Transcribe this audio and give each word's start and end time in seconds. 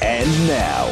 And 0.00 0.28
now, 0.46 0.86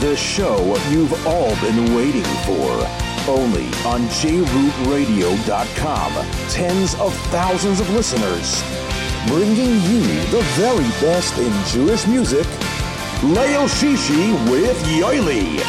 the 0.00 0.16
show 0.16 0.58
you've 0.90 1.12
all 1.26 1.54
been 1.60 1.94
waiting 1.94 2.24
for. 2.44 2.84
Only 3.28 3.66
on 3.84 4.08
jrootradio.com. 4.08 6.12
Tens 6.50 6.94
of 6.96 7.14
thousands 7.30 7.78
of 7.80 7.88
listeners. 7.90 8.62
Bringing 9.28 9.80
you 9.82 10.00
the 10.30 10.42
very 10.54 10.88
best 11.00 11.38
in 11.38 11.52
Jewish 11.66 12.04
music. 12.06 12.46
Leil 13.22 13.68
Shishi 13.68 14.34
with 14.50 14.82
Yoely. 14.84 15.60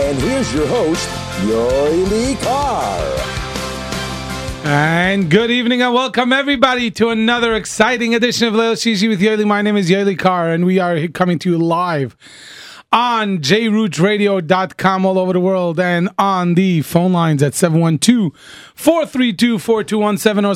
And 0.00 0.18
here's 0.18 0.52
your 0.54 0.66
host, 0.68 1.08
Yoely 1.42 2.36
Kar. 2.42 3.33
And 4.66 5.30
good 5.30 5.50
evening 5.50 5.82
and 5.82 5.92
welcome 5.92 6.32
everybody 6.32 6.90
to 6.92 7.10
another 7.10 7.54
exciting 7.54 8.14
edition 8.14 8.48
of 8.48 8.54
Leil 8.54 8.72
Shishi 8.72 9.10
with 9.10 9.20
Yoely. 9.20 9.46
My 9.46 9.60
name 9.60 9.76
is 9.76 9.90
Yoely 9.90 10.18
Kar 10.18 10.48
and 10.48 10.64
we 10.64 10.78
are 10.78 11.06
coming 11.08 11.38
to 11.40 11.50
you 11.50 11.58
live 11.58 12.16
on 12.90 13.40
jrootradio.com 13.40 15.04
all 15.04 15.18
over 15.18 15.34
the 15.34 15.40
world 15.40 15.78
and 15.78 16.08
on 16.18 16.54
the 16.54 16.80
phone 16.80 17.12
lines 17.12 17.42
at 17.42 17.52
712-432-4217 17.52 18.32
or 19.66 20.54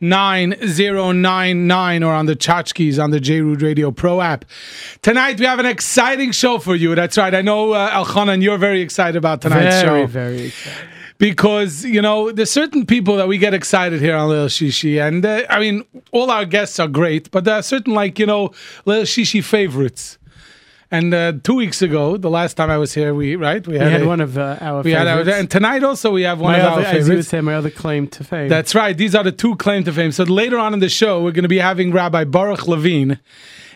718-506-9099 0.00 2.06
or 2.06 2.14
on 2.14 2.24
the 2.24 2.34
tchotchkes 2.34 2.98
on 3.02 3.10
the 3.10 3.18
JRoot 3.18 3.60
Radio 3.60 3.90
Pro 3.90 4.22
app. 4.22 4.46
Tonight 5.02 5.38
we 5.38 5.44
have 5.44 5.58
an 5.58 5.66
exciting 5.66 6.32
show 6.32 6.58
for 6.58 6.74
you. 6.74 6.94
That's 6.94 7.18
right. 7.18 7.34
I 7.34 7.42
know 7.42 7.72
uh, 7.72 7.90
Elchanan, 7.90 8.42
you're 8.42 8.56
very 8.56 8.80
excited 8.80 9.18
about 9.18 9.42
tonight's 9.42 9.82
very, 9.82 10.04
show 10.04 10.06
very 10.06 10.46
excited. 10.46 10.88
Because 11.22 11.84
you 11.84 12.02
know 12.02 12.32
there's 12.32 12.50
certain 12.50 12.84
people 12.84 13.14
that 13.14 13.28
we 13.28 13.38
get 13.38 13.54
excited 13.54 14.00
here 14.00 14.16
on 14.16 14.28
Leil 14.28 14.48
Shishi, 14.48 15.00
and 15.00 15.24
uh, 15.24 15.42
I 15.48 15.60
mean 15.60 15.84
all 16.10 16.32
our 16.32 16.44
guests 16.44 16.80
are 16.80 16.88
great, 16.88 17.30
but 17.30 17.44
there 17.44 17.54
are 17.54 17.62
certain 17.62 17.94
like 17.94 18.18
you 18.18 18.26
know 18.26 18.48
Leil 18.86 19.02
Shishi 19.02 19.40
favorites. 19.40 20.18
And 20.90 21.14
uh, 21.14 21.32
two 21.44 21.54
weeks 21.54 21.80
ago, 21.80 22.16
the 22.16 22.28
last 22.28 22.54
time 22.54 22.70
I 22.70 22.76
was 22.76 22.92
here, 22.92 23.14
we 23.14 23.36
right 23.36 23.64
we 23.64 23.74
We 23.74 23.78
had, 23.78 23.92
had 23.92 24.02
a- 24.02 24.06
one 24.08 24.20
of 24.20 24.36
uh, 24.36 24.58
our 24.60 24.82
we 24.82 24.90
had 24.90 25.06
our, 25.06 25.20
and 25.30 25.48
tonight 25.48 25.84
also 25.84 26.10
we 26.10 26.22
have 26.22 26.40
one 26.40 26.54
my 26.54 26.58
of 26.58 26.72
other, 26.72 26.86
our 26.86 26.92
as 26.92 27.08
you 27.08 27.14
would 27.14 27.24
say, 27.24 27.40
my 27.40 27.54
other 27.54 27.70
claim 27.70 28.08
to 28.08 28.24
fame. 28.24 28.48
That's 28.48 28.74
right. 28.74 28.98
These 28.98 29.14
are 29.14 29.22
the 29.22 29.30
two 29.30 29.54
claim 29.54 29.84
to 29.84 29.92
fame. 29.92 30.10
So 30.10 30.24
later 30.24 30.58
on 30.58 30.74
in 30.74 30.80
the 30.80 30.88
show, 30.88 31.22
we're 31.22 31.30
going 31.30 31.44
to 31.44 31.48
be 31.48 31.60
having 31.60 31.92
Rabbi 31.92 32.24
Boruch 32.24 32.66
Levine 32.66 33.20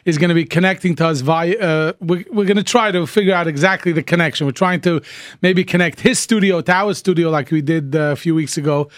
is 0.07 0.17
going 0.17 0.29
to 0.29 0.35
be 0.35 0.47
connecting 0.47 0.95
to 0.97 1.07
us 1.07 1.21
via. 1.21 1.59
Uh, 1.59 1.93
we're 2.01 2.25
we're 2.31 2.47
going 2.47 2.57
to 2.57 2.63
try 2.63 2.91
to 2.91 3.07
figure 3.07 3.35
out 3.35 3.47
exactly 3.47 3.93
the 3.93 4.03
connection. 4.03 4.47
We're 4.47 4.53
trying 4.53 4.81
to 4.83 5.03
maybe 5.43 5.65
connect 5.65 6.01
his 6.01 6.19
studio 6.19 6.63
to 6.63 6.73
our 6.73 6.95
studio, 6.95 7.29
like 7.29 7.51
we 7.51 7.61
did 7.61 7.95
uh, 7.95 8.13
a 8.13 8.17
few 8.17 8.35
weeks 8.35 8.57
ago, 8.57 8.89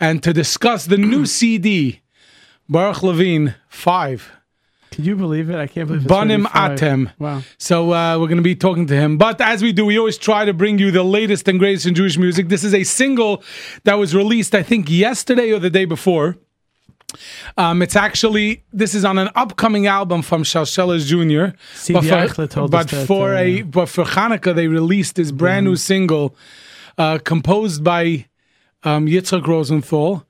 and 0.00 0.20
to 0.24 0.32
discuss 0.32 0.86
the 0.86 0.96
new 0.96 1.26
CD, 1.38 2.00
Boruch 2.68 3.02
Levine 3.02 3.54
Five. 3.68 4.32
Can 4.90 5.04
you 5.04 5.16
believe 5.16 5.50
it? 5.50 5.56
I 5.56 5.66
can't 5.66 5.86
believe 5.86 6.08
Banim 6.08 6.46
Atem. 6.46 7.12
Wow. 7.18 7.42
So 7.58 7.92
uh, 7.92 8.18
we're 8.18 8.26
going 8.26 8.38
to 8.38 8.42
be 8.42 8.56
talking 8.56 8.86
to 8.86 8.96
him. 8.96 9.18
But 9.18 9.38
as 9.40 9.62
we 9.62 9.72
do, 9.72 9.84
we 9.84 9.98
always 9.98 10.16
try 10.16 10.46
to 10.46 10.54
bring 10.54 10.78
you 10.78 10.90
the 10.90 11.02
latest 11.02 11.46
and 11.46 11.58
greatest 11.58 11.86
in 11.86 11.94
Jewish 11.94 12.16
music. 12.16 12.48
This 12.48 12.64
is 12.64 12.72
a 12.72 12.84
single 12.84 13.42
that 13.84 13.94
was 13.94 14.14
released, 14.14 14.54
I 14.54 14.62
think, 14.62 14.90
yesterday 14.90 15.52
or 15.52 15.58
the 15.58 15.70
day 15.70 15.84
before. 15.84 16.38
Um, 17.56 17.80
it's 17.80 17.96
actually 17.96 18.62
this 18.72 18.94
is 18.94 19.04
on 19.04 19.18
an 19.18 19.30
upcoming 19.34 19.86
album 19.86 20.22
from 20.22 20.42
Shalshelas 20.42 21.06
Jr. 21.06 21.56
But 21.94 22.04
told 22.50 22.70
but 22.70 22.88
that, 22.88 23.06
for 23.06 23.34
uh, 23.34 23.40
a 23.40 23.62
but 23.62 23.86
for 23.86 24.04
Hanukkah 24.04 24.54
they 24.54 24.68
released 24.68 25.16
this 25.16 25.32
brand 25.32 25.64
new 25.64 25.76
single 25.76 26.36
uh, 26.98 27.18
composed 27.24 27.82
by 27.82 28.26
um, 28.82 29.06
Yitzhak 29.06 29.46
Rosenthal. 29.46 30.24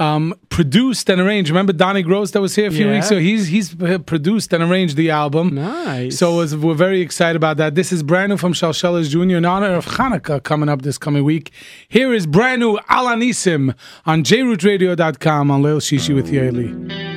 Um, 0.00 0.34
produced 0.48 1.10
and 1.10 1.20
arranged. 1.20 1.50
Remember 1.50 1.74
Donnie 1.74 2.02
Gross 2.02 2.30
that 2.30 2.40
was 2.40 2.54
here 2.56 2.68
a 2.68 2.70
few 2.70 2.86
Yeah. 2.86 2.94
weeks 2.94 3.10
ago? 3.10 3.20
He's 3.20 3.48
he's 3.48 3.74
produced 4.06 4.52
and 4.54 4.62
arranged 4.64 4.96
the 4.96 5.10
album. 5.10 5.54
Nice. 5.54 6.16
So 6.18 6.36
was, 6.36 6.56
we're 6.56 6.72
very 6.74 7.02
excited 7.02 7.36
about 7.36 7.58
that. 7.58 7.74
This 7.74 7.92
is 7.92 8.02
brand 8.02 8.30
new 8.30 8.38
from 8.38 8.54
Shalshelas 8.54 9.10
Jr. 9.10 9.36
in 9.36 9.44
honor 9.44 9.74
of 9.74 9.84
Hanukkah 9.84 10.42
coming 10.42 10.70
up 10.70 10.82
this 10.82 10.96
coming 10.96 11.22
week. 11.22 11.52
Here 11.88 12.14
is 12.14 12.26
brand 12.26 12.60
new 12.60 12.78
Alanisim 12.88 13.74
on 14.06 14.24
jrootradio.com 14.24 15.50
on 15.50 15.62
Leil 15.62 15.80
Shishi 15.80 16.14
with 16.14 16.30
Yoely. 16.30 17.09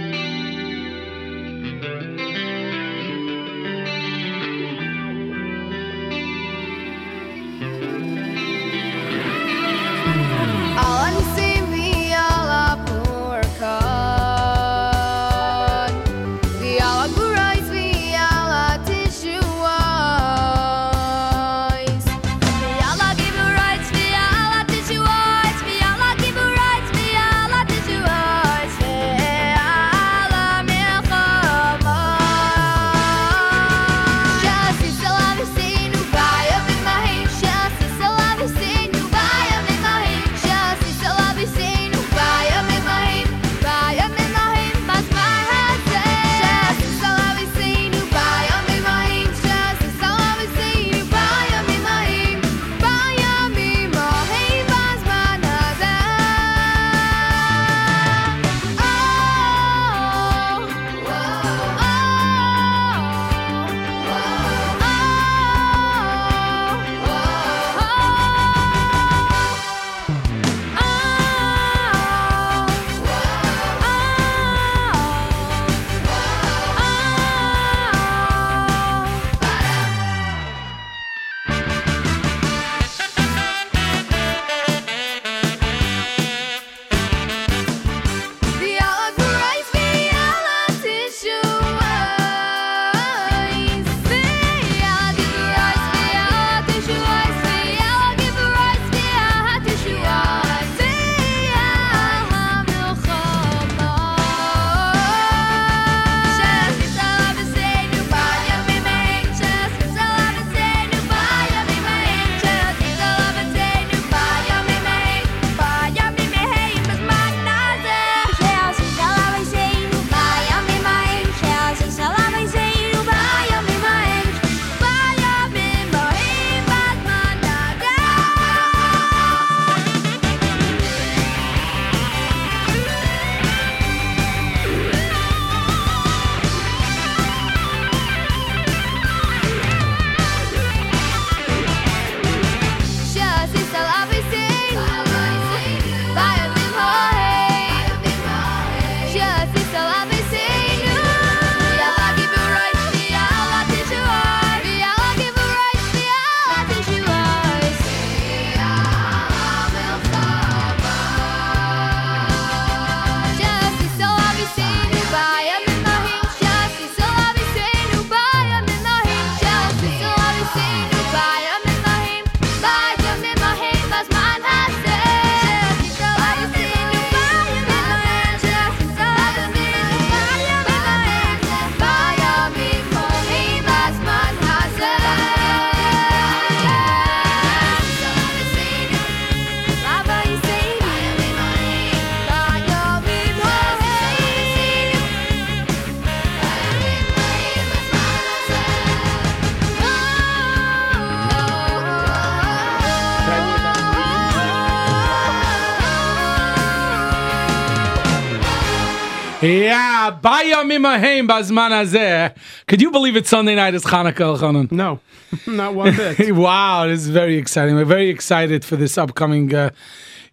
Could 212.67 212.81
you 212.81 212.91
believe 212.91 213.15
it? 213.15 213.27
Sunday 213.27 213.55
night 213.55 213.73
is 213.73 213.83
Hanukkah, 213.83 214.37
Elchanan. 214.37 214.71
No, 214.71 214.99
not 215.47 215.75
one 215.75 215.95
bit. 215.95 216.33
wow, 216.35 216.87
this 216.87 217.01
is 217.01 217.09
very 217.09 217.35
exciting. 217.37 217.75
We're 217.75 217.85
very 217.85 218.09
excited 218.09 218.63
for 218.63 218.75
this 218.75 218.97
upcoming 218.97 219.53
uh, 219.53 219.71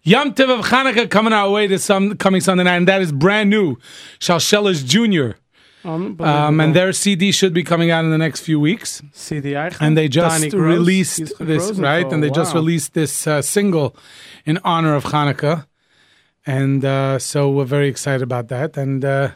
Yom 0.03 0.33
Tov 0.33 0.59
of 0.59 0.65
Hanukkah 0.65 1.09
coming 1.09 1.33
our 1.33 1.49
way 1.49 1.67
this 1.67 1.83
some, 1.83 2.15
coming 2.17 2.41
Sunday 2.41 2.63
night, 2.63 2.77
and 2.77 2.87
that 2.87 3.01
is 3.01 3.11
brand 3.11 3.49
new. 3.49 3.75
Shalshelas 4.19 4.85
Jr. 4.85 5.37
Um, 5.83 6.59
and 6.59 6.75
their 6.75 6.93
CD 6.93 7.31
should 7.31 7.53
be 7.53 7.63
coming 7.63 7.91
out 7.91 8.05
in 8.05 8.11
the 8.11 8.17
next 8.17 8.41
few 8.41 8.59
weeks. 8.59 9.01
see 9.13 9.39
the 9.39 9.55
And 9.81 9.97
they 9.97 10.07
just 10.07 10.51
Gross, 10.51 10.53
released 10.53 11.17
this, 11.17 11.33
Rosenthal, 11.39 11.83
right? 11.83 12.13
And 12.13 12.23
they 12.23 12.29
just 12.29 12.53
released 12.53 12.93
this 12.93 13.27
uh, 13.27 13.41
single 13.41 13.95
in 14.45 14.59
honor 14.63 14.95
of 14.95 15.05
Hanukkah. 15.05 15.65
And 16.45 16.85
uh, 16.85 17.19
so 17.19 17.49
we're 17.49 17.65
very 17.65 17.87
excited 17.87 18.21
about 18.21 18.47
that. 18.49 18.77
And 18.77 19.03
uh, 19.03 19.31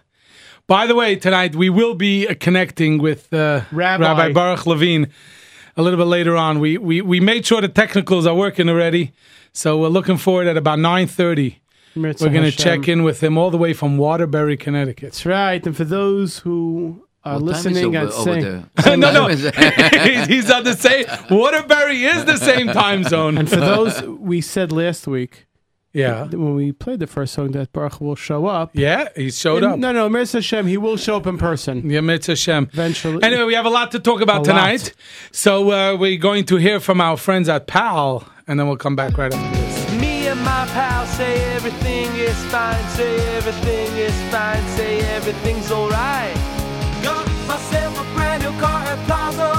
by 0.68 0.88
the 0.88 0.96
way, 0.96 1.16
tonight 1.16 1.56
we 1.56 1.70
will 1.70 1.96
be 1.96 2.28
uh, 2.28 2.36
connecting 2.40 2.98
with 2.98 3.32
uh, 3.34 3.62
Rabbi. 3.72 4.32
Boruch 4.32 4.66
Levine 4.66 5.08
a 5.78 5.82
little 5.82 5.98
bit 5.98 6.06
later 6.06 6.36
on. 6.36 6.60
We, 6.60 6.78
we, 6.78 7.02
we 7.02 7.20
made 7.20 7.46
sure 7.46 7.62
the 7.62 7.68
technicals 7.68 8.26
are 8.26 8.36
working 8.36 8.70
already. 8.70 9.14
So 9.54 9.80
we're 9.80 9.90
looking 9.90 10.18
forward 10.18 10.48
at 10.48 10.58
about 10.58 10.80
9.30. 10.80 11.58
We're 11.96 12.14
going 12.14 12.44
to 12.44 12.52
check 12.52 12.88
in 12.88 13.04
with 13.04 13.24
him 13.24 13.38
all 13.38 13.52
the 13.52 13.58
way 13.58 13.74
from 13.74 13.98
Waterbury, 13.98 14.58
Connecticut. 14.58 15.12
That's 15.12 15.26
right. 15.26 15.66
And 15.66 15.76
for 15.76 15.86
those 15.86 16.40
who 16.40 17.08
are 17.24 17.36
What 17.36 17.44
listening 17.44 17.96
over, 17.96 17.98
and 17.98 18.10
over 18.10 18.42
saying, 18.84 19.00
no, 19.00 19.12
no. 19.12 19.24
What 19.24 19.30
time 19.30 19.32
is 19.32 19.44
it? 19.46 19.56
he's, 20.02 20.28
he's 20.28 20.52
on 20.52 20.64
the 20.66 20.76
same. 20.76 21.06
Waterbury 21.30 22.04
is 22.04 22.26
the 22.26 22.38
same 22.38 22.68
time 22.68 23.04
zone. 23.04 23.38
and 23.38 23.50
for 23.50 23.56
those 23.58 24.02
we 24.04 24.42
said 24.42 24.72
last 24.72 25.08
week 25.08 25.46
yeah, 25.95 26.25
that 26.30 26.38
when 26.38 26.53
we 26.56 26.71
played 26.71 27.00
the 27.00 27.07
first 27.07 27.33
song 27.33 27.51
that 27.51 27.71
Baruch 27.74 28.00
will 28.01 28.15
show 28.15 28.45
up. 28.45 28.71
yeah, 28.74 29.07
he 29.15 29.31
showed 29.31 29.63
up. 29.63 29.80
No, 29.80 29.92
no, 29.92 30.09
Mitzvah 30.09 30.38
Hashem, 30.39 30.68
he 30.68 30.77
will 30.77 30.97
show 30.97 31.15
up 31.18 31.25
in 31.27 31.38
person 31.38 31.89
Yeah, 31.89 32.01
Mitzvah 32.01 32.33
Hashem. 32.33 32.69
eventually. 32.74 33.24
Anyway, 33.24 33.44
we 33.45 33.53
have 33.56 33.65
a 33.65 33.69
lot 33.69 33.92
to 33.92 34.00
talk 34.00 34.21
about 34.21 34.42
A 34.42 34.45
tonight. 34.51 34.83
lot. 34.83 34.94
So 35.31 35.71
uh, 35.71 35.95
we're 35.97 36.18
going 36.18 36.45
to 36.45 36.57
hear 36.57 36.80
from 36.80 37.01
our 37.01 37.18
friends 37.18 37.47
at 37.50 37.65
PAL, 37.68 38.27
and 38.47 38.59
then 38.59 38.68
we'll 38.68 38.77
come 38.77 38.95
back 38.95 39.18
right 39.18 39.33
after 39.33 39.62
this. 39.62 40.00
Me 40.01 40.27
and 40.27 40.39
my 40.42 40.65
pal 40.74 41.06
say 41.07 41.42
everything 41.56 42.07
is 42.18 42.36
fine, 42.51 42.83
say 42.89 43.15
everything 43.38 43.88
is 43.97 44.13
fine, 44.31 44.62
say 44.77 45.00
everything's 45.15 45.71
alright. 45.71 46.36
Got 47.03 47.25
myself 47.47 47.94
a 48.00 48.13
brand 48.15 48.44
new 48.44 48.51
car 48.59 48.81
at 48.83 49.00
Plaza, 49.07 49.50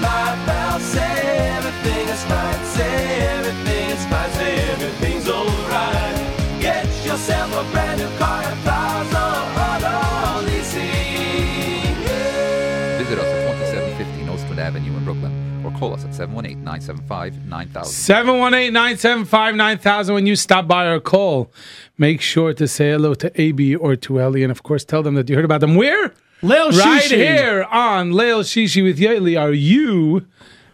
my 0.00 0.36
pal 0.46 0.78
say 0.80 1.50
everything 1.56 2.08
is 2.08 2.22
fine, 2.24 2.64
say 2.76 3.20
everything 3.36 3.90
is 3.90 4.04
fine, 4.06 4.30
say 4.32 4.54
everything's 4.72 5.28
alright. 5.28 6.16
Get 6.60 6.86
yourself 7.04 7.52
a 7.52 7.64
brand 7.72 8.00
new 8.00 8.10
car 8.18 8.42
at 8.42 8.56
Plaza, 8.64 9.24
auto 9.64 10.46
leasing. 10.46 11.94
Yeah. 12.04 12.98
Visit 12.98 13.18
us 13.18 13.26
at 13.26 13.38
2750 13.58 14.24
Nostrand 14.24 14.60
Avenue 14.60 14.96
in 14.96 15.04
Brooklyn 15.04 15.48
or 15.64 15.78
call 15.78 15.94
us 15.94 16.04
at 16.04 16.10
718-975-9000. 16.10 17.84
718 17.86 18.72
975 18.72 19.54
9000. 19.56 20.14
When 20.14 20.26
you 20.26 20.36
stop 20.36 20.66
by 20.66 20.86
or 20.86 21.00
call, 21.00 21.52
make 21.96 22.20
sure 22.20 22.54
to 22.54 22.68
say 22.68 22.90
hello 22.90 23.14
to 23.14 23.40
AB 23.40 23.76
or 23.76 23.96
to 23.96 24.20
Ellie. 24.20 24.42
And 24.42 24.50
of 24.50 24.62
course, 24.62 24.84
tell 24.84 25.02
them 25.02 25.14
that 25.14 25.28
you 25.28 25.36
heard 25.36 25.44
about 25.44 25.60
them. 25.60 25.74
Where? 25.74 26.14
Leil 26.42 26.70
Right 26.70 27.02
Shishi. 27.02 27.16
here 27.16 27.64
on 27.64 28.12
Leil 28.12 28.42
Shishi 28.42 28.82
with 28.82 28.98
Yoely. 28.98 29.40
Are 29.40 29.52
you 29.52 30.26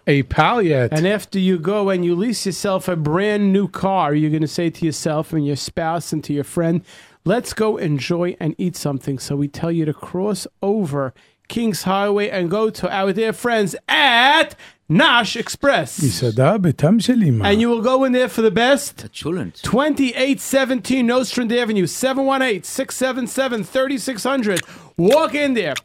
a 0.06 0.22
pal 0.24 0.60
yet? 0.60 0.92
And 0.92 1.06
after 1.06 1.38
you 1.38 1.58
go 1.58 1.88
and 1.88 2.04
you 2.04 2.14
lease 2.14 2.44
yourself 2.44 2.86
a 2.86 2.96
brand 2.96 3.50
new 3.52 3.68
car, 3.68 4.14
you're 4.14 4.30
going 4.30 4.42
to 4.42 4.48
say 4.48 4.68
to 4.68 4.84
yourself 4.84 5.32
and 5.32 5.46
your 5.46 5.56
spouse 5.56 6.12
and 6.12 6.22
to 6.24 6.34
your 6.34 6.44
friend, 6.44 6.82
let's 7.24 7.54
go 7.54 7.78
enjoy 7.78 8.36
and 8.38 8.54
eat 8.58 8.76
something. 8.76 9.18
So 9.18 9.36
we 9.36 9.48
tell 9.48 9.72
you 9.72 9.86
to 9.86 9.94
cross 9.94 10.46
over 10.62 11.14
King's 11.48 11.84
Highway 11.84 12.28
and 12.28 12.50
go 12.50 12.68
to 12.68 12.90
our 12.94 13.14
dear 13.14 13.32
friends 13.32 13.74
at 13.88 14.54
Nash 14.89 15.35
Express. 15.37 15.99
מסעדה 16.03 16.57
בתם 16.57 16.99
של 16.99 17.21
אמא. 17.23 17.45
And 17.45 17.61
you 17.61 17.69
will 17.69 17.81
go 17.81 18.03
in 18.03 18.11
there 18.11 18.27
for 18.29 18.41
the 18.41 18.51
best. 18.51 19.07
Chulent. 19.13 19.61
2817 19.61 21.05
Nostrand 21.05 21.51
Avenue, 21.51 21.85
718 21.85 22.63
677 22.63 23.63
3600. 23.63 24.61
Walk 24.97 25.35
in 25.35 25.53
there 25.53 25.75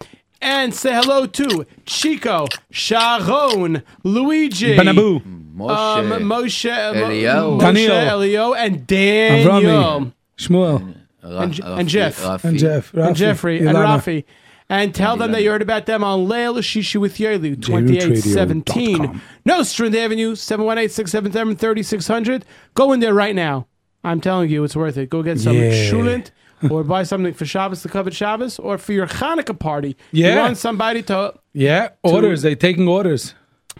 and 0.40 0.74
say 0.74 0.92
hello 0.94 1.26
to 1.26 1.64
Chico, 1.86 2.46
Sharon, 2.70 3.82
Luigi, 4.04 4.76
Banabu. 4.76 5.22
Moshe. 5.56 5.70
um, 5.70 6.22
Moshe, 6.22 6.70
uh, 6.70 6.94
Mo- 6.94 7.00
Eliyahu. 7.08 7.60
Moshe, 7.60 7.60
Daniel. 7.60 8.10
Elio, 8.22 8.54
and 8.54 8.86
Daniel, 8.86 9.50
Avrami. 9.60 10.12
Shmuel. 10.38 10.94
Ra- 11.22 11.40
and, 11.42 11.52
Rafi- 11.54 11.78
and 11.78 11.88
Jeff, 11.88 12.22
Rafi. 12.22 12.44
And 12.44 12.58
Jeff. 12.58 12.92
and 12.94 13.02
Rafi, 13.02 13.14
Jeffrey, 13.14 13.58
and 13.60 13.68
Ilana. 13.76 13.98
Rafi. 13.98 14.24
and 14.69 14.93
tell 14.93 15.17
them 15.17 15.31
that 15.31 15.41
you 15.41 15.49
heard 15.49 15.63
about 15.63 15.87
them 15.87 16.03
on 16.03 16.27
Leil 16.27 16.57
Shishi 16.59 16.99
with 16.99 17.17
Yoely, 17.17 17.59
2817 17.61 19.21
Nostrand 19.45 19.95
Avenue 19.95 20.35
718-677-3600. 20.35 22.43
Go 22.75 22.91
in 22.93 22.99
there 22.99 23.13
right 23.13 23.35
now. 23.35 23.67
I'm 24.03 24.19
telling 24.21 24.49
you, 24.49 24.63
it's 24.63 24.75
worth 24.75 24.97
it. 24.97 25.09
Go 25.09 25.23
get 25.23 25.39
some 25.39 25.55
yeah. 25.55 26.21
or 26.69 26.83
buy 26.83 27.03
something 27.03 27.33
for 27.33 27.45
Shabbos 27.45 27.81
to 27.83 27.89
cover 27.89 28.11
Shabbos 28.11 28.59
or 28.59 28.77
for 28.77 28.91
your 28.93 29.07
Hanukkah 29.07 29.57
party. 29.57 29.97
Yeah. 30.11 30.35
You 30.35 30.39
want 30.39 30.57
somebody 30.57 31.01
to 31.03 31.33
Yeah, 31.53 31.89
orders. 32.03 32.41
They 32.43 32.55
taking 32.55 32.87
orders. 32.87 33.33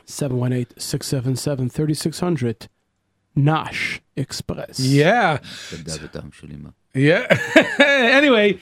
718-677-3600. 0.06 2.68
Nash 3.36 4.02
Express. 4.16 4.80
Yeah. 4.80 5.40
Yeah. 6.94 7.28
anyway, 7.80 8.60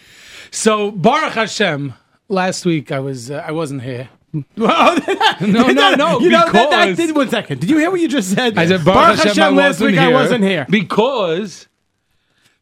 so 0.51 0.91
Baruch 0.91 1.33
Hashem, 1.33 1.93
Last 2.29 2.65
week 2.65 2.91
I 2.91 2.99
was 2.99 3.31
uh, 3.31 3.43
I 3.45 3.51
wasn't 3.51 3.83
here. 3.83 4.09
no, 4.33 4.43
no, 4.55 5.95
no, 5.95 6.19
You 6.19 6.29
know, 6.29 6.51
that, 6.51 6.69
that 6.69 6.97
did 6.97 7.15
one 7.15 7.29
second. 7.29 7.61
Did 7.61 7.69
you 7.69 7.77
hear 7.77 7.89
what 7.89 8.01
you 8.01 8.09
just 8.09 8.33
said? 8.35 8.57
I 8.57 8.67
said 8.67 8.83
Baruch, 8.83 9.17
Hashem, 9.19 9.41
I 9.43 9.49
last 9.49 9.79
week 9.79 9.95
here 9.95 10.01
I 10.01 10.13
wasn't 10.13 10.43
here. 10.43 10.65
because 10.69 11.67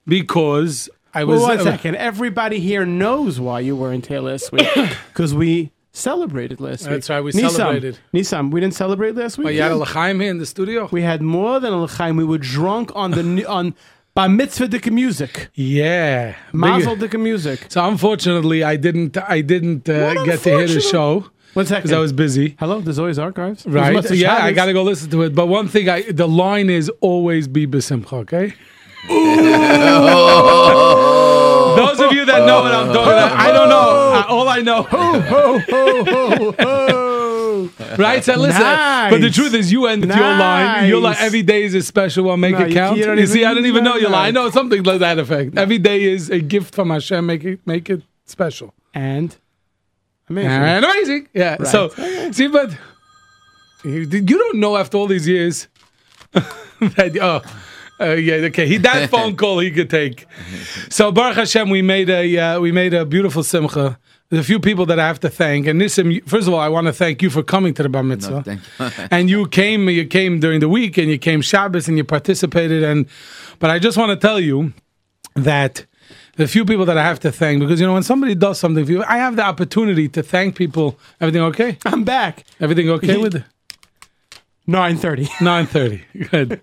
because 0.08 0.90
I 1.14 1.24
was 1.24 1.42
Well, 1.42 1.58
one 1.58 1.68
uh. 1.68 1.98
Everybody 1.98 2.60
here 2.60 2.86
knows 2.86 3.40
why 3.40 3.62
you 3.62 3.76
weren't 3.76 4.06
here 4.06 4.20
last 4.20 4.52
week 4.52 4.68
because 5.08 5.34
we 5.34 5.72
celebrated 5.92 6.60
last 6.60 6.82
week. 6.84 6.92
That's 6.92 7.10
right, 7.10 7.22
we 7.22 7.32
Nissim, 7.32 7.52
celebrated. 7.52 8.00
Nissim, 8.14 8.52
we 8.52 8.60
didn't 8.60 8.76
celebrate 8.76 9.16
last 9.16 9.38
week. 9.38 9.48
Oh, 9.48 9.50
you 9.50 9.62
had 9.62 9.72
a 9.72 9.78
l'chaim 9.78 10.20
here 10.20 10.30
in 10.30 10.38
the 10.38 10.46
studio. 10.46 10.90
we 10.92 11.02
had 11.02 11.22
more 11.22 11.60
than 11.60 11.74
a 11.74 11.82
l'chaim. 11.82 12.18
We 12.18 12.26
were 12.26 12.38
drunk 12.38 12.92
on 12.96 13.12
the 13.12 13.46
on 13.50 13.74
bar 14.16 14.30
mitzvah 14.30 14.68
dika 14.68 14.92
music, 14.92 15.50
Yeah, 15.54 16.36
mazel 16.54 16.96
Big- 16.96 17.12
dika 17.12 17.20
music. 17.22 17.66
So 17.70 17.84
unfortunately, 17.86 18.64
I 18.64 18.76
didn't 18.78 19.18
I 19.18 19.42
didn't 19.42 19.88
uh, 19.90 20.14
get 20.24 20.40
to 20.44 20.50
hear 20.50 20.68
the 20.68 20.74
unfortunate- 20.76 20.84
show 20.84 21.26
One 21.54 21.66
second. 21.66 21.84
because 21.84 21.92
I 21.96 22.00
was 22.00 22.14
busy. 22.14 22.56
Hello, 22.60 22.82
there's 22.82 23.00
always 23.00 23.20
archives. 23.20 23.66
Right? 23.66 23.94
Mitzvah 23.94 24.16
Yeah, 24.16 24.44
I 24.46 24.52
got 24.54 24.66
to 24.66 24.74
go 24.74 24.84
listen 24.84 25.10
to 25.12 25.22
it. 25.24 25.36
But 25.36 25.48
one 25.48 25.68
thing, 25.68 25.90
I 25.90 26.02
the 26.12 26.28
line 26.28 26.70
is 26.70 26.90
always 27.02 27.48
be 27.48 27.68
besimcha. 27.68 28.14
Okay. 28.24 28.54
Those 31.80 32.00
of 32.00 32.12
you 32.14 32.24
that 32.26 32.42
know 32.48 32.62
what 32.64 32.74
I'm 32.74 32.88
talking 32.94 33.12
about, 33.14 33.32
I 33.34 33.52
don't 33.52 33.70
know. 33.70 34.24
All 34.36 34.48
I 34.50 34.60
know, 34.62 34.82
right? 37.98 38.24
So 38.24 38.36
listen, 38.36 38.62
but 38.62 39.22
the 39.22 39.30
truth 39.30 39.54
is, 39.54 39.72
you 39.72 39.86
end 39.88 40.06
with 40.06 40.16
your 40.16 40.24
line. 40.38 40.88
Your 40.88 41.00
line 41.02 41.14
Nice. 41.14 41.22
every 41.24 41.42
day 41.44 41.64
is 41.64 41.74
a 41.76 41.82
special 41.82 42.26
one. 42.26 42.40
Make 42.40 42.58
No, 42.58 42.66
it 42.66 42.74
count. 42.74 42.98
you 42.98 43.14
You, 43.14 43.28
see, 43.28 43.46
I 43.46 43.54
don't 43.54 43.66
even 43.66 43.84
know 43.84 43.96
your 43.96 44.10
line. 44.10 44.28
I 44.28 44.32
know 44.32 44.50
something 44.50 44.84
like 44.84 45.00
that 45.00 45.20
effect. 45.20 45.58
Every 45.58 45.78
day 45.78 46.04
is 46.04 46.30
a 46.30 46.40
gift 46.40 46.74
from 46.76 46.90
Hashem. 46.90 47.26
Make 47.26 47.44
it, 47.44 47.60
make 47.66 47.90
it 47.90 48.02
special 48.26 48.74
and 48.94 49.36
amazing. 50.30 50.52
and 50.52 50.86
amazing. 50.86 51.28
Yeah. 51.34 51.64
So 51.64 51.90
see, 52.32 52.48
but 52.48 52.72
you, 53.84 54.00
you 54.02 54.38
don't 54.44 54.58
know 54.60 54.78
after 54.78 54.98
all 54.98 55.08
these 55.08 55.28
years 55.28 55.68
that 56.34 57.18
oh. 57.22 57.42
Uh, 57.98 58.12
yeah, 58.12 58.34
okay. 58.48 58.68
He 58.68 58.76
that 58.80 59.10
phone 59.16 59.38
call 59.38 59.60
he 59.60 59.72
could 59.72 59.90
take. 59.90 60.26
So 60.90 61.14
Baruch 61.14 61.38
Hashem, 61.38 61.70
we 61.70 61.82
made 61.82 62.10
a 62.10 62.38
uh, 62.38 62.60
we 62.60 62.74
made 62.74 62.94
a 62.94 63.06
beautiful 63.06 63.42
simcha. 63.42 63.98
There's 64.30 64.44
a 64.44 64.48
few 64.48 64.60
people 64.60 64.88
that 64.88 65.00
I 65.00 65.06
have 65.06 65.20
to 65.20 65.30
thank, 65.30 65.68
and 65.68 65.80
Nissim, 65.80 66.28
first 66.28 66.48
of 66.48 66.54
all, 66.54 66.60
I 66.60 66.68
want 66.68 66.88
to 66.88 66.94
thank 66.94 67.22
you 67.22 67.30
for 67.30 67.44
coming 67.44 67.76
to 67.76 67.84
the 67.84 67.90
bar 67.90 68.02
mitzvah. 68.02 68.32
No, 68.32 68.42
thank 68.42 68.62
you. 68.80 69.08
and 69.12 69.30
you 69.30 69.48
came, 69.48 69.88
you 69.88 70.06
came 70.06 70.40
during 70.40 70.62
the 70.62 70.70
week, 70.70 70.98
and 70.98 71.10
you 71.10 71.20
came 71.20 71.42
Shabbos, 71.42 71.88
and 71.88 71.96
you 71.98 72.04
participated. 72.04 72.84
And 72.84 73.06
but 73.60 73.70
I 73.70 73.78
just 73.78 73.98
want 73.98 74.10
to 74.10 74.28
tell 74.28 74.40
you 74.40 74.74
that 75.36 75.86
the 76.38 76.48
few 76.48 76.66
people 76.66 76.86
that 76.86 76.98
I 76.98 77.04
have 77.04 77.20
to 77.22 77.32
thank 77.32 77.60
because 77.60 77.80
you 77.80 77.86
know 77.86 77.94
when 77.94 78.04
somebody 78.04 78.36
does 78.36 78.60
something 78.60 78.86
for 78.86 78.92
you, 78.92 79.04
I 79.04 79.18
have 79.18 79.36
the 79.36 79.44
opportunity 79.44 80.10
to 80.10 80.24
thank 80.24 80.56
people. 80.56 81.00
Everything 81.22 81.42
okay? 81.44 81.78
I'm 81.86 82.04
back. 82.04 82.46
Everything 82.60 82.90
okay 82.90 83.18
with 83.18 83.44
Nine 84.68 84.98
thirty. 84.98 85.30
nine 85.40 85.68
thirty? 85.68 86.04
Good. 86.32 86.62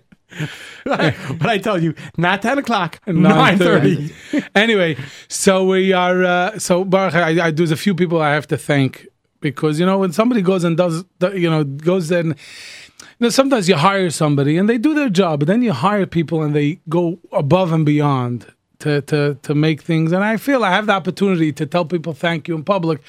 but 0.85 1.49
I 1.49 1.57
tell 1.57 1.81
you, 1.81 1.95
not 2.17 2.41
ten 2.41 2.57
o'clock. 2.57 2.99
9:30. 3.07 4.47
anyway, 4.55 4.97
so 5.27 5.65
we 5.65 5.93
are. 5.93 6.23
Uh, 6.23 6.59
so 6.59 6.83
Baruch, 6.83 7.15
I, 7.15 7.47
I, 7.47 7.51
there's 7.51 7.71
a 7.71 7.77
few 7.77 7.95
people 7.95 8.21
I 8.21 8.33
have 8.33 8.47
to 8.47 8.57
thank 8.57 9.07
because 9.39 9.79
you 9.79 9.85
know 9.85 9.97
when 9.97 10.11
somebody 10.11 10.41
goes 10.41 10.63
and 10.63 10.77
does, 10.77 11.03
you 11.33 11.49
know, 11.49 11.63
goes 11.63 12.11
and 12.11 12.29
you 12.29 12.35
know, 13.19 13.29
sometimes 13.29 13.69
you 13.69 13.75
hire 13.75 14.09
somebody 14.09 14.57
and 14.57 14.67
they 14.67 14.77
do 14.77 14.93
their 14.93 15.09
job, 15.09 15.39
but 15.39 15.47
then 15.47 15.61
you 15.61 15.73
hire 15.73 16.05
people 16.05 16.41
and 16.41 16.55
they 16.55 16.79
go 16.89 17.19
above 17.31 17.71
and 17.71 17.85
beyond 17.85 18.47
to, 18.83 19.01
to, 19.01 19.37
to 19.41 19.55
make 19.55 19.81
things. 19.81 20.11
And 20.11 20.23
I 20.23 20.37
feel 20.37 20.63
I 20.63 20.71
have 20.71 20.87
the 20.87 20.93
opportunity 20.93 21.51
to 21.53 21.65
tell 21.65 21.85
people 21.85 22.13
thank 22.13 22.47
you 22.47 22.55
in 22.55 22.63
public. 22.63 23.01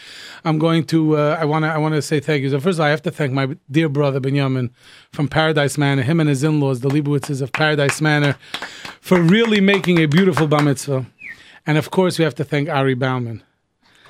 I'm 0.45 0.59
going 0.59 0.85
to, 0.87 1.17
uh, 1.17 1.37
I 1.41 1.45
want 1.45 1.65
to, 1.65 1.69
I 1.69 1.79
want 1.79 1.95
to 1.95 2.03
say 2.03 2.21
thank 2.21 2.43
you. 2.43 2.51
So 2.51 2.61
first 2.61 2.77
of 2.77 2.81
all, 2.81 2.87
I 2.87 2.91
have 2.91 3.03
to 3.03 3.11
thank 3.11 3.33
my 3.33 3.57
dear 3.71 3.89
brother 3.89 4.21
Benjamin 4.21 4.71
from 5.13 5.27
Paradise 5.29 5.77
Manor, 5.77 6.03
him 6.03 6.21
and 6.21 6.29
his 6.29 6.45
in-laws, 6.45 6.81
the 6.81 6.89
Leibowitzes 6.89 7.43
of 7.43 7.53
Paradise 7.53 8.01
Manor, 8.01 8.37
for 9.01 9.21
really 9.21 9.61
making 9.61 9.99
a 9.99 10.07
beautiful 10.07 10.47
bar 10.47 10.63
mitzvah. 10.63 11.07
And 11.67 11.77
of 11.77 11.91
course, 11.91 12.19
we 12.19 12.25
have 12.25 12.35
to 12.37 12.45
thank 12.45 12.69
Ari 12.69 12.95
Bauman. 12.95 13.43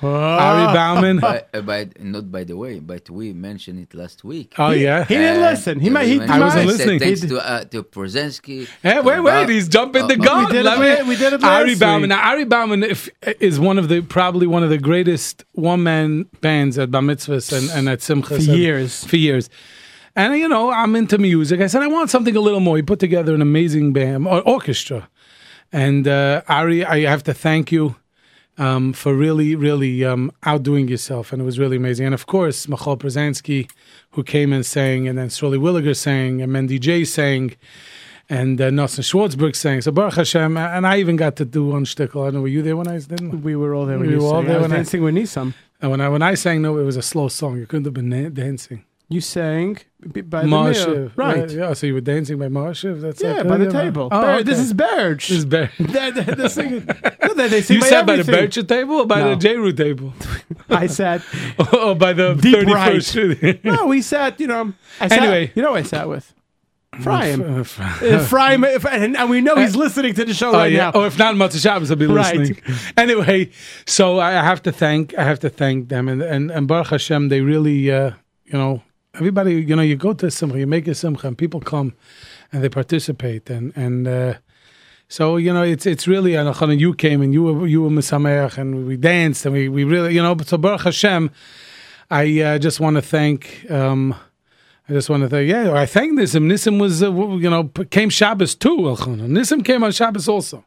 Ari 0.03 0.73
Bauman. 0.73 1.19
by, 1.19 1.43
uh, 1.53 1.61
by, 1.61 1.87
not 1.99 2.31
by 2.31 2.43
the 2.43 2.55
way, 2.57 2.79
but 2.79 3.09
we 3.09 3.33
mentioned 3.33 3.79
it 3.79 3.93
last 3.93 4.23
week. 4.23 4.53
Oh 4.57 4.71
yeah. 4.71 5.05
He 5.05 5.15
didn't 5.15 5.37
And 5.37 5.41
listen. 5.41 5.79
He 5.79 5.89
might. 5.89 6.05
He, 6.07 6.17
mentioned- 6.19 6.31
I 6.43 6.45
wasn't 6.45 6.61
said 6.61 6.77
listening. 6.77 6.99
Thanks 6.99 7.21
He 7.21 7.27
to 7.29 7.37
uh, 7.37 7.63
to 7.65 7.83
Przensky. 7.83 8.67
Hey, 8.83 8.99
wait, 9.01 9.19
wait! 9.21 9.49
He's 9.49 9.67
jumping 9.67 10.07
the 10.07 10.17
gun. 10.17 10.45
we 10.45 10.51
did 10.51 10.59
it 10.59 10.63
Let 10.65 10.79
me- 11.03 11.09
we 11.09 11.15
did 11.15 11.33
it 11.33 11.43
Ari 11.43 11.69
last 11.71 11.79
Bauman. 11.79 12.01
week. 12.01 12.09
Now, 12.09 12.29
Ari 12.29 12.45
Bauman 12.45 12.83
if, 12.83 13.09
is 13.39 13.59
one 13.59 13.77
of 13.77 13.87
the 13.89 14.01
probably 14.01 14.47
one 14.47 14.63
of 14.63 14.69
the 14.69 14.77
greatest 14.77 15.43
one 15.53 15.83
man 15.83 16.25
bands 16.41 16.77
at 16.77 16.91
Bar 16.91 17.01
Mitzvahs 17.01 17.51
and, 17.57 17.69
and 17.71 17.89
at 17.89 17.99
Simchas 17.99 18.27
For 18.27 18.35
and- 18.35 18.43
years. 18.59 19.03
For 19.05 19.17
years. 19.17 19.49
And 20.17 20.37
you 20.37 20.47
know, 20.47 20.71
I'm 20.71 20.95
into 20.95 21.17
music. 21.17 21.59
I 21.61 21.67
said 21.67 21.81
I 21.81 21.87
want 21.87 22.09
something 22.09 22.35
a 22.35 22.39
little 22.39 22.61
more. 22.61 22.77
He 22.77 22.83
put 22.83 22.99
together 22.99 23.33
an 23.35 23.41
amazing 23.41 23.91
band 23.93 24.27
or 24.27 24.41
orchestra. 24.41 25.09
And 25.73 26.07
uh, 26.07 26.41
Ari, 26.47 26.85
I 26.85 27.01
have 27.01 27.23
to 27.23 27.33
thank 27.33 27.71
you 27.71 27.95
um, 28.57 28.93
for 28.93 29.13
really, 29.13 29.55
really 29.55 30.05
um, 30.05 30.31
outdoing 30.43 30.87
yourself, 30.87 31.33
and 31.33 31.41
it 31.41 31.45
was 31.45 31.59
really 31.59 31.77
amazing. 31.77 32.05
And 32.05 32.13
of 32.15 32.25
course, 32.25 32.67
Michal 32.67 32.97
Brzezinski, 32.97 33.69
who 34.11 34.23
came 34.23 34.53
and 34.53 34.65
sang, 34.65 35.07
and 35.07 35.17
then 35.17 35.27
Sroli 35.29 35.57
Williger 35.59 35.95
sang, 35.95 36.41
and 36.41 36.51
Mendy 36.51 36.79
J 36.79 37.03
sang, 37.03 37.55
and 38.29 38.59
uh, 38.59 38.69
Nosson 38.69 39.03
Schwartzberg 39.03 39.55
sang. 39.55 39.81
So 39.81 39.91
Baruch 39.91 40.15
Hashem, 40.15 40.57
and 40.57 40.87
I 40.87 40.97
even 40.99 41.15
got 41.15 41.35
to 41.37 41.45
do 41.45 41.65
one 41.67 41.85
shtickle. 41.85 42.21
I 42.21 42.25
don't 42.25 42.35
know, 42.35 42.41
were 42.41 42.47
you 42.47 42.61
there 42.61 42.77
when 42.77 42.87
I 42.87 42.97
didn't? 42.99 43.41
We 43.41 43.55
were 43.55 43.75
all 43.75 43.85
there 43.85 43.97
when 43.99 44.07
We 44.07 44.13
you 44.15 44.19
were 44.21 44.25
all 44.27 44.41
sang. 44.41 44.45
there 44.47 44.55
I 44.55 44.59
was 44.59 44.63
when 44.69 44.71
I- 44.71 44.75
dancing 44.77 45.03
with 45.03 45.15
Nissim. 45.15 45.53
And 45.81 45.91
when 45.91 45.99
I 46.01 46.07
when 46.09 46.21
I 46.21 46.35
sang, 46.35 46.61
no, 46.61 46.77
it 46.77 46.83
was 46.83 46.95
a 46.95 47.01
slow 47.01 47.27
song. 47.27 47.57
You 47.57 47.67
couldn't 47.67 47.85
have 47.85 47.93
been 47.93 48.09
na- 48.09 48.29
dancing. 48.29 48.85
You 49.07 49.21
sang 49.21 49.77
b- 50.13 50.21
by 50.21 50.41
the 50.41 50.47
meal. 50.47 51.11
Right? 51.15 51.49
Yeah, 51.51 51.73
so 51.73 51.85
you 51.85 51.93
were 51.93 52.01
dancing 52.01 52.39
by 52.39 52.47
Marshiv. 52.47 53.01
That's 53.01 53.21
Yeah, 53.21 53.43
by 53.43 53.57
the 53.57 53.71
table. 53.71 54.09
Oh, 54.11 54.19
Ber- 54.21 54.31
okay. 54.31 54.43
This 54.43 54.57
is 54.57 54.73
Berge. 54.73 55.27
This 55.27 55.37
is 55.39 55.45
Ber- 55.45 55.69
They're- 55.79 56.11
they're- 56.11 56.35
they're 56.35 57.17
No, 57.27 57.33
they, 57.35 57.47
they 57.49 57.61
sing 57.61 57.75
You 57.75 57.81
by 57.81 57.87
said 57.87 58.05
by 58.07 58.15
the 58.15 58.19
everything. 58.33 58.65
Table 58.65 58.95
or 58.95 59.05
by 59.05 59.19
No. 59.19 59.29
the 59.29 59.35
J-Root 59.35 59.77
table? 59.77 60.13
I 60.69 60.87
said, 60.87 61.21
oh, 61.59 61.93
by 61.93 62.13
the 62.13 62.33
Deep 62.33 62.55
31st? 62.55 63.63
no, 63.63 63.85
we 63.85 64.01
sat, 64.01 64.39
you 64.39 64.47
know. 64.47 64.73
I 64.99 65.07
sat, 65.07 65.19
Anyway. 65.19 65.51
You 65.53 65.61
know 65.61 65.69
who 65.69 65.75
I 65.75 65.83
sat 65.83 66.09
with? 66.09 66.33
Fryham. 66.95 67.41
Uh, 67.41 67.59
Uh, 67.59 68.25
Fryham, 68.25 68.63
if- 68.73 68.85
and, 68.85 69.15
and 69.17 69.29
we 69.29 69.41
know 69.41 69.55
he's 69.57 69.75
listening 69.75 70.13
to 70.15 70.25
the 70.25 70.33
show 70.33 70.49
Oh 70.49 70.53
right 70.53 70.71
yeah. 70.71 70.85
now. 70.85 70.91
Oh, 70.95 71.03
if 71.03 71.19
not 71.19 71.35
Matzah 71.35 71.61
Shabbos, 71.61 71.91
I'll 71.91 71.97
be 71.97 72.07
Right. 72.07 72.37
listening. 72.37 72.61
Anyway, 72.97 73.51
so 73.85 74.19
I 74.19 74.31
have 74.31 74.63
to 74.63 74.71
thank 74.71 75.13
I 75.17 75.23
have 75.25 75.39
to 75.41 75.49
thank 75.49 75.89
them 75.89 76.07
and 76.07 76.21
and, 76.23 76.49
and 76.49 76.67
Baruch 76.67 76.87
Hashem. 76.87 77.27
They 77.29 77.41
really, 77.41 77.91
uh, 77.91 78.11
you 78.45 78.53
know, 78.57 78.81
everybody. 79.15 79.55
You 79.55 79.75
know, 79.75 79.81
you 79.81 79.95
go 79.95 80.13
to 80.13 80.27
a 80.27 80.31
simcha, 80.31 80.59
you 80.59 80.67
make 80.67 80.87
a 80.87 80.95
simcha, 80.95 81.27
and 81.27 81.37
people 81.37 81.59
come 81.59 81.93
and 82.51 82.63
they 82.63 82.69
participate, 82.69 83.49
and 83.49 83.73
and 83.75 84.07
uh, 84.07 84.33
so 85.07 85.37
you 85.37 85.53
know, 85.53 85.63
it's 85.63 85.85
it's 85.85 86.07
really. 86.07 86.35
And 86.35 86.53
Achana, 86.53 86.77
you 86.77 86.93
came 86.93 87.21
and 87.21 87.33
you 87.33 87.43
were 87.43 87.67
you 87.67 87.83
were 87.83 87.89
misameach, 87.89 88.57
and 88.57 88.87
we 88.87 88.97
danced, 88.97 89.45
and 89.45 89.53
we 89.53 89.69
we 89.69 89.83
really, 89.83 90.13
you 90.13 90.21
know. 90.21 90.35
So 90.45 90.57
Baruch 90.57 90.81
Hashem, 90.81 91.31
I 92.09 92.41
uh, 92.41 92.57
just 92.59 92.79
want 92.79 92.95
to 92.95 93.01
thank. 93.01 93.69
Um, 93.69 94.15
I 94.87 94.93
just 94.93 95.09
want 95.09 95.23
to 95.23 95.29
thank, 95.29 95.49
yeah, 95.49 95.73
I 95.73 95.87
thank 95.87 96.13
Nissim. 96.13 96.45
Nissim 96.45 96.79
was, 96.79 97.01
uh, 97.01 97.11
you 97.11 97.49
know, 97.49 97.63
came 97.89 98.11
Shabbos 98.11 98.53
too. 98.53 98.77
Nissim 98.77 99.65
came 99.65 99.83
on 99.83 99.91
Shabbos 99.91 100.27
also. 100.27 100.63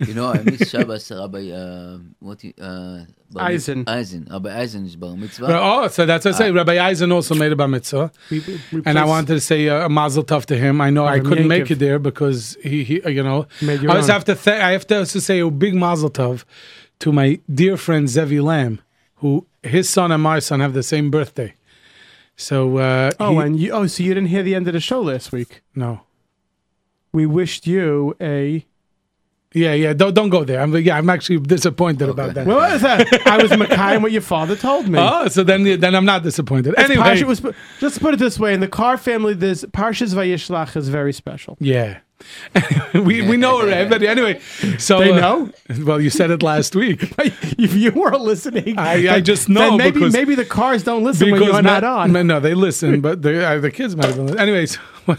You 0.00 0.14
know, 0.14 0.28
I 0.28 0.42
miss 0.42 0.70
Shabbos, 0.70 1.10
Rabbi, 1.10 1.50
uh, 1.50 1.98
what, 2.20 2.44
you- 2.44 2.54
uh, 2.60 3.00
bar 3.32 3.46
Eisen. 3.50 3.82
Eisen. 3.88 4.28
Rabbi 4.30 4.48
Eisen 4.60 4.86
is 4.86 4.94
bar 4.94 5.16
mitzvah. 5.16 5.46
Oh, 5.50 5.88
so 5.88 6.06
that's 6.06 6.24
what 6.24 6.34
I 6.36 6.38
say. 6.38 6.50
Rabbi 6.52 6.78
Eisen 6.78 7.10
also 7.10 7.34
made 7.34 7.50
a 7.50 7.56
bar 7.56 7.66
mitzvah, 7.66 8.12
We- 8.30 8.38
we- 8.38 8.60
we 8.72 8.82
and 8.86 8.96
I 8.96 9.04
wanted 9.04 9.34
to 9.34 9.40
say 9.40 9.68
uh, 9.68 9.86
a 9.86 9.88
mazel 9.88 10.22
tov 10.22 10.44
to 10.46 10.56
him. 10.56 10.80
I 10.80 10.90
know 10.90 11.04
I 11.04 11.18
couldn't 11.18 11.48
make 11.48 11.68
it 11.70 11.80
there 11.80 11.98
because 11.98 12.56
he, 12.62 12.84
he 12.84 13.02
uh, 13.02 13.08
you 13.08 13.24
know, 13.24 13.48
Made 13.60 13.82
your 13.82 13.90
I 13.90 13.96
also 13.96 14.12
have 14.12 14.24
to 14.26 14.36
th- 14.36 14.60
I 14.60 14.70
have 14.70 14.86
to 14.86 14.98
also 15.00 15.18
say 15.18 15.40
a 15.40 15.50
big 15.50 15.74
mazel 15.74 16.10
tov 16.10 16.44
to 17.00 17.10
my 17.12 17.40
dear 17.52 17.76
friend 17.76 18.08
Zevi 18.08 18.40
Lamb, 18.40 18.80
who 19.16 19.46
his 19.64 19.88
son 19.90 20.12
and 20.12 20.22
my 20.22 20.38
son 20.38 20.60
have 20.60 20.74
the 20.74 20.84
same 20.84 21.10
birthday. 21.10 21.54
So 22.36 22.76
uh, 22.78 23.10
Oh, 23.18 23.32
he- 23.32 23.38
and 23.46 23.58
you, 23.58 23.72
oh, 23.72 23.86
so 23.88 24.04
you 24.04 24.14
didn't 24.14 24.28
hear 24.28 24.44
the 24.44 24.54
end 24.54 24.68
of 24.68 24.74
the 24.74 24.80
show 24.80 25.00
last 25.00 25.32
week? 25.32 25.62
no. 25.74 26.02
We 27.12 27.26
wished 27.26 27.66
you 27.66 28.14
a. 28.20 28.64
Yeah, 29.54 29.72
yeah. 29.72 29.94
Don't 29.94 30.12
don't 30.12 30.28
go 30.28 30.44
there. 30.44 30.60
I'm 30.60 30.76
yeah. 30.76 30.98
I'm 30.98 31.08
actually 31.08 31.38
disappointed 31.40 32.08
about 32.10 32.34
that. 32.34 32.46
What 32.46 32.70
was 32.72 32.82
that? 32.82 33.06
I 33.26 33.42
was 33.42 33.50
Mackay 33.56 33.94
and 33.94 34.02
what 34.02 34.12
your 34.12 34.20
father 34.20 34.54
told 34.56 34.88
me. 34.88 34.98
Oh, 35.00 35.28
so 35.28 35.42
then 35.42 35.64
then 35.80 35.94
I'm 35.94 36.04
not 36.04 36.22
disappointed. 36.22 36.74
It's 36.76 36.90
Anyway, 36.90 37.02
Parsha 37.02 37.24
was, 37.24 37.40
just 37.80 38.00
put 38.00 38.12
it 38.12 38.18
this 38.18 38.38
way: 38.38 38.52
in 38.52 38.60
the 38.60 38.68
Kar 38.68 38.98
family, 38.98 39.32
this 39.32 39.64
Parshas 39.64 40.12
Vayishlach 40.14 40.76
is 40.76 40.90
very 40.90 41.14
special. 41.14 41.56
yeah, 41.60 42.00
we 42.94 43.22
we 43.26 43.38
know 43.38 43.56
already. 43.62 43.88
But 43.88 44.02
anyway, 44.02 44.38
so 44.78 44.98
They 44.98 45.12
uh, 45.12 45.20
know? 45.20 45.50
well, 45.80 45.98
you 45.98 46.10
said 46.10 46.30
it 46.30 46.42
last 46.42 46.76
week. 46.76 47.14
if 47.18 47.72
you 47.74 47.90
weren't 47.92 48.20
listening, 48.20 48.78
I- 48.78 48.92
I 48.92 49.02
then- 49.02 49.24
just 49.24 49.48
know 49.48 49.60
then 49.70 49.76
maybe 49.78 50.00
because- 50.00 50.12
maybe 50.12 50.34
the 50.34 50.44
cars 50.44 50.82
don't 50.82 51.04
listen 51.04 51.30
when 51.30 51.42
you're 51.42 51.62
not, 51.62 51.84
on. 51.84 52.12
No, 52.12 52.22
no, 52.22 52.38
they 52.38 52.52
listen, 52.52 53.00
but 53.00 53.22
the 53.22 53.46
uh, 53.46 53.58
the 53.60 53.70
kids 53.70 53.96
might 53.96 54.06
have 54.06 54.16
been. 54.16 54.26
listening. 54.26 54.42
Anyways, 54.42 54.74
what, 55.06 55.18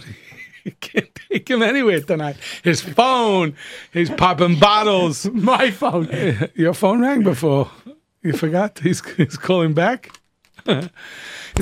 you 0.63 0.71
can't 0.79 1.09
take 1.29 1.49
him 1.49 1.61
anywhere 1.61 2.01
tonight. 2.01 2.37
His 2.63 2.81
phone, 2.81 3.55
he's 3.93 4.09
popping 4.09 4.59
bottles. 4.59 5.25
My 5.29 5.71
phone. 5.71 6.09
Your 6.55 6.73
phone 6.73 7.01
rang 7.01 7.23
before. 7.23 7.69
You 8.21 8.33
forgot. 8.33 8.79
He's 8.79 9.01
he's 9.15 9.37
calling 9.37 9.73
back. 9.73 10.11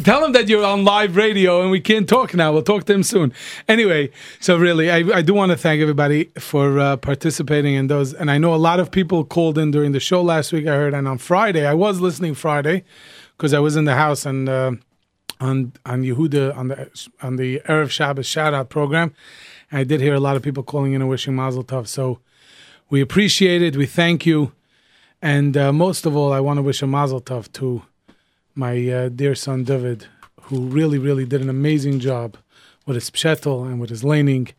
Tell 0.04 0.24
him 0.24 0.32
that 0.34 0.48
you're 0.48 0.66
on 0.66 0.84
live 0.84 1.16
radio 1.16 1.62
and 1.62 1.72
we 1.72 1.80
can't 1.80 2.08
talk 2.08 2.34
now. 2.34 2.52
We'll 2.52 2.62
talk 2.62 2.86
to 2.86 2.94
him 2.94 3.04
soon. 3.04 3.34
Anyway, 3.68 4.12
so 4.40 4.58
really, 4.58 4.92
I, 4.92 4.98
I 5.18 5.22
do 5.22 5.34
want 5.34 5.52
to 5.52 5.58
thank 5.58 5.82
everybody 5.82 6.26
for 6.38 6.80
uh, 6.80 6.98
participating 6.98 7.74
in 7.74 7.88
those. 7.88 8.14
And 8.14 8.30
I 8.30 8.38
know 8.38 8.54
a 8.54 8.58
lot 8.58 8.80
of 8.80 8.92
people 8.92 9.24
called 9.24 9.58
in 9.58 9.72
during 9.72 9.94
the 9.94 10.00
show 10.00 10.22
last 10.22 10.52
week. 10.52 10.68
I 10.68 10.76
heard, 10.76 10.94
and 10.94 11.08
on 11.08 11.18
Friday, 11.18 11.66
I 11.66 11.74
was 11.74 12.00
listening 12.00 12.36
Friday 12.36 12.84
because 13.38 13.54
I 13.54 13.60
was 13.60 13.76
in 13.76 13.86
the 13.86 13.96
house 13.96 14.26
and 14.26 14.50
uh, 14.50 14.72
on 15.40 15.74
on 15.86 16.04
Yehuda 16.04 16.56
on 16.56 16.68
the 16.70 17.10
on 17.22 17.36
the 17.36 17.60
erev 17.62 17.90
Shabbos 17.90 18.26
shout 18.26 18.54
out 18.54 18.70
program. 18.70 19.14
And 19.72 19.80
I 19.80 19.84
did 19.84 20.02
hear 20.02 20.14
a 20.14 20.20
lot 20.20 20.36
of 20.36 20.44
people 20.44 20.64
calling 20.64 20.94
in 20.94 21.02
and 21.02 21.10
wishing 21.10 21.36
Mazel 21.36 21.64
Tov. 21.64 21.88
So 21.88 22.20
we 22.90 23.02
appreciate 23.02 23.62
it. 23.62 23.76
We 23.76 23.86
thank 23.86 24.26
you. 24.26 24.54
And 25.22 25.58
uh, 25.58 25.74
most 25.74 26.06
of 26.06 26.16
all, 26.16 26.32
I 26.32 26.40
want 26.40 26.58
to 26.58 26.62
wish 26.62 26.82
a 26.82 26.88
mazel 26.88 27.22
tov 27.22 27.52
to 27.54 27.84
my 28.56 28.88
uh, 28.90 29.10
dear 29.10 29.36
son 29.36 29.64
David, 29.64 30.06
who 30.44 30.68
really, 30.68 30.98
really 30.98 31.26
did 31.26 31.42
an 31.42 31.50
amazing 31.50 32.00
job 32.00 32.38
with 32.86 32.96
his 32.96 33.10
pshetel 33.10 33.66
and 33.66 33.82
with 33.82 33.90
his 33.90 34.04
laning. 34.04 34.50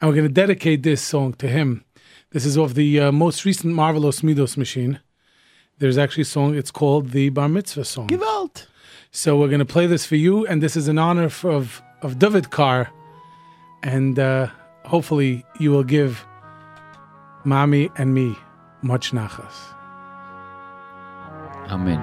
And 0.00 0.08
we're 0.08 0.16
going 0.16 0.28
to 0.28 0.32
dedicate 0.32 0.82
this 0.82 1.02
song 1.02 1.34
to 1.34 1.48
him. 1.48 1.84
This 2.30 2.44
is 2.44 2.56
of 2.56 2.74
the 2.74 3.00
uh, 3.00 3.12
most 3.12 3.44
recent 3.44 3.74
Marvelous 3.74 4.20
Middos 4.20 4.56
machine. 4.56 5.00
There's 5.78 5.98
actually 5.98 6.22
a 6.22 6.26
song, 6.26 6.54
it's 6.54 6.70
called 6.70 7.10
the 7.10 7.28
Bar 7.28 7.48
Mitzvah 7.48 7.84
song. 7.84 8.08
Gewalt. 8.08 8.66
So 9.10 9.38
we're 9.38 9.48
going 9.48 9.60
to 9.60 9.64
play 9.64 9.86
this 9.86 10.04
for 10.04 10.16
you, 10.16 10.46
and 10.46 10.62
this 10.62 10.76
is 10.76 10.88
in 10.88 10.98
honor 10.98 11.28
for, 11.28 11.50
of, 11.50 11.82
of 12.02 12.18
David 12.18 12.50
Kar. 12.50 12.90
And 13.82 14.18
uh, 14.18 14.48
hopefully 14.84 15.44
you 15.58 15.70
will 15.70 15.84
give 15.84 16.24
Mommy 17.44 17.90
and 17.96 18.12
me 18.14 18.36
much 18.82 19.12
nachas. 19.12 19.54
Amen. 21.68 22.00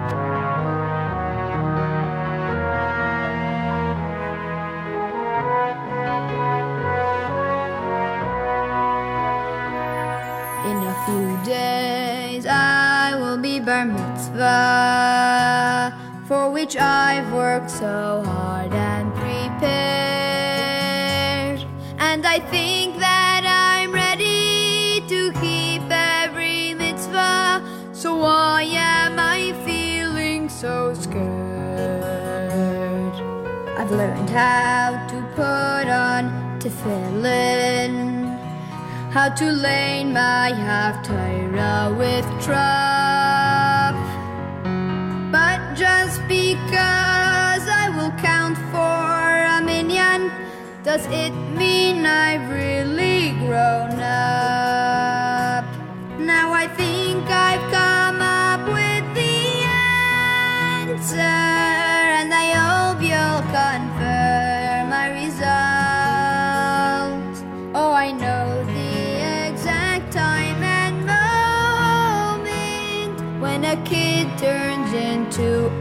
In 10.65 10.77
a 10.77 10.95
few 11.05 11.37
days 11.45 12.45
I 12.45 13.15
will 13.15 13.37
be 13.37 13.59
bar 13.59 13.85
mitzvah, 13.85 14.51
for 16.33 16.49
which 16.49 16.75
I've 16.75 17.31
worked 17.31 17.69
so 17.69 18.23
hard 18.25 18.73
and 18.73 19.13
prepared. 19.13 19.59
And 22.09 22.25
I 22.25 22.39
think 22.55 22.97
that 22.97 23.43
I'm 23.45 23.91
ready 23.93 25.01
to 25.13 25.31
keep 25.43 25.83
every 25.91 26.73
mitzvah. 26.73 27.61
So 27.91 28.15
why 28.15 28.63
am 28.63 29.19
I 29.19 29.53
feeling 29.63 30.49
so 30.49 30.95
scared? 30.95 31.23
I've 33.79 33.91
learned 33.91 34.31
how 34.31 35.05
to 35.11 35.17
put 35.35 35.87
on 36.07 36.23
tefillin 36.61 37.93
how 39.11 39.29
to 39.29 39.45
lane 39.51 40.11
my 40.11 40.49
half 40.65 40.95
Torah 41.05 41.93
with 41.95 42.25
trop. 42.43 43.42
Does 50.93 51.07
it 51.07 51.33
mean 51.57 52.05
I've 52.05 52.47
really 52.51 53.31
grown 53.39 53.99
up? 53.99 55.65
Now 56.19 56.53
I 56.53 56.67
think 56.67 57.27
I've 57.27 57.71
come 57.71 58.21
up 58.21 58.61
with 58.67 59.05
the 59.15 59.65
answer, 60.85 61.17
and 61.17 62.31
I 62.31 62.53
hope 62.61 63.01
you'll 63.01 63.41
confirm 63.49 64.89
my 64.91 65.07
result. 65.23 65.53
Oh, 67.73 67.91
I 67.91 68.11
know 68.11 68.63
the 68.63 69.49
exact 69.49 70.13
time 70.13 70.61
and 70.61 70.95
moment 73.09 73.17
when 73.41 73.65
a 73.65 73.77
kid 73.83 74.27
turns 74.37 74.93
into 74.93 75.71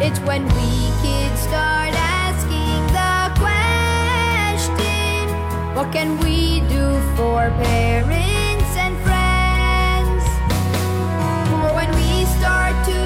It's 0.00 0.20
when 0.20 0.44
we 0.54 0.70
kids 1.02 1.40
start 1.40 1.92
asking 2.22 2.86
the 2.94 3.34
question, 3.42 5.26
what 5.74 5.90
can 5.92 6.18
we 6.20 6.60
do 6.68 6.86
for 7.16 7.50
parents 7.66 8.76
and 8.84 8.94
friends? 9.02 10.24
For 11.50 11.74
when 11.74 11.90
we 11.96 12.24
start 12.38 12.76
to 12.86 13.03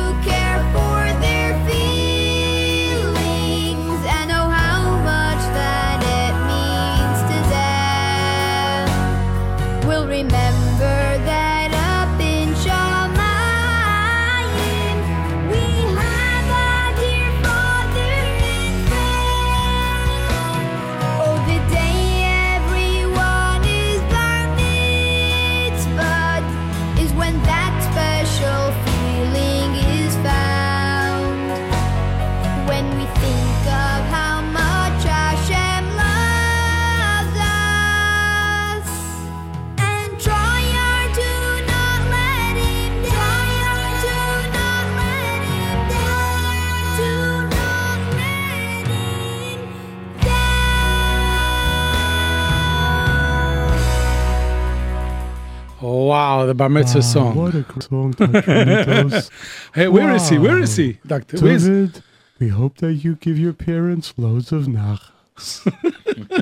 Wow, 56.08 56.46
the 56.46 56.54
bar 56.54 56.70
mitzvah 56.70 57.02
song. 57.02 57.34
What 57.36 57.54
a 57.54 57.60
great 57.62 57.82
song, 57.82 58.10
Dr. 58.12 58.28
Middos. 58.42 59.30
Hey, 59.74 59.88
where 59.88 60.14
is 60.14 60.28
he? 60.30 60.38
Where 60.38 60.58
is 60.58 60.74
he, 60.76 60.98
Doctor? 61.06 61.36
Where 61.38 61.52
is 61.52 61.64
David, 61.66 62.02
we 62.38 62.48
hope 62.48 62.78
that 62.78 62.94
you 62.94 63.16
give 63.16 63.38
your 63.38 63.52
parents 63.52 64.14
loads 64.16 64.50
of 64.50 64.62
nachas. 64.64 65.10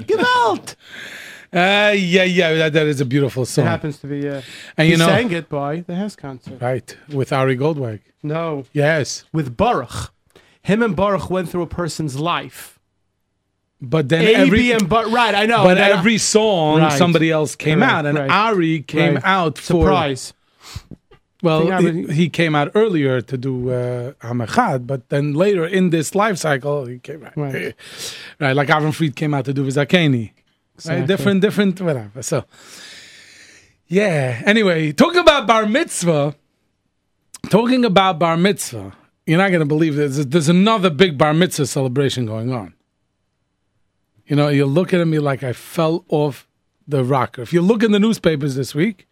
Gewalt! 0.09 0.77
Uh, 1.53 1.93
yeah, 1.97 2.23
yeah, 2.25 2.55
that, 2.55 2.73
that 2.75 2.87
is 2.87 3.01
a 3.01 3.05
beautiful 3.05 3.45
song. 3.45 3.65
It 3.67 3.69
happens 3.69 3.99
to 3.99 4.07
be, 4.07 4.29
uh, 4.29 4.43
And 4.77 4.89
you 4.89 4.97
know, 4.97 5.07
sang 5.09 5.33
it 5.33 5.49
by 5.49 5.81
the 5.81 5.95
Hess 5.97 6.15
concert. 6.15 6.61
right, 6.61 6.97
with 7.09 7.33
Ari 7.33 7.57
Goldwag. 7.57 8.01
No, 8.23 8.65
Yes. 8.73 9.25
with 9.33 9.57
Baruch. 9.57 10.13
Him 10.63 10.83
and 10.83 10.95
Baruch 10.95 11.29
went 11.31 11.49
through 11.49 11.63
a 11.63 11.67
person's 11.67 12.19
life. 12.21 12.76
But 13.81 14.09
then 14.09 14.25
every 14.35 14.59
B, 14.59 14.73
and 14.73 14.89
Baruch. 14.89 15.13
Right, 15.13 15.35
I 15.35 15.45
know. 15.47 15.63
but 15.63 15.77
every 15.79 16.17
song 16.19 16.81
Right. 16.81 16.97
somebody 16.97 17.31
else 17.31 17.55
came 17.55 17.81
Correct, 17.81 17.93
out 17.93 18.07
and 18.07 18.19
right. 18.19 18.31
Ari 18.31 18.81
came 18.83 19.15
Right. 19.17 19.25
out 19.25 19.59
for 19.59 19.85
Surprise. 19.85 20.33
well 21.43 21.61
he, 22.09 22.29
came 22.31 22.55
out 22.55 22.71
earlier 22.75 23.21
to 23.21 23.37
do 23.37 23.71
uh, 23.71 24.13
Hamachad, 24.23 24.87
but 24.87 25.09
then 25.11 25.35
later 25.35 25.67
in 25.67 25.91
this 25.91 26.15
life 26.15 26.39
cycle 26.39 26.87
he 26.87 26.99
came 26.99 27.25
out. 27.25 27.37
Right. 27.37 27.75
Right, 28.41 28.57
like 28.57 28.69
Avram 28.69 28.95
Fried 28.95 29.15
came 29.15 29.35
out 29.35 29.45
to 29.45 29.53
do 29.53 29.65
Vizakeni. 29.67 30.31
Exactly. 30.77 31.01
Right, 31.01 31.07
different 31.07 31.41
different 31.43 31.81
whatever. 31.81 32.23
So 32.23 32.45
yeah. 33.89 34.43
Anyway, 34.47 34.93
talking 34.93 35.21
about 35.21 35.47
bar 35.47 35.67
mitzvah, 35.67 36.35
talking 37.51 37.85
about 37.85 38.19
bar 38.19 38.37
mitzvah, 38.37 38.93
you're 39.27 39.39
not 39.39 39.49
going 39.51 39.61
to 39.61 39.67
believe 39.67 39.97
this. 39.97 40.25
There's 40.25 40.49
another 40.49 40.91
big 40.91 41.17
bar 41.19 41.35
mitzvah 41.35 41.67
celebration 41.67 42.27
going 42.27 42.53
on. 42.53 42.73
You 44.27 44.37
know, 44.37 44.49
you 44.49 44.67
look 44.67 44.93
at 44.93 45.07
me 45.07 45.19
like 45.19 45.43
I 45.43 45.53
fell 45.53 46.05
off 46.09 46.49
the 46.87 47.05
rocker. 47.05 47.43
If 47.43 47.53
you 47.53 47.63
look 47.63 47.83
in 47.83 47.93
the 47.93 48.01
newspapers 48.01 48.57
this 48.57 48.75
week, 48.75 49.09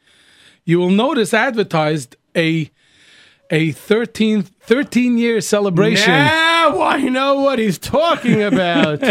you 0.64 0.78
will 0.78 0.90
notice 0.90 1.32
advertised 1.32 2.16
a 2.36 2.70
a 3.50 3.72
13, 3.72 4.42
13 4.42 5.18
year 5.18 5.40
celebration. 5.40 6.10
Now 6.12 6.80
I 6.82 6.98
know 7.02 7.40
what 7.40 7.58
he's 7.58 7.78
talking 7.78 8.42
about. 8.42 9.02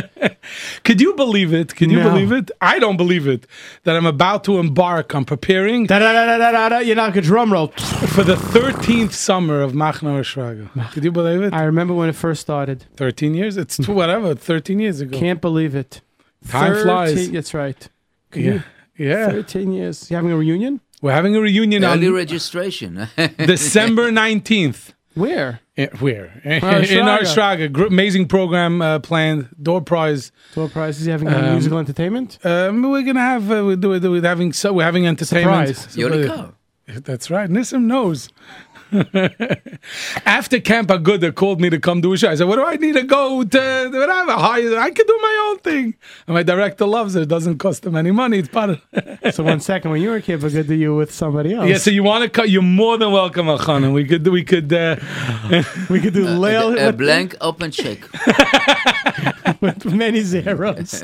Could 0.83 0.99
you 1.01 1.13
believe 1.15 1.53
it? 1.53 1.75
Can 1.75 1.89
you 1.89 1.97
No. 1.99 2.09
believe 2.09 2.31
it? 2.31 2.49
I 2.59 2.79
don't 2.79 2.97
believe 2.97 3.27
it. 3.27 3.45
That 3.83 3.95
I'm 3.95 4.05
about 4.05 4.43
to 4.45 4.57
embark 4.59 5.13
on 5.15 5.23
preparing 5.25 5.85
da, 5.85 5.99
da, 5.99 6.11
da, 6.13 6.25
da, 6.25 6.37
da, 6.37 6.51
da, 6.51 6.69
da, 6.69 6.77
you 6.79 6.95
knock 6.95 7.15
a 7.15 7.21
drum 7.21 7.53
roll. 7.53 7.67
for 7.67 8.23
the 8.23 8.35
13th 8.35 9.11
summer 9.13 9.61
of 9.61 9.73
Machna 9.73 10.19
Shraga. 10.23 10.91
Could 10.91 11.03
you 11.03 11.11
believe 11.11 11.41
it? 11.43 11.53
I 11.53 11.63
remember 11.63 11.93
when 11.93 12.09
it 12.09 12.15
first 12.15 12.41
started. 12.41 12.85
13 12.97 13.33
years? 13.35 13.55
It's 13.57 13.77
tw- 13.77 13.89
whatever, 13.89 14.33
13 14.35 14.79
years 14.79 14.99
ago. 15.01 15.17
Can't 15.17 15.41
believe 15.41 15.75
it. 15.75 16.01
Time 16.47 16.75
flies. 16.83 17.29
That's 17.31 17.53
right. 17.53 17.87
yeah. 18.33 18.61
Yeah. 18.97 19.29
13 19.31 19.71
years. 19.71 20.09
You 20.11 20.15
having 20.17 20.31
a 20.31 20.37
reunion? 20.37 20.79
We're 21.03 21.11
having 21.11 21.35
a 21.35 21.41
reunion 21.41 21.83
Early 21.83 22.07
on 22.07 22.13
registration. 22.13 23.09
December 23.37 24.09
19th. 24.09 24.93
Where? 25.15 25.59
Eh, 25.75 25.87
Where? 25.99 26.41
in 26.45 26.61
Shraga. 26.61 27.03
our 27.05 27.19
Shraga. 27.19 27.69
Gr- 27.71 27.87
amazing 27.87 28.29
program 28.29 28.81
uh, 28.81 28.99
planned. 28.99 29.49
Door 29.61 29.81
prize. 29.81 30.31
Door 30.55 30.69
prizes. 30.69 31.05
You 31.05 31.11
having 31.11 31.27
Um, 31.27 31.51
musical 31.51 31.77
entertainment? 31.77 32.39
Um, 32.45 32.81
we're 32.89 33.01
gonna 33.03 33.19
have 33.19 33.51
uh, 33.51 33.65
we're, 33.65 33.75
doing- 33.75 34.01
we're 34.01 34.21
having 34.21 34.53
so 34.53 34.71
we're 34.71 34.85
having 34.85 35.05
entertainment. 35.05 35.75
Surprise. 35.75 35.95
Yoli 35.97 36.25
Kar. 36.25 36.53
That's 36.87 37.29
right. 37.29 37.49
Nissim 37.49 37.83
knows. 37.83 38.29
After 40.25 40.59
Camp 40.59 40.89
a 40.91 40.97
Aguda 40.97 41.33
called 41.33 41.59
me 41.61 41.69
to 41.69 41.79
come 41.79 42.01
do 42.01 42.13
a 42.13 42.17
show, 42.17 42.29
I 42.29 42.35
said, 42.35 42.47
"What 42.47 42.55
do 42.57 42.65
I 42.65 42.75
need 42.75 42.93
to 42.93 43.03
go 43.03 43.43
to? 43.43 43.89
Whatever, 43.93 44.33
hire? 44.33 44.77
I 44.79 44.91
can 44.91 45.05
do 45.05 45.19
my 45.21 45.47
own 45.49 45.59
thing." 45.59 45.95
And 46.27 46.35
my 46.35 46.43
director 46.43 46.85
loves 46.85 47.15
it. 47.15 47.23
It 47.23 47.29
doesn't 47.29 47.57
cost 47.57 47.85
him 47.85 47.95
any 47.95 48.11
money. 48.11 48.39
It's 48.39 48.49
part 48.49 48.69
of. 48.71 48.81
So 49.33 49.43
one 49.43 49.61
second, 49.61 49.89
when 49.91 50.01
you 50.01 50.09
were 50.09 50.17
a 50.17 50.21
kid, 50.21 50.41
but 50.41 50.51
good 50.51 50.67
to 50.67 50.75
you 50.75 50.95
with 50.95 51.11
somebody 51.13 51.53
else. 51.53 51.67
yeah. 51.69 51.77
So 51.77 51.89
you 51.91 52.03
want 52.03 52.23
to 52.23 52.29
cut? 52.29 52.49
You're 52.49 52.61
more 52.61 52.97
than 52.97 53.11
welcome, 53.11 53.47
Achana. 53.47 53.91
We 53.93 54.05
could. 54.05 54.27
We 54.27 54.43
could. 54.43 54.71
Uh, 54.71 54.97
we 55.89 55.99
could 56.01 56.13
do 56.13 56.25
Lail 56.27 56.77
A 56.77 56.87
with, 56.87 56.97
blank 56.97 57.35
open 57.41 57.71
check. 57.71 57.99
with 59.61 59.85
many 59.85 60.21
zeros. 60.21 61.03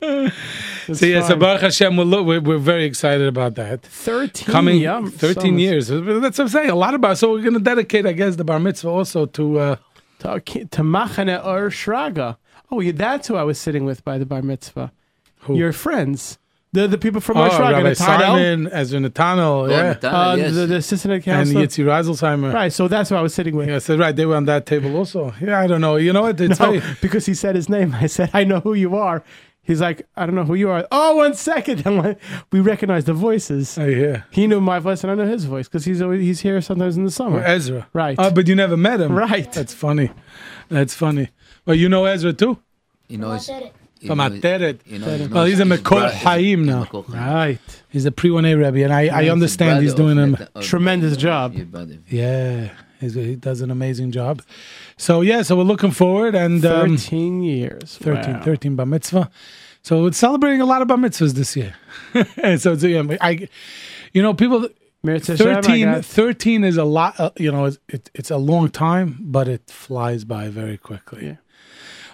so 0.00 1.06
yeah. 1.06 1.22
So 1.26 1.36
Baruch 1.36 1.60
Hashem, 1.62 1.96
we're, 1.96 2.22
we're 2.22 2.40
we're 2.40 2.58
very 2.58 2.84
excited 2.84 3.26
about 3.26 3.54
that. 3.54 3.82
Thirteen, 3.82 4.46
Coming 4.52 4.80
yeah, 4.80 5.00
13 5.08 5.34
so- 5.42 5.44
years. 5.58 5.88
That's 5.88 6.38
what 6.38 6.40
I'm 6.40 6.48
saying. 6.48 6.70
A 6.70 6.74
lot 6.74 6.94
about. 6.94 7.18
So 7.18 7.29
we're 7.32 7.42
going 7.42 7.54
to 7.54 7.60
dedicate, 7.60 8.06
I 8.06 8.12
guess, 8.12 8.36
the 8.36 8.44
bar 8.44 8.60
mitzvah 8.60 8.88
also 8.88 9.26
to. 9.26 9.58
Uh, 9.58 9.76
To, 10.20 10.38
to 10.38 10.82
Machane 10.82 11.42
or 11.42 11.70
Shraga. 11.70 12.36
Oh, 12.70 12.80
yeah, 12.80 12.92
that's 12.94 13.28
who 13.28 13.36
I 13.36 13.42
was 13.42 13.58
sitting 13.58 13.86
with 13.86 14.04
by 14.04 14.18
the 14.18 14.26
bar 14.26 14.42
mitzvah. 14.42 14.92
Who? 15.44 15.56
Your 15.56 15.72
friends, 15.72 16.38
the 16.72 16.86
the 16.86 16.98
people 16.98 17.20
from 17.22 17.38
oh, 17.38 17.48
Shraga, 17.48 17.72
Rabbi 17.72 17.92
Natanel, 17.92 17.96
Simon, 17.96 18.68
Ezra 18.70 19.00
Nathaniel, 19.00 19.70
yeah, 19.70 19.82
Nathaniel, 19.94 20.20
uh, 20.20 20.36
yes. 20.36 20.54
the, 20.54 20.66
the 20.66 20.76
assistant 20.76 21.26
and. 21.26 21.48
Yitzi 21.48 21.84
Reiselsheimer. 21.84 22.52
Right, 22.52 22.72
so 22.72 22.86
that's 22.86 23.08
who 23.08 23.16
I 23.16 23.22
was 23.22 23.32
sitting 23.32 23.56
with. 23.56 23.68
Yeah, 23.68 23.78
so 23.78 23.96
right, 23.96 24.14
they 24.14 24.26
were 24.26 24.36
on 24.36 24.44
that 24.44 24.66
table 24.66 24.94
also. 24.94 25.32
Yeah, 25.40 25.58
I 25.58 25.66
don't 25.66 25.80
know. 25.80 25.96
You 25.96 26.12
know 26.12 26.22
what? 26.22 26.38
It's 26.38 26.60
No, 26.64 26.72
very, 26.72 26.82
because 27.00 27.24
he 27.24 27.34
said 27.34 27.56
his 27.56 27.68
name. 27.70 27.94
I 27.98 28.06
said, 28.06 28.30
I 28.34 28.44
know 28.44 28.60
who 28.60 28.74
you 28.74 28.94
are. 28.96 29.24
He's 29.62 29.80
like, 29.80 30.06
I 30.16 30.26
don't 30.26 30.34
know 30.34 30.44
who 30.44 30.54
you 30.54 30.68
are. 30.70 30.86
Oh, 30.90 31.16
one 31.16 31.34
second. 31.34 31.82
I'm 31.86 31.98
like, 31.98 32.18
we 32.50 32.60
recognize 32.60 33.04
the 33.04 33.12
voices. 33.14 33.76
Oh, 33.78 33.84
I 33.84 33.88
hear. 33.88 34.26
He 34.30 34.46
knew 34.46 34.60
my 34.60 34.78
voice 34.78 35.04
and 35.04 35.10
I 35.10 35.14
know 35.14 35.26
his 35.26 35.44
voice 35.44 35.68
because 35.68 35.84
he's 35.84 36.00
always, 36.02 36.22
he's 36.22 36.40
here 36.40 36.60
sometimes 36.60 36.96
in 36.96 37.04
the 37.04 37.08
Or 37.08 37.12
summer. 37.12 37.42
Ezra. 37.44 37.86
Right. 37.92 38.16
Oh, 38.18 38.30
but 38.30 38.48
you 38.48 38.54
never 38.56 38.76
met 38.76 39.00
him. 39.00 39.12
Right. 39.14 39.50
That's 39.52 39.74
funny. 39.74 40.10
That's 40.68 40.94
funny. 40.94 41.28
Well, 41.66 41.76
you 41.76 41.88
know 41.88 42.04
Ezra 42.06 42.32
too? 42.32 42.58
You 43.08 43.18
know, 43.18 43.32
it's, 43.32 43.48
you 43.48 44.08
From 44.08 44.18
know, 44.18 44.30
Ateret. 44.30 44.78
you 44.86 44.98
know, 44.98 45.28
Well, 45.30 45.44
he's 45.44 45.60
a 45.60 45.64
Mekor 45.64 45.82
bro- 45.90 46.08
Chaim 46.08 46.60
he's 46.60 46.68
a 46.68 46.72
now. 46.72 47.04
Right. 47.08 47.58
He's 47.90 48.06
a 48.06 48.12
pre 48.12 48.30
1A 48.30 48.56
Rebbe, 48.58 48.82
and 48.84 48.92
I, 48.94 49.08
I 49.08 49.28
understand 49.28 49.82
he's 49.82 49.92
doing 49.94 50.16
of 50.16 50.24
him. 50.24 50.30
Nat- 50.32 50.50
of- 50.54 50.64
Tremendous 50.64 51.16
job. 51.18 51.54
Yeah, 52.08 52.70
he's, 53.00 53.14
he 53.14 53.36
does 53.36 53.60
an 53.60 53.70
amazing 53.70 54.12
job. 54.12 54.42
So, 54.96 55.20
yeah, 55.22 55.42
so 55.42 55.56
we're 55.56 55.62
looking 55.64 55.90
forward. 55.90 56.34
and 56.34 56.64
um, 56.64 56.96
13 56.96 57.42
years. 57.42 57.96
13, 57.98 58.34
Wow. 58.34 58.42
13 58.42 58.76
bar 58.76 58.86
mitzvah. 58.86 59.30
So 59.82 60.06
it's 60.06 60.18
celebrating 60.18 60.60
a 60.60 60.66
lot 60.66 60.82
of 60.82 60.88
bar 60.88 60.98
mitzvahs 60.98 61.32
this 61.34 61.56
year. 61.56 61.74
and 62.42 62.60
so, 62.60 62.72
it's, 62.72 62.84
yeah, 62.84 63.02
I, 63.20 63.48
you 64.12 64.22
know, 64.22 64.34
people, 64.34 64.68
Meretz 65.04 65.34
13, 65.36 66.02
13 66.02 66.64
is 66.64 66.76
a 66.76 66.84
lot, 66.84 67.18
uh, 67.18 67.30
you 67.38 67.50
know, 67.50 67.64
it's, 67.64 67.78
it, 67.88 68.10
it's 68.14 68.30
a 68.30 68.36
long 68.36 68.68
time, 68.68 69.16
but 69.20 69.48
it 69.48 69.70
flies 69.70 70.24
by 70.24 70.48
very 70.48 70.76
quickly. 70.76 71.26
Yeah. 71.26 71.36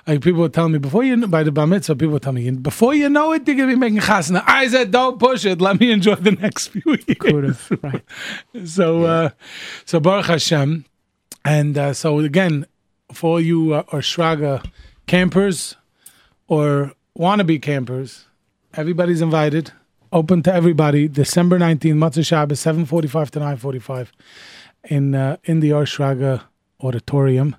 Like 0.06 0.20
people 0.20 0.40
would 0.42 0.54
tell 0.54 0.68
me 0.68 0.78
before 0.78 1.02
you 1.02 1.16
know, 1.16 1.26
by 1.26 1.42
the 1.42 1.50
bar 1.50 1.66
mitzvah, 1.66 1.96
people 1.96 2.12
would 2.12 2.22
tell 2.22 2.32
me 2.32 2.48
before 2.50 2.94
you 2.94 3.08
know 3.08 3.32
it, 3.32 3.46
you're 3.46 3.56
gonna 3.56 3.68
be 3.72 3.74
making 3.74 3.98
chasna. 3.98 4.42
I 4.46 4.68
said, 4.68 4.92
don't 4.92 5.18
push 5.18 5.44
it. 5.44 5.60
Let 5.60 5.80
me 5.80 5.90
enjoy 5.90 6.14
the 6.14 6.30
next 6.42 6.68
few 6.68 6.96
years. 7.06 7.70
Right. 7.82 8.02
So, 8.64 9.04
uh, 9.04 9.30
so 9.84 9.98
Baruch 9.98 10.26
Hashem, 10.26 10.84
and 11.44 11.76
uh, 11.76 11.92
so 11.92 12.20
again, 12.20 12.66
for 13.12 13.40
you 13.40 13.74
uh, 13.74 13.82
or 13.92 13.98
Shraga 13.98 14.64
campers 15.06 15.76
or 16.46 16.92
wannabe 17.18 17.60
campers, 17.60 18.26
everybody's 18.74 19.20
invited. 19.20 19.72
Open 20.12 20.42
to 20.44 20.54
everybody. 20.54 21.08
December 21.08 21.58
nineteenth, 21.58 21.98
Matzah 21.98 22.24
Shabbos, 22.24 22.60
seven 22.60 22.86
forty-five 22.86 23.30
to 23.32 23.40
nine 23.40 23.56
forty-five, 23.56 24.12
in 24.84 25.16
uh, 25.16 25.36
in 25.44 25.58
the 25.60 25.70
Shraga 25.70 26.44
Auditorium. 26.80 27.56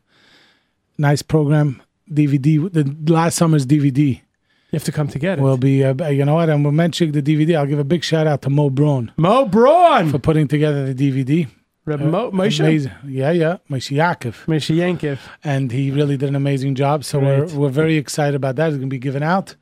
Nice 0.97 1.21
program. 1.21 1.81
DVD. 2.11 2.71
The 2.71 3.11
last 3.13 3.35
summer's 3.35 3.65
DVD 3.65 3.99
You 4.17 4.21
have 4.73 4.83
to 4.85 4.91
come 4.91 5.07
to 5.09 5.19
get 5.19 5.39
it. 5.39 5.41
will 5.41 5.57
be. 5.57 5.83
Uh, 5.83 6.09
you 6.09 6.25
know 6.25 6.35
what? 6.35 6.49
And 6.49 6.63
we're 6.65 6.71
mentioning 6.71 7.13
the 7.13 7.21
DVD. 7.21 7.57
I'll 7.57 7.65
give 7.65 7.79
a 7.79 7.83
big 7.83 8.03
shout 8.03 8.27
out 8.27 8.41
to 8.43 8.49
Mo 8.49 8.69
Braun 8.69 9.11
Mo 9.17 9.45
Braun. 9.45 10.09
for 10.09 10.19
putting 10.19 10.47
together 10.47 10.91
the 10.93 11.11
DVD. 11.11 11.47
Reb 11.85 12.01
Mo, 12.01 12.31
Moshe. 12.31 12.59
Amazing. 12.59 12.91
Yeah, 13.07 13.31
yeah. 13.31 13.57
Moshe 13.69 13.95
Yaakov. 13.95 14.45
Moshe. 14.45 15.17
And 15.43 15.71
he 15.71 15.89
really 15.89 16.17
did 16.17 16.27
an 16.27 16.35
amazing 16.35 16.75
job. 16.75 17.05
So 17.05 17.17
we're 17.19 17.45
we're 17.47 17.69
very 17.69 17.95
excited 17.95 18.35
about 18.35 18.57
that. 18.57 18.67
It's 18.69 18.77
gonna 18.77 18.87
be 18.87 18.99
given 18.99 19.23
out. 19.23 19.55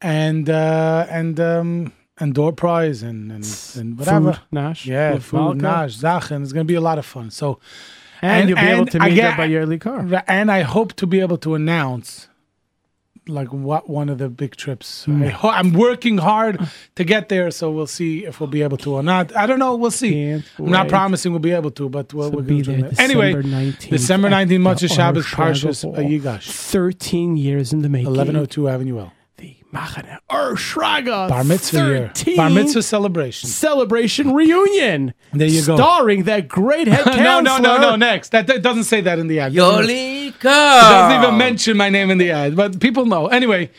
And 0.00 0.50
uh 0.50 1.06
and 1.08 1.38
um 1.38 1.92
and 2.18 2.34
door 2.34 2.52
prize 2.52 3.02
and 3.04 3.30
and, 3.30 3.46
and 3.76 3.96
whatever. 3.98 4.40
Nash. 4.50 4.86
Yeah, 4.86 5.18
food, 5.18 5.36
Malka. 5.38 5.58
Nash, 5.62 5.96
Zachen. 5.96 6.42
It's 6.42 6.52
gonna 6.52 6.64
be 6.64 6.74
a 6.74 6.80
lot 6.80 6.98
of 6.98 7.06
fun. 7.06 7.30
So 7.30 7.60
And, 8.22 8.40
And- 8.42 8.48
you'll 8.48 8.58
be 8.60 8.66
able 8.66 8.86
to 8.86 9.00
meet 9.00 9.14
get- 9.16 9.32
up 9.32 9.36
by 9.36 9.46
your 9.46 9.78
car. 9.78 10.06
and 10.28 10.50
I 10.50 10.62
hope 10.62 10.94
to 10.94 11.06
be 11.06 11.20
able 11.20 11.38
to 11.38 11.54
announce 11.54 12.28
like 13.28 13.52
what 13.52 13.88
one 13.88 14.08
of 14.08 14.18
the 14.18 14.28
big 14.28 14.56
trips. 14.56 15.04
Hmm. 15.04 15.22
I 15.22 15.28
ho- 15.28 15.48
I'm 15.50 15.72
working 15.74 16.18
hard 16.18 16.58
to 16.96 17.04
get 17.04 17.28
there, 17.28 17.50
so 17.52 17.70
we'll 17.70 17.86
see 17.86 18.24
if 18.24 18.40
we'll 18.40 18.48
be 18.50 18.62
able 18.62 18.76
to 18.78 18.94
or 18.94 19.02
not. 19.02 19.34
I 19.36 19.46
don't 19.46 19.60
know. 19.60 19.76
We'll 19.76 19.92
see. 19.92 20.28
I'm 20.30 20.42
not 20.58 20.88
promising 20.88 21.30
we'll 21.32 21.38
be 21.38 21.52
able 21.52 21.70
to, 21.72 21.88
but 21.88 22.12
we'll, 22.12 22.30
So 22.30 22.36
we're 22.36 22.42
be 22.42 22.62
going 22.62 22.80
there 22.80 22.90
to 22.90 23.00
Anyway, 23.00 23.32
December 23.32 23.48
19th 23.56 23.90
December 23.90 24.26
at 24.28 24.32
19th, 24.32 24.48
the 24.48 24.58
Motzei 24.58 24.92
Shabbos, 24.96 25.26
Parshas 25.26 25.84
Shraga 25.94 26.20
Yigash, 26.20 26.50
13 26.50 27.36
years 27.36 27.72
in 27.72 27.82
the 27.82 27.88
making. 27.88 28.06
1102 28.08 28.68
Avenue 28.68 28.98
L. 28.98 29.12
Machane 29.72 30.18
Ur 30.30 30.54
Shraga. 30.56 31.28
Bar 31.28 31.44
mitzvah 31.44 31.78
year. 31.78 32.06
13 32.14 32.36
Bar 32.36 32.50
mitzvah 32.50 32.82
celebration. 32.82 33.48
celebration 33.48 34.34
reunion. 34.34 35.14
There 35.32 35.46
you 35.48 35.64
go. 35.64 35.76
Starring 35.76 36.24
that 36.24 36.46
great 36.48 36.88
head 36.88 37.06
no, 37.06 37.12
counselor. 37.12 37.60
no, 37.60 37.76
no, 37.78 37.90
no. 37.90 37.96
Next, 37.96 38.30
that, 38.32 38.46
that 38.48 38.60
doesn't 38.62 38.84
say 38.84 39.00
that 39.00 39.18
in 39.18 39.28
the 39.28 39.40
ad. 39.40 39.54
Doesn't- 39.54 39.86
Yoli 39.90 40.38
doesn't 40.40 41.22
even 41.22 41.38
mention 41.38 41.76
my 41.76 41.88
name 41.88 42.10
in 42.10 42.18
the 42.18 42.30
ad, 42.32 42.54
but 42.56 42.80
people 42.80 43.06
know. 43.06 43.28
Anyway, 43.28 43.70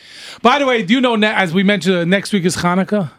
by 0.42 0.58
the 0.60 0.66
way, 0.66 0.82
do 0.84 0.94
you 0.94 1.02
know 1.02 1.16
as 1.24 1.54
we 1.54 1.62
mentioned, 1.64 1.96
uh, 1.96 2.06
next 2.06 2.34
week 2.34 2.46
is 2.46 2.58
Hanukkah, 2.58 3.12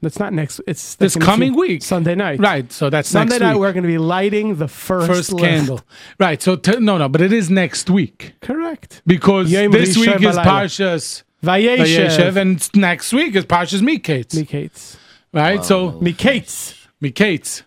That's 0.00 0.18
not 0.18 0.32
next. 0.32 0.60
It's 0.66 0.94
This 0.94 1.16
coming 1.16 1.52
be 1.52 1.58
week. 1.58 1.82
Sunday 1.82 2.14
night. 2.14 2.38
right? 2.40 2.70
So 2.72 2.88
that's 2.90 3.08
Sunday 3.08 3.38
night 3.38 3.54
week. 3.54 3.60
we're 3.60 3.72
going 3.72 3.82
to 3.84 3.88
be 3.88 3.98
lighting 3.98 4.56
the 4.56 4.68
first, 4.68 5.06
First 5.08 5.38
candle, 5.38 5.80
right? 6.20 6.40
So 6.40 6.56
t- 6.56 6.78
no, 6.80 6.96
no, 6.98 7.08
but 7.08 7.20
it 7.20 7.32
is 7.32 7.50
next 7.50 7.90
week 7.90 8.34
Correct. 8.40 9.02
because 9.06 9.50
Yom 9.50 9.72
this 9.72 9.96
week 9.96 10.22
is. 10.22 10.36
Parshas 10.36 11.22
Vayeshev, 11.46 12.06
Vayeshev. 12.08 12.36
and 12.36 12.74
next 12.74 13.12
week 13.12 13.34
is 13.36 13.44
Parshas 13.44 13.80
Miketz, 13.82 14.34
Mikates. 14.34 14.96
right? 15.32 15.64
So 15.64 15.92
Mikates. 16.06 16.74
Miketz, 17.02 17.62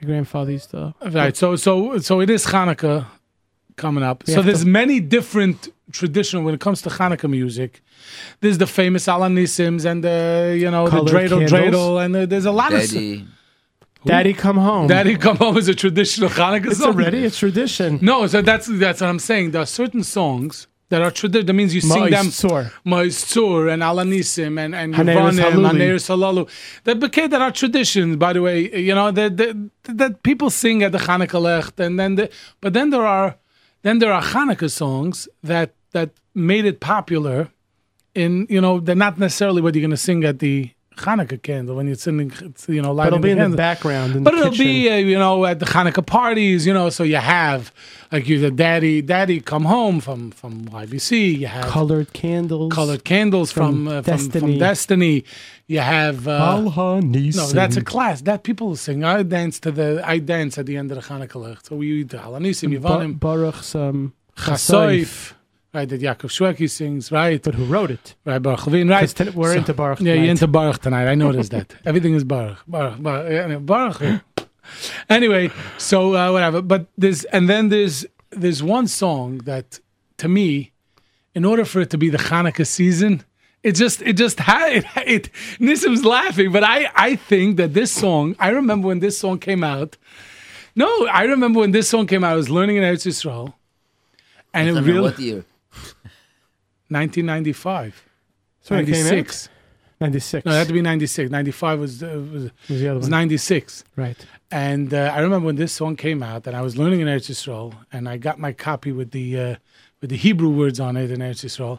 My 0.00 0.06
grandfather 0.06 0.52
used 0.52 0.70
to. 0.70 0.94
right? 1.20 1.36
So 1.36 1.56
so 1.56 1.98
so 1.98 2.20
it 2.20 2.30
is 2.30 2.46
Hanukkah 2.46 3.06
coming 3.76 4.04
up. 4.04 4.24
So 4.26 4.42
there's 4.42 4.62
to- 4.64 4.68
many 4.80 5.00
different 5.00 5.68
traditional 5.92 6.42
when 6.44 6.54
it 6.54 6.60
comes 6.60 6.82
to 6.82 6.90
Hanukkah 6.90 7.30
music. 7.30 7.82
There's 8.40 8.58
the 8.58 8.66
famous 8.66 9.06
Alan 9.08 9.34
Nisims 9.36 9.84
and 9.90 10.02
the 10.02 10.56
you 10.58 10.70
know 10.70 10.86
Colored 10.88 11.06
the 11.08 11.12
dreidel 11.12 11.48
candles. 11.48 11.52
dreidel 11.52 12.04
and 12.04 12.16
uh, 12.16 12.26
there's 12.26 12.46
a 12.46 12.52
lot 12.52 12.72
of 12.74 12.80
Daddy. 12.80 13.24
Daddy, 14.04 14.32
come 14.34 14.56
home. 14.56 14.88
Daddy 14.88 15.16
Come 15.16 15.36
Home 15.36 15.56
is 15.58 15.68
a 15.68 15.76
traditional 15.76 16.28
Hanukkah 16.28 16.66
It's 16.72 16.80
song. 16.80 16.88
already 16.88 17.24
a 17.24 17.30
tradition. 17.30 18.00
No, 18.02 18.26
so 18.26 18.42
that's 18.42 18.66
that's 18.66 19.00
what 19.00 19.08
I'm 19.08 19.20
saying. 19.20 19.52
There 19.52 19.62
are 19.62 19.66
certain 19.80 20.02
songs 20.02 20.66
that 20.92 21.00
are 21.00 21.10
traditional. 21.10 21.46
That 21.46 21.54
means 21.54 21.74
you 21.74 21.80
sing 21.80 22.10
them. 22.10 22.26
Ma'isur. 22.26 22.70
Ma'isur 22.84 23.72
and 23.72 23.82
Alanisim 23.82 24.60
and 24.62 24.74
and 24.74 24.94
Haneres 24.94 25.38
Yevanim, 25.38 25.52
Haluli. 25.52 25.70
Haneres 25.70 26.06
Halalu. 26.12 26.48
That 26.84 27.00
became 27.00 27.30
that 27.30 27.40
are 27.40 27.50
traditions. 27.50 28.16
By 28.16 28.34
the 28.34 28.42
way, 28.42 28.56
you 28.78 28.94
know 28.94 29.10
that 29.10 29.38
that, 29.38 29.70
that 29.84 30.22
people 30.22 30.50
sing 30.50 30.82
at 30.82 30.92
the 30.92 30.98
Hanukkah 30.98 31.40
Lecht, 31.48 31.80
and 31.84 31.98
then 31.98 32.16
the, 32.16 32.30
but 32.60 32.74
then 32.74 32.90
there 32.90 33.06
are 33.06 33.36
then 33.80 34.00
there 34.00 34.12
are 34.12 34.22
Hanukkah 34.22 34.70
songs 34.70 35.28
that 35.42 35.74
that 35.92 36.10
made 36.34 36.66
it 36.66 36.78
popular. 36.80 37.48
In 38.14 38.46
you 38.50 38.60
know 38.60 38.78
they're 38.78 38.94
not 38.94 39.18
necessarily 39.18 39.62
what 39.62 39.74
you're 39.74 39.80
going 39.80 39.98
to 40.02 40.06
sing 40.10 40.22
at 40.24 40.40
the 40.40 40.70
Hanukkah 40.96 41.42
candle 41.42 41.76
when 41.76 41.86
you're 41.86 41.96
singing, 41.96 42.32
you 42.68 42.82
know, 42.82 42.88
But 42.88 42.94
lighting 42.94 43.14
it'll 43.14 43.22
be 43.22 43.30
in 43.30 43.50
the 43.50 43.56
background. 43.56 44.16
In 44.16 44.22
But 44.24 44.32
the 44.32 44.38
it'll 44.38 44.50
kitchen. 44.50 44.64
be, 44.66 44.90
uh, 44.90 44.96
you 44.96 45.18
know, 45.18 45.44
at 45.44 45.58
the 45.58 45.66
Hanukkah 45.66 46.04
parties, 46.04 46.66
you 46.66 46.72
know, 46.74 46.90
so 46.90 47.02
you 47.02 47.16
have 47.16 47.72
like 48.10 48.28
you 48.28 48.38
the 48.38 48.50
daddy, 48.50 49.00
daddy 49.02 49.40
come 49.40 49.64
home 49.64 50.00
from 50.00 50.30
from 50.32 50.66
YBC. 50.66 51.38
You 51.40 51.46
have 51.48 51.64
colored 51.66 52.12
candles. 52.12 52.72
colored 52.72 53.04
candles 53.04 53.50
from 53.52 53.86
From 53.86 53.88
uh, 53.88 54.02
from, 54.02 54.18
from 54.18 54.26
Destiny. 54.30 54.58
Destiny. 54.58 55.24
You 55.66 55.78
have 55.80 56.28
uh, 56.28 56.60
no, 56.60 57.00
that's 57.52 57.76
a 57.76 57.82
class 57.84 58.20
that 58.22 58.42
people 58.42 58.76
sing. 58.76 59.04
I 59.04 59.22
dance 59.22 59.58
to 59.60 59.70
the 59.70 60.02
I 60.04 60.18
dance 60.18 60.58
at 60.58 60.66
the 60.66 60.76
end 60.76 60.90
of 60.92 60.96
the 61.00 61.04
Hanukkah. 61.08 61.64
So 61.66 61.76
we 61.76 62.04
do 62.04 62.16
Halanisim, 62.18 62.80
Ba- 62.82 62.88
Yivanim, 62.88 63.18
Baruch's 63.18 63.74
um, 63.74 64.12
Chasoif. 64.36 65.32
Chasoif, 65.72 65.78
right? 65.78 65.88
That 65.88 66.00
Yaakov 66.00 66.30
Shwekey 66.56 66.70
sings, 66.70 67.10
right? 67.12 67.42
But 67.42 67.54
who 67.54 67.64
wrote 67.64 67.90
it? 67.90 68.14
Right, 68.24 68.40
Boruch 68.42 68.66
Levine, 68.66 68.88
right? 68.88 69.00
'Cause 69.00 69.14
ten- 69.14 69.32
we're 69.34 69.52
So- 69.52 69.58
into 69.58 69.74
Baruch. 69.74 70.00
Yeah, 70.00 70.06
you're 70.06 70.14
tonight. 70.16 70.30
into 70.30 70.46
Baruch 70.46 70.80
tonight. 70.82 71.08
I 71.10 71.14
noticed 71.14 71.50
that. 71.52 71.74
Everything 71.84 72.14
is 72.14 72.24
Baruch. 72.24 72.58
Baruch. 72.66 73.02
Baruch. 73.02 73.66
Baruch. 73.66 74.20
anyway, 75.08 75.50
so 75.78 76.14
uh, 76.14 76.32
whatever. 76.32 76.62
But 76.62 76.86
there's 76.96 77.24
and 77.24 77.48
then 77.48 77.68
there's 77.68 78.06
there's 78.30 78.62
one 78.62 78.86
song 78.86 79.38
that 79.44 79.80
to 80.18 80.28
me, 80.28 80.72
in 81.34 81.44
order 81.44 81.64
for 81.64 81.80
it 81.80 81.90
to 81.90 81.98
be 81.98 82.08
the 82.10 82.18
Hanukkah 82.18 82.66
season, 82.66 83.22
it 83.62 83.72
just 83.72 84.02
it 84.02 84.14
just 84.16 84.38
had 84.50 84.72
it, 84.76 84.84
it 85.06 85.30
Nissim's 85.58 86.04
laughing, 86.04 86.52
but 86.52 86.62
I 86.64 86.88
I 86.94 87.16
think 87.16 87.56
that 87.56 87.74
this 87.74 87.90
song. 87.90 88.36
I 88.38 88.50
remember 88.50 88.88
when 88.88 89.00
this 89.00 89.18
song 89.18 89.38
came 89.38 89.64
out. 89.64 89.96
No, 90.74 91.06
I 91.06 91.24
remember 91.24 91.60
when 91.60 91.72
this 91.72 91.88
song 91.90 92.06
came 92.06 92.24
out. 92.24 92.32
I 92.32 92.36
was 92.36 92.48
learning 92.48 92.76
in 92.76 92.82
Eretz 92.82 93.04
Yisrael, 93.06 93.52
and 94.54 94.68
it 94.68 94.72
I 94.72 94.74
don't 94.76 94.84
really 94.86 95.00
what 95.00 95.18
year? 95.18 95.44
1995, 96.92 98.04
So 98.60 98.74
when 98.74 98.84
it 98.84 98.86
came 98.86 99.06
out? 99.06 99.12
96. 99.12 99.48
96. 100.00 100.44
No, 100.44 100.52
it 100.52 100.56
had 100.56 100.66
to 100.66 100.72
be 100.72 100.82
96. 100.82 101.30
95 101.30 101.78
was 101.78 102.02
uh, 102.02 102.06
was, 102.32 102.42
was 102.68 102.80
the 102.80 102.88
other 102.88 102.98
was 102.98 103.04
one. 103.04 103.10
96. 103.10 103.84
Right. 103.96 104.26
And 104.50 104.92
uh, 104.92 105.12
I 105.14 105.20
remember 105.20 105.46
when 105.46 105.56
this 105.56 105.72
song 105.72 105.96
came 105.96 106.22
out, 106.22 106.46
and 106.46 106.56
I 106.56 106.60
was 106.60 106.76
learning 106.76 107.00
in 107.00 107.06
Eretz 107.06 107.30
Yisrael, 107.30 107.74
and 107.92 108.08
I 108.08 108.16
got 108.16 108.38
my 108.38 108.52
copy 108.52 108.92
with 108.92 109.12
the 109.12 109.38
uh, 109.38 109.56
with 110.00 110.10
the 110.10 110.16
Hebrew 110.16 110.50
words 110.50 110.80
on 110.80 110.96
it 110.96 111.10
in 111.10 111.20
Eretz 111.20 111.44
Yisrael, 111.44 111.78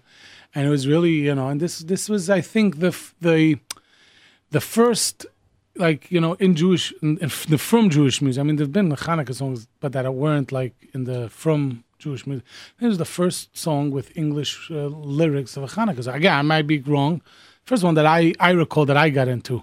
and 0.56 0.66
it 0.66 0.70
was 0.70 0.88
really 0.88 1.12
you 1.12 1.36
know, 1.36 1.50
and 1.50 1.60
this 1.60 1.80
this 1.80 2.10
was 2.10 2.30
I 2.30 2.42
think 2.42 2.80
the 2.80 2.98
the 3.22 3.60
the 4.52 4.62
first 4.62 5.26
like 5.76 6.12
you 6.12 6.22
know 6.22 6.34
in 6.36 6.56
Jewish 6.56 6.94
in, 7.02 7.18
in 7.18 7.30
the 7.50 7.58
from 7.58 7.90
Jewish 7.90 8.22
music. 8.22 8.40
I 8.40 8.44
mean, 8.44 8.56
there've 8.56 8.72
been 8.72 8.90
Hanukkah 8.90 9.36
songs, 9.36 9.68
but 9.80 9.92
that 9.92 10.12
weren't 10.14 10.52
like 10.52 10.74
in 10.94 11.04
the 11.04 11.30
from 11.30 11.84
Jewish 12.04 12.28
music. 12.28 12.46
This 12.80 12.92
is 12.92 12.98
the 12.98 13.12
first 13.20 13.58
song 13.58 13.92
with 13.92 14.16
English 14.24 14.70
uh, 14.70 14.88
lyrics 15.20 15.58
of 15.58 15.64
a 15.64 15.68
Hanukkah 15.76 16.04
song. 16.04 16.16
Again, 16.16 16.36
I 16.42 16.42
might 16.42 16.68
be 16.74 16.80
wrong. 16.80 17.22
First 17.66 17.84
one 17.84 17.96
that 17.96 18.06
I 18.06 18.34
I 18.40 18.52
recall 18.52 18.86
that 18.86 18.98
I 18.98 19.10
got 19.10 19.28
into. 19.28 19.56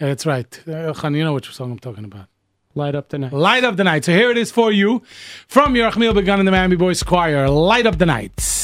Yeah, 0.00 0.06
that's 0.10 0.26
right. 0.34 0.50
Uh, 0.66 0.94
you 1.18 1.24
know 1.24 1.34
which 1.34 1.48
song 1.52 1.72
I'm 1.72 1.78
talking 1.78 2.04
about. 2.04 2.26
Light 2.74 2.94
up 2.94 3.08
the 3.08 3.18
night. 3.18 3.32
Light 3.32 3.64
Up 3.64 3.76
the 3.76 3.84
Night. 3.84 4.04
So 4.04 4.12
here 4.12 4.30
it 4.30 4.38
is 4.38 4.52
for 4.52 4.70
you 4.70 5.02
from 5.48 5.74
Yerachmiel 5.74 6.14
Begun 6.14 6.38
in 6.38 6.46
the 6.46 6.52
Miami 6.52 6.76
Boys 6.76 7.02
Choir. 7.02 7.48
Light 7.48 7.84
Up 7.84 7.98
the 7.98 8.06
Nights. 8.06 8.59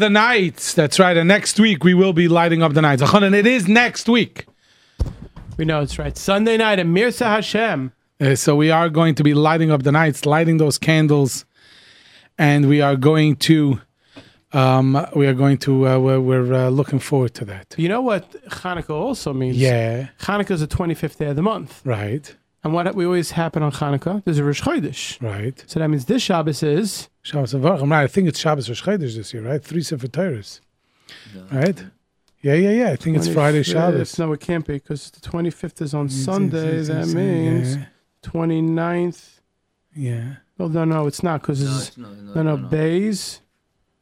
The 0.00 0.08
nights. 0.08 0.72
That's 0.72 0.98
right. 0.98 1.14
And 1.14 1.28
next 1.28 1.60
week 1.60 1.84
we 1.84 1.92
will 1.92 2.14
be 2.14 2.26
lighting 2.26 2.62
up 2.62 2.72
the 2.72 2.80
nights. 2.80 3.02
Elchanan, 3.02 3.34
it 3.34 3.46
is 3.46 3.68
next 3.68 4.08
week. 4.08 4.46
We 5.58 5.66
know 5.66 5.82
it's 5.82 5.98
right. 5.98 6.16
Sunday 6.16 6.56
night 6.56 6.78
at 6.78 6.86
Mirza 6.86 7.26
Hashem. 7.26 7.92
Uh, 8.18 8.34
so 8.34 8.56
we 8.56 8.70
are 8.70 8.88
going 8.88 9.14
to 9.16 9.22
be 9.22 9.34
lighting 9.34 9.70
up 9.70 9.82
the 9.82 9.92
nights, 9.92 10.24
lighting 10.24 10.56
those 10.56 10.78
candles, 10.78 11.44
and 12.38 12.66
we 12.66 12.80
are 12.80 12.96
going 12.96 13.36
to, 13.36 13.82
um, 14.54 15.06
we 15.14 15.26
are 15.26 15.34
going 15.34 15.58
to, 15.58 15.86
uh, 15.86 15.98
we're, 15.98 16.18
we're 16.18 16.54
uh, 16.54 16.70
looking 16.70 16.98
forward 16.98 17.34
to 17.34 17.44
that. 17.44 17.74
You 17.76 17.90
know 17.90 18.00
what 18.00 18.30
Hanukkah 18.48 18.94
also 18.94 19.34
means? 19.34 19.58
Yeah, 19.58 20.08
Hanukkah 20.20 20.52
is 20.52 20.60
the 20.60 20.66
25th 20.66 21.18
day 21.18 21.26
of 21.26 21.36
the 21.36 21.42
month. 21.42 21.82
right, 21.84 22.34
And 22.62 22.74
what 22.74 22.94
we 22.94 23.06
always 23.06 23.30
happen 23.30 23.62
on 23.62 23.72
Hanukkah, 23.72 24.22
there's 24.24 24.38
a 24.38 24.44
Rosh 24.44 24.60
Chodesh. 24.62 25.20
right. 25.22 25.64
So 25.66 25.80
that 25.80 25.88
means 25.88 26.04
this 26.04 26.22
Shabbos 26.22 26.62
is 26.62 27.08
Shabbos 27.22 27.54
Mevarchim. 27.54 27.90
Right, 27.90 28.02
I 28.02 28.06
think 28.06 28.28
it's 28.28 28.38
Shabbos 28.38 28.68
Rosh 28.68 28.82
Chodesh 28.82 29.16
this 29.16 29.32
year, 29.32 29.42
right? 29.42 29.62
Three 29.64 29.82
Sefer 29.82 30.08
Torahs, 30.08 30.60
right? 31.50 31.82
Yeah, 32.42 32.54
yeah, 32.54 32.70
yeah. 32.70 32.90
I 32.90 32.96
think 32.96 33.16
it's 33.16 33.28
Friday 33.28 33.60
25th. 33.62 33.72
Shabbos. 33.72 34.18
No, 34.18 34.32
it 34.32 34.40
can't 34.40 34.66
be 34.66 34.74
because 34.74 35.10
the 35.10 35.20
25th 35.20 35.80
is 35.82 35.94
on 35.94 36.06
It's- 36.06 36.22
Sunday. 36.24 36.68
it's- 36.80 36.88
That 36.88 36.96
it's- 37.08 37.14
means 37.14 37.76
yeah, 37.76 37.84
29th. 38.22 39.40
yeah. 39.94 40.36
Well, 40.58 40.68
no, 40.68 40.84
no, 40.84 41.06
it's 41.06 41.22
not 41.22 41.40
because 41.40 41.62
No, 41.64 41.70
it's 41.76 41.88
it's 41.88 41.98
no, 41.98 42.08
no, 42.10 42.32
no, 42.34 42.42
no, 42.42 42.56
no. 42.56 42.68
Bays. 42.68 43.40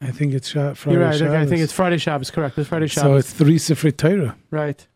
I 0.01 0.11
think 0.11 0.35
it's 0.35 0.51
Friday 0.51 0.77
You're 0.91 1.01
right. 1.01 1.15
Shabbos. 1.17 1.23
Okay, 1.23 1.41
I 1.43 1.47
think 1.47 1.61
it's 1.63 1.73
Friday 1.73 1.99
Shabbos. 1.99 2.31
Correct. 2.33 2.59
It's 2.59 2.69
Friday 2.69 2.87
Shabbos. 2.89 3.09
so 3.11 3.17
it's 3.17 3.33
three 3.33 3.59
Sefer 3.59 3.91
Torah. 3.93 4.37
right. 4.51 4.87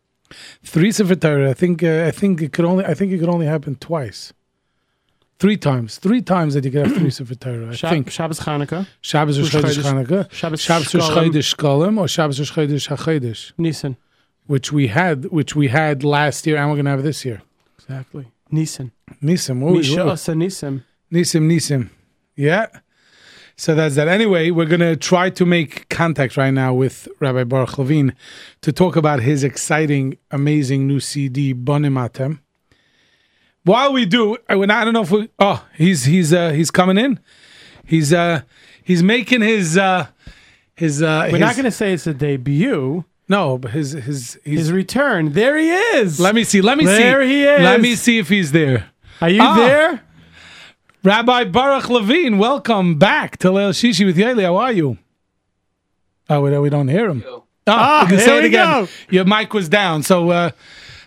Three 0.63 0.91
Sefer 0.91 1.15
Torah. 1.15 1.49
I 1.49 1.53
think 1.53 1.83
uh, 1.83 2.05
I 2.07 2.11
think 2.11 2.41
it 2.41 2.51
could 2.53 2.65
only 2.65 2.85
I 2.85 2.93
think 2.93 3.11
it 3.11 3.19
could 3.19 3.29
only 3.29 3.45
happen 3.45 3.75
twice. 3.75 4.33
Three 5.39 5.57
times, 5.57 5.97
three 5.97 6.21
times 6.21 6.53
that 6.53 6.63
you 6.63 6.71
could 6.71 6.87
have 6.87 6.95
three 6.95 7.09
Sefer 7.09 7.35
Torah. 7.35 7.67
I 7.67 7.71
Shab- 7.71 7.89
think 7.89 8.09
Shabbos 8.11 8.39
Hanukkah. 8.39 8.87
Shabbos 9.01 9.39
Rosh 9.39 9.53
Chodesh 9.55 9.83
Chanukah, 9.83 10.31
Shabbos 10.31 10.61
Shabbos 10.61 10.93
Rosh 10.95 11.03
Shkolem, 11.09 11.31
Chodesh 11.31 11.55
Shkolem, 11.55 11.99
or 11.99 12.07
Shabbos 12.07 12.39
Rosh 12.39 12.51
Chodesh 12.53 12.87
HaChodesh, 12.95 13.51
Nisan. 13.57 13.97
which 14.47 14.71
we 14.71 14.87
had, 14.87 15.25
which 15.25 15.55
we 15.55 15.67
had 15.67 16.03
last 16.03 16.47
year, 16.47 16.55
and 16.57 16.69
we're 16.69 16.77
gonna 16.77 16.91
have 16.91 17.03
this 17.03 17.25
year. 17.25 17.41
Exactly. 17.77 18.27
Nisan. 18.51 18.91
Nisim, 19.21 19.59
what 19.59 19.73
was- 19.73 19.89
Misha 19.89 20.05
what- 20.05 20.13
Asa 20.13 20.35
Nisan. 20.35 20.83
Nisim, 21.11 21.43
Nisim, 21.51 21.89
yeah. 22.35 22.67
So 23.55 23.75
that's 23.75 23.95
that. 23.95 24.07
Anyway, 24.07 24.49
we're 24.51 24.65
gonna 24.65 24.95
try 24.95 25.29
to 25.31 25.45
make 25.45 25.87
contact 25.89 26.37
right 26.37 26.51
now 26.51 26.73
with 26.73 27.07
Rabbi 27.19 27.43
Boruch 27.43 27.77
Levine 27.77 28.15
to 28.61 28.71
talk 28.71 28.95
about 28.95 29.19
his 29.21 29.43
exciting, 29.43 30.17
amazing 30.31 30.87
new 30.87 30.99
CD, 30.99 31.53
Banim 31.53 31.95
Atem. 31.95 32.39
While 33.63 33.93
we 33.93 34.05
do, 34.05 34.37
I 34.49 34.55
would- 34.55 34.71
I 34.71 34.83
don't 34.83 34.93
know 34.93 35.03
if 35.03 35.11
we. 35.11 35.29
Oh, 35.39 35.63
he's 35.75 36.05
he's 36.05 36.33
uh, 36.33 36.51
he's 36.51 36.71
coming 36.71 36.97
in. 36.97 37.19
He's 37.85 38.11
uh 38.11 38.41
he's 38.83 39.03
making 39.03 39.41
his 39.41 39.77
uh 39.77 40.07
his 40.75 41.01
uh. 41.01 41.21
We're 41.31 41.37
his, 41.37 41.39
not 41.39 41.55
going 41.55 41.65
to 41.65 41.71
say 41.71 41.93
it's 41.93 42.07
a 42.07 42.13
debut. 42.13 43.05
No, 43.29 43.57
but 43.57 43.71
his 43.71 43.91
his 43.93 44.37
he's. 44.43 44.59
His 44.59 44.71
return. 44.71 45.31
There 45.33 45.57
he 45.57 45.69
is. 45.71 46.19
let 46.19 46.35
me 46.35 46.43
see. 46.43 46.61
Let 46.61 46.77
me 46.77 46.85
see. 46.85 46.91
There 46.97 47.21
he 47.21 47.43
is. 47.43 47.61
Let 47.61 47.79
me 47.81 47.95
see 47.95 48.17
if 48.19 48.27
he's 48.29 48.51
there. 48.51 48.89
Are 49.21 49.29
you 49.29 49.41
Ah. 49.41 49.55
there? 49.55 50.01
Rabbi 51.03 51.43
Boruch 51.45 51.89
Levine, 51.89 52.37
welcome 52.37 52.97
back 52.97 53.37
to 53.39 53.49
Leil 53.49 53.71
Shishi 53.71 54.05
with 54.05 54.17
Yoely. 54.17 54.43
How 54.43 54.55
are 54.55 54.71
you? 54.71 54.97
Oh, 56.29 56.41
we, 56.41 56.57
we 56.59 56.69
don't 56.69 56.87
hear 56.87 57.09
him. 57.09 57.23
Oh, 57.27 57.43
Ah, 57.67 58.03
you 58.03 58.07
can 58.09 58.19
say 58.19 58.37
it 58.39 58.45
again. 58.45 58.85
go. 58.85 58.87
Your 59.09 59.25
mic 59.25 59.53
was 59.53 59.67
down. 59.69 60.03
So, 60.03 60.29
uh, 60.29 60.51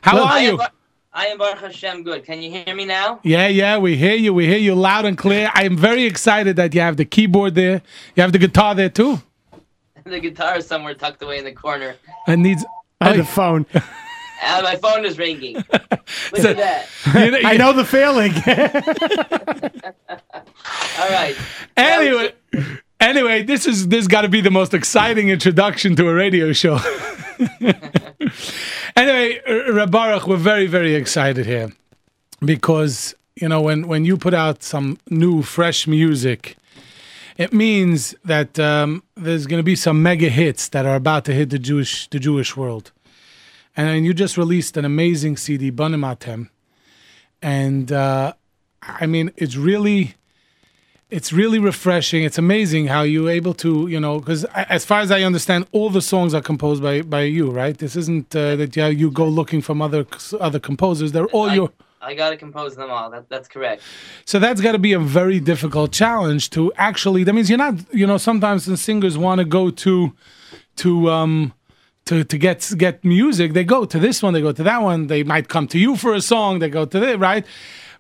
how 0.02 0.16
Look, 0.16 0.26
are 0.26 0.32
I 0.32 0.40
you? 0.40 0.60
am, 0.60 0.68
I 1.12 1.26
am 1.28 1.38
Baruch 1.38 1.58
Hashem 1.60 2.02
good. 2.02 2.24
Can 2.24 2.42
you 2.42 2.50
hear 2.50 2.74
me 2.74 2.84
now? 2.84 3.20
Yeah, 3.24 3.46
yeah, 3.48 3.78
we 3.78 3.96
hear 3.96 4.14
you. 4.14 4.32
We 4.34 4.46
hear 4.46 4.58
you 4.58 4.74
loud 4.74 5.04
and 5.06 5.16
clear. 5.16 5.50
I 5.54 5.64
am 5.64 5.76
very 5.78 6.04
excited 6.04 6.56
that 6.56 6.74
you 6.74 6.80
have 6.82 6.96
the 6.98 7.04
keyboard 7.06 7.54
there. 7.54 7.80
You 8.14 8.22
have 8.22 8.32
the 8.32 8.38
guitar 8.38 8.74
there 8.74 8.88
too. 8.90 9.20
the 10.04 10.20
guitar 10.20 10.56
is 10.58 10.66
somewhere 10.66 10.94
tucked 10.94 11.22
away 11.22 11.38
in 11.38 11.44
the 11.44 11.52
corner. 11.52 11.96
It 12.28 12.36
needs. 12.38 12.64
I 13.00 13.06
had 13.08 13.14
Oh, 13.14 13.18
the 13.18 13.24
phone. 13.26 13.66
And 14.42 14.64
my 14.70 14.76
phone 14.76 15.04
is 15.04 15.18
ringing. 15.18 15.56
Look 16.34 16.42
So- 16.42 16.50
at 16.50 16.56
that. 16.56 16.88
you 17.14 17.30
know- 17.30 17.40
I 17.48 17.56
know 17.56 17.72
the 17.72 17.84
feeling. 17.84 18.32
All 20.98 21.08
right. 21.10 21.36
Anyway, 21.76 22.32
anyway, 23.00 23.42
this 23.42 23.66
is 23.66 23.88
this 23.88 24.06
got 24.06 24.22
to 24.22 24.28
be 24.28 24.40
the 24.40 24.50
most 24.50 24.74
exciting 24.74 25.28
introduction 25.28 25.96
to 25.96 26.08
a 26.08 26.14
radio 26.14 26.52
show. 26.52 26.78
anyway, 28.96 29.40
R- 29.46 29.72
Reb 29.72 29.90
Boruch, 29.90 30.26
we're 30.26 30.36
very 30.36 30.66
very 30.66 30.94
excited 30.94 31.46
here 31.46 31.70
because 32.40 33.14
you 33.36 33.48
know 33.48 33.60
when 33.60 33.86
when 33.88 34.04
you 34.04 34.16
put 34.16 34.34
out 34.34 34.62
some 34.62 34.98
new 35.10 35.42
fresh 35.42 35.86
music, 35.86 36.56
it 37.36 37.52
means 37.52 38.14
that 38.24 38.58
um, 38.58 39.02
there's 39.16 39.46
going 39.46 39.58
to 39.60 39.64
be 39.64 39.76
some 39.76 40.02
mega 40.02 40.28
hits 40.30 40.68
that 40.70 40.86
are 40.86 40.96
about 40.96 41.24
to 41.26 41.32
hit 41.32 41.50
the 41.50 41.58
Jewish 41.58 42.08
the 42.08 42.18
Jewish 42.18 42.56
world. 42.56 42.92
And 43.76 44.06
you 44.06 44.14
just 44.14 44.38
released 44.38 44.76
an 44.76 44.84
amazing 44.84 45.36
CD, 45.36 45.70
Banim 45.70 46.00
Atem, 46.00 46.48
and 47.42 47.92
uh, 47.92 48.32
I 48.82 49.06
mean 49.06 49.32
it's 49.36 49.56
really 49.56 50.14
it's 51.08 51.32
really 51.32 51.58
refreshing. 51.58 52.24
It's 52.24 52.38
amazing 52.38 52.88
how 52.88 53.02
you're 53.02 53.30
able 53.30 53.54
to, 53.54 53.86
you 53.86 54.00
know, 54.00 54.18
because 54.18 54.44
as 54.44 54.84
far 54.84 55.00
as 55.00 55.10
I 55.12 55.22
understand, 55.22 55.66
all 55.70 55.88
the 55.88 56.02
songs 56.02 56.34
are 56.34 56.40
composed 56.40 56.82
by 56.82 57.02
by 57.02 57.22
you, 57.22 57.50
right? 57.50 57.76
This 57.76 57.96
isn't 57.96 58.34
uh, 58.34 58.56
that 58.56 58.76
yeah, 58.76 58.88
you 58.88 59.10
go 59.10 59.28
looking 59.28 59.62
from 59.62 59.80
other 59.80 60.06
other 60.40 60.58
composers. 60.58 61.12
They're 61.12 61.26
all 61.26 61.50
I, 61.50 61.54
your. 61.54 61.72
I 62.00 62.14
gotta 62.14 62.36
compose 62.36 62.76
them 62.76 62.90
all. 62.90 63.10
That, 63.10 63.28
that's 63.28 63.48
correct. 63.48 63.82
So 64.24 64.38
that's 64.38 64.60
got 64.60 64.72
to 64.72 64.78
be 64.78 64.92
a 64.92 64.98
very 64.98 65.40
difficult 65.40 65.92
challenge 65.92 66.50
to 66.50 66.72
actually. 66.76 67.24
That 67.24 67.34
means 67.34 67.48
you're 67.48 67.58
not, 67.58 67.74
you 67.92 68.06
know, 68.06 68.18
sometimes 68.18 68.64
the 68.64 68.76
singers 68.76 69.16
want 69.18 69.40
to 69.40 69.44
go 69.44 69.70
to, 69.70 70.12
to 70.76 71.10
um, 71.10 71.52
to 72.06 72.24
to 72.24 72.38
get 72.38 72.72
get 72.76 73.04
music. 73.04 73.52
They 73.52 73.64
go 73.64 73.84
to 73.84 73.98
this 73.98 74.22
one, 74.22 74.32
they 74.34 74.40
go 74.40 74.52
to 74.52 74.62
that 74.62 74.82
one. 74.82 75.06
They 75.08 75.22
might 75.22 75.48
come 75.48 75.66
to 75.68 75.78
you 75.78 75.96
for 75.96 76.14
a 76.14 76.20
song. 76.20 76.58
They 76.60 76.70
go 76.70 76.84
to 76.84 76.98
that, 77.00 77.18
right? 77.18 77.44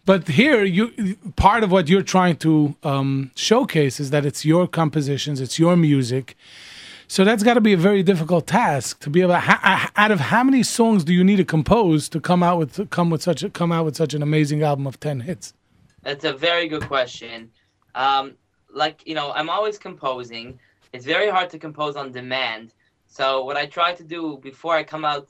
But 0.06 0.28
here, 0.28 0.62
you 0.62 1.16
part 1.34 1.64
of 1.64 1.72
what 1.72 1.88
you're 1.88 2.02
trying 2.02 2.36
to 2.36 2.76
um, 2.84 3.32
showcase 3.34 3.98
is 3.98 4.10
that 4.10 4.24
it's 4.24 4.44
your 4.44 4.68
compositions, 4.68 5.40
it's 5.40 5.58
your 5.58 5.76
music. 5.76 6.36
So 7.08 7.24
that's 7.24 7.42
got 7.42 7.54
to 7.54 7.60
be 7.60 7.72
a 7.72 7.76
very 7.76 8.02
difficult 8.02 8.46
task 8.46 9.00
to 9.00 9.10
be 9.10 9.22
able. 9.22 9.34
Ha- 9.34 9.90
out 9.96 10.10
of 10.10 10.20
how 10.20 10.42
many 10.42 10.62
songs 10.62 11.04
do 11.04 11.12
you 11.12 11.22
need 11.22 11.36
to 11.36 11.44
compose 11.44 12.08
to 12.10 12.20
come 12.20 12.42
out 12.42 12.58
with 12.58 12.90
come 12.90 13.10
with 13.10 13.22
such 13.22 13.42
a, 13.42 13.50
come 13.50 13.72
out 13.72 13.84
with 13.84 13.96
such 13.96 14.14
an 14.14 14.22
amazing 14.22 14.62
album 14.62 14.86
of 14.86 14.98
ten 14.98 15.20
hits? 15.20 15.52
That's 16.02 16.24
a 16.24 16.32
very 16.32 16.68
good 16.68 16.86
question. 16.86 17.50
Um, 17.96 18.34
like 18.72 19.02
you 19.06 19.14
know, 19.14 19.32
I'm 19.32 19.50
always 19.50 19.78
composing. 19.78 20.58
It's 20.92 21.04
very 21.04 21.28
hard 21.28 21.50
to 21.50 21.58
compose 21.58 21.96
on 21.96 22.12
demand. 22.12 22.72
So 23.16 23.44
what 23.46 23.56
I 23.56 23.64
try 23.64 23.94
to 23.94 24.04
do 24.04 24.38
before 24.42 24.74
I 24.76 24.84
come 24.84 25.06
out 25.06 25.28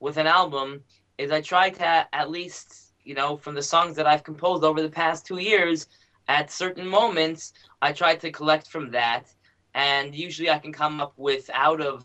with 0.00 0.16
an 0.16 0.26
album 0.26 0.82
is 1.18 1.30
I 1.30 1.40
try 1.40 1.70
to 1.70 1.88
at 2.20 2.30
least 2.30 2.94
you 3.04 3.14
know 3.14 3.36
from 3.36 3.54
the 3.54 3.62
songs 3.62 3.94
that 3.96 4.08
I've 4.08 4.24
composed 4.24 4.64
over 4.64 4.82
the 4.82 4.96
past 5.02 5.24
two 5.24 5.38
years, 5.38 5.86
at 6.26 6.50
certain 6.50 6.88
moments 7.00 7.52
I 7.80 7.92
try 7.92 8.16
to 8.16 8.32
collect 8.32 8.66
from 8.66 8.90
that, 8.90 9.24
and 9.74 10.16
usually 10.16 10.50
I 10.50 10.58
can 10.58 10.72
come 10.72 11.00
up 11.00 11.12
with 11.16 11.48
out 11.54 11.80
of 11.80 11.96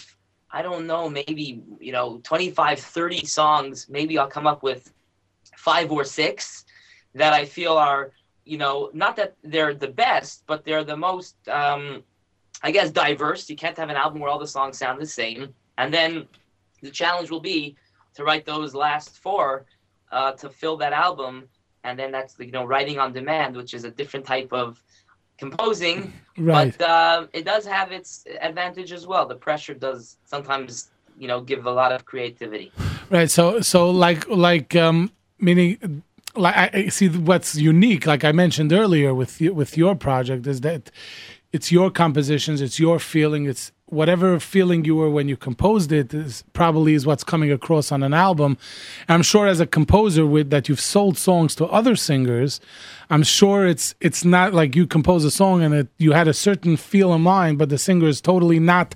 I 0.52 0.62
don't 0.62 0.86
know 0.86 1.10
maybe 1.10 1.64
you 1.80 1.92
know 1.92 2.22
25, 2.24 2.80
30 2.80 3.26
songs. 3.26 3.88
Maybe 3.90 4.20
I'll 4.20 4.36
come 4.38 4.46
up 4.46 4.62
with 4.62 4.94
five 5.58 5.92
or 5.92 6.04
six 6.04 6.64
that 7.16 7.34
I 7.34 7.46
feel 7.46 7.74
are, 7.74 8.12
you 8.46 8.60
know, 8.60 8.92
not 8.94 9.16
that 9.16 9.34
they're 9.44 9.74
the 9.74 9.94
best, 10.06 10.44
but 10.46 10.64
they're 10.64 10.84
the 10.84 10.98
most, 10.98 11.36
um, 11.48 12.04
I 12.64 12.72
guess, 12.72 12.90
diverse. 12.90 13.50
You 13.50 13.56
can't 13.58 13.78
have 13.78 13.90
an 13.90 13.98
album 13.98 14.22
where 14.22 14.32
all 14.32 14.40
the 14.40 14.48
songs 14.48 14.78
sound 14.78 15.00
the 15.00 15.06
same. 15.06 15.54
And 15.78 15.94
then 15.94 16.28
the 16.82 16.90
challenge 16.90 17.30
will 17.30 17.42
be 17.42 17.76
to 18.16 18.24
write 18.24 18.46
those 18.46 18.74
last 18.74 19.18
four 19.18 19.66
uh, 20.12 20.32
to 20.34 20.50
fill 20.50 20.78
that 20.78 20.94
album. 20.94 21.50
And 21.84 22.00
then 22.00 22.12
that's, 22.12 22.36
you 22.40 22.52
know, 22.52 22.64
writing 22.64 23.00
on 23.00 23.12
demand, 23.12 23.58
which 23.58 23.74
is 23.74 23.84
a 23.84 23.92
different 23.92 24.26
type 24.26 24.52
of 24.52 24.82
composing. 25.38 26.14
Right. 26.36 26.76
But 26.76 26.90
uh, 26.90 27.28
it 27.32 27.46
does 27.46 27.64
have 27.68 27.92
its 27.92 28.26
advantage 28.42 28.92
as 28.92 29.06
well. 29.06 29.28
The 29.28 29.36
pressure 29.36 29.76
does 29.76 30.18
sometimes, 30.26 30.90
you 31.16 31.28
know, 31.28 31.42
give 31.42 31.68
a 31.68 31.72
lot 31.72 31.92
of 31.92 32.06
creativity. 32.06 32.72
Right. 33.12 33.30
So 33.30 33.62
so 33.62 33.92
like 33.92 34.28
like 34.28 34.76
um 34.76 35.12
meaning 35.38 36.02
like 36.36 36.58
I 36.58 36.70
I 36.74 36.88
see 36.88 37.08
what's 37.10 37.56
unique 37.56 38.08
like 38.08 38.24
I 38.24 38.32
mentioned 38.32 38.74
earlier 38.74 39.14
with 39.14 39.40
with 39.42 39.78
your 39.78 39.94
project 39.94 40.48
is 40.48 40.62
that 40.62 40.90
it's 41.54 41.72
your 41.72 41.92
compositions, 41.92 42.62
it's 42.62 42.80
your 42.80 43.00
feeling, 43.00 43.46
it's 43.46 43.72
whatever 43.86 44.40
feeling 44.40 44.84
you 44.84 44.96
were 44.96 45.10
when 45.10 45.30
you 45.30 45.38
composed 45.38 45.92
it 45.92 46.14
is 46.14 46.44
probably 46.54 46.96
is 46.96 47.06
what's 47.06 47.24
coming 47.24 47.52
across 47.52 47.92
on 47.92 48.02
an 48.02 48.14
album. 48.14 48.58
I'm 49.08 49.22
sure 49.22 49.46
as 49.46 49.60
a 49.60 49.68
composer 49.68 50.26
with 50.26 50.50
that 50.50 50.68
you've 50.68 50.80
sold 50.80 51.16
songs 51.16 51.54
to 51.56 51.66
other 51.68 51.96
singers, 51.96 52.60
I'm 53.12 53.22
sure 53.22 53.68
it's 53.68 53.94
it's 54.02 54.26
not 54.26 54.54
like 54.54 54.76
you 54.76 54.88
compose 54.88 55.24
a 55.24 55.32
song 55.32 55.62
and 55.62 55.76
it, 55.76 55.88
you 56.00 56.14
had 56.14 56.28
a 56.28 56.34
certain 56.34 56.76
feel 56.76 57.14
in 57.14 57.22
mind, 57.22 57.60
but 57.60 57.70
the 57.70 57.78
singer 57.78 58.08
is 58.08 58.20
totally 58.20 58.60
not 58.60 58.96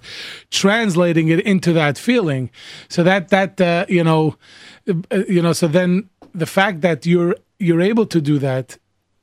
translating 0.49 1.27
it 1.27 1.41
into 1.41 1.71
that 1.73 1.99
feeling. 1.99 2.49
So 2.89 3.03
that 3.03 3.29
that 3.29 3.61
uh, 3.61 3.85
you 3.87 4.03
know, 4.03 4.35
uh, 4.89 5.23
you 5.29 5.43
know, 5.43 5.53
so 5.53 5.67
then 5.67 6.09
the 6.33 6.47
fact 6.47 6.81
that 6.81 7.05
you're 7.05 7.35
you're 7.59 7.81
able 7.81 8.07
to 8.07 8.19
do 8.19 8.39
that 8.39 8.79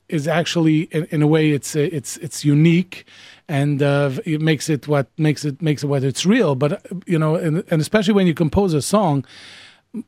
is 0.08 0.28
actually 0.28 0.82
in, 0.92 1.04
in 1.10 1.22
a 1.22 1.26
way 1.26 1.50
it's 1.50 1.74
it's 1.74 2.16
it's 2.18 2.44
unique 2.44 3.06
and 3.48 3.82
uh, 3.82 4.10
it 4.24 4.40
makes 4.40 4.68
it 4.68 4.86
what 4.88 5.08
makes 5.18 5.44
it 5.44 5.60
makes 5.62 5.82
it 5.82 5.86
what 5.86 6.04
it's 6.04 6.26
real. 6.26 6.54
But 6.54 6.84
you 7.06 7.18
know 7.18 7.36
and, 7.36 7.64
and 7.70 7.80
especially 7.80 8.14
when 8.14 8.26
you 8.26 8.34
compose 8.34 8.74
a 8.74 8.82
song 8.82 9.24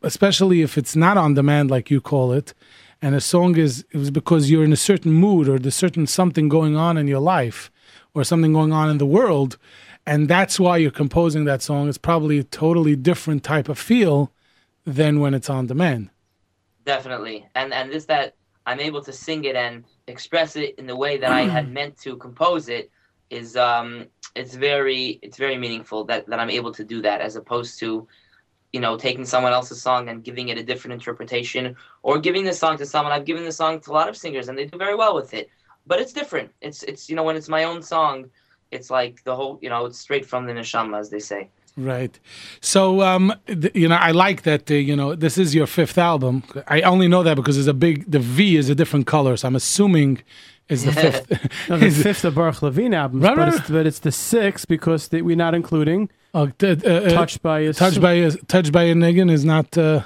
especially 0.02 0.62
if 0.62 0.76
it's 0.76 0.96
not 0.96 1.16
on 1.16 1.34
demand 1.34 1.70
like 1.70 1.92
you 1.92 2.00
call 2.00 2.32
it 2.32 2.52
and 3.00 3.14
a 3.14 3.20
song 3.20 3.56
is 3.56 3.84
it 3.92 3.98
was 3.98 4.10
because 4.10 4.50
you're 4.50 4.64
in 4.64 4.72
a 4.72 4.76
certain 4.76 5.12
mood 5.12 5.48
or 5.48 5.60
there's 5.60 5.76
certain 5.76 6.08
something 6.08 6.48
going 6.48 6.76
on 6.76 6.96
in 6.96 7.06
your 7.06 7.20
life 7.20 7.70
or 8.12 8.24
something 8.24 8.52
going 8.52 8.72
on 8.72 8.90
in 8.90 8.98
the 8.98 9.06
world 9.06 9.56
and 10.06 10.28
that's 10.28 10.60
why 10.60 10.76
you're 10.76 10.92
composing 10.92 11.44
that 11.46 11.62
song. 11.62 11.88
It's 11.88 11.98
probably 11.98 12.38
a 12.38 12.44
totally 12.44 12.94
different 12.94 13.42
type 13.42 13.68
of 13.68 13.78
feel 13.78 14.30
than 14.84 15.18
when 15.18 15.34
it's 15.34 15.50
on 15.50 15.66
demand. 15.66 16.10
Definitely, 16.84 17.48
and 17.56 17.74
and 17.74 17.90
this 17.90 18.04
that 18.04 18.35
I'm 18.66 18.80
able 18.80 19.02
to 19.04 19.12
sing 19.12 19.44
it 19.44 19.56
and 19.56 19.84
express 20.06 20.56
it 20.56 20.74
in 20.78 20.86
the 20.86 20.96
way 20.96 21.18
that 21.18 21.32
I 21.32 21.42
had 21.42 21.70
meant 21.78 21.96
to 21.98 22.16
compose 22.16 22.68
it 22.68 22.90
is 23.30 23.56
um 23.56 24.06
it's 24.34 24.54
very 24.54 25.18
it's 25.22 25.36
very 25.36 25.56
meaningful 25.56 26.04
that 26.04 26.26
that 26.28 26.38
I'm 26.38 26.50
able 26.50 26.72
to 26.72 26.84
do 26.84 27.02
that 27.02 27.20
as 27.20 27.36
opposed 27.36 27.78
to 27.80 28.06
you 28.72 28.80
know 28.80 28.96
taking 28.96 29.24
someone 29.24 29.52
else's 29.52 29.80
song 29.80 30.08
and 30.08 30.22
giving 30.22 30.48
it 30.48 30.58
a 30.58 30.64
different 30.64 30.94
interpretation 30.94 31.76
or 32.02 32.18
giving 32.18 32.44
the 32.44 32.52
song 32.52 32.76
to 32.78 32.86
someone. 32.86 33.12
I've 33.12 33.24
given 33.24 33.44
the 33.44 33.52
song 33.52 33.80
to 33.80 33.90
a 33.90 33.94
lot 33.94 34.08
of 34.08 34.16
singers 34.16 34.48
and 34.48 34.58
they 34.58 34.66
do 34.66 34.78
very 34.78 34.94
well 34.94 35.14
with 35.14 35.32
it 35.34 35.48
but 35.86 36.00
it's 36.00 36.12
different. 36.12 36.50
It's 36.60 36.82
it's 36.82 37.08
you 37.08 37.16
know 37.16 37.22
when 37.22 37.36
it's 37.36 37.48
my 37.48 37.64
own 37.64 37.82
song 37.82 38.30
it's 38.70 38.90
like 38.90 39.22
the 39.24 39.34
whole 39.34 39.58
you 39.62 39.70
know 39.70 39.86
it's 39.86 39.98
straight 39.98 40.26
from 40.26 40.46
the 40.46 40.52
neshama 40.52 40.98
as 40.98 41.10
they 41.10 41.20
say 41.20 41.50
Right. 41.76 42.18
So, 42.60 43.02
um, 43.02 43.34
th- 43.46 43.74
you 43.74 43.86
know, 43.88 43.96
I 43.96 44.12
like 44.12 44.42
that. 44.42 44.70
Uh, 44.70 44.74
you 44.74 44.96
know, 44.96 45.14
this 45.14 45.36
is 45.36 45.54
your 45.54 45.66
fifth 45.66 45.98
album. 45.98 46.42
I 46.68 46.80
only 46.82 47.06
know 47.06 47.22
that 47.22 47.36
because 47.36 47.58
it's 47.58 47.68
a 47.68 47.74
big. 47.74 48.10
The 48.10 48.18
V 48.18 48.56
is 48.56 48.70
a 48.70 48.74
different 48.74 49.06
color, 49.06 49.36
so 49.36 49.46
I'm 49.48 49.56
assuming 49.56 50.22
is 50.68 50.84
the 50.84 50.92
fifth. 50.92 51.30
No, 51.68 51.76
the 51.78 51.86
is- 51.92 52.02
fifth 52.02 52.24
of 52.24 52.34
Boruch 52.34 52.62
Levine 52.62 52.94
albums, 52.94 53.22
Right, 53.24 53.36
but, 53.36 53.42
right, 53.48 53.54
It's, 53.60 53.70
but 53.70 53.86
it's 53.86 53.98
the 54.00 54.10
sixth 54.12 54.66
because 54.68 55.08
the, 55.08 55.20
we're 55.22 55.36
not 55.36 55.54
including 55.54 56.08
uh, 56.32 56.46
t- 56.58 56.70
uh, 56.70 56.72
uh, 56.90 57.10
Touched 57.10 57.42
by 57.42 57.60
a 57.60 57.72
touched 57.72 58.00
by 58.00 58.12
a 58.12 58.30
touched 58.30 58.72
by 58.72 58.84
a 58.84 58.94
Niggun 58.94 59.30
is 59.30 59.44
not 59.44 59.76
uh, 59.76 60.02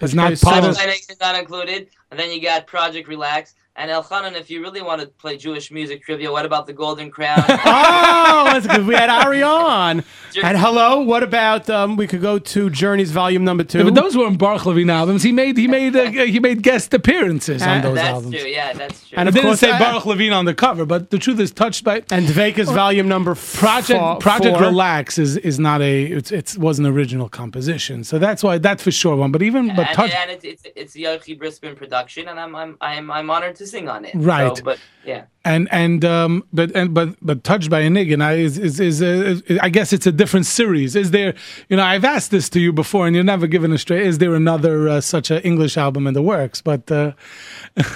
is 0.00 0.14
by 0.14 0.22
not 0.30 0.32
a 0.32 0.44
part 0.44 0.62
Soul. 0.62 0.70
of. 0.70 0.76
Dynamics 0.76 1.10
is 1.10 1.20
not 1.20 1.38
included 1.38 1.88
and 2.10 2.18
then 2.18 2.30
you 2.32 2.40
got 2.40 2.66
Project 2.66 3.06
Relax 3.08 3.54
and 3.76 3.90
Elchanan 3.90 4.34
if 4.34 4.50
you 4.50 4.62
really 4.62 4.82
want 4.82 5.00
to 5.00 5.06
play 5.06 5.36
Jewish 5.36 5.70
music 5.70 6.02
trivia 6.02 6.30
what 6.32 6.44
about 6.46 6.66
the 6.66 6.72
Golden 6.72 7.10
Crown 7.10 7.38
oh, 7.48 8.44
that's 8.52 8.66
good. 8.66 8.86
We 8.86 8.94
had 8.94 9.10
Ari 9.10 9.42
on. 9.42 10.04
And 10.42 10.58
hello, 10.58 11.00
what 11.00 11.22
about 11.22 11.68
um, 11.70 11.96
we 11.96 12.06
could 12.06 12.20
go 12.20 12.38
to 12.38 12.68
Journey's 12.70 13.10
volume 13.10 13.44
number 13.44 13.64
two? 13.64 13.78
Yeah, 13.78 13.84
but 13.84 13.94
those 13.94 14.16
weren't 14.16 14.38
Boruch 14.38 14.64
Levine 14.66 14.90
albums. 14.90 15.22
He 15.22 15.32
made 15.32 15.56
he 15.56 15.66
made 15.68 15.96
uh, 15.96 16.10
he 16.10 16.40
made 16.40 16.62
guest 16.62 16.92
appearances 16.92 17.62
on 17.62 17.80
those 17.82 17.94
that's 17.94 18.08
albums. 18.08 18.34
true 18.34 18.48
yeah 18.48 18.72
that's 18.72 19.08
true 19.08 19.18
And 19.18 19.28
It 19.28 19.30
of 19.30 19.34
didn't 19.34 19.46
course, 19.48 19.60
say 19.60 19.70
I- 19.70 19.78
Boruch 19.80 20.04
Levine 20.06 20.32
on 20.32 20.44
the 20.44 20.54
cover, 20.54 20.84
but 20.84 21.10
the 21.10 21.18
truth 21.18 21.40
is, 21.40 21.50
touched 21.52 21.84
by 21.84 22.02
and 22.10 22.26
Dveykus 22.26 22.66
volume 22.74 23.08
number 23.08 23.34
Project 23.34 23.98
four- 24.00 24.16
Project 24.18 24.56
four. 24.58 24.66
Relax 24.66 25.18
is 25.18 25.36
is 25.38 25.58
not 25.58 25.80
a 25.82 26.04
it's 26.06 26.30
it's 26.32 26.56
was 26.58 26.78
an 26.78 26.86
original 26.86 27.28
composition, 27.28 28.04
so 28.04 28.18
that's 28.18 28.42
why 28.42 28.58
that's 28.58 28.82
for 28.82 28.90
sure 28.90 29.16
one. 29.16 29.32
But 29.32 29.42
even 29.42 29.68
but 29.74 29.86
and, 29.88 29.96
touch 29.96 30.10
and 30.12 30.30
it's 30.30 30.44
it's 30.44 30.66
it's 30.76 30.92
the 30.92 31.04
Yochi 31.04 31.38
Briskman 31.38 31.76
production 31.76 32.28
and 32.28 32.38
I'm 32.38 32.54
I'm 32.54 32.76
I'm 32.80 33.10
I'm 33.10 33.30
honored 33.30 33.56
to 33.56 33.65
sing 33.66 33.88
on 33.88 34.04
it 34.04 34.14
Right. 34.14 34.56
so, 34.56 34.62
but 34.62 34.78
yeah 35.04 35.24
and 35.44 35.68
and 35.70 36.04
um 36.04 36.44
but 36.52 36.74
and 36.74 36.92
but 36.92 37.16
but 37.22 37.44
touched 37.44 37.70
by 37.70 37.80
a 37.80 37.88
Niggun 37.88 38.22
I- 38.22 38.34
is 38.34 38.58
is 38.58 38.80
is, 38.80 39.00
uh, 39.00 39.40
is 39.46 39.58
I 39.60 39.68
guess 39.68 39.92
it's 39.92 40.06
a 40.06 40.12
different 40.12 40.46
series. 40.46 40.96
Is 40.96 41.12
there 41.12 41.34
you 41.68 41.76
know 41.76 41.84
I've 41.84 42.04
asked 42.04 42.30
this 42.32 42.48
to 42.50 42.60
you 42.60 42.72
before 42.72 43.06
and 43.06 43.14
you're 43.14 43.24
never 43.24 43.46
given 43.46 43.72
a 43.72 43.78
straight. 43.78 44.06
Is 44.06 44.18
there 44.18 44.34
another 44.34 44.88
uh, 44.88 45.00
such 45.00 45.30
an 45.30 45.40
English 45.42 45.76
album 45.76 46.06
in 46.06 46.14
the 46.14 46.22
works? 46.22 46.60
But 46.60 46.90
uh, 46.90 47.12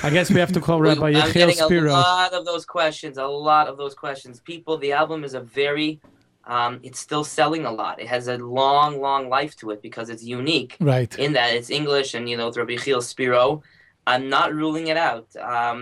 I 0.02 0.10
guess 0.10 0.30
we 0.30 0.38
have 0.38 0.52
to 0.52 0.60
call 0.60 0.80
Rabbi 0.88 1.12
Yechiel 1.12 1.22
I'm 1.22 1.30
Yechiel 1.30 1.68
getting 1.68 1.86
a 1.88 1.92
lot 1.92 2.32
of 2.32 2.44
those 2.44 2.64
questions 2.64 3.18
a 3.18 3.26
lot 3.26 3.66
of 3.66 3.76
those 3.76 3.94
questions 3.94 4.40
people 4.40 4.78
the 4.78 4.92
album 4.92 5.24
is 5.24 5.34
a 5.34 5.40
very 5.40 6.00
um, 6.44 6.80
it's 6.82 6.98
still 6.98 7.24
selling 7.24 7.64
a 7.66 7.72
lot 7.72 8.00
it 8.00 8.06
has 8.06 8.28
a 8.28 8.38
long 8.38 9.00
long 9.00 9.28
life 9.28 9.56
to 9.56 9.70
it 9.70 9.82
because 9.82 10.08
it's 10.08 10.22
unique 10.24 10.76
right. 10.80 11.18
in 11.18 11.32
that 11.32 11.54
it's 11.54 11.70
English 11.70 12.14
and 12.14 12.28
you 12.30 12.36
know 12.36 12.48
it's 12.48 12.56
Rabbi 12.56 12.76
Chiel 12.76 13.02
Spero. 13.02 13.62
I'm 14.10 14.28
not 14.28 14.48
ruling 14.62 14.86
it 14.92 14.96
out. 14.96 15.28
Um, 15.36 15.80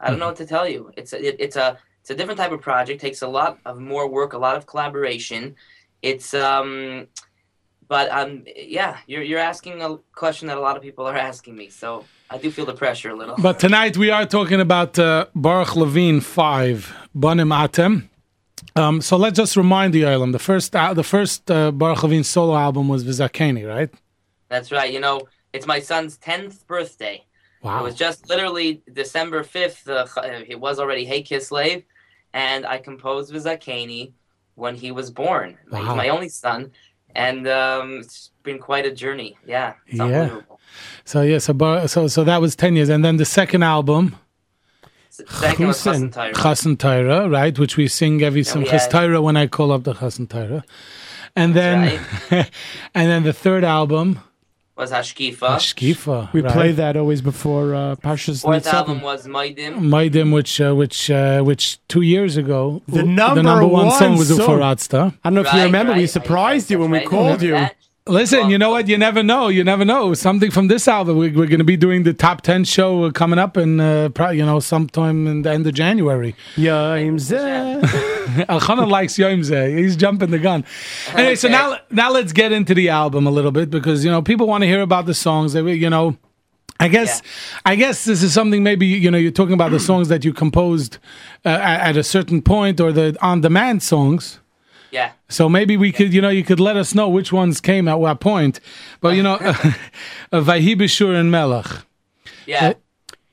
I 0.00 0.04
don't 0.08 0.18
know 0.20 0.30
what 0.32 0.36
to 0.36 0.46
tell 0.54 0.66
you. 0.74 0.80
It's 0.96 1.12
a, 1.12 1.18
it, 1.28 1.36
it's 1.38 1.56
a 1.56 1.68
it's 2.00 2.10
a 2.10 2.14
different 2.18 2.38
type 2.42 2.52
of 2.52 2.60
project. 2.70 3.00
Takes 3.00 3.22
a 3.22 3.28
lot 3.28 3.58
of 3.70 3.74
more 3.92 4.06
work, 4.18 4.32
a 4.32 4.38
lot 4.46 4.56
of 4.56 4.62
collaboration. 4.72 5.42
It's 6.10 6.32
um, 6.34 7.08
but 7.88 8.06
um, 8.18 8.30
yeah, 8.78 8.92
you're 9.06 9.24
you're 9.28 9.44
asking 9.52 9.82
a 9.82 9.98
question 10.22 10.48
that 10.48 10.56
a 10.56 10.64
lot 10.68 10.76
of 10.78 10.82
people 10.82 11.04
are 11.06 11.20
asking 11.30 11.54
me. 11.56 11.68
So 11.82 11.88
I 12.30 12.38
do 12.38 12.50
feel 12.50 12.66
the 12.72 12.78
pressure 12.84 13.10
a 13.10 13.16
little. 13.20 13.36
But 13.48 13.58
tonight 13.58 13.96
we 13.96 14.08
are 14.10 14.26
talking 14.26 14.60
about 14.60 14.98
uh, 14.98 15.26
Boruch 15.36 15.74
Levine 15.76 16.20
five 16.20 16.94
Banim 17.14 17.50
Atem. 17.50 18.08
Um, 18.76 19.00
so 19.00 19.16
let's 19.16 19.36
just 19.36 19.56
remind 19.56 19.92
the 19.92 20.04
island 20.06 20.32
the 20.34 20.44
first 20.50 20.74
uh, 20.74 20.94
the 20.94 21.08
first 21.14 21.50
uh, 21.50 21.72
Boruch 21.72 22.02
Levine 22.02 22.24
solo 22.24 22.56
album 22.56 22.88
was 22.88 23.04
Vizakeni, 23.04 23.64
right? 23.68 23.90
That's 24.48 24.70
right. 24.72 24.90
You 24.92 25.00
know, 25.00 25.16
it's 25.52 25.66
my 25.66 25.80
son's 25.80 26.16
tenth 26.16 26.66
birthday. 26.66 27.24
It 27.62 27.82
was 27.82 27.94
just 27.94 28.28
literally 28.28 28.82
December 28.92 29.42
5th. 29.42 29.88
Uh, 29.88 30.44
it 30.46 30.58
was 30.58 30.78
already 30.78 31.04
Hey 31.04 31.22
Kiss 31.22 31.48
Slave. 31.48 31.84
And 32.32 32.66
I 32.66 32.78
composed 32.78 33.32
Vizakani 33.32 34.12
when 34.54 34.74
he 34.74 34.90
was 34.90 35.10
born. 35.10 35.56
He's 35.64 35.72
my 35.72 36.08
only 36.08 36.28
son. 36.28 36.72
And 37.14 37.48
um, 37.48 37.98
it's 38.00 38.30
been 38.42 38.58
quite 38.58 38.86
a 38.86 38.92
journey. 38.92 39.38
Yeah. 39.46 39.74
It's 39.86 39.98
Yeah. 39.98 40.40
So 41.04 41.22
yeah, 41.22 41.38
so 41.38 41.86
so 41.86 42.06
so 42.06 42.24
that 42.24 42.40
was 42.40 42.54
ten 42.54 42.76
years, 42.76 42.88
and 42.88 43.04
then 43.04 43.16
the 43.16 43.24
second 43.24 43.62
album, 43.62 44.16
S- 45.08 45.22
Second 45.28 45.66
was 45.66 45.82
Husin. 45.82 46.76
Tyra. 46.76 47.32
Right, 47.32 47.58
which 47.58 47.76
we 47.76 47.88
sing 47.88 48.22
every 48.22 48.42
Simchas 48.42 48.72
yeah. 48.72 48.88
Torah 48.88 49.22
when 49.22 49.36
I 49.36 49.46
call 49.46 49.72
up 49.72 49.84
the 49.84 49.94
Chassan 49.94 50.28
Torah, 50.28 50.64
and 51.34 51.54
then 51.54 52.00
and 52.30 53.10
then 53.10 53.22
the 53.22 53.32
third 53.32 53.64
album, 53.64 54.20
Was 54.78 54.92
Hashkifa. 54.92 55.56
Shkifa. 55.58 56.32
We 56.32 56.40
right? 56.40 56.52
play 56.52 56.70
that 56.72 56.96
always 56.96 57.20
before 57.20 57.74
uh, 57.74 57.96
Parshas 57.96 58.42
Fourth 58.42 58.62
Nitzavim. 58.64 58.72
album 58.74 59.00
was 59.02 59.26
Maidim. 59.26 59.80
Maidim, 59.80 60.32
which 60.32 60.60
uh, 60.60 60.72
which 60.72 61.10
uh, 61.10 61.42
which 61.42 61.80
two 61.88 62.02
years 62.02 62.36
ago 62.36 62.80
The 62.86 62.98
the 62.98 63.02
number 63.02 63.42
number 63.42 63.66
one, 63.66 63.86
one 63.86 63.98
song 63.98 64.16
was 64.16 64.28
song. 64.28 64.38
Ufaratsta. 64.38 65.14
I 65.24 65.28
don't 65.30 65.34
know 65.34 65.40
if 65.40 65.52
you 65.52 65.58
Right, 65.58 65.64
remember, 65.64 65.94
we 65.94 66.06
surprised 66.06 66.66
right, 66.70 66.76
you 66.76 66.78
when 66.78 66.90
we 66.92 67.00
called 67.00 67.42
you. 67.42 67.52
That- 67.54 67.74
Listen, 68.08 68.48
you 68.48 68.58
know 68.58 68.70
what? 68.70 68.88
You 68.88 68.96
never 68.96 69.22
know. 69.22 69.48
You 69.48 69.64
never 69.64 69.84
know. 69.84 70.14
Something 70.14 70.50
from 70.50 70.68
this 70.68 70.88
album. 70.88 71.18
We, 71.18 71.30
we're 71.30 71.46
going 71.46 71.58
to 71.58 71.64
be 71.64 71.76
doing 71.76 72.04
the 72.04 72.14
top 72.14 72.40
ten 72.42 72.64
show 72.64 73.10
coming 73.12 73.38
up 73.38 73.56
in 73.56 73.80
uh, 73.80 74.08
pro- 74.10 74.30
you 74.30 74.44
know 74.44 74.60
sometime 74.60 75.26
in 75.26 75.42
the 75.42 75.50
end 75.50 75.66
of 75.66 75.74
January. 75.74 76.34
Yom 76.56 77.18
Zeh. 77.18 77.80
Elchanan 78.48 78.88
likes 78.88 79.18
Yom 79.18 79.40
Zeh. 79.40 79.76
He's 79.76 79.96
jumping 79.96 80.30
the 80.30 80.38
gun. 80.38 80.64
Anyway, 81.14 81.34
so 81.34 81.48
now 81.48 81.78
now 81.90 82.10
let's 82.10 82.32
get 82.32 82.52
into 82.52 82.74
the 82.74 82.88
album 82.88 83.26
a 83.26 83.30
little 83.30 83.52
bit 83.52 83.70
because 83.70 84.04
you 84.04 84.10
know 84.10 84.22
people 84.22 84.46
want 84.46 84.62
to 84.62 84.66
hear 84.66 84.80
about 84.80 85.06
the 85.06 85.14
songs. 85.14 85.52
They, 85.52 85.62
you 85.74 85.90
know, 85.90 86.16
I 86.80 86.88
guess 86.88 87.22
I 87.64 87.76
guess 87.76 88.04
this 88.04 88.22
is 88.22 88.32
something 88.32 88.62
maybe 88.62 88.86
you 88.86 89.10
know 89.10 89.18
you're 89.18 89.32
talking 89.32 89.54
about 89.54 89.70
the 89.70 89.80
songs 89.80 90.08
that 90.08 90.24
you 90.24 90.32
composed 90.32 90.98
uh, 91.44 91.50
at, 91.50 91.80
at 91.90 91.96
a 91.96 92.04
certain 92.04 92.40
point 92.40 92.80
or 92.80 92.92
the 92.92 93.16
on 93.20 93.40
demand 93.40 93.82
songs. 93.82 94.40
Yeah. 94.90 95.12
So 95.28 95.48
maybe 95.48 95.76
we 95.76 95.92
could, 95.92 96.14
you 96.14 96.20
know, 96.20 96.30
you 96.30 96.44
could 96.44 96.60
let 96.60 96.76
us 96.76 96.94
know 96.94 97.08
which 97.08 97.32
ones 97.32 97.60
came 97.60 97.88
at 97.88 98.00
what 98.00 98.20
point. 98.20 98.60
But 99.00 99.16
you 99.16 99.22
know, 99.22 99.36
Vayhi 100.32 100.76
B'Shur 100.76 101.18
and 101.18 101.30
Melech. 101.30 101.66
Yeah. 102.46 102.74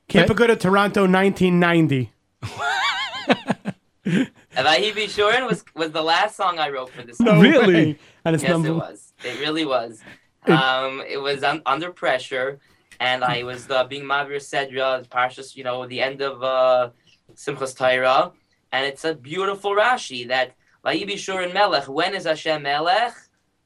Can't 0.07 0.35
go 0.35 0.47
to 0.47 0.55
Toronto 0.55 1.07
1990. 1.07 2.11
Vahibi 4.05 5.05
Shurin 5.05 5.47
was, 5.47 5.63
was 5.73 5.91
the 5.91 6.01
last 6.01 6.35
song 6.35 6.59
I 6.59 6.69
wrote 6.69 6.89
for 6.91 7.01
this 7.01 7.19
No. 7.19 7.39
Really? 7.39 7.97
And 8.23 8.35
it's 8.35 8.43
yes, 8.43 8.51
number 8.51 8.69
it 8.69 8.73
was. 8.73 9.13
It 9.23 9.39
really 9.39 9.65
was. 9.65 10.01
Um, 10.47 11.01
it 11.07 11.17
was 11.17 11.43
un- 11.43 11.63
under 11.65 11.91
pressure, 11.91 12.59
and 12.99 13.23
I 13.23 13.43
was 13.43 13.69
uh, 13.69 13.83
being 13.85 14.03
Mavir 14.03 14.37
Sedra, 14.37 15.07
Parshas, 15.07 15.55
you 15.55 15.63
know, 15.63 15.87
the 15.87 16.01
end 16.01 16.21
of 16.21 16.43
uh, 16.43 16.91
Simchas 17.33 17.75
Torah, 17.75 18.31
and 18.71 18.85
it's 18.85 19.03
a 19.05 19.15
beautiful 19.15 19.71
Rashi 19.71 20.27
that 20.27 20.51
Vayibi 20.85 21.17
Shur 21.17 21.41
and 21.41 21.53
Melech. 21.53 21.87
When 21.87 22.13
is 22.13 22.25
Hashem 22.25 22.61
Melech? 22.61 23.15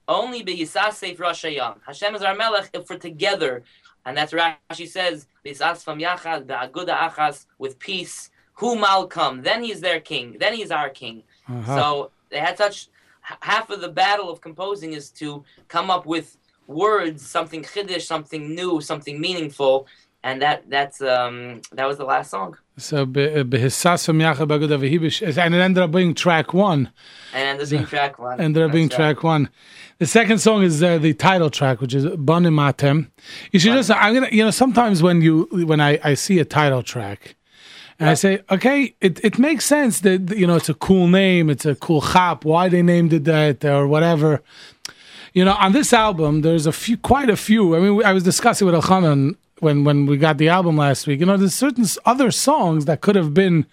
Only 0.07 0.41
be 0.41 0.57
Yisasef 0.57 1.19
Rosh 1.19 1.43
Hashanah. 1.43 1.79
Hashem 1.85 2.15
is 2.15 2.21
our 2.21 2.33
Melech 2.35 2.69
if 2.73 2.89
we're 2.89 2.97
together, 2.97 3.63
and 4.05 4.17
that's 4.17 4.31
Rashi 4.31 4.87
says. 4.87 5.27
Yisas 5.45 5.83
from 5.83 5.99
Yachad 5.99 6.47
be'aguda 6.47 6.97
achas 6.97 7.45
with 7.57 7.77
peace. 7.77 8.31
Who 8.53 8.79
Malcolm? 8.79 9.41
Then 9.41 9.63
he's 9.63 9.81
their 9.81 9.99
king. 9.99 10.37
Then 10.39 10.53
he's 10.53 10.71
our 10.71 10.89
king. 10.89 11.23
Uh-huh. 11.47 11.75
So 11.75 12.11
they 12.29 12.39
had 12.39 12.57
such 12.57 12.87
half 13.21 13.69
of 13.69 13.81
the 13.81 13.89
battle 13.89 14.29
of 14.29 14.41
composing 14.41 14.93
is 14.93 15.09
to 15.11 15.43
come 15.67 15.91
up 15.91 16.05
with 16.05 16.37
words, 16.67 17.27
something 17.27 17.63
chiddush, 17.63 18.01
something 18.01 18.53
new, 18.55 18.79
something 18.79 19.19
meaningful, 19.19 19.87
and 20.23 20.41
that 20.41 20.69
that's 20.69 21.01
um 21.01 21.61
that 21.71 21.87
was 21.87 21.97
the 21.97 22.03
last 22.03 22.31
song. 22.31 22.57
So 22.77 23.05
be- 23.05 23.27
Behissas 23.43 24.05
from 24.05 24.19
Yachad 24.19 25.37
and 25.37 25.55
it 25.55 25.57
ended 25.57 25.83
up 25.83 25.91
being 25.91 26.13
track 26.13 26.53
one. 26.53 26.91
And 27.33 27.47
ended 27.47 27.65
up 27.65 27.69
being 27.69 27.85
track 27.85 28.19
one. 28.19 28.41
Ended 28.41 28.63
up 28.63 28.71
being 28.71 28.87
That's 28.87 28.99
right. 28.99 29.13
track 29.13 29.23
one. 29.23 29.49
The 29.99 30.05
second 30.05 30.39
song 30.39 30.63
is 30.63 30.81
uh, 30.81 30.97
the 30.97 31.13
title 31.13 31.49
track, 31.49 31.81
which 31.81 31.93
is 31.93 32.05
Banim 32.15 32.55
Atem. 32.55 33.09
You 33.51 33.59
should 33.59 33.73
just, 33.73 33.91
I'm 33.91 34.13
gonna, 34.13 34.29
you 34.31 34.43
know, 34.43 34.51
sometimes 34.51 35.03
when 35.03 35.21
you 35.21 35.47
when 35.51 35.81
I 35.81 35.99
I 36.03 36.13
see 36.13 36.39
a 36.39 36.45
title 36.45 36.83
track. 36.83 37.35
And 38.01 38.09
I 38.09 38.13
say, 38.13 38.39
okay, 38.49 38.95
it, 39.01 39.21
it 39.25 39.37
makes 39.37 39.65
sense 39.65 39.99
that 40.01 40.33
you 40.33 40.47
know 40.47 40.55
it's 40.55 40.69
a 40.69 40.73
cool 40.73 41.09
name, 41.09 41.49
it's 41.49 41.65
a 41.65 41.75
cool 41.75 42.01
chap. 42.01 42.45
Why 42.45 42.69
they 42.69 42.81
named 42.81 43.11
it 43.11 43.25
that 43.25 43.65
or 43.65 43.87
whatever. 43.87 44.41
You 45.33 45.43
know, 45.43 45.53
on 45.53 45.73
this 45.73 45.91
album, 45.91 46.41
there's 46.41 46.65
a 46.65 46.71
few, 46.71 46.97
quite 46.97 47.29
a 47.29 47.35
few. 47.35 47.75
I 47.75 47.79
mean, 47.79 48.03
I 48.03 48.13
was 48.13 48.23
discussing 48.23 48.65
with 48.65 48.73
Elchanan 48.73 49.35
when 49.61 49.83
when 49.83 50.05
we 50.05 50.17
got 50.17 50.37
the 50.37 50.49
album 50.49 50.77
last 50.77 51.07
week. 51.07 51.19
You 51.19 51.25
know, 51.25 51.37
there's 51.37 51.53
certain 51.55 51.85
other 52.05 52.31
songs 52.31 52.85
that 52.85 53.01
could 53.01 53.15
have 53.15 53.33
been 53.33 53.65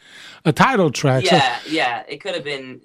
a 0.44 0.52
title 0.52 0.90
track. 0.90 1.26
So- 1.26 1.36
Yeah, 1.36 1.58
yeah, 1.68 2.02
it 2.08 2.20
could 2.20 2.34
have 2.34 2.44
been 2.44 2.80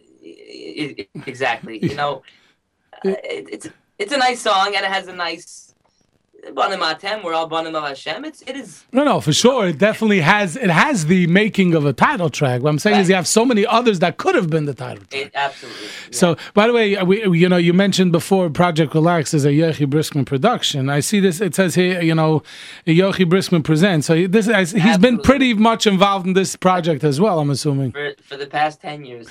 exactly. 1.25 1.79
You 1.79 1.95
know, 1.95 2.23
uh, 3.05 3.09
it, 3.23 3.47
it's 3.51 3.69
it's 3.97 4.13
a 4.13 4.17
nice 4.17 4.41
song 4.41 4.73
and 4.75 4.85
it 4.85 4.91
has 4.91 5.07
a 5.07 5.13
nice 5.13 5.70
Banim 6.55 6.79
Atem. 6.79 7.23
We're 7.23 7.33
all 7.33 7.47
Banim 7.47 7.75
of 7.75 7.83
Hashem. 7.83 8.25
It's 8.25 8.41
it 8.43 8.55
is 8.55 8.83
No, 8.91 9.03
no, 9.03 9.21
for 9.21 9.31
sure. 9.31 9.67
It 9.67 9.77
definitely 9.77 10.21
has. 10.21 10.55
It 10.55 10.69
has 10.69 11.05
the 11.05 11.27
making 11.27 11.75
of 11.75 11.85
a 11.85 11.93
title 11.93 12.29
track. 12.29 12.61
What 12.61 12.69
I'm 12.69 12.79
saying 12.79 12.99
is, 12.99 13.09
you 13.09 13.15
have 13.15 13.27
so 13.27 13.45
many 13.45 13.65
others 13.65 13.99
that 13.99 14.17
could 14.17 14.35
have 14.35 14.49
been 14.49 14.65
the 14.65 14.73
title. 14.73 15.03
track. 15.05 15.21
it 15.27 15.31
absolutely. 15.35 15.87
So, 16.11 16.37
by 16.53 16.67
the 16.67 16.73
way, 16.73 17.01
we, 17.03 17.39
you 17.39 17.47
know, 17.47 17.57
you 17.57 17.73
mentioned 17.73 18.11
before 18.11 18.49
Project 18.49 18.93
Relax 18.93 19.33
is 19.33 19.45
a 19.45 19.49
Yochi 19.51 19.85
Briskman 19.87 20.25
production. 20.25 20.89
I 20.89 20.99
see 20.99 21.19
this. 21.19 21.41
It 21.41 21.53
says 21.55 21.75
here, 21.75 22.01
you 22.01 22.15
know, 22.15 22.43
Yochi 22.87 23.25
Briskman 23.25 23.63
presents. 23.63 24.07
So 24.07 24.27
this, 24.27 24.47
I- 24.47 24.65
he's 24.65 24.97
been 24.97 25.19
pretty 25.19 25.53
much 25.53 25.85
involved 25.85 26.25
in 26.25 26.33
this 26.33 26.55
project 26.55 27.03
as 27.03 27.21
well. 27.21 27.39
I'm 27.39 27.49
assuming. 27.49 27.91
For 27.91 28.13
for 28.23 28.37
the 28.37 28.47
past 28.47 28.81
ten 28.81 29.05
years, 29.05 29.27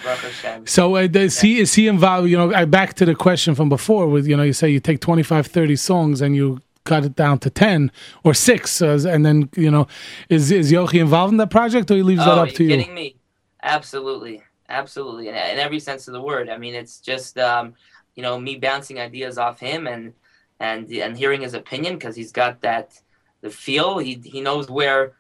So 0.67 0.97
uh, 0.97 1.09
is 1.13 1.41
he 1.41 1.59
is 1.59 1.75
he 1.75 1.89
involved? 1.89 2.29
You 2.29 2.37
know, 2.37 2.55
I 2.55 2.65
back 2.65 2.95
to 2.95 3.05
the 3.05 3.15
question 3.15 3.55
from 3.55 3.69
before. 3.69 4.07
With 4.09 4.27
you 4.27 4.37
know, 4.37 4.43
you 4.43 4.53
say 4.53 4.71
you 4.71 4.81
take 4.81 5.01
25, 5.01 5.47
30 5.47 5.77
songs 5.77 6.21
and 6.21 6.35
you 6.37 6.61
cut 6.85 7.05
it 7.05 7.15
down 7.15 7.39
to 7.41 7.51
ten 7.51 7.91
or 8.25 8.35
six, 8.35 8.81
uh, 8.83 8.99
and 9.09 9.25
then 9.25 9.49
you 9.57 9.71
know, 9.71 9.87
is 10.29 10.51
is 10.51 10.73
Yochi 10.73 11.01
involved 11.01 11.33
in 11.33 11.39
that 11.39 11.51
project 11.51 11.91
or 11.91 11.97
he 11.97 12.03
leaves 12.03 12.25
that 12.25 12.39
oh, 12.39 12.43
up 12.43 12.49
are 12.49 12.53
to 12.53 12.65
you 12.65 12.71
you? 12.71 12.77
kidding 12.77 12.95
me? 12.95 13.17
Absolutely, 13.63 14.43
absolutely, 14.69 15.29
in, 15.29 15.35
in 15.35 15.59
every 15.59 15.81
sense 15.81 16.09
of 16.09 16.15
the 16.15 16.21
word. 16.21 16.49
I 16.49 16.57
mean, 16.59 16.75
it's 16.75 16.99
just 16.99 17.39
um, 17.39 17.75
you 18.15 18.23
know 18.23 18.39
me 18.39 18.57
bouncing 18.57 18.99
ideas 18.99 19.39
off 19.39 19.61
him 19.61 19.87
and 19.87 20.13
and 20.61 20.91
and 20.91 21.17
hearing 21.17 21.41
his 21.41 21.55
opinion 21.55 21.95
because 21.95 22.15
he's 22.15 22.33
got 22.33 22.61
that 22.61 23.01
the 23.41 23.51
feel. 23.51 23.99
He 23.99 24.21
he 24.25 24.41
knows 24.41 24.71
where 24.71 25.15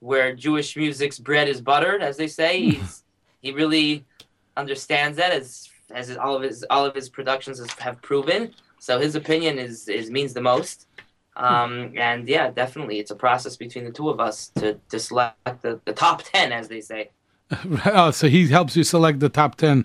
where 0.00 0.34
Jewish 0.34 0.76
music's 0.76 1.18
bread 1.18 1.48
is 1.48 1.60
buttered, 1.60 2.02
as 2.02 2.16
they 2.16 2.26
say. 2.26 2.60
He's 2.70 3.04
he 3.42 3.52
really 3.52 4.04
understands 4.56 5.16
that 5.18 5.32
as 5.32 5.68
as 5.90 6.16
all 6.16 6.34
of 6.34 6.42
his 6.42 6.64
all 6.70 6.84
of 6.84 6.94
his 6.94 7.08
productions 7.08 7.58
has, 7.58 7.70
have 7.78 8.00
proven. 8.02 8.54
So 8.78 8.98
his 8.98 9.14
opinion 9.14 9.58
is 9.58 9.88
is 9.88 10.10
means 10.10 10.32
the 10.32 10.40
most. 10.40 10.86
Um, 11.38 11.92
and 11.96 12.28
yeah, 12.28 12.50
definitely, 12.50 12.98
it's 12.98 13.10
a 13.10 13.16
process 13.16 13.56
between 13.56 13.84
the 13.84 13.92
two 13.92 14.08
of 14.08 14.18
us 14.20 14.48
to, 14.56 14.78
to 14.90 14.98
select 14.98 15.62
the, 15.62 15.80
the 15.84 15.92
top 15.92 16.22
ten, 16.32 16.52
as 16.52 16.68
they 16.68 16.80
say. 16.80 17.10
oh, 17.86 18.10
so 18.10 18.28
he 18.28 18.48
helps 18.48 18.76
you 18.76 18.84
select 18.84 19.20
the 19.20 19.28
top 19.28 19.56
ten. 19.56 19.84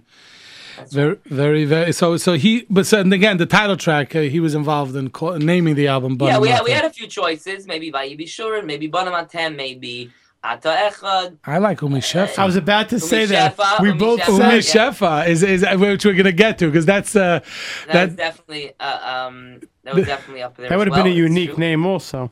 Very, 0.89 1.17
very, 1.25 1.65
very. 1.65 1.93
So, 1.93 2.17
so 2.17 2.33
he. 2.33 2.65
But 2.69 2.87
so, 2.87 2.99
and 2.99 3.13
again, 3.13 3.37
the 3.37 3.45
title 3.45 3.77
track, 3.77 4.15
uh, 4.15 4.21
he 4.21 4.39
was 4.39 4.55
involved 4.55 4.95
in 4.95 5.11
call, 5.11 5.35
naming 5.35 5.75
the 5.75 5.87
album. 5.87 6.17
yeah, 6.19 6.39
we 6.39 6.49
had, 6.49 6.63
we 6.63 6.71
had 6.71 6.85
a 6.85 6.89
few 6.89 7.05
choices. 7.07 7.67
Maybe 7.67 7.91
Vayibi 7.91 8.23
Shurin, 8.23 8.65
maybe 8.65 8.87
Banim 8.87 9.13
Atem, 9.13 9.55
maybe. 9.55 10.11
I 10.43 11.57
like 11.59 11.81
Umi 11.81 11.99
Shefa. 12.01 12.37
I 12.37 12.45
was 12.45 12.55
about 12.57 12.89
to 12.89 12.99
say 12.99 13.25
that. 13.27 13.55
Shefa, 13.55 13.81
We 13.81 13.89
Umi 13.89 13.99
both 13.99 14.19
Shefa, 14.19 14.49
Umi 14.49 14.61
said. 14.61 14.75
yeah. 14.77 14.91
Shefa 14.91 15.27
is, 15.27 15.43
is 15.43 15.65
which 15.77 16.05
we're 16.05 16.13
gonna 16.13 16.31
get 16.33 16.59
to 16.59 16.65
because 16.67 16.85
that's 16.85 17.15
uh, 17.15 17.39
That 17.87 18.07
was 18.09 18.15
that. 18.15 18.15
definitely 18.17 18.73
uh, 18.79 19.27
um 19.27 19.61
that 19.83 19.95
was 19.95 20.05
definitely 20.05 20.43
up 20.43 20.57
there. 20.57 20.69
That 20.69 20.77
would 20.77 20.89
as 20.89 20.95
have 20.95 21.03
been 21.03 21.11
a. 21.11 21.15
It's 21.15 21.17
unique 21.29 21.49
true. 21.51 21.59
name, 21.59 21.85
also. 21.85 22.29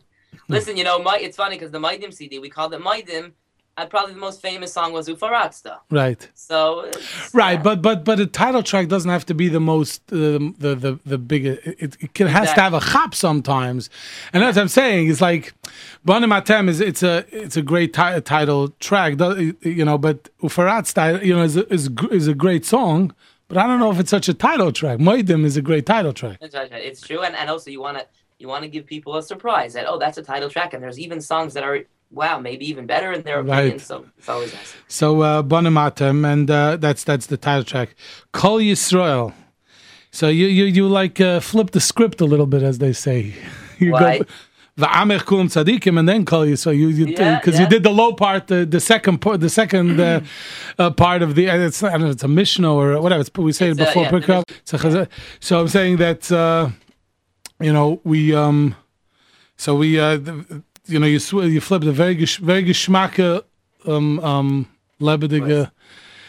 Listen, 0.48 0.76
you 0.76 0.84
know, 0.84 1.02
my, 1.02 1.18
it's 1.18 1.38
funny 1.38 1.56
because 1.56 1.72
the 1.72 1.80
Maidim 1.80 2.14
CD 2.14 2.40
we 2.40 2.50
called 2.50 2.74
it 2.74 2.82
Maidim. 2.82 3.32
And 3.78 3.90
probably 3.90 4.14
the 4.14 4.20
most 4.20 4.42
famous 4.42 4.74
song 4.74 4.92
was 4.92 5.08
Ufaratsta. 5.08 5.78
Right, 5.90 6.30
So 6.34 6.92
right, 7.34 7.54
yeah. 7.54 7.62
but 7.64 7.82
but 7.82 8.04
but 8.04 8.20
a 8.20 8.26
title 8.28 8.62
track 8.64 8.90
doesn't 8.90 9.10
have 9.10 9.26
to 9.28 9.34
be 9.34 9.48
the 9.48 9.62
most 9.62 10.02
um, 10.12 10.56
the 10.60 10.76
the 10.76 11.00
the 11.06 11.18
biggest. 11.18 11.66
It, 11.66 11.96
it 12.02 12.14
can, 12.14 12.28
has 12.28 12.52
to 12.54 12.62
have 12.62 12.74
a 12.74 12.82
chap 12.82 13.16
sometimes, 13.16 13.90
and 14.34 14.44
that's 14.44 14.58
what 14.58 14.64
I'm 14.64 14.68
saying. 14.68 15.10
It's 15.10 15.22
like 15.22 15.54
Banim 16.04 16.32
Atem 16.32 16.68
is 16.68 16.82
it's 16.82 17.02
a 17.02 17.26
it's 17.32 17.56
a 17.56 17.62
great 17.62 17.94
ti- 17.94 18.20
title 18.22 18.70
track, 18.80 19.18
you 19.62 19.86
know. 19.86 19.98
But 19.98 20.30
Ufaratsta, 20.44 21.24
you 21.24 21.34
know, 21.34 21.44
is 21.44 21.56
a, 21.56 21.66
is 21.74 21.90
is 22.12 22.28
a 22.28 22.34
great 22.36 22.66
song. 22.66 23.16
But 23.48 23.58
I 23.58 23.68
don't 23.68 23.80
know 23.80 23.92
if 23.92 24.00
it's 24.00 24.10
such 24.10 24.30
a 24.30 24.34
title 24.34 24.72
track. 24.72 25.00
Moedim 25.00 25.44
is 25.44 25.58
a 25.58 25.62
great 25.62 25.86
title 25.86 26.14
track. 26.14 26.38
That's 26.40 26.56
right, 26.56 26.72
right. 26.72 26.84
It's 26.84 27.02
true, 27.02 27.22
and, 27.22 27.36
and 27.36 27.50
also 27.50 27.70
you 27.70 27.82
want 27.82 27.98
to 28.00 28.06
you 28.38 28.48
want 28.48 28.64
to 28.64 28.70
give 28.70 28.86
people 28.86 29.16
a 29.16 29.24
surprise 29.24 29.74
that 29.74 29.86
oh 29.88 29.98
that's 29.98 30.18
a 30.18 30.24
title 30.24 30.50
track, 30.50 30.74
and 30.74 30.84
there's 30.84 31.00
even 31.00 31.22
songs 31.22 31.54
that 31.54 31.64
are 31.64 31.80
wow 32.12 32.40
maybe 32.40 32.68
even 32.70 32.86
better 32.86 33.12
in 33.12 33.22
their 33.24 33.42
Right. 33.42 33.60
opinion. 33.60 33.80
So 33.80 34.06
it's 34.18 34.30
always 34.30 34.54
nice. 34.54 34.74
So 34.88 35.22
uh, 35.22 35.42
Banim 35.42 35.76
Atem, 35.76 36.26
and 36.32 36.50
uh, 36.50 36.78
that's 36.78 37.04
that's 37.04 37.28
the 37.28 37.38
title 37.38 37.64
track. 37.64 37.96
Kol 38.34 38.60
Yisrael. 38.60 39.34
So 40.12 40.28
you 40.28 40.48
you 40.48 40.66
you 40.66 40.88
like 40.88 41.22
uh, 41.22 41.40
flip 41.40 41.72
the 41.72 41.80
script 41.80 42.20
a 42.22 42.26
little 42.26 42.46
bit, 42.48 42.64
as 42.64 42.78
they 42.80 42.94
say. 42.94 43.34
You 43.80 43.94
Why? 43.94 44.20
go 44.20 44.26
Va'amech 44.78 45.22
kulam 45.30 45.48
tzadikim, 45.50 45.98
and 46.00 46.08
then 46.08 46.24
Kol 46.24 46.46
Yisrael. 46.46 46.78
You 46.78 46.88
you 46.90 47.06
Yeah, 47.08 47.40
because 47.40 47.60
you 47.60 47.68
did 47.68 47.84
the 47.84 47.90
low 47.92 48.14
part, 48.14 48.48
the, 48.48 48.66
the 48.66 48.80
second 48.80 49.18
part, 49.20 49.40
the 49.42 49.50
second 49.50 50.00
uh, 50.00 50.22
uh, 50.80 50.92
part 50.92 51.22
of 51.22 51.36
the. 51.36 51.50
uh, 51.50 51.58
It's 51.68 51.82
I 51.84 51.92
don't 51.92 52.02
know, 52.02 52.10
it's 52.10 52.24
a 52.24 52.28
Mishnah 52.28 52.74
or 52.74 53.02
whatever. 53.02 53.22
It's, 53.22 53.32
we 53.36 53.52
say 53.54 53.70
it 53.70 53.80
uh, 53.80 53.86
before. 53.86 54.04
yeah, 54.04 54.12
the 54.12 54.18
Pirkei 54.20 54.36
Av. 54.38 54.44
It's 54.62 54.74
a 54.74 54.78
chazal. 54.78 55.08
so 55.40 55.60
I'm 55.60 55.68
saying 55.68 55.98
that 55.98 56.32
uh, 56.32 56.70
you 57.60 57.74
know 57.74 58.00
we 58.04 58.34
um 58.36 58.76
so 59.58 59.76
we 59.76 60.00
uh 60.00 60.18
the, 60.18 60.64
you 60.92 61.00
know 61.00 61.08
you 61.08 61.20
sw- 61.20 61.46
you 61.56 61.62
flip 61.62 61.82
the 61.84 61.92
very 61.92 62.16
gesh- 62.16 62.40
very 62.40 62.64
geschmacke 62.64 63.44
um 63.88 64.20
um 64.32 64.68
lebedige 65.00 65.72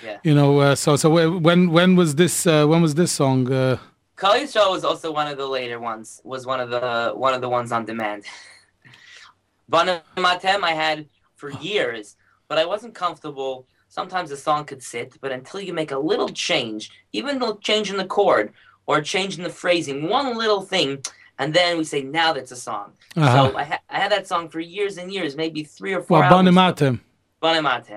Yeah. 0.05 0.19
you 0.29 0.35
know 0.35 0.51
uh, 0.61 0.75
so 0.75 0.97
so 0.97 1.07
when 1.49 1.71
when 1.77 1.91
was 2.01 2.11
this 2.15 2.47
uh, 2.47 2.67
when 2.71 2.81
was 2.87 2.95
this 2.95 3.13
song 3.13 3.39
uh 3.53 3.77
Kali 4.23 4.47
Show 4.47 4.71
was 4.71 4.85
also 4.85 5.11
one 5.21 5.27
of 5.33 5.37
the 5.37 5.49
later 5.59 5.79
ones. 5.81 6.21
Was 6.23 6.47
one 6.47 6.61
of 6.61 6.71
the 6.71 7.13
one 7.25 7.35
of 7.35 7.41
the 7.41 7.49
ones 7.49 7.73
on 7.73 7.85
demand. 7.85 8.23
Matem 9.71 10.63
I 10.63 10.73
had 10.73 11.09
for 11.35 11.51
years, 11.51 12.17
but 12.49 12.57
I 12.59 12.65
wasn't 12.65 12.95
comfortable. 12.95 13.67
Sometimes 13.89 14.31
a 14.31 14.37
song 14.37 14.65
could 14.65 14.83
sit, 14.83 15.19
but 15.21 15.33
until 15.33 15.61
you 15.61 15.73
make 15.75 15.91
a 15.91 15.99
little 15.99 16.29
change, 16.29 16.91
even 17.13 17.43
a 17.43 17.57
change 17.59 17.91
in 17.91 17.97
the 17.97 18.07
chord 18.07 18.53
or 18.87 18.99
a 18.99 19.03
change 19.03 19.37
in 19.39 19.45
the 19.45 19.51
phrasing, 19.51 20.09
one 20.09 20.37
little 20.37 20.63
thing, 20.63 21.03
and 21.39 21.53
then 21.55 21.79
we 21.79 21.85
say 21.85 22.03
now 22.03 22.33
that's 22.33 22.53
a 22.53 22.57
song. 22.57 22.93
Uh-huh. 23.17 23.51
So 23.51 23.57
I, 23.57 23.65
ha- 23.65 23.81
I 23.91 23.99
had 23.99 24.13
that 24.13 24.27
song 24.27 24.49
for 24.49 24.61
years 24.61 24.99
and 24.99 25.13
years, 25.13 25.37
maybe 25.37 25.65
three 25.65 25.93
or 25.95 26.03
four. 26.03 26.21
well 26.21 26.31
Banim 26.31 26.55
Atem. 26.55 27.01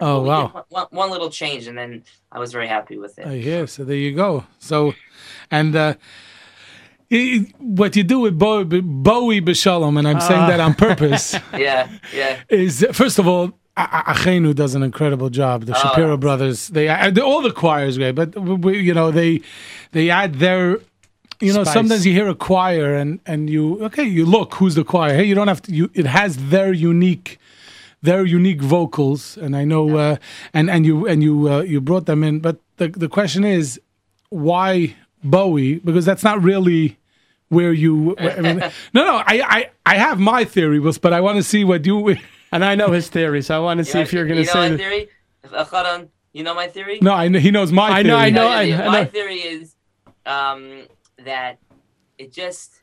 Oh, 0.02 0.22
we 0.22 0.28
wow. 0.30 0.66
One, 0.70 0.88
One, 0.90 1.10
little 1.12 1.30
change, 1.30 1.68
and 1.68 1.78
then 1.78 2.04
I 2.32 2.40
was 2.40 2.52
very 2.52 2.68
happy 2.68 2.98
with 2.98 3.20
it. 3.20 3.28
uh, 3.28 3.30
yeah 3.30 3.66
so 3.66 3.84
there 3.84 3.96
you 3.96 4.14
go 4.16 4.44
so 4.60 4.94
and 5.52 5.76
uh 5.76 5.94
i- 7.12 7.46
what 7.60 7.96
you 7.96 8.04
do 8.04 8.20
with 8.20 8.38
Bowie, 8.38 8.82
Bowie 8.82 9.42
B'Shalom, 9.42 9.98
and 10.00 10.08
I'm 10.08 10.20
saying 10.22 10.48
that 10.50 10.60
on 10.60 10.74
purpose, 10.74 11.36
yeah, 11.58 11.90
yeah. 12.14 12.42
is 12.50 12.86
first 12.92 13.20
of 13.20 13.28
all, 13.28 13.52
Achenu 13.78 14.56
does 14.56 14.74
an 14.74 14.84
incredible 14.84 15.30
job. 15.30 15.66
The 15.66 15.76
Oh, 15.76 15.80
Shapiro 15.82 16.18
brothers, 16.18 16.70
they 16.70 16.88
all 16.90 17.42
the 17.42 17.52
choirs 17.52 17.98
great, 17.98 18.16
but 18.16 18.36
we, 18.38 18.80
you 18.80 18.94
know 18.94 19.12
they 19.12 19.42
they 19.92 20.10
add 20.10 20.36
their. 20.36 20.80
You 21.42 21.54
know, 21.54 21.64
Spice. 21.64 21.74
sometimes 21.74 22.06
you 22.06 22.14
hear 22.14 22.28
a 22.30 22.36
choir 22.36 22.96
and 22.96 23.20
and 23.26 23.50
you 23.50 23.84
okay, 23.86 24.04
you 24.04 24.26
look 24.26 24.56
who's 24.56 24.76
the 24.76 24.84
choir. 24.84 25.16
Hey, 25.16 25.26
you 25.26 25.36
don't 25.36 25.48
have 25.48 25.62
to. 25.64 25.74
You 25.74 25.90
it 25.94 26.06
has 26.06 26.50
their 26.50 26.72
unique, 26.74 27.40
their 28.02 28.26
unique 28.26 28.62
vocals, 28.62 29.38
and 29.38 29.56
I 29.56 29.66
know, 29.66 29.98
uh, 29.98 30.16
and 30.54 30.70
and 30.70 30.86
you 30.86 31.06
and 31.08 31.22
you 31.22 31.50
uh, 31.52 31.62
you 31.62 31.82
brought 31.82 32.06
them 32.06 32.24
in. 32.24 32.40
But 32.40 32.58
the 32.78 32.88
the 32.88 33.10
question 33.10 33.44
is, 33.44 33.80
why 34.30 34.96
Bowie? 35.24 35.80
Because 35.80 36.06
that's 36.06 36.24
not 36.24 36.42
really 36.42 36.98
where 37.50 37.74
you. 37.74 38.16
I 38.18 38.42
mean, 38.42 38.60
no, 38.94 39.06
no. 39.06 39.16
I 39.18 39.42
I 39.58 39.70
I 39.86 39.96
have 39.98 40.20
my 40.20 40.46
theory, 40.46 40.80
but 40.80 41.00
but 41.02 41.12
I 41.14 41.22
want 41.22 41.38
to 41.38 41.44
see 41.44 41.64
what 41.64 41.86
you. 41.86 42.16
And 42.52 42.64
I 42.64 42.76
know 42.76 42.92
his 42.92 43.10
theory, 43.10 43.42
so 43.42 43.54
I 43.54 43.60
want 43.60 43.80
to 43.80 43.84
see 43.84 44.00
if 44.00 44.14
you're 44.14 44.24
going 44.26 44.38
to 44.38 44.42
you 44.44 44.48
know 44.48 44.54
say 44.54 44.70
my 44.70 44.78
theory? 44.78 45.10
You 46.32 46.44
know 46.44 46.54
my 46.54 46.68
theory? 46.68 47.00
No, 47.02 47.12
I 47.14 47.28
know 47.28 47.40
he 47.40 47.52
knows 47.52 47.72
my. 47.72 47.90
I 47.90 48.02
know, 48.04 48.16
theory. 48.16 48.28
I 48.28 48.30
know, 48.30 48.44
Yeah, 48.50 48.62
yeah, 48.62 48.82
I 48.84 48.88
my 48.88 49.04
know. 49.04 49.10
theory 49.10 49.36
is 49.36 49.76
um, 50.26 50.84
that 51.26 51.60
it 52.18 52.32
just 52.32 52.82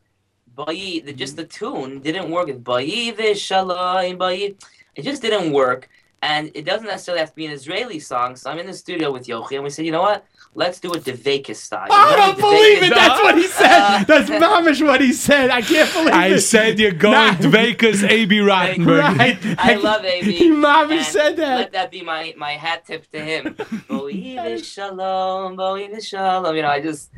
Bayi, 0.54 1.04
the, 1.04 1.12
just 1.12 1.36
the 1.36 1.44
tune 1.44 2.00
didn't 2.00 2.30
work. 2.30 2.48
Bayi 2.48 3.16
v'shalom, 3.16 4.18
Bayi. 4.18 4.62
It 4.94 5.02
just 5.02 5.22
didn't 5.22 5.52
work, 5.52 5.88
and 6.20 6.50
it 6.54 6.64
doesn't 6.64 6.86
necessarily 6.86 7.20
have 7.20 7.30
to 7.30 7.36
be 7.36 7.46
an 7.46 7.52
Israeli 7.52 7.98
song. 7.98 8.36
So 8.36 8.50
I'm 8.50 8.58
in 8.58 8.66
the 8.66 8.74
studio 8.74 9.10
with 9.10 9.26
Yochi, 9.26 9.54
and 9.54 9.64
we 9.64 9.70
said, 9.70 9.86
you 9.86 9.92
know 9.92 10.02
what? 10.02 10.26
Let's 10.54 10.80
do 10.80 10.92
it 10.92 11.04
Dveykus 11.04 11.56
style. 11.56 11.86
You 11.88 11.94
I 11.94 12.14
don't 12.16 12.38
believe 12.38 12.82
it. 12.82 12.94
That's 12.94 13.22
what 13.22 13.36
he 13.38 13.46
said. 13.46 13.70
Uh, 13.80 14.04
That's 14.04 14.28
mamish 14.28 14.86
what 14.86 15.00
he 15.00 15.14
said. 15.14 15.48
I 15.48 15.62
can't 15.62 15.90
believe 15.94 16.12
I 16.12 16.26
it. 16.26 16.32
I 16.34 16.38
said 16.40 16.78
you're 16.78 16.90
going 16.92 17.38
to 17.38 17.48
Vegas, 17.48 18.02
Abie 18.02 18.36
Rotenberg. 18.40 19.18
Right. 19.18 19.38
I 19.58 19.76
love 19.76 20.04
Abie. 20.04 20.32
He 20.32 20.50
mamish 20.50 21.04
said 21.04 21.36
that. 21.38 21.56
Let 21.56 21.72
that 21.72 21.90
be 21.90 22.02
my, 22.02 22.34
my 22.36 22.52
hat 22.52 22.84
tip 22.86 23.10
to 23.12 23.20
him. 23.20 23.54
Bo'i 23.88 24.36
v'shalom, 24.36 25.56
bo'i 25.56 25.90
v'shalom. 25.90 26.54
You 26.54 26.62
know, 26.62 26.68
I 26.68 26.82
just 26.82 27.10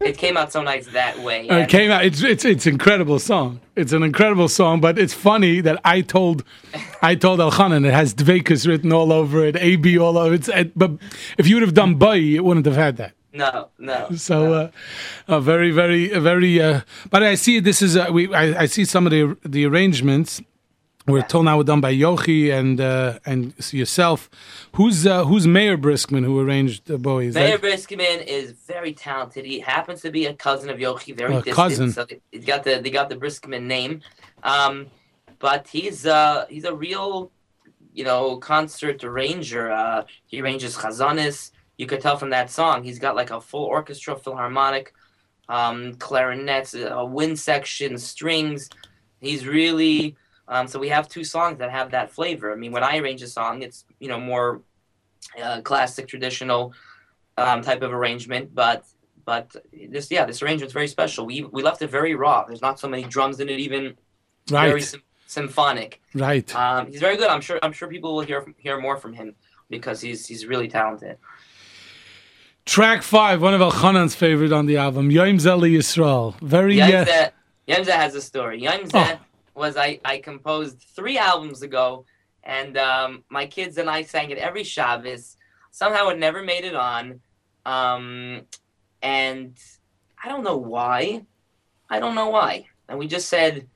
it 0.00 0.18
came 0.18 0.36
out 0.36 0.52
so 0.52 0.62
nice 0.62 0.86
that 0.88 1.18
way. 1.20 1.46
It 1.46 1.50
And- 1.50 1.70
came 1.70 1.90
out. 1.90 2.04
It's 2.04 2.22
it's 2.22 2.44
it's 2.44 2.66
incredible 2.66 3.18
song. 3.18 3.60
It's 3.74 3.92
an 3.92 4.02
incredible 4.02 4.48
song, 4.48 4.80
but 4.82 4.98
it's 4.98 5.14
funny 5.14 5.62
that 5.62 5.80
I 5.84 6.02
told 6.02 6.44
I 7.00 7.14
told 7.14 7.40
Elchanan 7.40 7.86
it 7.86 7.94
has 7.94 8.14
Dveykus 8.14 8.66
written 8.66 8.92
all 8.92 9.12
over 9.12 9.44
it, 9.46 9.56
Abie 9.56 9.98
all 9.98 10.18
over 10.18 10.34
it. 10.34 10.46
It's- 10.48 10.70
But 10.76 10.90
if 11.38 11.46
you 11.48 11.56
would 11.56 11.62
have 11.62 11.72
done 11.74 11.94
Bay, 11.94 12.34
it 12.34 12.44
wouldn't 12.44 12.66
have 12.66 12.76
had 12.76 12.98
that. 12.98 13.12
no, 13.32 13.68
no. 13.78 14.10
So 14.14 14.52
uh, 14.52 14.70
uh, 15.26 15.40
very 15.40 15.70
very 15.70 16.08
very. 16.18 16.60
Uh, 16.60 16.80
but 17.10 17.22
I 17.22 17.34
see 17.34 17.60
this 17.60 17.80
is 17.80 17.96
uh, 17.96 18.08
we. 18.12 18.32
I, 18.34 18.62
I 18.62 18.66
see 18.66 18.84
some 18.84 19.06
of 19.06 19.10
the 19.10 19.36
the 19.42 19.64
arrangements. 19.64 20.42
We're 21.06 21.22
told 21.22 21.46
now 21.46 21.56
were 21.58 21.64
done 21.64 21.80
by 21.80 21.92
Yochi 21.92 22.52
and 22.52 22.80
uh, 22.80 23.18
and 23.26 23.54
yourself. 23.72 24.30
Who's 24.76 25.06
uh, 25.06 25.24
who's 25.24 25.46
Meir 25.46 25.76
Briskman 25.76 26.24
who 26.24 26.38
arranged 26.40 26.90
uh, 26.90 26.96
Bowie? 26.96 27.26
Is 27.26 27.34
Meir 27.34 27.58
that- 27.58 27.62
Briskman 27.62 28.24
is 28.24 28.52
very 28.52 28.92
talented. 28.92 29.44
He 29.44 29.58
happens 29.60 30.00
to 30.02 30.10
be 30.10 30.26
a 30.26 30.34
cousin 30.34 30.70
of 30.70 30.78
Yochi, 30.78 31.16
very 31.16 31.34
distant. 31.34 31.56
cousin. 31.56 31.92
So 31.92 32.04
they 32.04 32.38
got 32.38 32.62
the 32.64 32.80
they 32.80 32.90
got 32.90 33.08
the 33.08 33.16
Briskman 33.16 33.62
name, 33.64 34.00
um, 34.44 34.86
but 35.40 35.66
he's 35.68 36.06
uh 36.06 36.46
he's 36.48 36.64
a 36.64 36.74
real, 36.74 37.32
you 37.92 38.04
know, 38.04 38.36
concert 38.36 39.02
arranger. 39.02 39.72
Uh, 39.72 40.04
he 40.26 40.40
arranges 40.40 40.76
chazanis. 40.76 41.50
You 41.78 41.86
could 41.86 42.00
tell 42.00 42.16
from 42.16 42.30
that 42.30 42.48
song. 42.50 42.84
He's 42.84 43.00
got 43.00 43.16
like 43.16 43.30
a 43.32 43.40
full 43.40 43.64
orchestra, 43.64 44.14
philharmonic, 44.14 44.92
um, 45.48 45.94
clarinets, 45.94 46.74
a 46.74 47.04
wind 47.04 47.40
section, 47.40 47.98
strings. 47.98 48.70
He's 49.20 49.46
really 49.46 50.16
um, 50.52 50.68
so 50.68 50.78
we 50.78 50.90
have 50.90 51.08
two 51.08 51.24
songs 51.24 51.58
that 51.60 51.70
have 51.70 51.90
that 51.92 52.10
flavor. 52.10 52.52
I 52.52 52.56
mean, 52.56 52.72
when 52.72 52.84
I 52.84 52.98
arrange 52.98 53.22
a 53.22 53.26
song, 53.26 53.62
it's 53.62 53.84
you 53.98 54.08
know 54.08 54.20
more 54.20 54.60
uh, 55.42 55.62
classic, 55.62 56.06
traditional 56.08 56.74
um, 57.38 57.62
type 57.62 57.80
of 57.80 57.90
arrangement, 57.92 58.54
but 58.54 58.84
but 59.24 59.46
this 59.94 60.10
yeah, 60.10 60.24
this 60.26 60.42
arrangement's 60.42 60.74
very 60.74 60.88
special. 60.88 61.24
We 61.24 61.36
we 61.56 61.62
left 61.62 61.80
it 61.80 61.90
very 61.90 62.14
raw. 62.14 62.44
There's 62.44 62.60
not 62.68 62.78
so 62.78 62.86
many 62.86 63.04
drums 63.04 63.40
in 63.40 63.48
it, 63.48 63.60
even 63.60 63.96
very 64.46 64.74
right, 64.74 64.82
sym- 64.82 65.02
symphonic. 65.26 66.02
right. 66.14 66.54
Um, 66.54 66.88
he's 66.90 67.00
very 67.00 67.16
good. 67.16 67.28
I'm 67.28 67.40
sure 67.40 67.58
I'm 67.62 67.72
sure 67.72 67.88
people 67.88 68.14
will 68.14 68.26
hear 68.30 68.44
hear 68.58 68.78
more 68.78 68.98
from 68.98 69.14
him 69.14 69.34
because 69.70 70.02
he's 70.02 70.26
he's 70.26 70.44
really 70.44 70.68
talented. 70.68 71.16
Track 72.66 73.02
five, 73.02 73.40
one 73.40 73.54
of 73.54 73.60
Elchanan's 73.62 74.14
favorite 74.14 74.52
on 74.52 74.66
the 74.66 74.76
album, 74.76 75.10
Yom 75.10 75.38
Zeh 75.38 75.58
L'Yisrael. 75.58 76.36
Very 76.42 76.76
Yemza 76.76 77.30
Yemza 77.66 77.92
has 77.92 78.14
a 78.14 78.20
story. 78.20 78.60
Yemza 78.60 79.18
Oh. 79.18 79.18
Was 79.54 79.76
I 79.76 80.00
I 80.04 80.18
composed 80.18 80.84
three 80.94 81.18
albums 81.18 81.62
ago, 81.62 82.04
and 82.42 82.76
um, 82.76 83.24
my 83.28 83.46
kids 83.46 83.78
and 83.78 83.88
I 83.88 84.02
sang 84.02 84.30
it 84.30 84.38
every 84.38 84.64
Shabbos. 84.64 85.36
Somehow 85.70 86.08
it 86.08 86.18
never 86.18 86.42
made 86.42 86.64
it 86.64 86.74
on, 86.74 87.20
um, 87.64 88.42
and 89.02 89.56
I 90.22 90.28
don't 90.28 90.44
know 90.44 90.56
why. 90.56 91.24
I 91.88 91.98
don't 91.98 92.14
know 92.14 92.28
why. 92.28 92.66
And 92.88 92.98
we 92.98 93.06
just 93.06 93.28
said 93.28 93.68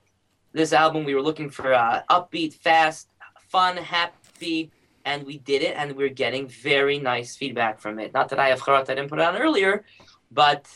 this 0.53 0.73
album 0.73 1.05
we 1.05 1.15
were 1.15 1.21
looking 1.21 1.49
for 1.49 1.73
uh, 1.73 2.01
upbeat, 2.09 2.53
fast, 2.53 3.09
fun, 3.49 3.77
happy, 3.77 4.71
and 5.05 5.23
we 5.23 5.37
did 5.39 5.61
it, 5.61 5.75
and 5.77 5.95
we're 5.95 6.09
getting 6.09 6.47
very 6.47 6.99
nice 6.99 7.35
feedback 7.35 7.79
from 7.79 7.99
it. 7.99 8.13
Not 8.13 8.29
that 8.29 8.39
I 8.39 8.49
have 8.49 8.61
charat, 8.61 8.89
I 8.89 8.95
didn't 8.95 9.09
put 9.09 9.19
it 9.19 9.25
on 9.25 9.37
earlier, 9.37 9.85
but 10.31 10.67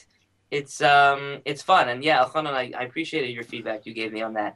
it's 0.52 0.82
um 0.82 1.40
it's 1.46 1.62
fun 1.62 1.90
and 1.90 2.04
yeah 2.04 2.24
Elchanan, 2.24 2.54
I, 2.54 2.72
I 2.78 2.84
appreciated 2.84 3.32
your 3.34 3.44
feedback 3.44 3.86
you 3.86 3.94
gave 3.94 4.12
me 4.14 4.22
on 4.22 4.34
that 4.34 4.56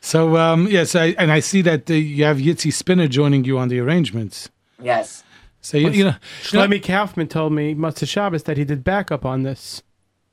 So 0.00 0.36
um, 0.36 0.66
yes, 0.68 0.94
I, 0.94 1.06
and 1.18 1.30
I 1.32 1.40
see 1.40 1.62
that 1.62 1.90
uh, 1.90 1.94
you 1.94 2.24
have 2.24 2.38
Yitzi 2.38 2.72
Spinner 2.72 3.08
joining 3.08 3.44
you 3.44 3.58
on 3.58 3.68
the 3.68 3.78
arrangements. 3.80 4.48
yes 4.82 5.22
So 5.60 5.76
you, 5.78 5.90
you 5.90 6.04
know, 6.04 6.16
Shlomi 6.42 6.82
Kaufman 6.82 7.28
told 7.28 7.52
me 7.52 7.74
Motzei 7.74 8.08
Shabbos 8.08 8.42
that 8.44 8.56
he 8.56 8.64
did 8.64 8.82
backup 8.84 9.24
on 9.24 9.42
this. 9.42 9.82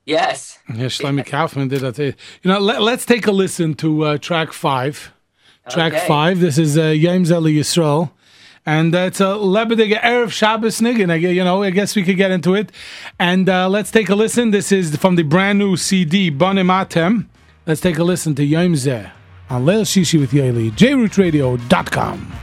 yes 0.04 0.58
yeah, 0.68 0.86
Shlomi 0.86 1.24
Kaufman 1.24 1.68
did 1.68 1.80
that. 1.80 1.98
You 1.98 2.14
know, 2.50 2.58
let, 2.58 2.80
us 2.82 3.04
take 3.06 3.26
a 3.26 3.32
listen 3.32 3.74
to 3.74 3.88
uh, 4.04 4.18
track 4.18 4.52
five. 4.52 5.12
Track 5.70 5.92
Okay. 5.94 6.06
five. 6.08 6.40
This 6.40 6.58
is 6.58 6.76
uh, 6.76 6.86
Yom 6.86 7.22
Zeh 7.24 7.40
L'Yisrael. 7.40 8.10
And 8.64 8.94
uh, 8.94 8.98
it's 9.00 9.20
a 9.20 9.24
Lebedige 9.24 10.00
Erev 10.00 10.30
Shabbos 10.30 10.80
Niggin. 10.80 11.10
I, 11.10 11.16
you 11.16 11.42
know, 11.42 11.62
I 11.62 11.70
guess 11.70 11.96
we 11.96 12.04
could 12.04 12.16
get 12.16 12.30
into 12.30 12.54
it. 12.54 12.70
And 13.18 13.48
uh, 13.48 13.68
let's 13.68 13.90
take 13.90 14.08
a 14.08 14.14
listen. 14.14 14.52
This 14.52 14.70
is 14.70 14.96
from 14.96 15.16
the 15.16 15.24
brand 15.24 15.58
new 15.58 15.76
CD, 15.76 16.30
Banim 16.30 16.68
Atem. 16.68 17.26
Let's 17.66 17.80
take 17.80 17.98
a 17.98 18.04
listen 18.04 18.34
to 18.36 18.44
Yom 18.44 18.74
Zeh 18.74 19.10
on 19.50 19.64
Leil 19.64 19.82
Shishi 19.82 20.18
with 20.18 20.30
Yoely, 20.30 20.70
jrootradio.com. 20.70 22.41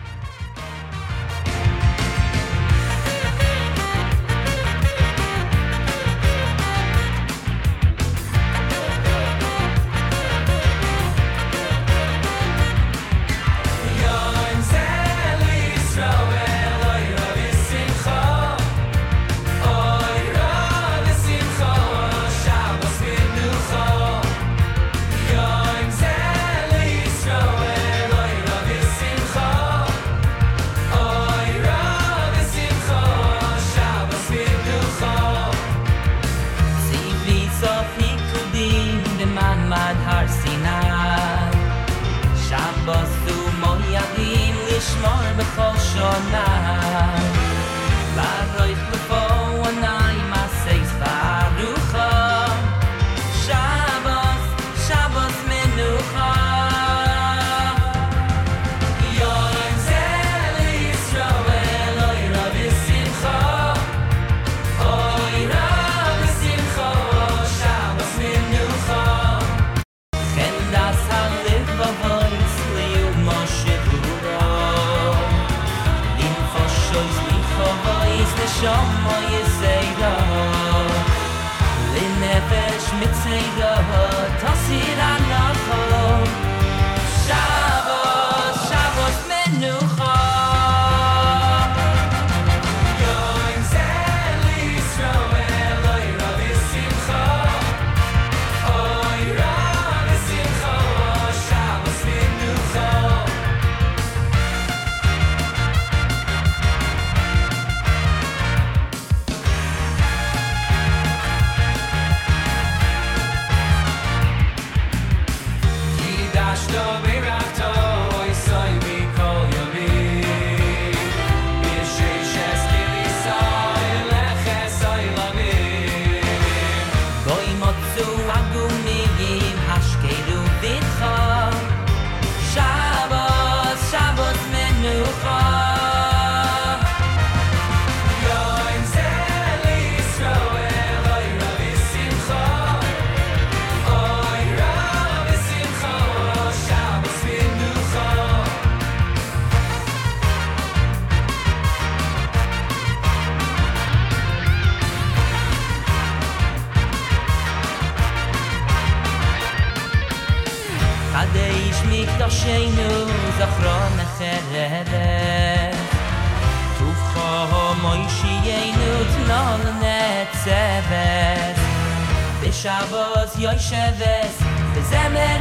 די 173.39 173.47
איך 173.47 173.61
שוזסט, 173.61 174.43
דזעמער 174.75 175.37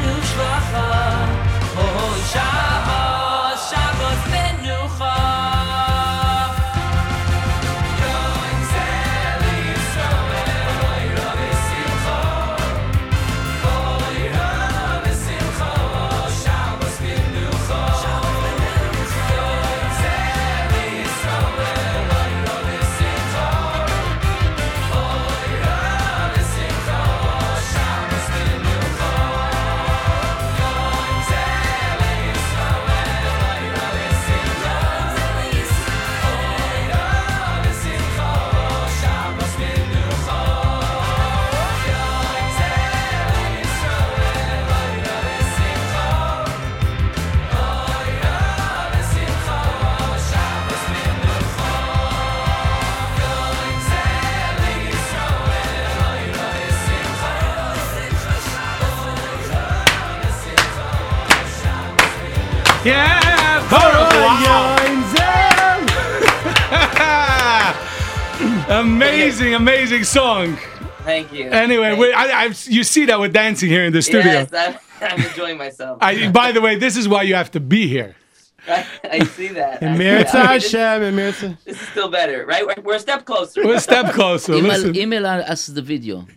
amazing, 68.80 69.54
amazing 69.54 70.04
song. 70.04 70.56
Thank 71.02 71.32
you. 71.32 71.50
Anyway, 71.50 71.88
Thank 71.90 72.00
we, 72.00 72.12
I, 72.12 72.44
I, 72.44 72.44
you 72.64 72.84
see 72.84 73.06
that 73.06 73.18
we're 73.18 73.28
dancing 73.28 73.68
here 73.68 73.84
in 73.84 73.92
the 73.92 74.02
studio. 74.02 74.46
Yes, 74.50 74.52
I'm, 74.52 74.78
I'm 75.00 75.22
enjoying 75.24 75.56
myself. 75.56 75.98
I, 76.00 76.30
by 76.30 76.52
the 76.52 76.60
way, 76.60 76.76
this 76.76 76.96
is 76.96 77.08
why 77.08 77.22
you 77.22 77.34
have 77.34 77.50
to 77.52 77.60
be 77.60 77.88
here. 77.88 78.14
I 78.68 79.24
see 79.24 79.48
that. 79.48 79.82
I 79.82 79.96
see 79.96 80.02
Emirza 80.02 80.32
that. 80.32 80.34
Ah, 80.34 80.52
this- 80.54 80.72
Hashem, 80.72 81.02
Emirza. 81.02 81.64
This 81.64 81.80
is 81.80 81.88
still 81.88 82.10
better, 82.10 82.44
right? 82.44 82.66
We're, 82.66 82.82
we're 82.82 82.96
a 82.96 83.00
step 83.00 83.24
closer. 83.24 83.64
We're 83.64 83.76
a 83.76 83.80
step 83.80 84.12
closer. 84.12 84.54
Email, 84.54 84.72
Listen, 84.72 84.96
email 84.96 85.26
us 85.26 85.66
the 85.66 85.82
video. 85.82 86.26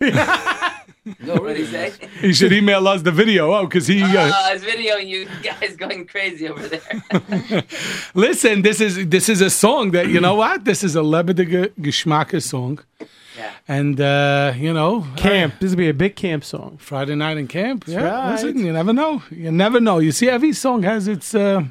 What 1.24 1.48
did 1.48 1.56
he 1.56 1.66
say? 1.66 1.92
he 2.20 2.32
should 2.32 2.52
email 2.52 2.86
us 2.86 3.02
the 3.02 3.10
video. 3.10 3.52
Oh, 3.52 3.66
because 3.66 3.88
he. 3.88 4.02
Uh, 4.02 4.30
Uh, 4.30 4.52
his 4.52 4.62
video, 4.62 4.96
you 4.96 5.26
guys 5.42 5.76
going 5.76 6.06
crazy 6.06 6.48
over 6.48 6.68
there. 6.68 7.64
listen, 8.14 8.62
this 8.62 8.80
is 8.80 9.08
this 9.08 9.28
is 9.28 9.40
a 9.40 9.50
song 9.50 9.90
that 9.92 10.08
you 10.08 10.20
know 10.20 10.36
what? 10.36 10.64
This 10.64 10.84
is 10.84 10.94
a 10.94 11.00
lebedige 11.00 11.70
geschmacke 11.80 12.40
song, 12.40 12.78
yeah. 13.36 13.50
and 13.66 14.00
uh, 14.00 14.52
you 14.56 14.72
know, 14.72 15.04
Camp. 15.16 15.54
This 15.58 15.70
will 15.70 15.78
be 15.78 15.88
a 15.88 15.94
big 15.94 16.14
camp 16.14 16.44
song. 16.44 16.76
Friday 16.78 17.16
night 17.16 17.36
in 17.36 17.48
camp. 17.48 17.84
Yeah, 17.88 18.04
right. 18.04 18.32
listen, 18.32 18.58
you 18.58 18.72
never 18.72 18.92
know. 18.92 19.22
You 19.30 19.50
never 19.50 19.80
know. 19.80 19.98
You 19.98 20.12
see, 20.12 20.28
every 20.28 20.52
song 20.52 20.84
has 20.84 21.08
its. 21.08 21.34
Uh, 21.34 21.64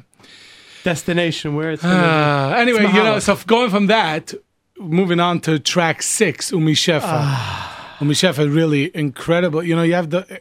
Destination 0.84 1.54
where 1.54 1.70
it's 1.70 1.82
gonna 1.82 1.94
uh, 1.94 2.56
anyway, 2.58 2.84
It's 2.84 2.94
you 2.94 3.04
know, 3.04 3.20
so 3.20 3.36
going 3.46 3.70
from 3.70 3.86
that, 3.86 4.34
moving 4.80 5.20
on 5.20 5.38
to 5.42 5.60
track 5.60 6.02
six, 6.02 6.50
Umi 6.50 6.74
Shefa. 6.74 7.71
Umi 8.02 8.14
Shefa, 8.14 8.52
really 8.52 8.90
incredible. 8.96 9.62
You 9.62 9.76
know, 9.76 9.82
you 9.82 9.94
have 9.94 10.10
the 10.10 10.40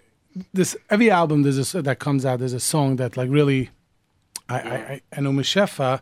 this 0.53 0.75
every 0.89 1.11
album 1.11 1.43
there's 1.43 1.75
a 1.75 1.81
that 1.81 1.99
comes 1.99 2.25
out. 2.25 2.39
There's 2.39 2.53
a 2.53 2.59
song 2.59 2.95
that 2.97 3.17
like 3.17 3.29
really. 3.29 3.69
I, 4.49 4.59
I, 4.59 4.75
I 4.75 5.01
and 5.13 5.25
Umi 5.27 5.43
Shefa, 5.43 6.01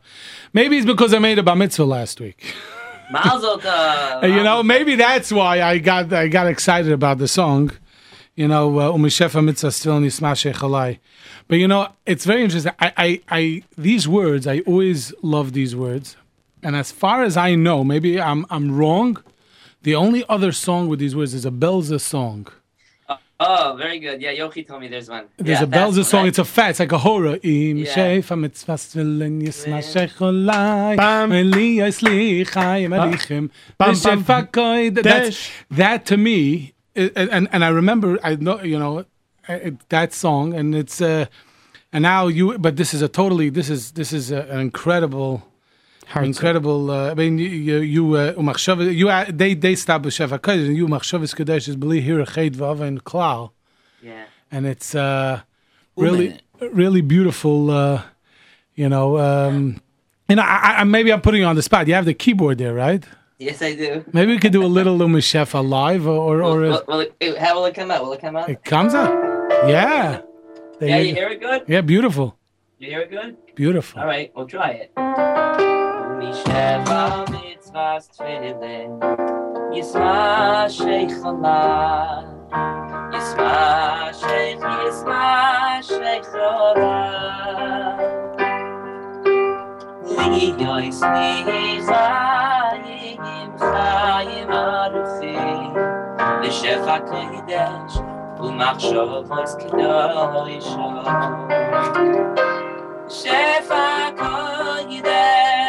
maybe 0.54 0.78
it's 0.78 0.86
because 0.86 1.14
I 1.14 1.20
made 1.20 1.38
a 1.38 1.44
bar 1.44 1.56
mitzvah 1.56 1.86
last 1.86 2.20
week. 2.20 2.56
You 3.12 4.44
know, 4.44 4.62
maybe 4.62 4.94
that's 4.96 5.32
why 5.32 5.64
I 5.64 5.80
got 5.80 6.14
I 6.14 6.28
got 6.28 6.46
excited 6.46 6.92
about 6.92 7.18
the 7.18 7.28
song. 7.28 7.72
You 8.36 8.48
know, 8.48 8.80
uh, 8.80 8.92
Umishefa 8.92 9.44
mitzvah 9.44 9.72
still 9.72 10.00
nismashe 10.00 10.54
chalai. 10.54 11.00
But 11.50 11.58
you 11.58 11.68
know, 11.68 11.90
it's 12.06 12.24
very 12.24 12.44
interesting. 12.44 12.72
I, 12.80 12.94
I, 12.96 13.22
I, 13.30 13.64
these 13.78 14.08
words, 14.08 14.46
I 14.46 14.60
always 14.60 15.12
love 15.22 15.54
these 15.54 15.76
words. 15.76 16.16
And 16.62 16.76
as 16.76 16.92
far 16.92 17.24
as 17.24 17.36
I 17.36 17.56
know, 17.56 17.84
maybe 17.84 18.22
I'm, 18.22 18.46
I'm 18.50 18.78
wrong. 18.78 19.22
The 19.82 19.96
only 19.96 20.26
other 20.28 20.52
song 20.52 20.88
with 20.90 21.00
these 21.00 21.16
words 21.16 21.34
is 21.34 21.46
a 21.46 21.52
Belza 21.52 22.00
song. 22.02 22.48
Oh, 23.42 23.76
very 23.78 24.00
good. 24.00 24.22
Yeah, 24.22 24.34
Yochi 24.34 24.68
told 24.68 24.82
me 24.82 24.90
there's 24.90 25.10
one. 25.10 25.26
There's 25.38 25.60
yeah, 25.60 25.64
a 25.64 25.68
Belza 25.68 26.04
song. 26.04 26.24
right. 26.24 26.28
It's 26.28 26.40
a 26.40 26.44
fat. 26.44 26.72
It's 26.72 26.80
like 26.82 26.92
a 26.92 26.98
horror. 26.98 27.40
Im 27.42 27.78
Yeah. 27.78 27.96
shefa 27.96 28.38
mitzvah 28.38 28.74
svilin 28.74 29.42
yismashe 29.42 30.10
chalai. 30.18 30.98
Eli 31.32 31.80
yisli 31.82 32.46
chayim 32.46 32.92
alichem. 33.00 33.50
Bam, 33.78 33.94
V'shefa. 33.96 35.02
That's, 35.02 35.50
that 35.72 36.06
to 36.08 36.18
me, 36.18 36.74
and, 36.98 37.12
and 37.16 37.48
and 37.54 37.64
I 37.64 37.70
remember, 37.70 38.20
I 38.22 38.36
know, 38.36 38.62
you 38.62 38.78
know, 38.78 39.06
that 39.88 40.14
song, 40.14 40.54
and 40.54 40.76
it's 40.76 41.00
uh, 41.00 41.28
and 41.94 42.02
now 42.04 42.28
you, 42.28 42.58
but 42.58 42.76
this 42.76 42.94
is 42.94 43.02
a 43.02 43.08
totally, 43.08 43.50
this 43.50 43.70
is 43.70 43.94
this 43.94 44.12
is 44.12 44.32
a, 44.32 44.42
an 44.54 44.60
incredible, 44.60 45.44
incredible. 46.16 46.92
Uh, 46.92 47.12
I 47.12 47.14
mean, 47.14 47.38
you 47.38 47.48
you 47.50 47.78
you 47.80 48.16
uh, 48.18 48.80
you 48.80 49.10
uh, 49.10 49.26
they 49.30 49.54
they 49.54 49.76
stop 49.76 50.04
with 50.04 50.14
shefa 50.14 50.40
kodesh, 50.40 50.68
and 50.68 50.76
you 50.78 50.88
umachshavas 50.88 51.36
kodesh 51.36 51.68
is 51.68 51.76
believe 51.76 52.04
here 52.04 52.20
a 52.20 52.26
ched 52.26 52.56
vav 52.56 52.82
and 52.82 53.04
klal, 53.04 53.52
Yeah. 54.02 54.24
and 54.52 54.66
it's 54.66 54.96
uh, 54.96 55.42
really 55.96 56.40
really 56.62 57.02
beautiful. 57.02 57.70
Uh, 57.72 58.02
you 58.76 58.88
know, 58.90 59.18
um, 59.20 59.82
you 60.30 60.36
know, 60.38 60.42
I, 60.44 60.78
I, 60.80 60.84
maybe 60.86 61.12
I'm 61.12 61.22
putting 61.22 61.42
you 61.42 61.48
on 61.48 61.56
the 61.56 61.62
spot. 61.62 61.88
You 61.88 61.96
have 61.96 62.06
the 62.06 62.14
keyboard 62.14 62.58
there, 62.58 62.74
right? 62.74 63.04
Yes, 63.38 63.62
I 63.62 63.76
do. 63.76 64.04
Maybe 64.14 64.32
we 64.34 64.40
could 64.40 64.52
do 64.54 64.64
a 64.66 64.68
little 64.68 64.98
Umi 65.00 65.20
Shefa 65.22 65.62
live, 65.68 66.08
or 66.08 66.18
or, 66.18 66.42
or 66.44 66.60
Will, 66.62 66.84
will 66.88 67.00
it, 67.02 67.16
it- 67.20 67.38
how 67.38 67.56
will 67.56 67.66
it 67.66 67.76
come 67.76 67.92
out? 67.92 68.04
Will 68.04 68.14
it 68.14 68.22
come 68.22 68.36
out? 68.36 68.50
it 68.50 68.64
comes 68.64 68.94
out. 68.94 69.12
Yeah. 69.68 70.22
There 70.80 70.88
yeah, 70.90 70.98
you 71.00 71.10
you 71.10 71.16
hear 71.16 71.30
it 71.30 71.42
good? 71.42 71.64
Yeah, 71.68 71.82
beautiful, 71.82 72.38
You 72.78 72.88
hear 72.90 73.02
it 73.02 73.12
good? 73.12 73.36
beautiful. 73.56 74.00
All 74.00 74.08
right, 74.08 74.32
we'll 74.34 74.48
try 74.48 74.70
it. 74.96 75.69
mi 76.20 76.32
sheva 76.42 77.02
mit 77.32 77.64
vas 77.74 78.08
tfele 78.16 78.78
is 79.80 79.92
ma 79.96 80.68
sheikh 80.68 81.16
la 81.44 81.60
is 83.20 83.30
ma 83.40 84.12
sheikh 84.22 84.66
is 84.88 85.00
ma 85.10 85.80
sheikh 85.90 86.28
la 86.36 86.90
li 90.10 90.46
yois 90.64 91.00
ni 91.14 91.32
zayim 91.90 93.50
khayim 93.64 94.52
arfi 94.64 95.36
le 96.42 96.50
shefa 96.60 96.98
kodesh 97.10 97.96
u 98.44 98.52
machshov 98.60 99.12
vas 99.32 99.52
kedosh 99.64 100.70
shefa 103.22 103.86
kodesh 104.20 105.69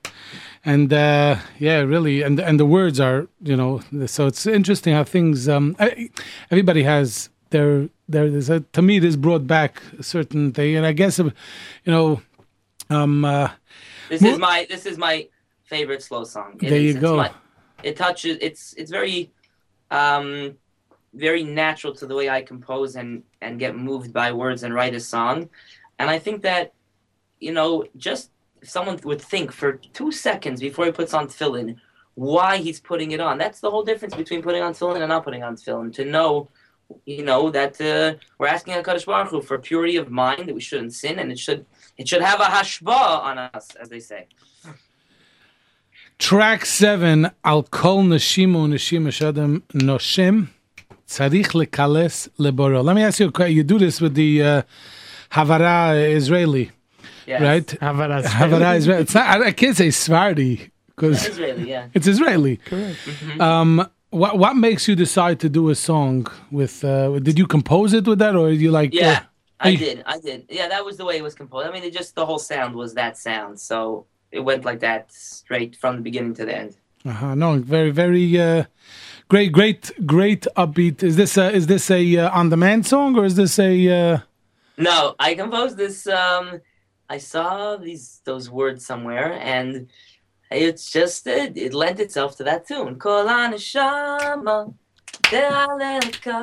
And 0.63 0.93
uh, 0.93 1.37
yeah, 1.59 1.79
really, 1.79 2.21
and 2.21 2.39
and 2.39 2.59
the 2.59 2.65
words 2.65 2.99
are, 2.99 3.27
you 3.41 3.55
know, 3.57 3.81
so 4.05 4.27
it's 4.27 4.45
interesting 4.45 4.93
how 4.93 5.03
things. 5.03 5.49
Um, 5.49 5.75
I- 5.79 6.09
everybody 6.51 6.83
has 6.83 7.29
their 7.49 7.89
their. 8.07 8.29
There's 8.29 8.49
a, 8.49 8.59
to 8.59 8.81
me, 8.81 8.99
this 8.99 9.15
brought 9.15 9.47
back 9.47 9.81
a 9.97 10.03
certain 10.03 10.51
thing, 10.51 10.75
and 10.75 10.85
I 10.85 10.93
guess, 10.93 11.19
uh, 11.19 11.23
you 11.85 11.91
know, 11.91 12.21
um, 12.91 13.25
uh, 13.25 13.49
This 14.09 14.21
is 14.21 14.37
my 14.37 14.67
this 14.69 14.85
is 14.85 14.97
my 14.99 15.27
favorite 15.63 16.03
slow 16.03 16.25
song. 16.25 16.59
It 16.61 16.69
There 16.69 16.79
is- 16.79 16.95
you 16.95 17.01
go. 17.01 17.17
my- 17.17 17.31
it 17.83 17.95
touches. 17.97 18.37
It's 18.39 18.73
it's 18.77 18.91
very, 18.91 19.31
um, 19.89 20.55
very 21.15 21.43
natural 21.43 21.95
to 21.95 22.05
the 22.05 22.13
way 22.15 22.29
I 22.29 22.43
compose 22.43 22.95
and 22.95 23.23
and 23.41 23.57
get 23.59 23.75
moved 23.75 24.13
by 24.13 24.31
words 24.31 24.61
and 24.61 24.75
write 24.75 24.93
a 24.93 24.99
song, 24.99 25.49
and 25.97 26.07
I 26.07 26.19
think 26.19 26.43
that 26.43 26.73
you 27.39 27.51
know, 27.51 27.83
just 27.97 28.29
someone 28.63 28.99
would 29.03 29.21
think 29.21 29.51
for 29.51 29.73
two 29.93 30.11
seconds 30.11 30.59
before 30.61 30.85
he 30.85 30.91
puts 30.91 31.13
on 31.13 31.27
tefillin 31.27 31.77
why 32.15 32.57
he's 32.57 32.79
putting 32.79 33.11
it 33.11 33.19
on. 33.19 33.37
That's 33.37 33.59
the 33.61 33.71
whole 33.71 33.83
difference 33.83 34.15
between 34.15 34.41
putting 34.41 34.61
on 34.61 34.73
tefillin 34.73 34.97
and 34.97 35.09
not 35.09 35.23
putting 35.23 35.43
on 35.43 35.55
tefillin. 35.55 35.93
To 35.93 36.05
know, 36.05 36.49
you 37.05 37.23
know, 37.23 37.49
that 37.51 37.79
uh, 37.79 38.15
we're 38.37 38.47
asking 38.47 38.73
Hakadosh 38.73 39.05
Baruch 39.05 39.29
Hu 39.29 39.41
for 39.41 39.57
purity 39.57 39.95
of 39.95 40.09
mind 40.09 40.47
that 40.47 40.55
we 40.55 40.61
shouldn't 40.61 40.93
sin, 40.93 41.19
and 41.19 41.31
it 41.31 41.39
should 41.39 41.65
it 41.97 42.07
should 42.07 42.21
have 42.21 42.39
a 42.39 42.45
hashba 42.45 43.23
on 43.23 43.37
us, 43.37 43.75
as 43.75 43.89
they 43.89 43.99
say. 43.99 44.27
Track 46.19 46.65
seven, 46.65 47.31
Al 47.43 47.63
Kol 47.63 48.03
Nashimu 48.03 48.67
Nashim 48.67 49.07
Shadam 49.07 49.61
Noshim 49.73 50.49
Tzarich 51.07 51.53
Lekales 51.53 52.29
Leboro. 52.37 52.83
Let 52.83 52.95
me 52.95 53.03
ask 53.03 53.19
you. 53.19 53.31
You 53.45 53.63
do 53.63 53.79
this 53.79 53.99
with 53.99 54.13
the 54.13 54.43
uh, 54.43 54.61
Havara 55.31 56.13
Israeli, 56.13 56.71
Yes. 57.27 57.41
right? 57.41 57.67
Havara 57.81 58.23
Havara 58.23 58.75
Israeli. 58.77 59.01
It's 59.03 59.13
not, 59.13 59.25
I, 59.41 59.47
I 59.47 59.51
can't 59.51 59.77
say 59.77 59.87
Svardi 59.89 60.69
because 60.87 61.25
it's 61.25 61.35
Israeli, 61.35 61.69
yeah. 61.69 61.87
it's 61.93 62.07
Israeli. 62.07 62.57
Correct. 62.57 62.97
Um, 63.39 63.87
what 64.09 64.37
what 64.37 64.55
makes 64.55 64.87
you 64.87 64.95
decide 64.95 65.39
to 65.39 65.49
do 65.49 65.69
a 65.69 65.75
song 65.75 66.27
with? 66.51 66.83
Uh, 66.83 67.19
did 67.19 67.37
you 67.39 67.47
compose 67.47 67.93
it 67.93 68.05
with 68.07 68.19
that, 68.19 68.35
or 68.35 68.49
you 68.49 68.71
like? 68.71 68.93
Yeah, 68.93 69.09
uh, 69.11 69.19
I 69.61 69.69
you- 69.69 69.77
did. 69.77 70.03
I 70.05 70.19
did. 70.19 70.45
Yeah, 70.49 70.67
that 70.67 70.83
was 70.83 70.97
the 70.97 71.05
way 71.05 71.17
it 71.17 71.23
was 71.23 71.35
composed. 71.35 71.67
I 71.67 71.71
mean, 71.71 71.83
it 71.83 71.93
just 71.93 72.15
the 72.15 72.25
whole 72.25 72.39
sound 72.39 72.75
was 72.75 72.93
that 72.95 73.17
sound, 73.17 73.59
so 73.59 74.05
it 74.31 74.41
went 74.41 74.65
like 74.65 74.79
that 74.81 75.11
straight 75.11 75.75
from 75.75 75.95
the 75.97 76.01
beginning 76.01 76.33
to 76.35 76.45
the 76.45 76.55
end. 76.55 76.75
Uh-huh. 77.05 77.35
No, 77.35 77.57
very, 77.57 77.91
very 77.91 78.39
uh, 78.39 78.63
great, 79.27 79.51
great, 79.51 79.91
great 80.05 80.45
upbeat. 80.55 81.01
Is 81.03 81.15
this 81.15 81.35
a, 81.37 81.51
is 81.51 81.65
this 81.67 81.89
a 81.89 82.17
uh, 82.17 82.29
on-demand 82.39 82.85
song 82.85 83.17
or 83.17 83.25
is 83.25 83.35
this 83.35 83.57
a? 83.59 83.71
Uh, 83.89 84.19
No, 84.77 85.15
I 85.19 85.35
composed 85.35 85.77
this. 85.77 86.05
Um, 86.07 86.61
I 87.15 87.17
saw 87.17 87.75
these 87.87 88.05
those 88.29 88.45
words 88.49 88.81
somewhere, 88.91 89.29
and 89.55 89.69
it's 90.49 90.85
just 90.97 91.27
it, 91.27 91.57
it 91.65 91.73
lent 91.83 91.99
itself 92.05 92.31
to 92.37 92.43
that 92.49 92.61
tune. 92.69 92.93
Kol 93.03 93.25
haneshama 93.33 94.57
de'aleka 95.31 96.37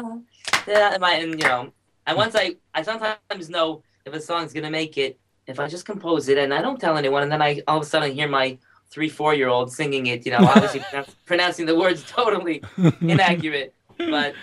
de'al- 0.66 1.00
my- 1.04 1.14
And 1.22 1.32
you 1.40 1.48
know, 1.48 1.62
and 2.06 2.14
once 2.24 2.34
I 2.42 2.46
I 2.74 2.82
sometimes 2.82 3.48
know 3.56 3.68
if 4.06 4.12
a 4.12 4.20
song's 4.20 4.52
gonna 4.52 4.70
make 4.82 4.94
it 4.98 5.18
if 5.46 5.56
I 5.58 5.66
just 5.74 5.86
compose 5.92 6.28
it 6.32 6.36
and 6.42 6.52
I 6.52 6.60
don't 6.66 6.80
tell 6.84 6.96
anyone, 7.02 7.22
and 7.22 7.32
then 7.32 7.42
I 7.48 7.50
all 7.68 7.78
of 7.78 7.84
a 7.84 7.86
sudden 7.86 8.12
hear 8.12 8.28
my 8.28 8.58
three 8.92 9.08
four 9.18 9.32
year 9.40 9.48
old 9.48 9.68
singing 9.72 10.04
it. 10.14 10.20
You 10.26 10.32
know, 10.32 10.42
obviously 10.52 10.82
pronouncing 11.30 11.64
the 11.70 11.76
words 11.84 12.00
totally 12.18 12.62
inaccurate, 13.14 13.70
but, 13.96 14.34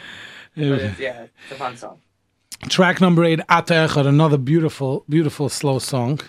but 0.71 0.79
it's, 0.87 0.99
yeah, 0.99 1.27
it's 1.43 1.51
a 1.51 1.55
fun 1.63 1.77
song. 1.77 1.97
Track 2.69 3.01
number 3.01 3.23
eight, 3.23 3.39
Ata 3.49 3.73
Echad, 3.73 4.05
another 4.07 4.37
beautiful, 4.37 5.03
beautiful 5.09 5.49
slow 5.49 5.79
song. 5.79 6.19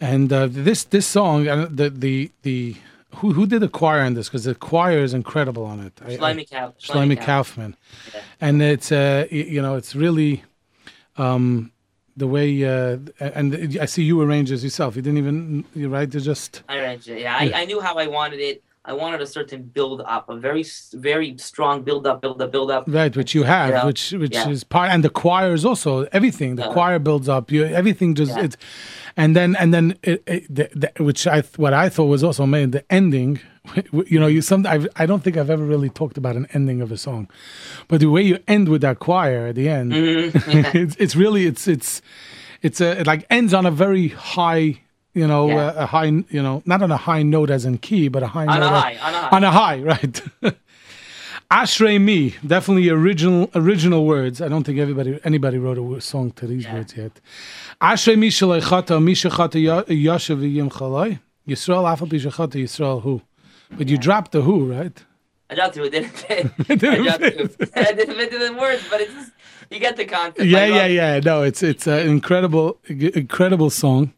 And 0.00 0.32
uh, 0.32 0.48
this 0.50 0.84
this 0.84 1.06
song, 1.06 1.46
uh, 1.46 1.68
the 1.70 1.90
the 1.90 2.30
the 2.42 2.76
who 3.16 3.32
who 3.32 3.46
did 3.46 3.60
the 3.60 3.68
choir 3.68 4.00
on 4.00 4.14
this? 4.14 4.28
Because 4.28 4.44
the 4.44 4.54
choir 4.54 4.98
is 4.98 5.14
incredible 5.14 5.64
on 5.64 5.78
it. 5.80 5.94
Shlomi 5.96 6.48
Kauf- 6.48 6.74
Shlomi 6.80 7.16
Kauf. 7.16 7.24
Kaufman, 7.24 7.76
and 8.40 8.60
it's 8.62 8.90
uh 8.90 9.26
you 9.30 9.62
know 9.62 9.76
it's 9.76 9.94
really 9.94 10.42
um 11.18 11.70
the 12.16 12.26
way 12.26 12.64
uh 12.64 12.98
and 13.20 13.78
I 13.80 13.84
see 13.84 14.02
you 14.02 14.20
arrange 14.20 14.50
this 14.50 14.64
yourself. 14.64 14.96
You 14.96 15.02
didn't 15.02 15.18
even 15.18 15.64
you 15.74 15.88
right 15.88 16.10
to 16.10 16.20
just 16.20 16.62
I 16.68 16.78
arranged 16.78 17.08
it. 17.08 17.20
Yeah, 17.20 17.36
I, 17.38 17.52
I 17.62 17.64
knew 17.64 17.80
how 17.80 17.94
I 17.94 18.08
wanted 18.08 18.40
it. 18.40 18.62
I 18.84 18.92
wanted 18.94 19.20
a 19.20 19.26
certain 19.26 19.62
build 19.62 20.00
up, 20.00 20.28
a 20.28 20.36
very 20.36 20.64
very 20.94 21.36
strong 21.38 21.82
build 21.82 22.04
up, 22.06 22.20
build 22.20 22.42
up, 22.42 22.50
build 22.50 22.70
up. 22.70 22.84
Right, 22.88 23.14
which 23.16 23.32
you 23.34 23.44
have, 23.44 23.70
Yeah. 23.70 23.86
which 23.86 24.10
which 24.12 24.34
Yeah. 24.34 24.48
is 24.48 24.64
part, 24.64 24.90
and 24.90 25.04
the 25.04 25.10
choir 25.10 25.52
is 25.54 25.64
also 25.64 26.02
everything. 26.12 26.56
The 26.56 26.62
Yeah. 26.66 26.72
choir 26.72 26.98
builds 26.98 27.28
up. 27.28 27.52
You 27.52 27.64
everything 27.64 28.14
just 28.16 28.36
it's, 28.36 28.56
and 29.16 29.36
then 29.36 29.54
and 29.60 29.72
then 29.72 29.94
it, 30.02 30.22
it, 30.26 30.52
the, 30.52 30.68
the, 30.74 31.04
which 31.04 31.28
I 31.28 31.42
what 31.56 31.72
I 31.72 31.88
thought 31.90 32.06
was 32.06 32.24
also 32.24 32.44
made 32.46 32.72
the 32.72 32.84
ending. 32.90 33.40
You 34.12 34.18
know, 34.18 34.26
you 34.26 34.42
some 34.42 34.66
I 34.66 34.76
I 34.96 35.06
don't 35.06 35.22
think 35.22 35.36
I've 35.36 35.48
ever 35.56 35.64
really 35.64 35.88
talked 35.88 36.18
about 36.18 36.34
an 36.34 36.48
ending 36.52 36.80
of 36.82 36.90
a 36.90 36.96
song, 36.96 37.28
but 37.86 38.00
the 38.00 38.10
way 38.10 38.22
you 38.22 38.38
end 38.48 38.68
with 38.68 38.80
that 38.82 38.98
choir 38.98 39.46
at 39.50 39.54
the 39.54 39.68
end, 39.68 39.92
Mhm, 39.92 40.74
it's 40.74 40.96
it's 40.98 41.14
really 41.14 41.46
it's 41.46 41.68
it's 41.68 42.02
it's 42.62 42.80
a 42.80 43.00
it 43.00 43.06
like 43.06 43.24
ends 43.30 43.54
on 43.54 43.64
a 43.64 43.70
very 43.70 44.08
high. 44.08 44.81
You 45.14 45.26
know, 45.26 45.48
Yeah. 45.48 45.66
uh, 45.66 45.84
a 45.84 45.86
high, 45.86 46.06
you 46.06 46.42
know, 46.42 46.62
not 46.64 46.80
on 46.82 46.90
a 46.90 46.96
high 46.96 47.22
note 47.22 47.50
as 47.50 47.64
in 47.66 47.78
key, 47.78 48.08
but 48.08 48.22
a 48.22 48.28
high 48.28 48.46
On 48.46 48.56
a 48.56 48.60
note. 48.60 48.68
high, 48.68 48.96
on 49.02 49.14
a 49.14 49.18
high. 49.20 49.36
On 49.36 49.44
a 49.44 49.50
high, 49.50 49.78
right. 49.80 50.22
Ashrei 51.50 52.00
me, 52.00 52.34
definitely 52.46 52.88
original 52.88 53.50
original 53.54 54.06
words. 54.06 54.40
I 54.40 54.48
don't 54.48 54.64
think 54.64 54.78
everybody 54.78 55.20
anybody 55.22 55.58
wrote 55.58 55.76
a 55.78 56.00
song 56.00 56.30
to 56.32 56.46
these 56.46 56.66
words 56.66 56.96
yet. 56.96 57.12
Ashrei 57.80 58.18
mi 58.18 58.30
shalechata 58.30 59.02
mi 59.02 59.12
shechata 59.12 59.84
yashav 59.86 60.40
yim 60.50 60.70
chalai 60.70 61.20
Yisrael 61.46 61.84
afal 61.92 62.08
shechata 62.08 62.54
Yisrael 62.64 63.02
who, 63.02 63.20
but 63.76 63.86
you 63.88 63.98
dropped 63.98 64.32
the 64.32 64.40
who 64.40 64.72
right. 64.72 65.04
I 65.50 65.54
dropped. 65.56 65.76
It 65.76 65.90
didn't 65.92 66.08
fit. 66.16 66.46
It 66.46 66.52
I 66.70 66.74
didn't 66.76 67.04
dropped 67.04 67.22
it. 67.22 67.70
I 67.76 67.92
didn't 67.92 68.16
fit 68.16 68.30
the 68.30 68.56
words, 68.58 68.82
but 68.90 69.02
it's 69.02 69.12
just, 69.12 69.32
you 69.70 69.78
get 69.78 69.98
the 69.98 70.06
concept. 70.06 70.46
Yeah, 70.46 70.64
yeah, 70.64 70.86
yeah. 70.86 71.20
No, 71.20 71.42
it's 71.42 71.62
it's 71.62 71.86
an 71.86 72.08
incredible 72.08 72.78
incredible 72.88 73.68
song. 73.68 74.14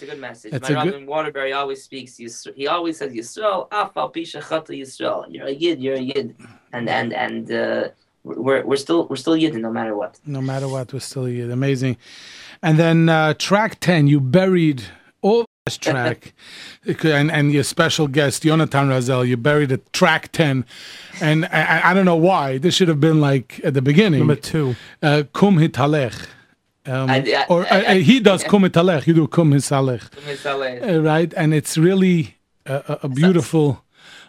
It's 0.00 0.04
a 0.04 0.06
good 0.14 0.20
message. 0.20 0.52
It's 0.54 0.70
My 0.70 0.82
a 0.82 0.90
good- 0.90 1.06
Waterbury 1.08 1.52
always 1.52 1.82
speaks. 1.82 2.12
Yisrael. 2.18 2.54
He 2.54 2.68
always 2.68 2.98
says 2.98 3.12
Yisrael 3.12 3.68
afal 3.70 4.14
pisha 4.14 4.40
chata 4.40 4.70
Yisrael. 4.80 5.26
You're 5.28 5.46
a 5.48 5.50
yid. 5.52 5.82
You're 5.82 5.96
a 5.96 6.00
yid. 6.00 6.36
And 6.72 6.88
and 6.88 7.12
and 7.12 7.50
uh, 7.50 7.88
we're 8.22 8.64
we're 8.64 8.76
still 8.76 9.08
we're 9.08 9.16
still 9.16 9.36
yid 9.36 9.54
no 9.56 9.72
matter 9.72 9.96
what. 9.96 10.20
No 10.24 10.40
matter 10.40 10.68
what, 10.68 10.92
we're 10.92 11.00
still 11.00 11.24
uh, 11.24 11.52
amazing. 11.52 11.96
And 12.62 12.78
then 12.78 13.08
uh, 13.08 13.34
track 13.34 13.80
ten, 13.80 14.06
you 14.06 14.20
buried 14.20 14.84
all 15.20 15.44
this 15.66 15.76
track, 15.76 16.32
and 17.04 17.30
and 17.32 17.52
your 17.52 17.64
special 17.64 18.06
guest 18.06 18.44
Jonathan 18.44 18.88
Razel, 18.88 19.26
you 19.26 19.36
buried 19.36 19.72
at 19.72 19.92
track 19.92 20.30
ten, 20.30 20.64
and 21.20 21.44
I, 21.46 21.62
I- 21.80 21.90
I 21.90 21.94
don't 21.94 22.04
know 22.04 22.16
why. 22.30 22.58
This 22.58 22.74
should 22.76 22.88
have 22.88 23.00
been 23.00 23.20
like 23.20 23.60
at 23.64 23.74
the 23.74 23.82
beginning. 23.82 24.20
Number 24.20 24.36
two. 24.36 24.76
uh, 25.02 25.24
Kum 25.32 25.56
hitalech. 25.58 26.14
Um, 26.88 27.10
I- 27.10 27.16
I- 27.18 27.46
or 27.48 27.62
uh, 27.62 27.66
I- 27.70 27.84
uh, 27.86 27.94
he 27.96 28.20
does 28.20 28.42
kum 28.44 28.62
hitalech, 28.62 29.06
you 29.06 29.14
do 29.14 29.26
kum 29.28 29.52
hisalech, 29.52 30.02
Such 30.38 30.82
uh, 30.82 31.00
right? 31.02 31.32
And 31.36 31.52
it's 31.54 31.76
really 31.76 32.36
a, 32.66 32.74
a, 32.74 32.98
a 33.04 33.08
beautiful, 33.08 33.84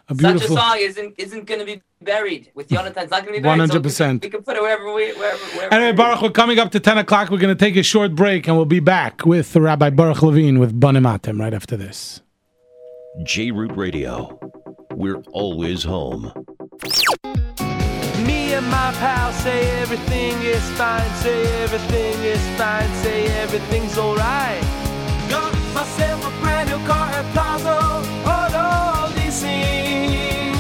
a 0.10 0.14
a 0.14 0.16
beautiful. 0.16 0.55
song 0.57 0.78
isn't 0.80 1.14
isn't 1.18 1.45
going 1.45 1.60
to 1.62 1.66
be 1.66 1.82
buried 2.01 2.51
with 2.55 2.68
Jonathan. 2.70 3.03
It's 3.03 3.12
not 3.12 3.22
going 3.24 3.36
to 3.36 3.39
be 3.39 3.43
buried. 3.43 3.70
so 3.72 3.78
we 3.78 3.82
can- 3.82 3.91
100%. 4.20 4.24
We 4.24 4.30
can 4.30 4.43
put 4.43 4.55
it 4.57 4.62
wherever 4.62 4.93
we 4.93 5.14
wherever. 5.14 5.38
wherever 5.55 5.74
Anyway, 5.74 5.91
we- 5.91 5.97
Boruch, 6.03 6.22
we're 6.22 6.32
coming 6.32 6.60
up 6.60 6.72
to 6.72 6.80
10 6.80 6.97
o'clock. 6.97 7.30
We're 7.30 7.38
going 7.45 7.55
to 7.57 7.66
take 7.66 7.76
a 7.78 7.84
short 7.84 8.14
break 8.16 8.47
and 8.47 8.55
we'll 8.57 8.66
be 8.66 8.80
back 8.82 9.26
with 9.26 9.55
Rabbi 9.55 9.89
Boruch 9.91 10.22
Levine 10.22 10.60
with 10.60 10.78
Banim 10.80 11.03
Atem 11.03 11.39
right 11.39 11.53
after 11.53 11.78
this. 11.78 12.22
JRoot 13.24 13.76
Radio. 13.78 14.39
We're 14.91 15.22
always 15.32 15.84
home. 15.84 16.32
Me 18.50 18.56
and 18.56 18.68
my 18.72 18.91
pal 18.93 19.32
say 19.32 19.62
everything 19.80 20.34
is 20.41 20.68
fine, 20.72 21.08
say 21.22 21.43
everything 21.62 22.16
is 22.24 22.43
fine, 22.58 22.91
say 23.04 23.28
everything's 23.43 23.95
alright. 23.95 24.64
Got 25.30 25.54
myself 25.76 26.26
a 26.26 26.32
brand 26.41 26.68
new 26.72 26.80
car 26.88 27.12
at 27.12 27.26
Plaza 27.32 27.78
Auto 28.26 29.14
Leasing. 29.14 30.56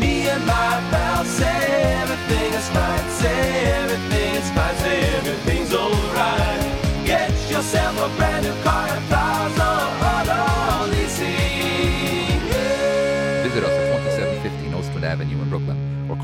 Me 0.00 0.28
and 0.28 0.44
my 0.44 0.72
pal 0.90 1.24
say 1.24 1.62
everything 2.02 2.52
is 2.52 2.68
fine, 2.70 3.10
say 3.20 3.66
everything 3.66 4.34
is 4.40 4.50
fine, 4.50 4.76
say 4.78 5.02
everything's 5.18 5.72
alright. 5.72 7.06
Get 7.06 7.30
yourself 7.48 7.94
a 7.96 8.08
brand 8.16 8.44
new 8.44 8.62
car 8.64 8.88
at 8.88 9.02
Plaza 9.08 9.89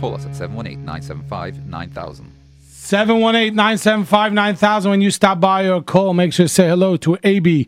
call 0.07 0.14
us 0.14 0.24
at 0.24 0.36
718 0.36 0.84
975 0.84 1.66
9000. 1.66 2.32
718-975-9000 2.62 4.90
when 4.90 5.00
you 5.00 5.11
stop 5.11 5.40
by 5.40 5.68
or 5.68 5.82
call 5.82 6.14
make 6.14 6.32
sure 6.32 6.44
to 6.44 6.48
say 6.48 6.68
hello 6.68 6.96
to 6.96 7.18
AB 7.24 7.66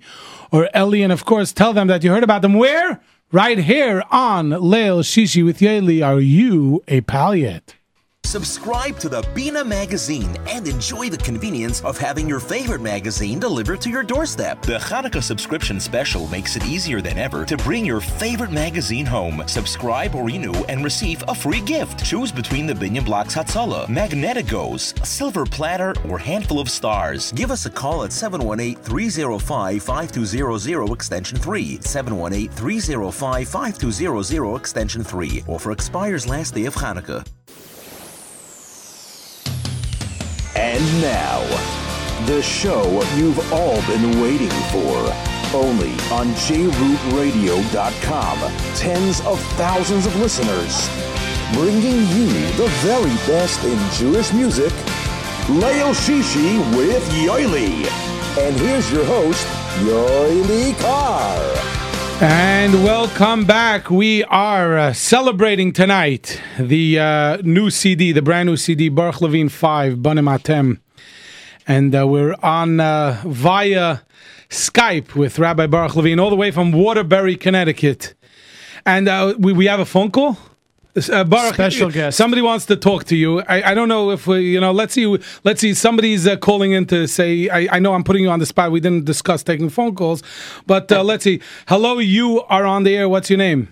or 0.53 0.68
Ellie. 0.72 1.03
And 1.03 1.12
of 1.12 1.24
course 1.24 1.53
tell 1.53 1.72
them 1.72 1.89
that 1.89 2.05
you 2.05 2.12
heard 2.12 2.22
about 2.22 2.43
them. 2.43 2.55
Where 2.55 3.01
right 3.32 3.59
here 3.59 4.05
on 4.12 4.51
Leil 4.51 5.03
Shishi 5.03 5.45
with 5.45 5.59
Yoely 5.59 6.07
are 6.07 6.20
you 6.20 6.84
a 6.86 7.01
pal 7.01 7.34
yet 7.34 7.74
Subscribe 8.29 8.99
to 8.99 9.09
the 9.09 9.26
Bina 9.35 9.64
magazine 9.64 10.37
and 10.51 10.68
enjoy 10.68 11.09
the 11.09 11.16
convenience 11.16 11.83
of 11.83 11.97
having 11.97 12.29
your 12.29 12.41
favorite 12.41 12.83
magazine 12.83 13.39
delivered 13.39 13.81
to 13.81 13.89
your 13.89 14.03
doorstep. 14.03 14.61
The 14.61 14.76
Hanukkah 14.76 15.22
subscription 15.22 15.81
special 15.81 16.26
makes 16.26 16.55
it 16.55 16.66
easier 16.66 17.01
than 17.01 17.16
ever 17.16 17.47
to 17.47 17.57
bring 17.57 17.87
your 17.87 18.03
favorite 18.03 18.53
magazine 18.53 19.07
home. 19.07 19.43
Subscribe 19.47 20.14
or 20.14 20.24
renew 20.24 20.53
and 20.68 20.85
receive 20.85 21.24
a 21.26 21.35
free 21.35 21.62
gift. 21.62 22.05
Choose 22.05 22.31
between 22.31 22.66
the 22.66 22.74
Binyan 22.74 23.07
Blocks 23.07 23.35
Hatzalah, 23.35 23.87
Magneticos, 23.87 25.07
Silver 25.07 25.47
Platter, 25.47 25.95
or 26.07 26.18
Handful 26.18 26.61
of 26.61 26.68
Stars. 26.68 27.33
Give 27.33 27.51
us 27.51 27.64
a 27.64 27.70
call 27.70 28.05
at 28.05 28.11
718-305-5200 28.11 30.93
extension 30.93 31.39
3, 31.39 31.79
718-305-5200 31.79 34.59
extension 34.59 35.03
3. 35.03 35.45
Offer 35.49 35.72
expires 35.72 36.29
last 36.29 36.53
day 36.53 36.66
of 36.66 36.74
Hanukkah. 36.74 37.26
And 40.59 40.83
now, 41.01 41.41
The 42.27 42.43
show 42.43 42.83
you've 43.17 43.39
all 43.53 43.81
been 43.87 44.21
waiting 44.21 44.51
for. 44.73 44.97
Only 45.55 45.93
on 46.11 46.35
jrootradio.com. 46.35 48.39
Tens 48.75 49.21
of 49.21 49.41
thousands 49.57 50.07
of 50.07 50.17
listeners. 50.17 50.91
Bringing 51.55 52.01
you 52.09 52.27
the 52.57 52.67
very 52.83 53.15
best 53.31 53.63
in 53.65 53.79
Jewish 53.93 54.33
music. 54.33 54.73
Leil 55.47 55.95
Shishi 55.95 56.59
with 56.77 57.09
Yoely. 57.11 57.87
And 58.37 58.57
here's 58.59 58.91
your 58.93 59.05
host, 59.05 59.47
Yoely 59.87 60.75
Kar. 60.81 61.39
And 62.21 62.83
welcome 62.83 63.45
back. 63.45 63.91
We 63.91 64.25
are 64.25 64.77
uh, 64.77 64.93
celebrating 64.93 65.73
tonight 65.73 66.43
the 66.59 66.99
uh, 66.99 67.37
new 67.45 67.71
CD, 67.71 68.11
the 68.11 68.23
brand 68.23 68.49
new 68.49 68.57
CD, 68.57 68.91
Boruch 68.91 69.21
Levine 69.21 69.49
5, 69.49 70.03
Banim 70.03 70.25
Atem. 70.25 70.81
And 71.69 71.95
uh, 71.95 72.09
we're 72.09 72.35
on 72.43 72.81
uh, 72.81 73.23
via 73.25 74.01
Skype 74.49 75.14
with 75.14 75.39
Rabbi 75.39 75.69
Boruch 75.69 75.95
Levine, 75.95 76.19
all 76.19 76.29
the 76.29 76.35
way 76.35 76.51
from 76.51 76.73
Waterbury, 76.73 77.37
Connecticut. 77.37 78.14
And 78.85 79.09
uh, 79.09 79.37
we, 79.39 79.53
we 79.53 79.66
have 79.66 79.79
a 79.79 79.87
phone 79.87 80.11
call. 80.11 80.37
Uh, 80.99 81.25
Boruch, 81.25 81.55
Special 81.55 81.91
guest. 81.91 82.17
Somebody 82.17 82.43
wants 82.43 82.67
to 82.67 82.77
talk 82.77 83.05
to 83.05 83.17
you. 83.17 83.41
I, 83.43 83.71
I 83.71 83.75
don't 83.75 83.89
know 83.89 84.11
if 84.11 84.27
we, 84.27 84.41
you 84.41 84.61
know. 84.61 84.73
Let's 84.73 84.95
see. 84.95 85.07
Let's 85.45 85.61
see. 85.61 85.75
Somebody's 85.75 86.27
uh, 86.27 86.37
calling 86.37 86.73
in 86.73 86.87
to 86.87 87.07
say. 87.07 87.49
I, 87.49 87.77
I 87.77 87.79
know 87.79 87.95
I'm 87.95 88.03
putting 88.03 88.23
you 88.23 88.31
on 88.31 88.39
the 88.39 88.47
spot. 88.47 88.73
We 88.73 88.81
didn't 88.81 89.05
discuss 89.05 89.43
taking 89.43 89.69
phone 89.69 89.95
calls, 89.95 90.23
but 90.67 90.91
uh, 90.91 91.05
let's 91.05 91.25
see. 91.25 91.41
Hello, 91.69 91.99
you 91.99 92.43
are 92.49 92.65
on 92.65 92.83
the 92.83 92.97
air. 92.97 93.09
What's 93.09 93.31
your 93.31 93.39
name? 93.39 93.69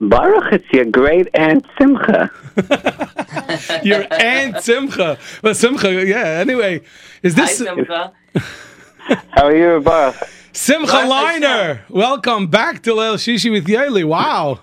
Boruch, 0.00 0.52
it's 0.52 0.72
your 0.72 0.84
great 0.86 1.28
aunt 1.34 1.64
Simcha. 1.78 2.28
Your 3.84 4.04
aunt 4.10 4.60
Simcha. 4.60 5.16
Well, 5.42 5.54
Simcha. 5.54 6.04
Yeah. 6.04 6.40
Anyway, 6.40 6.82
is 7.22 7.36
this 7.36 7.60
Hi, 7.60 7.74
Simcha. 7.74 8.12
How 9.30 9.46
are 9.46 9.56
you, 9.56 9.80
Boruch? 9.80 10.28
Simcha 10.52 11.06
Liner? 11.06 11.84
Welcome 11.88 12.48
back 12.48 12.82
to 12.82 12.90
Leil 12.90 13.14
Shishi 13.14 13.50
with 13.50 13.66
Yoely. 13.66 14.04
Wow. 14.04 14.60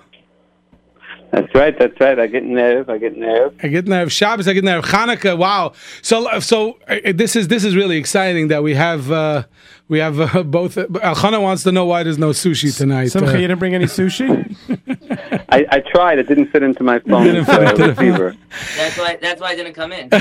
That's 1.32 1.54
right, 1.54 1.78
that's 1.78 2.00
right. 2.00 2.20
I 2.20 2.28
get 2.28 2.44
nerve, 2.44 2.90
I 2.90 2.98
get 2.98 3.16
nerve. 3.16 3.54
I 3.62 3.68
get 3.68 3.88
nerve 3.88 4.12
Shabbos. 4.12 4.48
I 4.48 4.54
get 4.54 4.64
nerve 4.64 4.86
Hanukkah. 4.86 5.38
Wow. 5.38 5.74
So, 6.02 6.40
so 6.40 6.80
uh, 6.88 7.14
this 7.14 7.36
is 7.36 7.48
this 7.48 7.64
is 7.64 7.76
really 7.76 7.98
exciting 7.98 8.48
that 8.48 8.64
we 8.64 8.74
have 8.74 9.12
uh, 9.12 9.44
we 9.90 10.00
have 10.00 10.20
uh, 10.20 10.44
both. 10.46 10.78
Uh, 10.78 10.86
Elchanan 10.88 11.42
wants 11.42 11.64
to 11.64 11.72
know 11.72 11.86
why 11.86 12.04
there's 12.04 12.18
no 12.18 12.30
sushi 12.30 12.76
tonight. 12.76 13.08
Simcha, 13.08 13.32
Uh, 13.32 13.34
you 13.34 13.42
didn't 13.48 13.60
bring 13.60 13.76
any 13.76 13.86
sushi? 13.86 14.56
I, 15.50 15.66
I 15.72 15.80
tried, 15.80 16.20
it 16.20 16.28
didn't 16.28 16.52
fit 16.52 16.62
into 16.62 16.84
my 16.84 17.00
phone 17.00 17.24
Didn't 17.26 17.46
fit 17.46 17.56
uh, 17.56 17.70
into 17.70 17.76
the 17.76 17.90
receiver. 17.90 18.36
That's 18.78 18.98
why. 18.98 19.18
That's 19.22 19.42
why 19.42 19.48
I 19.48 19.56
didn't 19.56 19.74
come 19.74 19.92
in. 19.92 20.10
oh, 20.14 20.18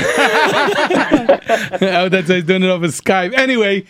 that's 2.09 2.29
why 2.29 2.35
he's 2.37 2.45
doing 2.45 2.63
it 2.63 2.69
over 2.69 2.87
Skype. 2.89 3.35
Anyway, 3.35 3.85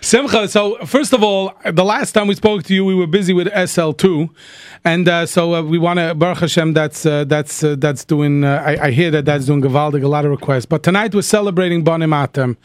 Simcha. 0.00 0.48
So 0.48 0.84
first 0.84 1.12
of 1.12 1.22
all, 1.22 1.54
the 1.64 1.84
last 1.84 2.12
time 2.12 2.26
we 2.26 2.34
spoke 2.34 2.64
to 2.64 2.74
you, 2.74 2.84
we 2.84 2.94
were 2.94 3.06
busy 3.06 3.32
with 3.32 3.46
SL2, 3.48 4.30
and 4.84 5.08
uh, 5.08 5.26
so 5.26 5.54
uh, 5.54 5.62
we 5.62 5.78
want 5.78 5.98
to 5.98 6.14
Baruch 6.14 6.38
Hashem. 6.38 6.72
That's 6.72 7.04
uh, 7.04 7.24
that's 7.24 7.62
uh, 7.62 7.76
that's 7.78 8.04
doing. 8.04 8.44
Uh, 8.44 8.62
I, 8.64 8.86
I 8.86 8.90
hear 8.90 9.10
that 9.10 9.24
that's 9.24 9.46
doing 9.46 9.62
Gavaldig 9.62 10.02
a 10.02 10.08
lot 10.08 10.24
of 10.24 10.30
requests. 10.30 10.66
But 10.66 10.82
tonight 10.82 11.14
we're 11.14 11.22
celebrating 11.22 11.84
Banim 11.84 12.10
Atem. 12.10 12.56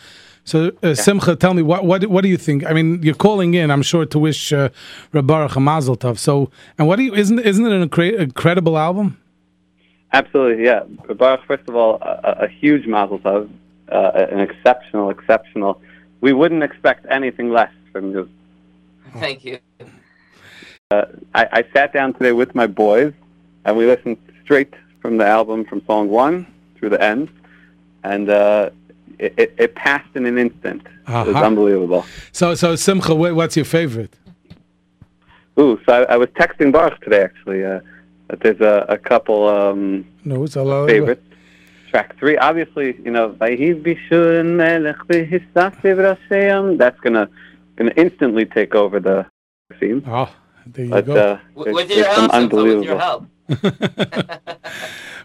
So 0.44 0.72
uh, 0.84 0.94
Simcha, 0.94 1.36
tell 1.36 1.54
me 1.54 1.62
what 1.62 1.86
what 1.86 2.06
what 2.08 2.22
do 2.22 2.30
you 2.30 2.38
think? 2.38 2.66
I 2.66 2.74
mean, 2.74 3.02
you're 3.02 3.16
calling 3.16 3.54
in. 3.54 3.72
I'm 3.72 3.82
sure 3.82 4.06
to 4.06 4.20
wish 4.20 4.54
uh, 4.54 4.70
Reb 5.12 5.28
Boruch 5.28 5.56
a 5.56 5.60
Mazel 5.60 5.98
Tov. 5.98 6.18
So 6.18 6.50
and 6.78 6.88
what 6.88 6.98
do 6.98 7.04
you? 7.04 7.14
Isn't 7.14 7.40
isn't 7.40 7.66
it 7.66 7.72
an 7.72 7.90
incre- 7.90 8.20
incredible 8.20 8.78
album? 8.78 9.18
Absolutely, 10.14 10.64
yeah. 10.64 10.84
Boruch, 11.08 11.46
first 11.46 11.68
of 11.68 11.76
all, 11.76 11.98
a, 12.02 12.46
a 12.46 12.48
huge 12.48 12.88
mazel 12.88 13.20
tov, 13.20 13.50
uh, 13.92 14.12
an 14.32 14.40
exceptional, 14.40 15.10
exceptional. 15.10 15.82
We 16.22 16.32
wouldn't 16.32 16.64
expect 16.64 17.06
anything 17.12 17.50
less 17.50 17.72
from 17.92 18.12
you. 18.12 18.30
Thank 19.18 19.44
you. 19.44 19.60
Uh, 20.96 21.06
I, 21.34 21.44
I 21.60 21.64
sat 21.74 21.94
down 21.94 22.14
today 22.14 22.32
with 22.32 22.52
my 22.56 22.68
boys, 22.68 23.14
and 23.66 23.76
we 23.78 23.86
listened 23.86 24.18
straight 24.44 24.74
from 25.02 25.18
the 25.18 25.26
album 25.26 25.66
from 25.66 25.82
song 25.86 26.10
one 26.10 26.36
through 26.76 26.90
the 26.96 27.02
end, 27.14 27.30
and 28.04 28.30
uh, 28.30 28.70
it, 29.20 29.34
it, 29.38 29.50
it 29.58 29.76
passed 29.76 30.12
in 30.16 30.26
an 30.26 30.38
instant. 30.46 30.82
It 30.86 31.12
was 31.28 31.36
Uh-huh. 31.36 31.46
unbelievable. 31.52 32.02
So 32.40 32.46
so 32.62 32.68
Simcha, 32.76 33.14
what's 33.40 33.56
your 33.60 33.66
favorite? 33.80 34.14
Ooh, 35.60 35.74
so 35.86 35.90
I, 35.98 36.00
I 36.16 36.18
was 36.24 36.30
texting 36.42 36.70
Boruch 36.76 36.98
today, 37.06 37.22
actually, 37.30 37.62
uh, 37.64 37.80
that 38.28 38.40
there's 38.42 38.62
a, 38.62 38.76
a 38.90 38.98
couple 38.98 39.40
um, 39.48 40.06
No, 40.32 40.44
it's 40.46 40.56
a 40.56 40.64
lot. 40.64 40.88
favorites. 40.90 41.26
Track 41.92 42.10
three, 42.20 42.38
obviously, 42.50 42.88
you 43.06 43.12
know, 43.16 43.26
"Vayhi 43.42 43.70
bishur 43.86 44.44
melech 44.62 44.98
v'hisasev 45.10 45.98
rasheim." 46.08 46.78
That's 46.82 47.00
gonna 47.06 47.26
gonna 47.78 47.94
instantly 48.06 48.46
take 48.58 48.74
over 48.84 48.98
the 49.10 49.20
scene. 49.80 50.02
Oh, 50.20 50.30
there 50.66 50.86
you 50.86 50.92
But 50.92 51.06
go. 51.06 51.16
uh, 51.16 51.40
With, 51.54 51.66
there's- 51.66 51.76
with 51.76 51.90
your 51.92 52.04
some 52.06 52.30
help, 52.30 52.32
Simcha, 52.32 52.56
with 52.56 52.66
unbelievable. 52.66 52.86
your 52.86 53.00
help. 53.00 53.26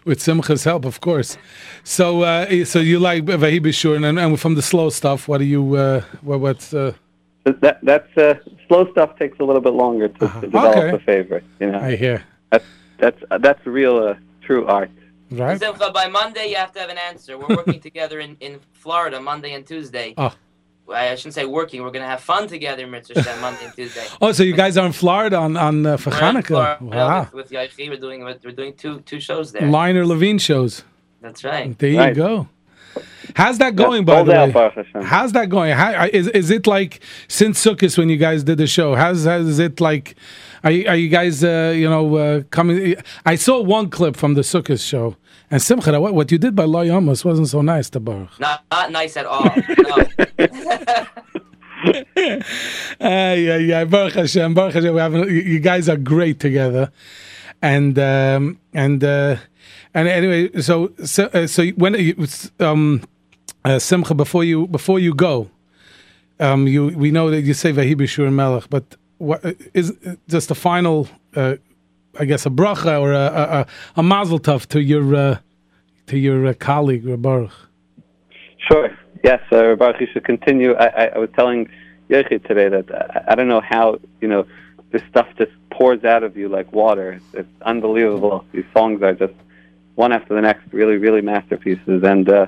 with 0.05 0.21
Simcha's 0.21 0.63
help, 0.63 0.85
of 0.85 1.01
course. 1.01 1.37
So, 1.83 2.21
uh, 2.21 2.65
so 2.65 2.79
you 2.79 2.99
like 2.99 3.25
Vahi 3.25 3.59
Bishur, 3.59 3.95
and, 3.95 4.19
and 4.19 4.39
from 4.39 4.55
the 4.55 4.61
slow 4.61 4.89
stuff, 4.89 5.27
what 5.27 5.39
do 5.39 5.45
you, 5.45 5.75
uh, 5.75 6.01
what, 6.21 6.39
what's, 6.39 6.73
uh, 6.73 6.93
That 7.45 7.79
that's 7.83 8.15
uh, 8.17 8.35
slow 8.67 8.89
stuff 8.91 9.17
takes 9.17 9.39
a 9.39 9.43
little 9.43 9.61
bit 9.61 9.73
longer 9.73 10.07
to, 10.09 10.19
to 10.27 10.41
develop 10.41 10.77
Okay. 10.77 10.95
a 10.95 10.99
favorite. 10.99 11.43
You 11.59 11.71
know, 11.71 11.79
I 11.79 11.95
hear, 11.95 12.23
that's 12.51 12.65
that's 12.99 13.21
uh, 13.31 13.37
that's 13.39 13.65
real 13.65 13.97
uh, 13.97 14.13
true 14.45 14.67
art. 14.67 14.91
right? 15.31 15.59
Simcha, 15.59 15.89
by 15.91 16.07
Monday 16.07 16.49
you 16.51 16.55
have 16.57 16.71
to 16.73 16.79
have 16.79 16.91
an 16.91 16.99
answer. 17.09 17.37
We're 17.39 17.55
working 17.55 17.79
together 17.89 18.19
in, 18.19 18.37
in 18.41 18.59
Florida 18.73 19.19
Monday 19.19 19.53
and 19.53 19.65
Tuesday. 19.65 20.13
Oh. 20.17 20.33
I 20.93 21.15
shouldn't 21.15 21.33
say 21.33 21.45
working. 21.45 21.81
We're 21.83 21.91
gonna 21.91 22.05
have 22.07 22.21
fun 22.21 22.47
together, 22.47 22.85
Mitzvah 22.87 23.23
Shem, 23.23 23.41
Monday 23.41 23.65
and 23.65 23.73
Tuesday. 23.73 24.05
Oh, 24.21 24.31
so 24.31 24.43
you 24.43 24.53
guys 24.53 24.77
are 24.77 24.85
in 24.85 24.91
Florida 24.91 25.37
on, 25.37 25.57
on 25.57 25.85
uh, 25.85 25.97
for 25.97 26.09
We're 26.11 26.17
Hanukkah. 26.17 26.77
Florida 26.77 26.85
Wow. 26.85 27.19
With, 27.21 27.33
with 27.33 27.49
Yachi, 27.51 27.89
we're 27.89 27.97
doing 27.97 28.23
we're 28.23 28.51
doing 28.51 28.73
two 28.73 28.99
two 29.01 29.19
shows 29.19 29.51
there. 29.51 29.67
Liner 29.67 30.05
Levine 30.05 30.37
shows. 30.37 30.83
That's 31.21 31.43
right. 31.43 31.77
There 31.77 31.89
you 32.09 32.15
go. 32.15 32.49
How's 33.35 33.57
that 33.59 33.75
going, 33.75 34.03
by 34.05 34.23
the 34.23 34.31
way? 34.31 34.51
Baruch 34.51 34.73
Hashem. 34.73 35.01
How's 35.03 35.31
that 35.33 35.49
going? 35.49 35.71
How, 35.73 36.05
is 36.07 36.27
is 36.29 36.49
it 36.49 36.67
like 36.67 36.99
since 37.27 37.63
Sukkot 37.63 37.97
when 37.97 38.09
you 38.09 38.17
guys 38.17 38.43
did 38.43 38.57
the 38.57 38.67
show? 38.67 38.95
How's 38.95 39.25
how 39.25 39.37
is 39.37 39.59
it 39.59 39.79
like? 39.79 40.15
Are 40.63 40.71
you, 40.71 40.87
are 40.87 40.95
you 40.95 41.09
guys 41.09 41.43
uh, 41.43 41.73
you 41.75 41.89
know 41.89 42.15
uh, 42.15 42.41
coming? 42.49 42.95
I 43.25 43.35
saw 43.35 43.61
one 43.61 43.89
clip 43.89 44.15
from 44.17 44.33
the 44.33 44.41
Sukkot 44.41 44.85
show, 44.85 45.15
and 45.51 45.61
Simcha, 45.61 45.99
what, 45.99 46.13
what 46.13 46.31
you 46.31 46.37
did 46.37 46.55
by 46.55 46.63
Lo 46.63 46.83
Yamos 46.83 47.23
wasn't 47.23 47.49
so 47.49 47.61
nice 47.61 47.89
to 47.91 47.99
Boruch. 47.99 48.39
Not 48.39 48.63
not 48.71 48.91
nice 48.91 49.17
at 49.17 49.25
all. 49.25 49.51
No. 49.77 51.05
Uh, 51.83 53.33
yeah, 53.35 53.57
yeah. 53.57 53.85
Baruch 53.85 54.13
Hashem, 54.13 54.53
Baruch 54.53 54.75
Hashem. 54.75 54.93
We 54.93 54.99
have, 54.99 55.13
you 55.31 55.59
guys 55.59 55.89
are 55.89 55.97
great 55.97 56.39
together, 56.39 56.91
and 57.61 57.97
um, 57.97 58.59
and 58.71 59.03
uh, 59.03 59.37
and 59.93 60.07
anyway, 60.07 60.61
so 60.61 60.91
so, 61.03 61.25
uh, 61.33 61.47
so 61.47 61.65
when 61.69 61.95
you, 61.95 62.27
um, 62.59 63.01
uh, 63.65 63.79
Simcha, 63.79 64.13
before 64.13 64.43
you 64.43 64.67
before 64.67 64.99
you 64.99 65.15
go, 65.15 65.49
um, 66.39 66.67
you 66.67 66.87
we 66.89 67.09
know 67.09 67.31
that 67.31 67.41
you 67.41 67.55
say 67.55 67.73
Vahi 67.73 67.95
B'Shur 67.95 68.31
Melech, 68.31 68.69
but 68.69 68.95
what 69.17 69.43
is 69.73 69.95
just 70.27 70.49
the 70.49 70.55
final, 70.55 71.07
uh, 71.35 71.55
I 72.19 72.25
guess, 72.25 72.45
a 72.45 72.49
bracha 72.49 72.99
or 72.99 73.13
a 73.13 73.17
a, 73.17 73.67
a, 73.97 74.03
mazel 74.03 74.39
tov 74.39 74.67
to 74.67 74.81
your 74.81 75.15
uh, 75.15 75.37
to 76.07 76.17
your 76.17 76.47
uh, 76.47 76.53
colleague 76.53 77.05
Boruch. 77.05 77.53
Sure. 78.67 78.89
Yes, 79.23 79.41
uh, 79.51 79.75
Boruch, 79.75 80.01
you 80.01 80.07
should 80.11 80.25
continue. 80.25 80.73
I, 80.73 80.85
I, 80.85 81.05
I 81.15 81.17
was 81.17 81.29
telling 81.35 81.69
Yochi 82.09 82.45
today 82.45 82.69
that 82.69 82.91
I, 82.93 83.31
I 83.31 83.35
don't 83.35 83.47
know 83.47 83.61
how 83.61 83.99
you 84.19 84.27
know 84.27 84.45
this 84.91 85.01
stuff 85.09 85.27
just 85.37 85.51
pours 85.69 86.03
out 86.03 86.23
of 86.23 86.37
you 86.37 86.49
like 86.49 86.71
water. 86.71 87.13
It's, 87.13 87.25
it's 87.33 87.61
unbelievable. 87.61 88.45
These 88.51 88.65
songs 88.73 89.01
are 89.01 89.13
just 89.13 89.33
one 89.95 90.11
after 90.11 90.33
the 90.33 90.41
next, 90.41 90.71
really, 90.71 90.97
really 90.97 91.21
masterpieces. 91.21 92.03
And 92.03 92.29
uh, 92.29 92.47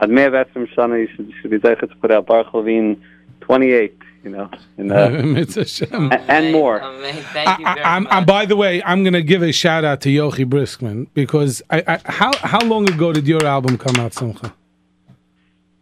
Esrim 0.00 0.72
Shana, 0.74 1.00
you 1.00 1.08
should, 1.14 1.28
you 1.28 1.34
should 1.40 1.50
be 1.50 1.58
zeichet 1.58 1.88
to 1.88 1.96
put 1.96 2.10
out 2.10 2.26
Boruch 2.26 2.52
Levine 2.54 3.02
28. 3.40 3.99
You 4.22 4.30
know, 4.30 4.50
in, 4.78 4.92
uh, 4.92 5.08
Mitzvah 5.24 5.64
Shem. 5.64 6.12
a- 6.12 6.16
and 6.28 6.52
more. 6.52 6.80
Thank 6.80 7.58
you 7.58 7.66
I, 7.66 7.74
very 7.74 7.84
I'm, 7.86 8.02
much. 8.04 8.12
I'm, 8.12 8.24
by 8.26 8.44
the 8.46 8.56
way, 8.56 8.82
I'm 8.82 9.02
going 9.02 9.14
to 9.14 9.22
give 9.22 9.42
a 9.42 9.52
shout 9.52 9.84
out 9.84 10.00
to 10.02 10.08
Yochi 10.10 10.44
Briskman 10.44 11.06
because 11.14 11.62
I, 11.70 11.82
I, 11.86 12.00
how 12.04 12.30
how 12.36 12.60
long 12.60 12.88
ago 12.90 13.12
did 13.12 13.26
your 13.26 13.44
album 13.44 13.78
come 13.78 13.96
out, 13.96 14.12
Simcha? 14.14 14.54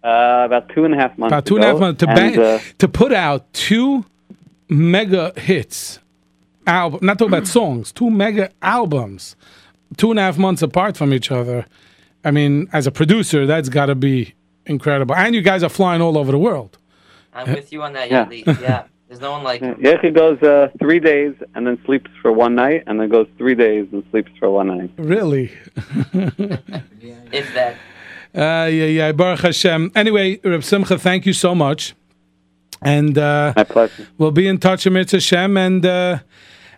Uh, 0.04 0.42
about 0.46 0.68
two 0.68 0.84
and 0.84 0.94
a 0.94 0.96
half 0.96 1.18
months. 1.18 1.32
About 1.32 1.46
two 1.46 1.56
and 1.56 1.64
a 1.64 1.66
half 1.66 1.76
ago. 1.76 1.86
months 1.86 2.00
to 2.00 2.08
And, 2.08 2.16
bang, 2.16 2.38
uh, 2.38 2.58
to 2.78 2.88
put 2.88 3.12
out 3.12 3.52
two 3.52 4.04
mega 4.68 5.32
hits 5.38 5.98
album. 6.66 7.00
Not 7.02 7.18
talking 7.18 7.34
about 7.34 7.48
songs, 7.48 7.90
two 7.92 8.08
mega 8.08 8.50
albums, 8.62 9.34
two 9.96 10.10
and 10.10 10.18
a 10.18 10.22
half 10.22 10.38
months 10.38 10.62
apart 10.62 10.96
from 10.96 11.12
each 11.12 11.30
other. 11.32 11.66
I 12.24 12.30
mean, 12.30 12.68
as 12.72 12.86
a 12.86 12.92
producer, 12.92 13.46
that's 13.46 13.68
got 13.68 13.86
to 13.86 13.94
be 13.96 14.34
incredible. 14.66 15.14
And 15.16 15.34
you 15.34 15.42
guys 15.42 15.62
are 15.62 15.68
flying 15.68 16.00
all 16.00 16.16
over 16.16 16.30
the 16.30 16.38
world. 16.38 16.78
I'm 17.38 17.54
with 17.54 17.72
you 17.72 17.82
on 17.82 17.92
that, 17.94 18.10
Yeah. 18.10 18.26
Yoely. 18.26 18.60
Yeah. 18.60 18.84
There's 19.08 19.20
no 19.22 19.30
one 19.32 19.42
like 19.42 19.62
him. 19.62 19.74
Yechi 19.76 20.14
goes 20.14 20.38
uh, 20.42 20.68
three 20.78 21.00
days 21.00 21.34
and 21.54 21.66
then 21.66 21.78
sleeps 21.86 22.10
for 22.20 22.30
one 22.30 22.54
night, 22.54 22.84
and 22.86 23.00
then 23.00 23.08
goes 23.08 23.26
three 23.38 23.54
days 23.54 23.86
and 23.90 24.04
sleeps 24.10 24.30
for 24.38 24.50
one 24.50 24.66
night. 24.68 24.90
Really. 24.98 25.50
If 27.32 27.54
that. 27.54 27.74
Uh, 28.34 28.66
yeah, 28.68 28.84
yeah. 28.84 29.12
Baruch 29.12 29.40
Hashem. 29.40 29.92
Anyway, 29.94 30.38
Reb 30.44 30.62
Simcha, 30.64 30.98
thank 30.98 31.24
you 31.26 31.32
so 31.32 31.54
much. 31.54 31.94
And 32.82 33.16
uh, 33.18 33.52
my 33.56 33.64
pleasure. 33.64 34.06
We'll 34.18 34.30
be 34.30 34.46
in 34.46 34.58
touch, 34.58 34.86
Amir 34.86 35.04
Hashem. 35.10 35.56
And 35.56 35.84
uh, 35.86 36.18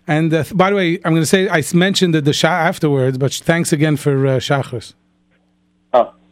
and 0.07 0.33
uh, 0.33 0.43
by 0.55 0.69
the 0.69 0.75
way, 0.75 0.95
I'm 1.05 1.11
going 1.13 1.21
to 1.21 1.25
say 1.25 1.47
I 1.47 1.59
s- 1.59 1.73
mentioned 1.73 2.13
the, 2.13 2.21
the 2.21 2.33
Shah 2.33 2.47
afterwards, 2.47 3.17
but 3.17 3.33
thanks 3.33 3.71
again 3.73 3.97
for 3.97 4.25
uh, 4.25 4.31
Shachris. 4.39 4.93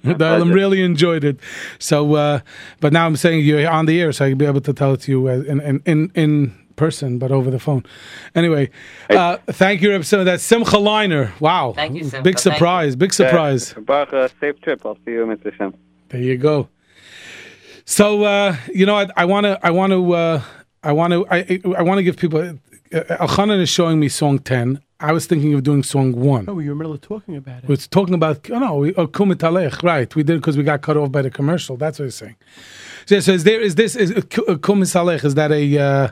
I 0.03 0.37
really 0.37 0.81
enjoyed 0.81 1.23
it. 1.23 1.39
So, 1.79 2.15
uh, 2.15 2.39
but 2.79 2.93
now 2.93 3.05
I'm 3.05 3.15
saying 3.15 3.45
you're 3.45 3.69
on 3.69 3.85
the 3.85 3.99
air, 4.01 4.11
so 4.11 4.25
I'll 4.25 4.35
be 4.35 4.45
able 4.45 4.61
to 4.61 4.73
tell 4.73 4.93
it 4.93 5.01
to 5.01 5.11
you 5.11 5.27
uh, 5.27 5.33
in 5.47 5.59
in 5.61 5.81
in, 5.85 6.11
in 6.15 6.55
person, 6.75 7.19
but 7.19 7.31
over 7.31 7.51
the 7.51 7.59
phone. 7.59 7.83
Anyway, 8.35 8.69
uh, 9.09 9.37
thank 9.47 9.81
you, 9.81 9.91
Reb 9.91 10.05
Simcha. 10.05 10.23
That's 10.23 10.43
Simcha 10.43 10.77
Liner. 10.77 11.33
Wow, 11.39 11.73
Thank 11.75 11.97
you, 11.97 12.03
Simcha. 12.05 12.23
big 12.23 12.39
surprise, 12.39 12.95
big 12.95 13.13
surprise. 13.13 13.73
Yeah, 13.75 13.83
Boruch, 13.83 14.13
uh, 14.13 14.29
safe 14.39 14.59
trip. 14.61 14.85
I'll 14.85 14.95
see 15.05 15.11
you, 15.11 15.25
Mr. 15.25 15.53
Shem. 15.55 15.73
There 16.07 16.21
you 16.21 16.37
go. 16.37 16.69
So 17.85 18.23
uh, 18.23 18.55
you 18.73 18.85
know, 18.85 18.95
I, 18.95 19.07
I 19.17 19.25
want 19.25 19.45
to, 19.45 19.59
I 19.61 19.71
want 19.71 19.91
to, 19.91 20.13
uh, 20.13 20.41
I 20.83 20.91
want 20.93 21.11
to, 21.13 21.27
I, 21.29 21.59
I 21.77 21.81
want 21.81 21.97
to 21.97 22.03
give 22.03 22.17
people. 22.17 22.57
Uh, 22.93 23.01
Elchanan 23.01 23.59
is 23.61 23.69
showing 23.69 23.99
me 23.99 24.09
song 24.09 24.39
ten. 24.39 24.81
I 25.01 25.13
was 25.13 25.27
thinking 25.27 25.53
of 25.53 25.63
doing 25.63 25.83
song 25.83 26.11
one. 26.13 26.45
Oh, 26.49 26.53
you 26.53 26.55
were 26.55 26.61
in 26.61 26.67
the 26.69 26.75
middle 26.75 26.93
of 26.93 27.01
talking 27.01 27.37
about 27.37 27.63
it. 27.63 27.69
We're 27.69 27.77
talking 27.77 28.13
about 28.13 28.49
oh 28.51 28.59
no, 28.59 28.75
we, 28.75 28.93
oh, 28.95 29.07
Kumit 29.07 29.37
Alech, 29.37 29.81
right? 29.83 30.13
We 30.13 30.23
did 30.23 30.39
because 30.41 30.57
we 30.57 30.63
got 30.63 30.81
cut 30.81 30.97
off 30.97 31.11
by 31.11 31.21
the 31.21 31.29
commercial. 31.29 31.77
That's 31.77 31.99
what 31.99 32.05
he's 32.05 32.15
saying. 32.15 32.35
So, 33.05 33.19
so 33.21 33.31
is 33.33 33.43
there 33.43 33.61
is 33.61 33.75
this 33.75 33.95
is 33.95 34.11
uh, 34.11 34.21
Kumit 34.21 34.93
Alech? 34.95 35.23
Is 35.23 35.35
that 35.35 35.51
a 35.51 35.77
uh, 35.77 36.09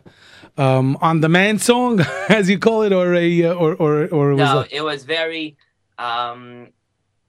um, 0.57 0.97
on 1.01 1.21
demand 1.21 1.61
song, 1.61 1.99
as 2.29 2.49
you 2.49 2.59
call 2.59 2.83
it, 2.83 2.93
or 2.93 3.13
a 3.13 3.43
uh, 3.43 3.53
or 3.53 3.75
or 3.75 4.07
or 4.07 4.29
was 4.31 4.39
no, 4.39 4.59
it? 4.61 4.71
it 4.71 4.81
was 4.81 5.03
very. 5.03 5.57
Um, 5.97 6.69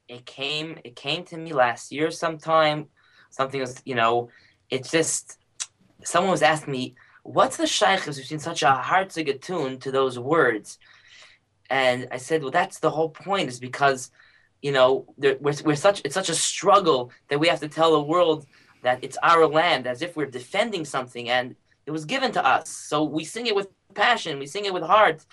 it 0.09 0.25
came. 0.27 0.79
It 0.85 0.97
came 0.97 1.25
to 1.25 1.37
me 1.37 1.53
last 1.53 1.91
year 1.93 2.11
sometime. 2.11 2.87
Something 3.31 3.61
was, 3.61 3.83
you 3.85 3.95
know, 3.95 4.31
it's 4.71 4.91
just. 4.91 5.39
Someone 6.05 6.31
was 6.31 6.43
asking 6.43 6.73
me, 6.73 6.95
"What's 7.23 7.57
the 7.57 7.67
shaykhs 7.67 8.19
between 8.19 8.41
such 8.41 8.63
a 8.63 8.83
heartziga 8.85 9.41
tune 9.41 9.79
to 9.81 9.91
those 9.91 10.19
words?" 10.19 10.79
And 11.71 12.09
I 12.11 12.19
said, 12.19 12.43
"Well, 12.43 12.51
that's 12.51 12.79
the 12.79 12.91
whole 12.91 13.11
point. 13.11 13.49
Is 13.49 13.61
because, 13.61 14.11
you 14.63 14.73
know, 14.73 15.07
we're 15.17 15.39
we're 15.65 15.77
such 15.77 16.01
it's 16.05 16.15
such 16.15 16.31
a 16.31 16.35
struggle 16.35 17.11
that 17.29 17.41
we 17.41 17.49
have 17.49 17.61
to 17.61 17.69
tell 17.69 17.93
the 17.93 18.03
world 18.03 18.47
that 18.83 19.03
it's 19.03 19.19
our 19.23 19.47
land, 19.47 19.87
as 19.87 20.03
if 20.03 20.17
we're 20.17 20.27
defending 20.27 20.85
something, 20.85 21.29
and 21.29 21.57
it 21.87 21.91
was 21.91 22.05
given 22.05 22.33
to 22.33 22.45
us. 22.45 22.69
So 22.71 23.03
we 23.03 23.25
sing 23.25 23.47
it 23.47 23.57
with 23.57 23.69
passion. 23.95 24.39
We 24.39 24.47
sing 24.47 24.65
it 24.65 24.75
with 24.75 24.85
heart." 24.85 25.25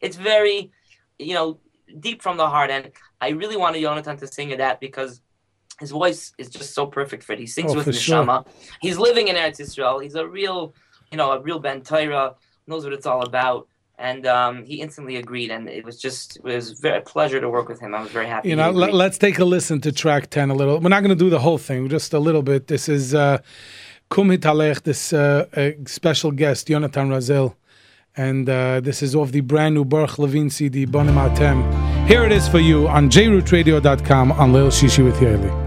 It's 0.00 0.16
very, 0.16 0.58
you 1.18 1.34
know, 1.34 1.58
deep 2.00 2.22
from 2.22 2.36
the 2.38 2.48
heart, 2.48 2.70
and 2.70 2.90
I 3.20 3.28
really 3.30 3.56
wanted 3.56 3.80
Jonathan 3.80 4.16
to 4.18 4.26
sing 4.26 4.56
that 4.56 4.80
because 4.80 5.20
his 5.80 5.90
voice 5.90 6.32
is 6.38 6.48
just 6.50 6.74
so 6.74 6.86
perfect 6.86 7.22
for 7.24 7.32
it. 7.32 7.38
He 7.38 7.46
sings 7.46 7.72
Oh, 7.72 7.76
with 7.76 7.86
for 7.86 7.92
sure. 7.92 8.24
neshama. 8.24 8.46
He's 8.80 8.98
living 8.98 9.28
in 9.28 9.36
Eretz 9.36 9.60
Israel. 9.60 9.98
He's 9.98 10.14
a 10.14 10.26
real, 10.26 10.74
you 11.10 11.18
know, 11.18 11.32
a 11.32 11.40
real 11.40 11.58
Ben 11.58 11.80
Torah, 11.82 12.34
knows 12.66 12.84
what 12.84 12.92
it's 12.92 13.06
all 13.06 13.22
about. 13.22 13.66
And 13.96 14.26
um, 14.26 14.64
he 14.64 14.80
instantly 14.80 15.16
agreed, 15.16 15.52
and 15.52 15.68
it 15.68 15.84
was 15.84 16.00
just 16.00 16.36
it 16.38 16.42
was 16.42 16.72
very 16.80 16.98
a 16.98 17.00
pleasure 17.00 17.40
to 17.40 17.48
work 17.48 17.68
with 17.68 17.80
him. 17.80 17.94
I 17.94 18.02
was 18.02 18.10
very 18.10 18.26
happy. 18.26 18.48
You 18.48 18.56
know, 18.56 18.72
let, 18.72 18.92
let's 18.92 19.18
take 19.18 19.38
a 19.38 19.44
listen 19.44 19.80
to 19.82 19.92
track 19.92 20.30
10 20.30 20.50
a 20.50 20.54
little. 20.54 20.80
We're 20.80 20.88
not 20.88 21.04
going 21.04 21.16
to 21.16 21.24
do 21.24 21.30
the 21.30 21.38
whole 21.38 21.58
thing, 21.58 21.88
just 21.88 22.12
a 22.12 22.18
little 22.18 22.42
bit. 22.42 22.66
This 22.66 22.88
is 22.88 23.14
uh, 23.14 23.38
Kum 24.10 24.30
Hitalech, 24.30 24.82
this 24.82 25.12
uh, 25.12 25.46
uh, 25.56 25.70
special 25.86 26.32
guest, 26.32 26.66
Jonathan 26.66 27.08
Razel. 27.08 27.54
And 28.16 28.48
uh, 28.48 28.80
this 28.80 29.02
is 29.02 29.14
off 29.14 29.32
the 29.32 29.40
brand 29.40 29.74
new 29.74 29.84
Boruch 29.84 30.18
Levine 30.18 30.50
CD, 30.50 30.84
Banim 30.84 31.16
Atem. 31.16 32.06
Here 32.06 32.24
it 32.24 32.32
is 32.32 32.46
for 32.48 32.60
you 32.60 32.86
on 32.86 33.10
jrootradio.com 33.10 34.32
on 34.32 34.52
Leil 34.52 34.68
Shishi 34.68 35.04
with 35.04 35.16
Yoely. 35.16 35.63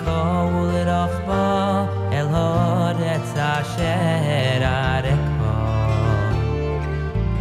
orko 0.00 0.18
ulirachba 0.60 1.88
El 2.18 2.28
horetz 2.34 3.32
asher 3.36 4.62
areko 4.62 5.54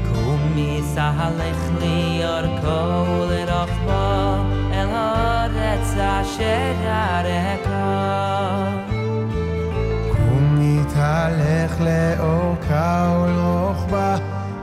Kumi 0.07 0.81
sahalech 0.93 1.63
li 1.81 2.23
orko 2.35 2.77
ulirachba 3.19 4.03
El 4.81 4.89
horetz 4.95 5.93
asher 6.15 6.77
areko 7.03 7.83
ומתהלך 10.35 11.81
לאורכה 11.81 13.17
ולרוחבה 13.21 14.15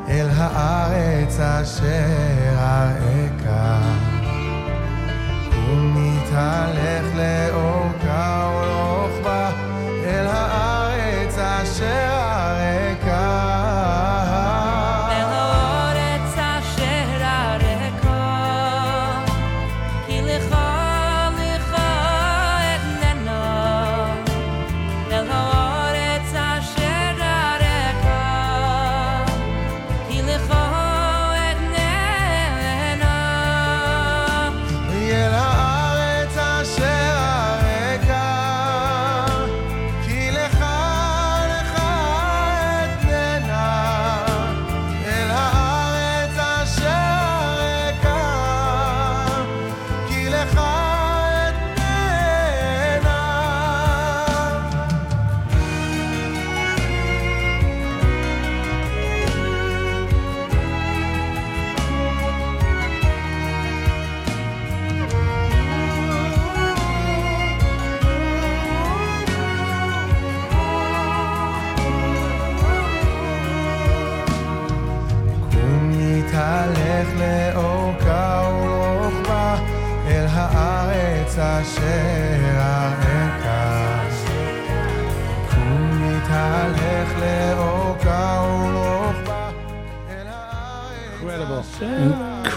אל 0.09 0.28
הארץ 0.37 1.41
אשר 1.41 2.59
אראך. 2.59 3.45
ומתהלך 5.68 7.07
לאורכה 7.17 7.55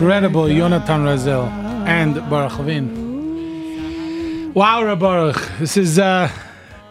Incredible, 0.00 0.48
Jonathan 0.48 1.04
Razel 1.04 1.46
and 1.86 2.16
Boruch 2.16 2.56
Levine. 2.56 4.50
Wow, 4.54 4.82
Boruch. 4.96 5.58
This 5.58 5.76
is, 5.76 5.98
uh, 5.98 6.32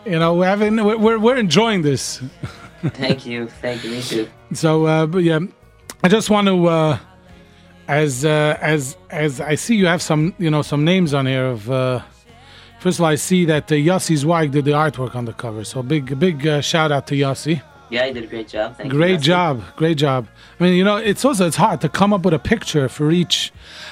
you 0.06 0.19
know, 0.19 0.36
we're, 0.36 0.45
having, 0.45 0.76
we're, 0.76 1.18
we're, 1.18 1.38
enjoying 1.38 1.81
this. 1.81 2.22
Thank 2.84 3.26
you, 3.26 3.48
thank 3.48 3.84
you, 3.84 3.90
me 3.90 4.03
too. 4.03 4.30
So, 4.53 4.86
uh, 4.86 5.07
but 5.07 5.23
yeah, 5.23 5.40
I 6.03 6.07
just 6.07 6.30
want 6.30 6.49
to, 6.49 6.68
uh, 6.68 6.99
as 7.88 8.23
uh, 8.26 8.56
as 8.61 8.95
as 9.10 9.41
I 9.41 9.56
see 9.56 9.76
you 9.76 9.88
have 9.88 10.03
some, 10.03 10.36
you 10.38 10.52
know, 10.52 10.61
some 10.61 10.86
names 10.86 11.15
on 11.15 11.26
here 11.26 11.48
of. 11.48 11.72
Uh, 11.72 12.02
first 12.80 12.99
of 12.99 13.06
all, 13.06 13.10
I 13.10 13.15
see 13.15 13.44
that 13.45 13.72
uh, 13.72 13.76
Yossi 13.76 14.18
Zweig 14.18 14.52
did 14.52 14.65
the 14.65 14.73
artwork 14.73 15.15
on 15.15 15.26
the 15.26 15.34
cover. 15.34 15.64
So 15.64 15.81
big 15.81 16.19
big 16.19 16.45
uh, 16.45 16.61
shout 16.61 16.91
out 16.91 17.07
to 17.07 17.15
Yossi. 17.15 17.64
Yeah, 17.90 18.06
you 18.06 18.14
did 18.14 18.24
a 18.24 18.28
great 18.28 18.48
job. 18.48 18.78
Thank. 18.78 18.91
Great 18.91 19.20
Yossi. 19.20 19.24
job, 19.24 19.64
great 19.76 19.98
job. 19.98 20.28
I 20.60 20.64
mean, 20.64 20.74
you 20.76 20.84
know, 20.84 20.98
it's 20.98 21.26
also 21.26 21.48
it's 21.48 21.56
hard 21.56 21.82
to 21.82 21.90
come 21.90 22.14
up 22.14 22.24
with 22.24 22.34
a 22.34 22.40
picture 22.40 22.88
for 22.88 23.11
each. 23.11 23.52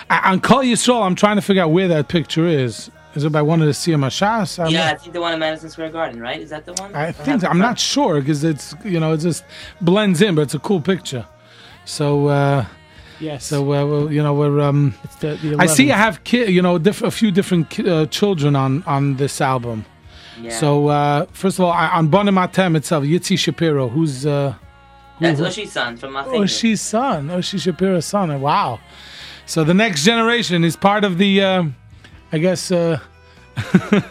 I, 0.10 0.32
on 0.32 0.40
Kol 0.42 0.60
Yisrael, 0.64 1.04
I'm 1.04 1.16
trying 1.16 1.38
to 1.38 1.42
figure 1.42 1.64
out 1.64 1.72
where 1.72 1.88
that 1.88 2.08
picture 2.08 2.46
is. 2.48 2.92
Is 3.16 3.24
it 3.24 3.32
by 3.32 3.42
one 3.42 3.60
of 3.62 3.66
the 3.66 3.74
Siyum 3.74 4.06
Hashas? 4.06 4.70
Yeah, 4.70 4.80
not- 4.86 4.94
I 4.94 4.98
think 4.98 5.14
the 5.14 5.22
one 5.22 5.34
in 5.34 5.40
Madison 5.40 5.72
Square 5.72 5.90
Garden, 5.90 6.22
right? 6.22 6.40
Is 6.40 6.52
that 6.52 6.66
the 6.66 6.74
one? 6.74 6.94
I 6.94 7.12
think 7.12 7.42
it 7.42 7.50
I'm 7.50 7.58
not 7.58 7.80
sure 7.80 8.20
because 8.20 8.44
it's 8.44 8.76
you 8.86 9.00
know 9.00 9.14
it 9.14 9.18
just 9.22 9.44
blends 9.82 10.22
in, 10.22 10.36
but 10.36 10.42
it's 10.44 10.54
a 10.54 10.60
cool 10.60 10.80
picture. 10.82 11.26
So 11.86 12.28
uh, 12.28 12.66
Yes. 13.20 13.46
so 13.46 13.64
uh, 13.64 13.86
well, 13.86 14.12
you 14.14 14.22
know 14.22 14.36
we're 14.36 14.60
um. 14.60 14.94
It's 15.04 15.16
the, 15.16 15.36
the 15.42 15.56
I 15.58 15.66
see 15.66 15.92
I 15.92 15.98
have 15.98 16.24
ki- 16.24 16.52
you 16.52 16.62
know 16.62 16.78
diff- 16.78 17.02
a 17.02 17.10
few 17.10 17.32
different 17.32 17.72
ki- 17.72 17.90
uh, 17.90 18.06
children 18.06 18.56
on 18.56 18.84
on 18.84 19.16
this 19.16 19.42
album. 19.42 19.86
Yeah. 20.42 20.52
So 20.60 20.88
uh, 20.88 21.26
first 21.32 21.58
of 21.60 21.66
all, 21.66 21.72
I, 21.72 21.88
on 21.90 22.08
Banim 22.10 22.36
Atem 22.36 22.76
itself, 22.76 23.04
Yitzi 23.04 23.38
Shapiro, 23.38 23.88
who's 23.88 24.26
uh, 24.26 24.54
who- 25.20 25.26
That's 25.26 25.40
who- 25.40 25.46
Ushi's 25.46 25.72
son 25.72 25.98
from 25.98 26.16
Oh, 26.16 26.24
Mafia. 26.26 26.48
she's 26.48 26.82
son. 26.82 27.30
Oh, 27.32 27.42
she's 27.42 27.64
Shapiro's 27.64 28.06
son. 28.06 28.40
Wow. 28.42 28.80
So 29.46 29.64
the 29.64 29.74
next 29.74 30.04
generation 30.04 30.64
is 30.64 30.76
part 30.76 31.04
of 31.04 31.18
the, 31.18 31.42
uh, 31.42 31.64
I 32.32 32.38
guess, 32.38 32.70
uh, 32.72 33.00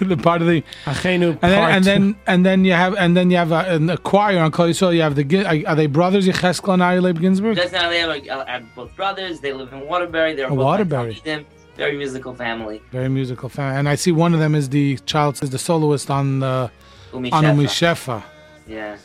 the 0.01 0.19
part 0.20 0.40
of 0.43 0.48
the. 0.48 0.65
And 0.86 0.97
then, 0.97 1.61
part. 1.61 1.73
and 1.73 1.85
then 1.85 2.16
and 2.27 2.44
then 2.47 2.65
you 2.65 2.73
have 2.73 2.94
and 2.97 3.16
then 3.16 3.31
you 3.31 3.36
have 3.36 3.53
a, 3.53 3.74
an, 3.74 3.89
a 3.90 3.97
choir 3.98 4.40
on 4.40 4.51
Kol 4.51 4.66
Yisrael. 4.66 4.93
You 4.94 5.03
have 5.03 5.15
the 5.15 5.23
Gi- 5.23 5.65
are 5.66 5.77
they 5.77 5.86
brothers 5.86 6.27
Yecheskel 6.27 6.73
and 6.74 6.82
Ari 6.82 6.98
Leib 7.01 7.20
Ginsburg? 7.20 7.55
Just 7.57 7.73
now 7.73 7.89
they 7.89 8.01
have, 8.01 8.11
a, 8.11 8.44
have 8.51 8.65
both 8.74 8.97
brothers. 8.97 9.39
They 9.39 9.53
live 9.53 9.73
in 9.73 9.86
Waterbury. 9.86 10.35
They're 10.35 10.47
Oh, 10.47 10.57
both 10.57 10.65
Waterbury. 10.65 11.15
Talmidim. 11.15 11.44
Very 11.77 11.97
musical 11.97 12.35
family. 12.35 12.82
Very 12.90 13.09
musical 13.09 13.48
family. 13.48 13.78
And 13.78 13.89
I 13.89 13.94
see 13.97 14.12
one 14.12 14.32
of 14.35 14.40
them 14.40 14.55
is 14.55 14.69
the 14.69 14.97
child 15.07 15.43
is 15.43 15.51
the 15.51 15.59
soloist 15.59 16.11
on 16.11 16.40
the 16.40 16.70
Umi 17.12 17.31
on 17.32 17.44
Shefa. 17.44 17.51
Umi 17.51 17.65
Shefa. 17.66 18.23
Yeah. 18.66 18.97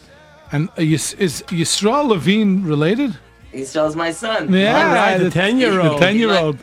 And 0.52 0.70
uh, 0.78 0.82
Yis- 0.82 1.14
is 1.14 1.44
Yisrael 1.48 2.08
Levine 2.08 2.64
related? 2.64 3.18
He 3.52 3.66
still 3.66 3.94
my 3.96 4.12
son. 4.12 4.54
Yeah, 4.54 4.88
All 4.88 4.94
right, 4.96 5.18
the 5.18 5.26
the 5.26 5.40
10-year-old. 5.40 6.00
The 6.00 6.06
ten 6.06 6.16
year 6.16 6.32
old. 6.32 6.58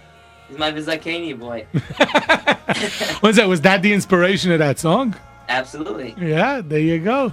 He's 0.49 0.59
my 0.59 0.73
Vizakani 0.73 1.39
boy. 1.39 1.67
Was 3.23 3.37
that 3.37 3.47
was 3.49 3.61
that 3.63 3.83
the 3.83 3.93
inspiration 3.93 4.53
of 4.53 4.59
that 4.61 4.79
song? 4.79 5.15
Absolutely. 5.49 6.15
Yeah, 6.19 6.61
there 6.65 6.79
you 6.79 6.99
go. 6.99 7.33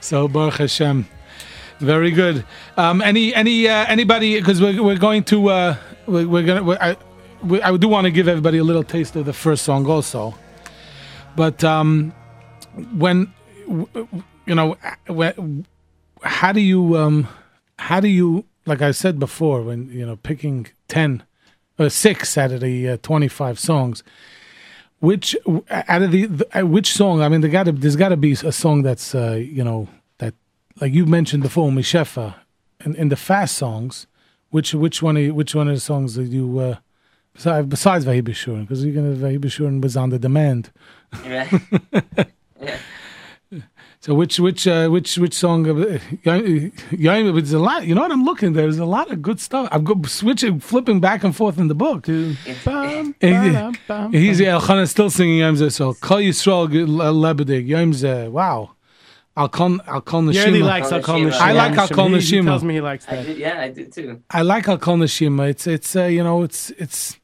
So 0.00 0.28
Baruch 0.28 0.54
Hashem, 0.54 1.06
very 1.80 2.10
good. 2.10 2.44
Um, 2.76 3.00
any 3.02 3.34
any 3.34 3.68
uh, 3.68 3.86
anybody 3.88 4.38
because 4.38 4.60
we're, 4.60 4.82
we're 4.82 4.98
going 4.98 5.24
to 5.24 5.48
uh, 5.48 5.76
we're, 6.06 6.28
we're 6.28 6.42
gonna 6.42 6.62
we 6.62 6.76
I, 6.76 6.96
I 7.62 7.76
do 7.76 7.88
want 7.88 8.06
to 8.06 8.10
give 8.10 8.28
everybody 8.28 8.58
a 8.58 8.64
little 8.64 8.82
taste 8.82 9.16
of 9.16 9.26
the 9.26 9.32
first 9.32 9.64
song 9.64 9.86
also, 9.86 10.34
but 11.36 11.62
um, 11.62 12.14
when 12.96 13.32
you 13.66 14.54
know 14.54 14.76
how 16.22 16.52
do 16.52 16.60
you 16.60 16.96
um, 16.96 17.28
how 17.78 18.00
do 18.00 18.08
you 18.08 18.44
like 18.66 18.82
I 18.82 18.92
said 18.92 19.18
before 19.18 19.62
when 19.62 19.88
you 19.90 20.06
know 20.06 20.16
picking 20.16 20.68
ten 20.88 21.22
or 21.78 21.90
six 21.90 22.38
out 22.38 22.52
of 22.52 22.60
the 22.60 22.90
uh, 22.90 22.96
twenty 23.02 23.28
five 23.28 23.58
songs 23.58 24.02
which 25.04 25.36
out 25.70 26.02
of 26.02 26.12
the, 26.12 26.24
the 26.26 26.60
uh, 26.60 26.66
which 26.66 26.94
song? 26.94 27.20
I 27.20 27.28
mean, 27.28 27.42
there 27.42 27.50
got 27.50 27.64
there's 27.64 27.96
got 27.96 28.08
to 28.08 28.16
be 28.16 28.32
a 28.32 28.52
song 28.52 28.82
that's 28.82 29.14
uh, 29.14 29.34
you 29.34 29.62
know 29.62 29.88
that 30.16 30.34
like 30.80 30.94
you 30.94 31.04
mentioned 31.04 31.42
before, 31.42 31.70
Mishefa, 31.70 32.36
in, 32.84 32.94
in 32.96 33.08
the 33.10 33.16
fast 33.16 33.56
songs. 33.56 34.06
Which 34.48 34.72
which 34.72 35.02
one 35.02 35.16
of, 35.16 35.34
which 35.34 35.54
one 35.54 35.68
of 35.68 35.74
the 35.74 35.80
songs 35.80 36.14
that 36.14 36.24
you 36.24 36.58
uh, 36.58 36.76
besides 37.34 37.66
besides 37.68 38.04
Vahi 38.04 38.22
B'Shurin? 38.22 38.62
Because 38.62 38.84
you're 38.84 38.94
gonna 38.94 39.14
Vahi 39.14 39.38
B'Shurin 39.38 39.82
was 39.82 39.96
on 39.96 40.10
the 40.10 40.18
demand. 40.18 40.70
Right. 41.26 41.52
yeah. 42.60 42.76
So 44.00 44.12
which 44.14 44.38
which 44.38 44.66
uh, 44.66 44.88
which 44.88 45.16
which 45.16 45.32
song? 45.32 45.66
Uh, 45.66 45.74
Yaim- 46.26 46.72
Yaim- 46.90 47.34
there's 47.34 47.54
a 47.54 47.58
lot. 47.58 47.86
You 47.86 47.94
know 47.94 48.02
what 48.02 48.12
I'm 48.12 48.24
looking. 48.24 48.52
There's 48.52 48.78
a 48.78 48.84
lot 48.84 49.10
of 49.10 49.22
good 49.22 49.40
stuff. 49.40 49.66
I'm 49.72 49.82
go, 49.82 49.98
switching, 50.04 50.60
flipping 50.60 51.00
back 51.00 51.24
and 51.24 51.34
forth 51.34 51.56
in 51.58 51.68
the 51.68 51.74
book. 51.74 52.04
Bum, 52.04 52.36
He- 53.20 53.30
ba-dum, 53.30 54.12
He's. 54.12 54.40
Elchanan 54.40 54.88
still 54.88 55.08
singing 55.08 55.38
Yom 55.38 55.54
Zeh. 55.56 55.72
So 55.72 55.94
Kol 55.94 56.18
Yisrael 56.18 56.68
Lebedig 56.68 57.66
Yom 57.66 57.92
Zeh. 57.92 58.30
Wow. 58.30 58.72
Al 59.38 59.48
Kol 59.48 59.80
Al 59.86 60.02
Kol 60.02 60.28
He 60.28 60.38
really 60.44 60.60
Neshima. 60.60 60.66
likes 60.66 60.92
Al 60.92 61.00
Kol 61.02 61.20
Neshima. 61.20 61.40
I 61.40 61.52
like 61.52 61.78
Al 61.78 61.88
Kol 61.88 62.08
He- 62.08 62.20
He 62.20 62.42
tells 62.42 62.62
me 62.62 62.74
he 62.74 62.80
likes 62.82 63.08
I 63.08 63.16
that. 63.16 63.26
do, 63.26 63.32
yeah, 63.32 63.60
I 63.62 63.68
do 63.70 63.86
too. 63.86 64.22
I 64.30 64.42
like 64.42 64.68
Al 64.68 64.76
Kol 64.78 64.98
Neshima. 64.98 65.48
It's 65.48 65.66
it's 65.66 65.96
uh, 65.96 66.04
you 66.04 66.22
know 66.22 66.42
it's 66.42 66.68
it's 66.72 67.16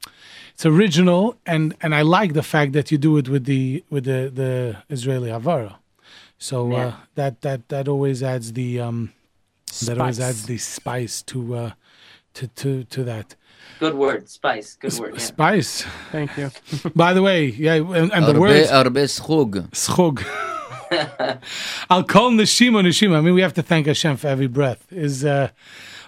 it's 0.61 0.67
original, 0.67 1.39
and 1.47 1.75
and 1.81 1.95
I 1.95 2.03
like 2.03 2.35
the 2.35 2.43
fact 2.43 2.73
that 2.75 2.91
you 2.93 2.99
do 2.99 3.17
it 3.17 3.31
with 3.31 3.47
the 3.47 3.83
with 3.89 4.05
the 4.05 4.31
the 4.41 4.77
Israeli 4.91 5.31
Havara. 5.31 5.77
So 6.37 6.57
uh, 6.67 6.77
yeah. 6.77 6.87
uh, 6.87 6.95
that 7.15 7.41
that 7.41 7.69
that 7.71 7.89
always 7.89 8.23
adds 8.23 8.53
the 8.53 8.79
um, 8.79 9.15
spice. 9.65 9.89
that 9.89 9.99
always 9.99 10.21
adds 10.21 10.45
the 10.45 10.59
spice 10.59 11.23
to 11.23 11.55
uh, 11.55 11.71
to 12.35 12.47
to 12.49 12.85
to 12.85 13.05
that. 13.05 13.37
Good 13.79 13.95
word, 13.95 14.29
spice. 14.29 14.77
Good 14.77 14.93
word. 14.99 15.15
Yeah. 15.15 15.21
Spice. 15.21 15.87
Thank 16.13 16.37
you. 16.37 16.51
By 16.95 17.15
the 17.15 17.23
way, 17.23 17.47
yeah, 17.47 17.77
and, 17.77 18.13
and 18.13 18.27
the 18.27 18.39
word 18.39 18.69
arbe 18.69 19.07
schug. 19.09 19.55
Schug. 19.71 20.17
I'll 21.89 22.05
call 22.05 22.33
Nishima 22.33 22.83
Nishima. 22.83 23.17
I 23.17 23.21
mean, 23.23 23.33
we 23.33 23.41
have 23.41 23.55
to 23.55 23.63
thank 23.63 23.87
Hashem 23.87 24.19
for 24.19 24.29
every 24.29 24.49
breath. 24.49 24.87
Is 24.93 25.25
uh, 25.25 25.49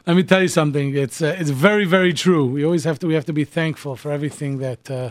let 0.06 0.16
me 0.16 0.22
tell 0.22 0.42
you 0.42 0.48
something. 0.48 0.94
It's 0.96 1.20
uh, 1.22 1.36
it's 1.38 1.50
very 1.50 1.84
very 1.84 2.12
true. 2.12 2.44
We 2.46 2.64
always 2.64 2.84
have 2.84 2.98
to 3.00 3.06
we 3.06 3.14
have 3.14 3.24
to 3.26 3.32
be 3.32 3.44
thankful 3.44 3.96
for 3.96 4.10
everything 4.10 4.58
that. 4.58 4.90
Uh, 4.90 5.10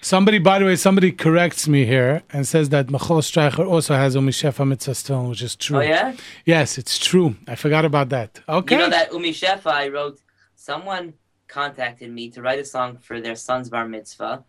somebody, 0.00 0.38
by 0.38 0.58
the 0.58 0.64
way, 0.64 0.76
somebody 0.76 1.12
corrects 1.12 1.68
me 1.68 1.84
here 1.86 2.22
and 2.32 2.46
says 2.46 2.68
that 2.70 2.88
Machol 2.88 3.22
Streicher 3.22 3.66
also 3.66 3.94
has 3.94 4.16
Umishefa 4.16 4.66
Mitzvah 4.66 4.94
Stone, 4.96 5.28
which 5.30 5.42
is 5.42 5.54
true. 5.56 5.78
Oh 5.78 5.80
yeah. 5.80 6.14
Yes, 6.44 6.76
it's 6.76 6.98
true. 6.98 7.36
I 7.46 7.54
forgot 7.54 7.84
about 7.84 8.08
that. 8.10 8.40
Okay. 8.48 8.74
You 8.74 8.80
know 8.82 8.90
that 8.90 9.12
Umi 9.12 9.32
Shefa, 9.32 9.70
I 9.70 9.88
wrote, 9.88 10.20
someone 10.56 11.14
contacted 11.46 12.10
me 12.10 12.30
to 12.30 12.42
write 12.42 12.58
a 12.58 12.64
song 12.64 12.96
for 12.98 13.20
their 13.20 13.36
son's 13.36 13.68
bar 13.70 13.86
mitzvah, 13.86 14.44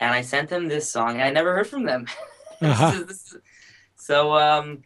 and 0.00 0.10
I 0.14 0.22
sent 0.22 0.48
them 0.48 0.68
this 0.68 0.88
song, 0.90 1.12
and 1.14 1.22
I 1.22 1.30
never 1.30 1.54
heard 1.54 1.66
from 1.66 1.84
them. 1.84 2.06
Uh-huh. 2.62 3.04
is- 3.08 3.36
so 3.96 4.34
um, 4.36 4.84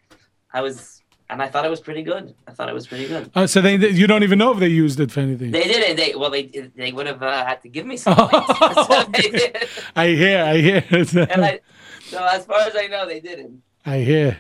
I 0.53 0.63
was, 0.63 0.98
and 1.31 1.43
I 1.43 1.49
thought 1.49 1.65
it 1.65 1.71
was 1.71 1.81
pretty 1.81 2.03
good. 2.03 2.35
I 2.47 2.53
thought 2.53 2.69
it 2.69 2.75
was 2.75 2.87
pretty 2.87 3.07
good. 3.09 3.31
Uh, 3.35 3.47
so 3.47 3.61
they 3.61 3.77
you 3.77 4.07
don't 4.07 4.23
even 4.23 4.39
know 4.39 4.53
if 4.53 4.59
they 4.59 4.69
used 4.69 4.99
it 5.01 5.11
for 5.13 5.21
anything. 5.21 5.51
They 5.51 5.65
didn't. 5.65 5.97
They 5.97 6.15
well, 6.15 6.31
they 6.31 6.45
they 6.75 6.93
would 6.93 7.07
have 7.07 7.23
uh, 7.23 7.45
had 7.45 7.63
to 7.63 7.69
give 7.69 7.87
me 7.87 7.97
something. 7.97 8.29
So 8.89 9.05
they 9.13 9.31
did. 9.31 9.57
I 9.97 10.07
hear. 10.09 10.43
I 10.45 10.57
hear. 10.59 10.85
and 10.91 11.45
I, 11.45 11.61
so 12.03 12.25
as 12.25 12.45
far 12.47 12.61
as 12.61 12.75
I 12.77 12.87
know, 12.87 13.07
they 13.07 13.21
didn't. 13.21 13.63
I 13.85 13.99
hear. 13.99 14.39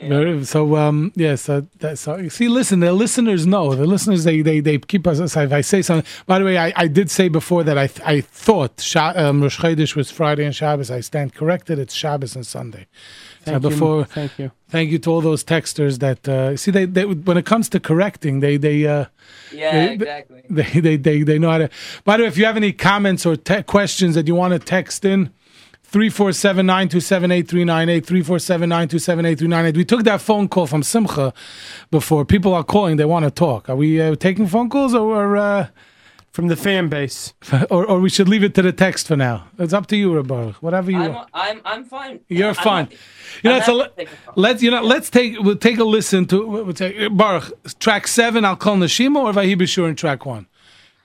Very- 0.00 0.44
So 0.44 0.76
um 0.76 1.10
yes, 1.16 1.48
uh, 1.48 1.62
that's 1.78 2.02
so 2.02 2.28
see. 2.28 2.48
Listen, 2.48 2.78
the 2.80 2.92
listeners 2.92 3.46
know. 3.46 3.74
The 3.74 3.86
listeners 3.86 4.22
they 4.24 4.42
they, 4.42 4.60
they 4.60 4.78
keep 4.78 5.06
us. 5.06 5.18
If 5.18 5.52
I 5.52 5.60
say 5.60 5.82
something, 5.82 6.08
by 6.26 6.38
the 6.38 6.44
way, 6.44 6.56
I, 6.56 6.72
I 6.76 6.86
did 6.86 7.10
say 7.10 7.28
before 7.28 7.64
that 7.64 7.76
I 7.78 7.88
I 8.04 8.20
thought 8.20 8.80
Sha- 8.80 9.14
um, 9.16 9.42
Rosh 9.42 9.58
Chodesh 9.58 9.96
was 9.96 10.10
Friday 10.10 10.44
and 10.44 10.54
Shabbos. 10.54 10.90
I 10.90 11.00
stand 11.00 11.34
corrected. 11.34 11.78
It's 11.80 11.94
Shabbos 11.94 12.36
and 12.36 12.46
Sunday. 12.46 12.86
Thank 13.48 13.62
so 13.62 13.68
you. 13.68 13.74
before, 13.74 14.04
Thank 14.04 14.38
you. 14.38 14.50
thank 14.68 14.90
you 14.90 14.98
to 15.00 15.10
all 15.10 15.20
those 15.20 15.44
texters 15.44 15.98
that 15.98 16.26
uh, 16.28 16.56
see 16.56 16.70
they, 16.70 16.84
they 16.86 17.04
when 17.04 17.36
it 17.36 17.46
comes 17.46 17.68
to 17.70 17.80
correcting 17.80 18.40
they 18.40 18.56
they 18.56 18.86
uh, 18.86 19.06
Yeah, 19.52 19.72
they, 19.72 19.92
exactly. 19.94 20.42
they, 20.50 20.80
they 20.80 20.96
they 20.96 21.22
they 21.22 21.38
know 21.38 21.50
how 21.50 21.58
to. 21.58 21.68
By 22.04 22.16
the 22.16 22.22
way, 22.24 22.28
if 22.28 22.36
you 22.38 22.44
have 22.44 22.56
any 22.56 22.72
comments 22.72 23.26
or 23.26 23.36
te- 23.36 23.62
questions 23.62 24.14
that 24.14 24.26
you 24.28 24.34
want 24.34 24.52
to 24.52 24.58
text 24.58 25.04
in. 25.04 25.30
347-927-8398, 25.90 28.04
347-927-8398. 28.04 29.76
We 29.76 29.84
took 29.84 30.04
that 30.04 30.20
phone 30.20 30.48
call 30.48 30.66
from 30.66 30.82
Simcha 30.82 31.32
before. 31.90 32.26
People 32.26 32.52
are 32.52 32.62
calling, 32.62 32.96
they 32.96 33.06
want 33.06 33.24
to 33.24 33.30
talk. 33.30 33.70
Are 33.70 33.76
we 33.76 33.98
uh, 34.00 34.14
taking 34.16 34.46
phone 34.46 34.68
calls 34.68 34.94
or 34.94 35.36
uh, 35.38 35.68
From 36.30 36.48
the 36.48 36.56
fan 36.56 36.88
base. 36.88 37.34
or 37.70 37.84
or 37.86 37.98
we 38.00 38.08
should 38.10 38.28
leave 38.28 38.44
it 38.44 38.54
to 38.54 38.62
the 38.62 38.70
text 38.72 39.08
for 39.08 39.16
now? 39.16 39.48
It's 39.58 39.72
up 39.72 39.86
to 39.88 39.96
you, 39.96 40.14
Roberto. 40.14 40.52
Whatever 40.60 40.90
you 40.90 40.98
I'm 40.98 41.14
want. 41.14 41.30
I'm 41.34 41.60
I'm 41.64 41.84
fine. 41.84 42.20
You're 42.28 42.50
I'm 42.50 42.54
fine. 42.54 42.84
happy. 42.84 42.96
You 43.42 43.50
know, 43.50 43.56
I'm 43.56 43.62
so 43.62 43.74
let, 43.74 43.96
to 43.96 44.04
take 44.04 44.12
a 44.12 44.16
phone. 44.16 44.34
let's 44.36 44.62
you 44.62 44.70
know, 44.70 44.82
let's 44.82 45.10
take 45.10 45.38
we'll 45.40 45.56
take 45.56 45.78
a 45.78 45.84
listen 45.84 46.26
to 46.26 46.46
we'll 46.46 46.72
take 46.72 46.96
Boruch 46.96 47.50
track 47.80 48.06
seven. 48.06 48.44
I'll 48.44 48.56
call 48.56 48.76
Nashima 48.76 49.16
or 49.16 49.32
Vahi 49.32 49.56
B'Shur 49.56 49.88
in 49.88 49.96
track 49.96 50.26
one 50.26 50.46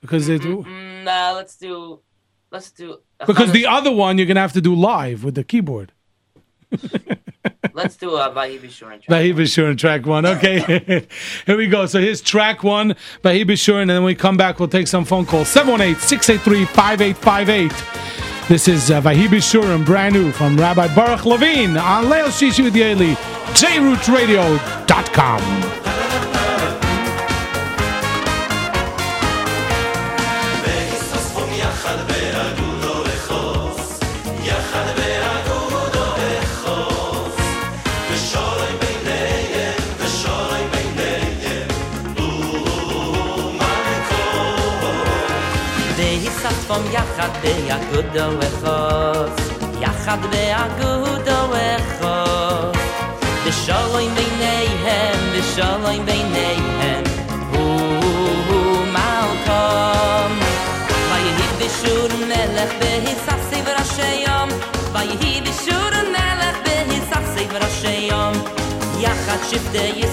because 0.02 0.28
it 0.30 0.41
Mm, 0.44 1.04
nah, 1.06 1.32
let's 1.32 1.56
do, 1.58 2.00
let's 2.52 2.70
do. 2.72 3.00
because 3.26 3.52
the 3.54 3.66
other 3.66 3.91
one 3.91 4.18
you're 4.18 4.28
gonna 4.28 4.41
have 4.41 4.54
to 4.54 4.62
do 4.62 4.76
live 4.76 5.24
with 5.24 5.36
the 5.36 5.44
keyboard. 5.44 5.94
let's 7.74 7.98
do 7.98 8.15
a 8.15 8.32
Vahi 8.32 8.57
B'Shur 8.60 8.94
and 8.94 9.03
Vahi 9.03 9.34
B'Shur 9.34 9.78
track 9.78 10.06
one. 10.06 10.26
Okay, 10.26 10.60
here 11.45 11.57
we 11.57 11.68
go. 11.68 11.86
So 11.86 11.99
here's 11.99 12.22
track 12.22 12.64
one, 12.64 12.95
B'Shur, 13.45 13.82
and 13.82 13.90
then 13.90 13.98
when 13.98 14.06
we 14.06 14.15
come 14.15 14.38
back, 14.38 14.60
we'll 14.60 14.70
take 14.70 14.88
some 14.88 15.03
phone 15.06 15.26
calls. 15.26 15.53
718-683-5858. 15.53 18.48
This 18.48 18.68
is 18.68 18.91
uh, 18.91 18.99
and 19.74 19.86
brand 19.86 20.15
new 20.15 20.34
from 20.34 20.57
Rabbi 20.57 20.88
Boruch 20.90 21.26
Levine 21.26 21.78
on 21.78 22.03
Leil 22.06 22.28
Shishi 22.28 22.64
with 22.64 22.76
Yoely, 22.76 23.15
jrootradio.com. 23.53 25.93
יחד 47.24 47.41
ביגודו 47.41 48.40
וחוף 48.40 49.52
יחד 49.82 50.18
ביגודו 50.30 51.50
וחוף 51.52 52.78
ושלוים 53.45 54.16
ביניהם 54.16 55.20
ושלוים 55.32 56.06
ביניהם 56.06 57.04
הוא 57.52 57.80
הוא 58.48 58.86
מלכום. 58.86 60.40
ויהי 61.10 61.48
בשור 61.60 62.20
מלך 62.28 62.72
בהיססי 62.80 63.62
וראשי 63.66 64.26
יום. 64.28 64.50
ויהי 64.94 65.41
בשור 65.41 65.90
מלך 66.12 66.58
בהיססי 66.66 67.48
וראשי 67.52 68.08
יום. 68.12 68.34
יחד 69.00 69.38
שבטי 69.50 69.78
ישראל 69.78 70.12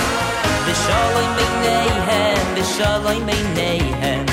Inshallah 0.71 1.27
may 1.35 1.51
nei 1.63 1.91
hen, 2.07 2.45
inshallah 2.55 3.17
may 3.27 3.41
nei 3.57 3.83
hen, 4.01 4.23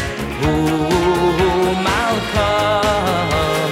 ooh, 0.47 1.75
mal 1.87 2.15
koh, 2.35 3.67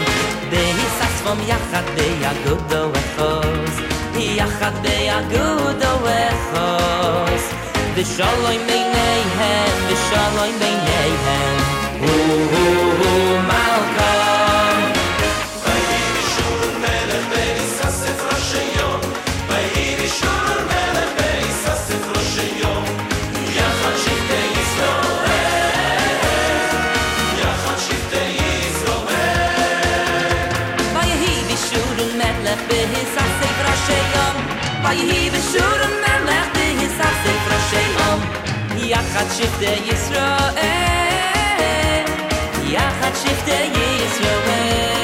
dehi 0.50 0.86
sas 0.98 1.16
vum 1.24 1.38
i 1.46 1.48
khadde 1.70 2.06
i 2.10 2.12
gud 2.42 2.60
do 2.72 2.82
ekhos, 3.04 3.74
i 4.18 4.20
khadde 4.58 4.96
i 5.06 5.08
nei 8.96 9.22
hen, 9.38 9.74
inshallah 9.94 10.50
may 10.60 10.76
nei 10.90 11.12
hen, 11.26 11.56
ויהי 34.88 35.30
בשור 35.30 35.78
מלך 36.00 36.46
בהיססי 36.54 37.34
ראשי 37.46 37.86
יום 37.98 38.20
יחד 38.76 39.24
שבטי 39.36 39.92
ישראל 39.92 40.56
יחד 42.64 43.10
שבטי 43.14 43.70
ישראל 44.06 44.95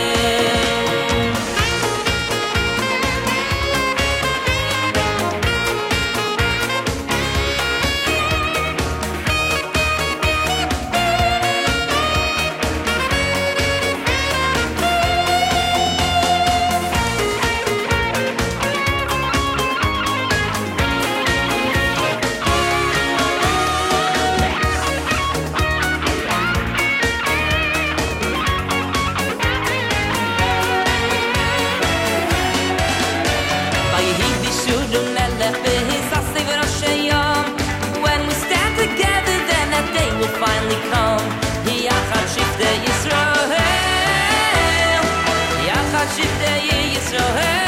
שבטי 46.22 46.96
ישראל 46.98 47.62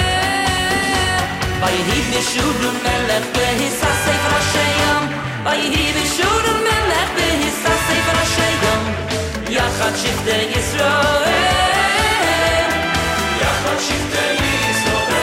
ויהי 1.60 2.02
בשור 2.02 2.72
מלך 2.82 3.24
בהיססי 3.34 4.16
וראשי 4.24 4.70
יום 4.80 5.06
ויהי 5.44 5.92
בשור 5.92 6.42
מלך 6.62 7.08
בהיססי 7.16 7.98
וראשי 8.06 8.52
יום 8.62 8.82
יחד 9.48 9.92
שבטי 9.96 10.58
ישראל 10.58 11.34
יחד 13.40 13.78
שבטי 13.78 14.70
ישראל 14.70 15.14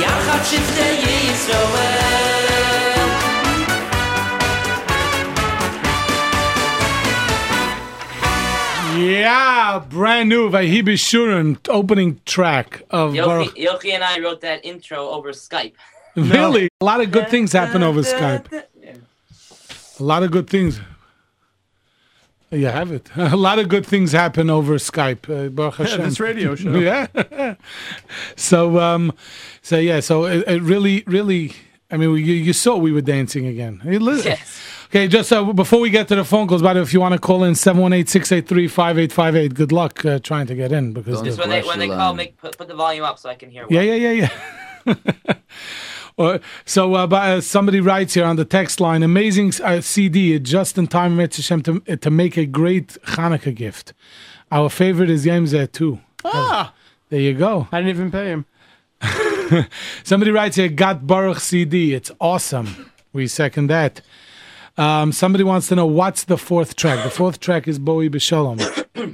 יחד 0.00 0.44
שבטי 0.44 1.10
ישראל 1.32 2.35
Yeah, 8.96 9.84
brand 9.88 10.28
new 10.28 10.48
Vahi 10.50 10.82
Bishurin 10.82 11.58
opening 11.68 12.20
track 12.24 12.82
of 12.90 13.12
Boruch. 13.12 13.48
Yochi, 13.54 13.66
Yochi 13.66 13.92
and 13.92 14.02
I 14.02 14.18
wrote 14.20 14.40
that 14.40 14.64
intro 14.64 15.08
over 15.08 15.32
Skype. 15.32 15.74
Really? 16.16 16.70
A 16.80 16.84
lot 16.84 17.02
of 17.02 17.10
good 17.10 17.28
things 17.28 17.52
happen 17.52 17.82
over 17.82 18.00
Skype. 18.00 18.50
A 20.00 20.02
lot 20.02 20.22
of 20.22 20.30
good 20.30 20.48
things. 20.48 20.80
You 22.50 22.68
have 22.68 22.90
it. 22.90 23.10
A 23.16 23.36
lot 23.36 23.58
of 23.58 23.68
good 23.68 23.84
things 23.84 24.12
happen 24.12 24.48
over 24.48 24.76
Skype. 24.76 25.28
Uh, 25.28 25.50
Baruch 25.50 25.78
Yeah, 25.78 25.84
Hashem. 25.86 26.04
this 26.04 26.18
radio 26.18 26.54
show. 26.54 26.74
yeah. 26.78 27.56
so, 28.34 28.78
um, 28.80 29.12
so 29.60 29.76
yeah. 29.76 30.00
So 30.00 30.24
it, 30.24 30.48
it 30.48 30.62
really, 30.62 31.04
really. 31.06 31.52
I 31.90 31.98
mean, 31.98 32.12
you, 32.12 32.32
you 32.32 32.52
saw 32.54 32.76
we 32.76 32.92
were 32.92 33.02
dancing 33.02 33.46
again. 33.46 33.82
Yes. 33.84 34.58
Okay, 34.96 35.08
just 35.08 35.30
uh, 35.30 35.44
before 35.52 35.80
we 35.80 35.90
get 35.90 36.08
to 36.08 36.16
the 36.16 36.24
phone 36.24 36.48
calls, 36.48 36.62
by 36.62 36.72
the 36.72 36.80
way, 36.80 36.82
if 36.82 36.94
you 36.94 37.02
want 37.02 37.12
to 37.12 37.18
call 37.18 37.44
in 37.44 37.52
718-683-5858, 37.52 39.52
good 39.52 39.70
luck 39.70 40.02
uh, 40.06 40.18
trying 40.20 40.46
to 40.46 40.54
get 40.54 40.72
in 40.72 40.94
because 40.94 41.20
Just 41.20 41.38
when 41.38 41.50
they 41.50 41.60
when 41.60 41.78
they 41.78 41.88
call, 41.88 42.14
make 42.14 42.38
put, 42.38 42.56
put 42.56 42.66
the 42.66 42.74
volume 42.74 43.04
up 43.04 43.18
so 43.18 43.28
I 43.28 43.34
can 43.34 43.50
hear. 43.50 43.66
yeah, 43.68 43.82
yeah, 43.82 44.10
yeah, 44.10 44.28
yeah. 44.86 44.94
Or- 46.16 46.40
so 46.64 46.94
uh, 46.94 47.06
but, 47.06 47.28
uh, 47.28 47.42
somebody 47.42 47.78
writes 47.78 48.14
here 48.14 48.24
on 48.24 48.36
the 48.36 48.46
text 48.46 48.80
line, 48.80 49.02
amazing 49.02 49.52
uh, 49.62 49.82
CD, 49.82 50.38
just 50.38 50.78
in 50.78 50.86
time 50.86 51.14
Mitzvah 51.16 51.42
Hashem, 51.42 51.62
to, 51.64 51.80
to 51.98 52.10
make 52.10 52.38
a 52.38 52.46
great 52.46 52.96
Hanukkah 53.04 53.54
gift. 53.54 53.92
Our 54.50 54.70
favorite 54.70 55.10
is 55.10 55.26
Yom 55.26 55.44
Zeh 55.44 55.70
too. 55.70 56.00
Ah, 56.24 56.72
There 57.10 57.20
you 57.20 57.34
go. 57.34 57.68
I 57.70 57.82
didn't 57.82 57.96
even 57.96 58.10
pay 58.10 58.28
him. 58.28 58.46
Somebody 60.04 60.30
writes 60.30 60.56
here, 60.56 60.70
Got 60.70 61.06
Boruch 61.06 61.40
CD. 61.40 61.92
It's 61.92 62.10
awesome. 62.18 62.90
We 63.12 63.26
second 63.26 63.66
that. 63.66 64.00
Um, 64.78 65.10
somebody 65.12 65.42
wants 65.44 65.68
to 65.68 65.74
know 65.74 65.86
what's 65.86 66.24
the 66.24 66.36
fourth 66.36 66.76
track. 66.76 67.02
The 67.02 67.10
fourth 67.10 67.40
track 67.40 67.66
is 67.66 67.78
Bowie 67.78 68.10
B'Shalom, 68.10 68.58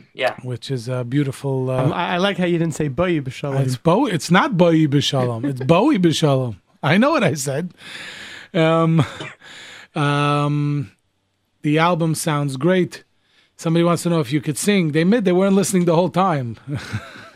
Yeah. 0.15 0.35
which 0.43 0.71
is 0.71 0.89
a 0.89 1.05
beautiful. 1.05 1.71
Uh, 1.71 1.85
Um, 1.85 1.93
I, 1.93 2.15
I 2.15 2.17
like 2.17 2.37
how 2.37 2.47
you 2.47 2.59
didn't 2.59 2.75
say 2.75 2.89
Bayi 2.89 3.21
B'Shalom. 3.23 3.61
It's 3.65 3.77
Bo. 3.77 4.07
It's 4.07 4.31
not 4.31 4.57
Bowie 4.57 4.89
B'Shalom. 4.89 5.45
It's 5.49 5.61
Bowie 5.63 5.99
B'Shalom. 5.99 6.57
I 6.83 6.97
know 6.99 7.11
what 7.13 7.23
I 7.23 7.35
said. 7.35 7.73
Um, 8.53 9.05
um, 9.95 10.91
the 11.63 11.79
album 11.79 12.15
sounds 12.17 12.57
great. 12.57 13.05
Somebody 13.63 13.85
wants 13.85 14.03
to 14.03 14.09
know 14.09 14.19
if 14.19 14.33
you 14.33 14.41
could 14.41 14.59
sing. 14.59 14.91
They 14.91 15.03
admit 15.03 15.23
they 15.23 15.31
weren't 15.31 15.55
listening 15.55 15.85
the 15.85 15.95
whole 15.95 16.09
time. 16.09 16.57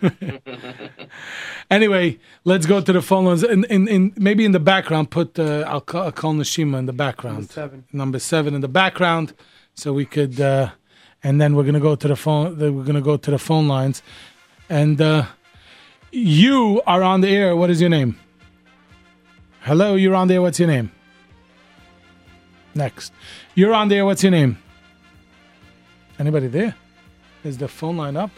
anyway, 1.70 2.18
let's 2.42 2.66
go 2.66 2.80
to 2.80 2.92
the 2.92 3.00
phone 3.00 3.26
lines. 3.26 3.44
In, 3.44 3.62
in, 3.66 3.86
in 3.86 4.12
maybe 4.16 4.44
in 4.44 4.50
the 4.50 4.58
background, 4.58 5.12
put 5.12 5.38
uh, 5.38 5.62
I'll 5.68 5.80
call, 5.80 6.02
I'll 6.02 6.10
call 6.10 6.34
Nashima 6.34 6.80
in 6.80 6.86
the 6.86 6.92
background. 6.92 7.36
Number 7.36 7.52
seven. 7.52 7.84
Number 7.92 8.18
seven 8.18 8.54
in 8.56 8.60
the 8.60 8.66
background, 8.82 9.34
so 9.74 9.92
we 9.92 10.04
could. 10.04 10.40
Uh, 10.40 10.70
and 11.22 11.40
then 11.40 11.54
we're 11.54 11.62
gonna 11.62 11.78
go 11.78 11.94
to 11.94 12.08
the 12.08 12.16
phone. 12.16 12.58
We're 12.58 12.82
gonna 12.82 13.00
go 13.00 13.16
to 13.16 13.30
the 13.30 13.38
phone 13.38 13.68
lines, 13.68 14.02
and 14.68 15.00
uh, 15.00 15.26
you 16.10 16.82
are 16.88 17.04
on 17.04 17.20
the 17.20 17.28
air. 17.28 17.54
What 17.54 17.70
is 17.70 17.80
your 17.80 17.90
name? 17.90 18.18
Hello, 19.60 19.94
you're 19.94 20.16
on 20.16 20.26
there. 20.26 20.42
What's 20.42 20.58
your 20.58 20.66
name? 20.66 20.90
Next, 22.74 23.12
you're 23.54 23.74
on 23.74 23.86
there. 23.86 24.04
What's 24.04 24.24
your 24.24 24.32
name? 24.32 24.58
Anybody 26.18 26.46
there? 26.48 26.74
Is 27.44 27.58
the 27.58 27.68
phone 27.68 27.96
line 27.96 28.16
up? 28.16 28.30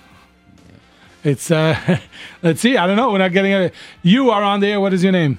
It's 1.25 1.51
uh, 1.51 1.99
let's 2.43 2.61
see. 2.61 2.77
I 2.77 2.87
don't 2.87 2.97
know. 2.97 3.11
We're 3.11 3.19
not 3.19 3.33
getting 3.33 3.53
it. 3.53 3.75
You 4.03 4.31
are 4.31 4.43
on 4.43 4.61
there. 4.61 4.81
What 4.81 4.93
is 4.93 5.03
your 5.03 5.13
name? 5.13 5.39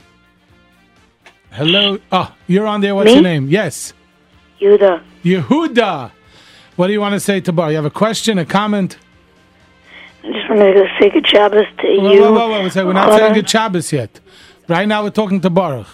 Hello. 1.52 1.98
Oh, 2.12 2.34
you're 2.48 2.68
on 2.68 2.82
there. 2.82 2.96
What's 2.96 3.08
Me? 3.08 3.14
your 3.14 3.24
name? 3.24 3.48
Yes. 3.48 3.94
Yehuda. 4.62 5.04
Yehuda. 5.24 6.12
What 6.76 6.88
do 6.88 6.94
you 6.94 7.02
want 7.02 7.14
to 7.14 7.20
say 7.20 7.42
to 7.42 7.52
Bar? 7.52 7.72
You 7.72 7.76
have 7.78 7.86
a 7.86 7.90
question, 7.90 8.38
a 8.38 8.46
comment? 8.46 8.98
I 10.24 10.32
just 10.32 10.50
wanted 10.50 10.74
to 10.74 10.86
say 11.00 11.10
good 11.10 11.28
Shabbos 11.28 11.66
to 11.80 11.88
Whoa, 11.88 12.12
you. 12.14 12.22
whoa, 12.22 12.32
whoa, 12.34 12.70
whoa. 12.70 12.86
We're 12.86 12.94
not 12.94 13.18
saying 13.18 13.34
good 13.34 13.50
Shabbos 13.50 13.92
yet. 13.92 14.20
Right 14.68 14.88
now, 14.88 15.04
we're 15.04 15.10
talking 15.10 15.42
to 15.42 15.50
Boruch. 15.50 15.88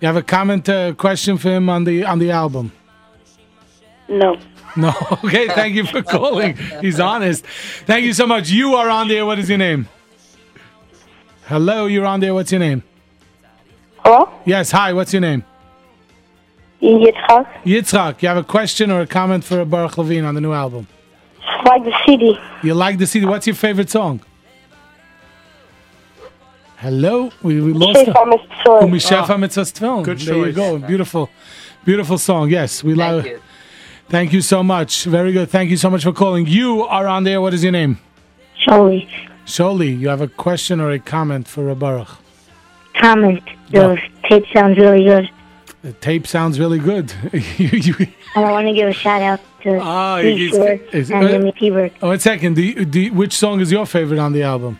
You 0.00 0.06
have 0.06 0.16
a 0.16 0.22
comment, 0.22 0.68
uh, 0.68 0.92
question 0.94 1.38
for 1.38 1.48
him 1.50 1.68
on 1.68 1.84
the 1.84 2.04
on 2.04 2.18
the 2.18 2.30
album? 2.30 2.72
No. 4.08 4.36
No. 4.76 4.92
Okay. 5.24 5.46
Thank 5.48 5.74
you 5.76 5.84
for 5.86 6.02
calling. 6.02 6.56
He's 6.80 6.98
honest. 6.98 7.44
Thank 7.86 8.04
you 8.04 8.12
so 8.12 8.26
much. 8.26 8.50
You 8.50 8.74
are 8.74 8.88
on 8.88 9.06
there. 9.08 9.24
What 9.24 9.38
is 9.38 9.48
your 9.48 9.58
name? 9.58 9.88
Hello. 11.46 11.86
You're 11.86 12.06
on 12.06 12.18
there. 12.20 12.34
What's 12.34 12.50
your 12.50 12.58
name? 12.58 12.82
Hello. 14.04 14.28
Yes. 14.44 14.72
Hi. 14.72 14.92
What's 14.92 15.12
your 15.12 15.20
name? 15.20 15.44
Yitzchak. 16.82 17.46
Yitzhak. 17.64 18.20
You 18.22 18.28
have 18.28 18.36
a 18.36 18.42
question 18.44 18.90
or 18.90 19.00
a 19.02 19.06
comment 19.06 19.44
for 19.44 19.64
Boruch 19.64 19.96
Levine 19.96 20.24
on 20.24 20.34
the 20.34 20.40
new 20.40 20.52
album? 20.52 20.88
Like 21.64 21.84
the 21.84 21.94
CD. 22.04 22.36
You 22.62 22.74
like 22.74 22.98
the 22.98 23.06
CD. 23.06 23.26
What's 23.26 23.46
your 23.46 23.56
favorite 23.56 23.90
song? 23.90 24.20
Hello, 26.78 27.30
we, 27.42 27.60
we 27.62 27.72
lost. 27.72 28.00
Shefa 28.00 28.28
Mitzvah. 28.28 28.80
Umishefa 28.86 29.30
Ah, 29.30 29.36
Mitzvah 29.38 29.62
Tefillin. 29.62 30.04
good 30.04 30.18
There 30.18 30.46
you 30.46 30.52
go. 30.52 30.78
Beautiful, 30.78 31.30
beautiful 31.84 32.18
song. 32.18 32.50
Yes, 32.50 32.84
we 32.84 32.94
love. 32.94 33.24
Thank 34.08 34.32
you 34.32 34.40
so 34.40 34.62
much. 34.62 35.04
Very 35.04 35.32
good. 35.32 35.50
Thank 35.50 35.70
you 35.70 35.76
so 35.76 35.90
much 35.90 36.04
for 36.04 36.12
calling. 36.12 36.46
You 36.46 36.82
are 36.84 37.06
on 37.06 37.24
there. 37.24 37.40
What 37.40 37.54
is 37.54 37.62
your 37.62 37.72
name? 37.72 37.98
Sholi. 38.66 39.08
Sholi. 39.46 39.98
You 39.98 40.08
have 40.08 40.20
a 40.20 40.28
question 40.28 40.80
or 40.80 40.90
a 40.90 40.98
comment 40.98 41.48
for 41.48 41.68
a 41.70 41.74
Boruch? 41.74 42.16
Comment. 43.00 43.42
The 43.70 43.98
tape 44.28 44.44
sounds 44.52 44.78
really 44.78 45.04
good. 45.04 45.28
The 45.82 45.92
tape 45.94 46.26
sounds 46.26 46.60
really 46.60 46.78
good. 46.78 47.12
You- 47.32 47.40
you- 47.68 47.94
And 48.36 48.44
I 48.44 48.52
want 48.52 48.66
to 48.68 48.72
give 48.72 48.88
a 48.88 48.92
shout 48.92 49.20
out 49.22 49.40
to 49.62 49.78
Ah, 49.80 50.20
Short 50.20 50.94
is- 50.94 51.10
and 51.10 51.28
Jimmy 51.28 51.52
T-Bird. 51.52 51.92
Oh, 52.02 52.08
one 52.08 52.18
second. 52.20 52.54
Do 52.56 52.62
you, 52.62 52.84
do 52.84 53.00
you- 53.00 53.12
which 53.12 53.32
song 53.34 53.60
is 53.60 53.70
your 53.72 53.84
favorite 53.86 54.18
on 54.18 54.32
the 54.32 54.42
album? 54.42 54.78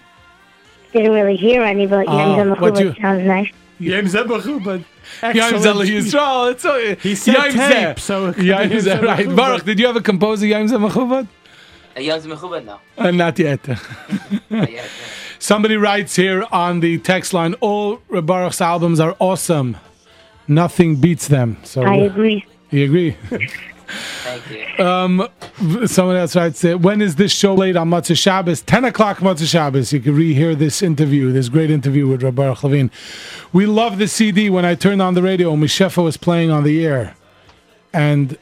Didn't 0.92 1.12
really 1.12 1.36
hear 1.36 1.62
any, 1.62 1.86
but 1.86 2.06
Oh, 2.08 2.36
Yom 2.36 2.50
what 2.60 2.78
you- 2.78 2.94
sounds 3.00 3.26
nice. 3.26 3.50
Yom 3.80 4.04
Zeh 4.06 4.84
Mechubad. 5.22 5.34
Yom 5.34 5.54
Excellent. 5.54 5.88
Yisrael. 5.90 6.50
It's 6.52 6.62
so, 6.62 6.94
He 6.96 7.14
said 7.14 7.34
Yom 7.34 7.44
tape, 7.52 7.96
Zeh. 7.96 7.98
so 7.98 8.26
it 8.28 8.38
Yom 8.38 8.60
Yom 8.62 8.70
Zeh, 8.70 8.80
Zeh 8.80 9.02
right. 9.02 9.26
Mechubad. 9.26 9.36
Boruch, 9.58 9.64
did 9.64 9.78
you 9.78 9.86
ever 9.88 10.00
compose 10.00 10.42
a 10.42 10.46
Yom 10.46 10.66
Zeh 10.68 10.88
Mechubad? 10.90 11.28
Uh, 11.96 12.00
Yom 12.00 12.20
Zeh 12.20 12.34
Mechubad, 12.36 12.64
no. 12.64 12.80
Uh, 12.98 13.10
not 13.10 13.38
yet. 13.38 13.60
Somebody 15.38 15.76
writes 15.76 16.16
here 16.16 16.46
on 16.50 16.80
the 16.80 16.98
text 16.98 17.32
line, 17.34 17.54
all 17.60 17.98
Boruch's 18.10 18.60
albums 18.60 18.98
are 19.00 19.14
awesome. 19.18 19.76
Nothing 20.48 20.96
beats 20.96 21.28
them. 21.28 21.56
So 21.64 21.82
I 21.82 21.96
agree. 21.96 22.44
You 22.70 22.84
agree? 22.84 23.16
Thank 23.86 24.78
you. 24.78 24.84
Um, 24.84 25.28
someone 25.86 26.16
else 26.16 26.34
writes, 26.36 26.64
uh, 26.64 26.76
when 26.78 27.00
is 27.00 27.16
this 27.16 27.32
show 27.32 27.54
late 27.54 27.76
on 27.76 27.90
Motzei 27.90 28.16
Shabbos? 28.16 28.62
10 28.62 28.84
o'clock 28.84 29.18
Motzei 29.18 29.48
Shabbos. 29.48 29.92
You 29.92 30.00
can 30.00 30.16
rehear 30.16 30.56
this 30.56 30.82
interview, 30.82 31.32
this 31.32 31.48
great 31.48 31.70
interview 31.70 32.08
with 32.08 32.22
Rabbi 32.22 32.42
Boruch 32.42 32.62
Levine. 32.62 32.90
We 33.52 33.66
love 33.66 33.98
the 33.98 34.08
CD. 34.08 34.50
When 34.50 34.64
I 34.64 34.74
turned 34.74 35.02
on 35.02 35.14
the 35.14 35.22
radio, 35.22 35.54
Mishefa 35.54 36.02
was 36.02 36.16
playing 36.16 36.50
on 36.50 36.64
the 36.64 36.84
air. 36.84 37.14
And 37.92 38.36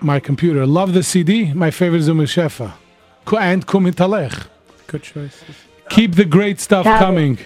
my 0.00 0.20
computer. 0.20 0.66
Love 0.66 0.92
the 0.92 1.02
CD. 1.02 1.52
My 1.52 1.70
favorite 1.70 2.00
is 2.00 2.08
Mishefa. 2.08 2.72
And 3.38 3.66
Kumitalech. 3.66 4.46
Good 4.86 5.02
choice. 5.02 5.42
Keep 5.88 6.14
the 6.14 6.24
great 6.24 6.60
stuff 6.60 6.84
Shabbos. 6.84 7.04
coming. 7.04 7.38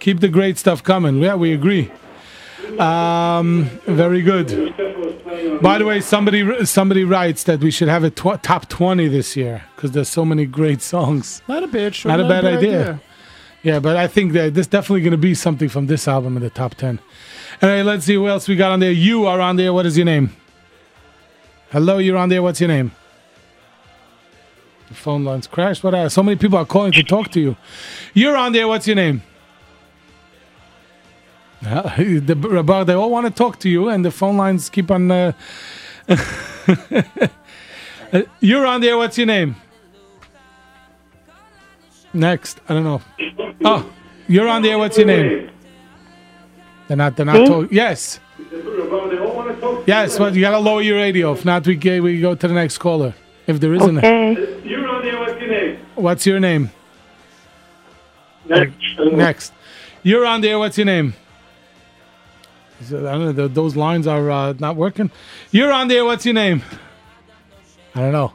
Keep 0.00 0.20
the 0.20 0.28
great 0.28 0.58
stuff 0.58 0.82
coming. 0.82 1.18
Yeah, 1.18 1.34
we 1.34 1.52
agree. 1.52 1.90
Um, 2.78 3.64
very 3.86 4.22
good. 4.22 4.48
By 5.62 5.78
the 5.78 5.84
way, 5.84 6.00
somebody 6.00 6.64
somebody 6.64 7.04
writes 7.04 7.44
that 7.44 7.60
we 7.60 7.70
should 7.70 7.88
have 7.88 8.04
a 8.04 8.10
tw- 8.10 8.42
top 8.42 8.68
twenty 8.68 9.08
this 9.08 9.36
year 9.36 9.64
because 9.74 9.92
there's 9.92 10.08
so 10.08 10.24
many 10.24 10.44
great 10.44 10.82
songs. 10.82 11.42
Not 11.48 11.62
a 11.62 11.68
bad, 11.68 11.94
sure, 11.94 12.10
not 12.10 12.20
a 12.20 12.22
not 12.22 12.28
bad 12.28 12.44
a 12.44 12.48
bad 12.48 12.58
idea. 12.58 12.80
idea. 12.80 13.00
Yeah, 13.62 13.78
but 13.80 13.96
I 13.96 14.06
think 14.06 14.32
that 14.34 14.54
there's 14.54 14.66
definitely 14.66 15.02
going 15.02 15.12
to 15.12 15.18
be 15.18 15.34
something 15.34 15.68
from 15.68 15.86
this 15.86 16.06
album 16.08 16.36
in 16.36 16.42
the 16.42 16.50
top 16.50 16.74
ten. 16.74 17.00
All 17.62 17.68
right, 17.68 17.82
let's 17.82 18.04
see 18.04 18.14
who 18.14 18.28
else 18.28 18.48
we 18.48 18.56
got 18.56 18.70
on 18.72 18.80
there. 18.80 18.92
You 18.92 19.26
are 19.26 19.40
on 19.40 19.56
there. 19.56 19.72
What 19.72 19.86
is 19.86 19.96
your 19.96 20.06
name? 20.06 20.30
Hello, 21.70 21.98
you're 21.98 22.16
on 22.16 22.28
there. 22.28 22.42
What's 22.42 22.60
your 22.60 22.68
name? 22.68 22.92
The 24.88 24.94
phone 24.94 25.24
lines 25.24 25.46
crashed. 25.46 25.84
What? 25.84 25.94
Uh, 25.94 26.08
so 26.08 26.22
many 26.22 26.36
people 26.36 26.58
are 26.58 26.64
calling 26.64 26.92
to 26.92 27.02
talk 27.02 27.30
to 27.32 27.40
you. 27.40 27.56
You're 28.14 28.36
on 28.36 28.52
there. 28.52 28.66
What's 28.66 28.86
your 28.86 28.96
name? 28.96 29.22
Uh, 31.66 31.82
the 31.96 32.36
Rabbi, 32.36 32.84
they 32.84 32.94
all 32.94 33.10
want 33.10 33.26
to 33.26 33.32
talk 33.32 33.58
to 33.60 33.68
you, 33.68 33.88
and 33.88 34.04
the 34.04 34.10
phone 34.10 34.36
lines 34.36 34.68
keep 34.68 34.90
on. 34.90 35.10
Uh, 35.10 35.32
Uh, 38.10 38.22
you're 38.40 38.66
on 38.66 38.80
there. 38.80 38.96
What's 38.96 39.18
your 39.18 39.26
name? 39.26 39.54
Next, 42.14 42.60
I 42.68 42.74
don't 42.74 42.84
know. 42.84 43.02
Oh, 43.64 43.90
you're 44.26 44.48
on 44.48 44.62
there. 44.62 44.78
What's 44.78 44.96
your 44.96 45.06
name? 45.06 45.50
They're 46.86 46.96
not. 46.96 47.16
They're 47.16 47.26
not 47.26 47.34
Me? 47.40 47.46
talking. 47.46 47.68
Yes. 47.70 48.18
Yes. 49.86 50.18
Well, 50.18 50.34
you 50.34 50.40
gotta 50.40 50.58
lower 50.58 50.80
your 50.80 50.96
radio. 50.96 51.32
If 51.32 51.44
not, 51.44 51.66
we 51.66 51.76
ga- 51.76 52.00
we 52.00 52.20
go 52.20 52.34
to 52.34 52.48
the 52.48 52.54
next 52.54 52.78
caller. 52.78 53.14
If 53.46 53.60
there 53.60 53.74
isn't. 53.74 53.98
Okay. 53.98 54.60
You're 54.64 54.88
on 54.88 55.02
there. 55.02 55.18
What's 55.18 55.40
your 55.40 55.50
name? 55.50 55.78
What's 55.94 56.26
your 56.26 56.40
name? 56.40 56.70
Next. 58.46 58.74
Next. 59.12 59.52
You're 60.02 60.24
on 60.24 60.40
there. 60.40 60.58
What's 60.58 60.78
your 60.78 60.86
name? 60.86 61.12
Know. 62.90 63.32
th- 63.32 63.52
Those 63.52 63.76
lines 63.76 64.06
are 64.06 64.30
uh, 64.30 64.54
not 64.58 64.76
working. 64.76 65.10
You're 65.50 65.72
on 65.72 65.88
there. 65.88 66.04
What's 66.04 66.24
your 66.24 66.34
name? 66.34 66.62
I 67.94 68.00
don't 68.00 68.12
know. 68.12 68.32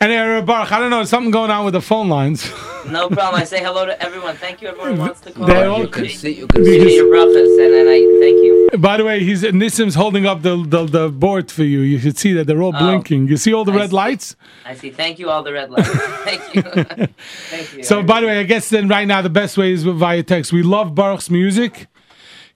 And 0.00 0.12
uh, 0.12 0.42
Boruch, 0.46 0.70
I 0.72 0.78
don't 0.78 0.90
know. 0.90 1.04
Something 1.04 1.30
going 1.30 1.50
on 1.50 1.64
with 1.64 1.74
the 1.74 1.80
phone 1.82 2.08
lines. 2.08 2.50
No 2.88 3.08
problem. 3.10 3.42
I 3.42 3.44
say 3.44 3.60
hello 3.62 3.84
to 3.84 4.02
everyone. 4.02 4.34
Thank 4.36 4.62
you, 4.62 4.68
everyone 4.68 4.94
who 4.94 5.00
wants 5.00 5.20
to 5.22 5.32
call. 5.32 5.46
They 5.46 5.64
all- 5.64 5.80
you 5.82 5.88
can 5.88 6.08
see, 6.08 6.32
you 6.36 6.46
can 6.46 6.64
see 6.64 6.96
your 6.96 7.04
brachas, 7.14 7.62
and 7.62 7.74
then 7.74 7.86
I 7.86 7.98
thank 8.18 8.38
you. 8.42 8.78
By 8.78 8.96
the 8.96 9.04
way, 9.04 9.22
he's 9.22 9.42
Nissim's 9.42 9.94
holding 9.94 10.24
up 10.24 10.40
the, 10.40 10.56
the 10.66 10.86
the 10.86 11.08
board 11.10 11.50
for 11.50 11.64
you. 11.64 11.80
You 11.80 11.98
should 11.98 12.16
see 12.16 12.32
that 12.32 12.46
they're 12.46 12.62
all 12.62 12.72
Oh. 12.74 12.78
blinking. 12.78 13.28
You 13.28 13.36
see 13.36 13.52
all 13.52 13.66
the 13.66 13.72
I 13.72 13.76
red 13.76 13.90
see. 13.90 13.96
lights. 13.96 14.36
I 14.64 14.74
see. 14.74 14.88
Thank 14.88 15.18
you, 15.18 15.28
all 15.28 15.42
the 15.42 15.52
red 15.52 15.70
lights. 15.70 15.90
thank 16.24 16.54
you. 16.54 16.62
thank 17.50 17.76
you. 17.76 17.82
So, 17.82 18.02
by 18.02 18.22
the 18.22 18.26
way, 18.26 18.38
I 18.38 18.44
guess 18.44 18.70
then 18.70 18.88
right 18.88 19.06
now 19.06 19.20
the 19.20 19.28
best 19.28 19.58
way 19.58 19.70
is 19.72 19.84
with 19.84 19.96
via 19.96 20.22
text. 20.22 20.50
We 20.50 20.62
love 20.62 20.92
Boruch's 20.94 21.28
music. 21.28 21.88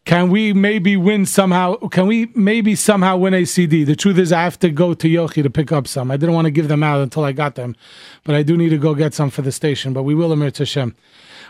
Can 0.05 0.31
we 0.31 0.53
maybe 0.53 0.97
win 0.97 1.27
somehow? 1.27 1.77
Can 1.89 2.09
we 2.09 2.27
maybe 2.35 2.75
somehow 2.75 3.17
win 3.17 3.35
a 3.35 3.45
CD? 3.45 3.85
The 3.85 3.95
truth 3.95 4.19
is, 4.19 4.33
I 4.33 4.43
have 4.43 4.59
to 4.61 4.71
go 4.71 4.95
to 4.95 5.09
Yochi 5.09 5.43
to 5.45 5.51
pick 5.51 5.71
up 5.71 5.87
some. 5.87 6.11
I 6.11 6.17
didn't 6.17 6.35
want 6.35 6.47
to 6.47 6.51
give 6.51 6.67
them 6.69 6.83
out 6.83 7.01
until 7.01 7.25
I 7.25 7.31
got 7.31 7.55
them, 7.55 7.77
but 8.25 8.35
I 8.35 8.43
do 8.43 8.57
need 8.57 8.71
to 8.71 8.79
go 8.79 8.95
get 8.95 9.15
some 9.15 9.31
for 9.31 9.43
the 9.43 9.53
station. 9.53 9.93
But 9.93 10.03
we 10.03 10.15
will, 10.15 10.33
Amir 10.33 10.51
Hashem. 10.57 10.97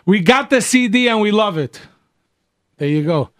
We 0.04 0.20
got 0.20 0.50
the 0.50 0.60
CD 0.60 1.08
and 1.08 1.20
we 1.20 1.30
love 1.30 1.56
it. 1.56 1.80
There 2.76 2.88
you 2.88 3.04
go. 3.04 3.30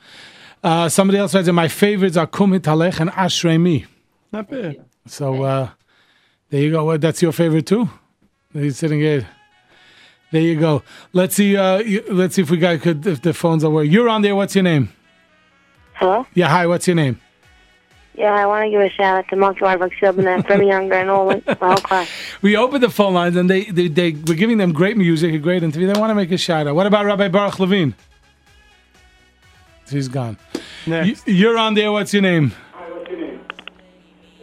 Uh, 0.63 0.89
somebody 0.89 1.19
else 1.19 1.35
writes, 1.35 1.49
my 1.49 1.69
favorites 1.69 2.17
are 2.17 2.27
Kumit 2.27 2.61
Alech 2.61 3.01
and 3.01 3.11
Ashrei 3.11 3.61
Mi. 3.61 3.85
Not 4.33 4.49
bad. 4.49 4.85
So 5.07 5.43
uh, 5.43 5.71
there 6.49 6.63
you 6.63 6.71
go. 6.71 6.85
What, 6.85 7.01
that's 7.01 7.21
your 7.21 7.33
favorite 7.33 7.67
too? 7.67 7.91
He's 8.53 8.79
sitting 8.79 9.01
here. 9.01 9.29
There 10.31 10.41
you 10.41 10.59
go. 10.59 10.83
Let's 11.13 11.35
see. 11.35 11.57
Uh, 11.57 11.83
let's 12.09 12.37
see 12.37 12.43
if 12.43 12.51
we 12.51 12.57
got 12.57 12.81
could 12.81 13.07
if 13.07 13.21
the 13.21 13.35
phones 13.35 13.65
are 13.65 13.71
working. 13.71 13.93
You're 13.93 14.09
on 14.09 14.23
there. 14.23 14.35
What's 14.35 14.55
your 14.55 14.63
name? 14.63 14.91
Hello? 15.95 16.27
Yeah. 16.35 16.49
Hi. 16.49 16.67
What's 16.67 16.87
your 16.87 16.97
name? 16.97 17.21
Yeah, 18.15 18.35
I 18.35 18.45
want 18.45 18.67
to 18.67 18.71
give 18.71 18.81
a 18.81 18.91
shout 18.91 19.17
out 19.17 19.29
to 19.29 19.37
Monkey 19.37 19.61
Warbuck 19.61 19.93
Sub 19.99 20.19
and 20.19 20.27
that 20.27 20.47
Freddie 20.47 20.67
Younger 20.67 20.95
and 20.95 21.09
all 21.09 21.29
the 21.29 21.57
whole 21.61 21.77
class. 21.77 22.11
We 22.43 22.57
opened 22.57 22.83
the 22.83 22.91
phone 22.91 23.15
lines 23.15 23.37
and 23.37 23.49
they 23.49 23.65
they, 23.65 23.89
they 23.89 24.13
we're 24.13 24.37
giving 24.37 24.59
them 24.59 24.73
great 24.73 24.97
music, 24.97 25.35
a 25.35 25.39
great 25.39 25.63
interview. 25.63 25.91
They 25.91 25.99
want 25.99 26.11
to 26.11 26.15
make 26.15 26.31
a 26.31 26.37
shout 26.37 26.67
out. 26.67 26.75
What 26.75 26.87
about 26.87 27.07
Rabbi 27.07 27.29
Boruch 27.29 27.59
Levine? 27.59 27.95
He's 29.89 30.09
gone. 30.09 30.39
Next. 30.87 31.27
You, 31.29 31.51
are 31.51 31.59
on 31.59 31.75
there. 31.75 31.93
What's 31.93 32.13
your 32.15 32.23
name? 32.23 32.53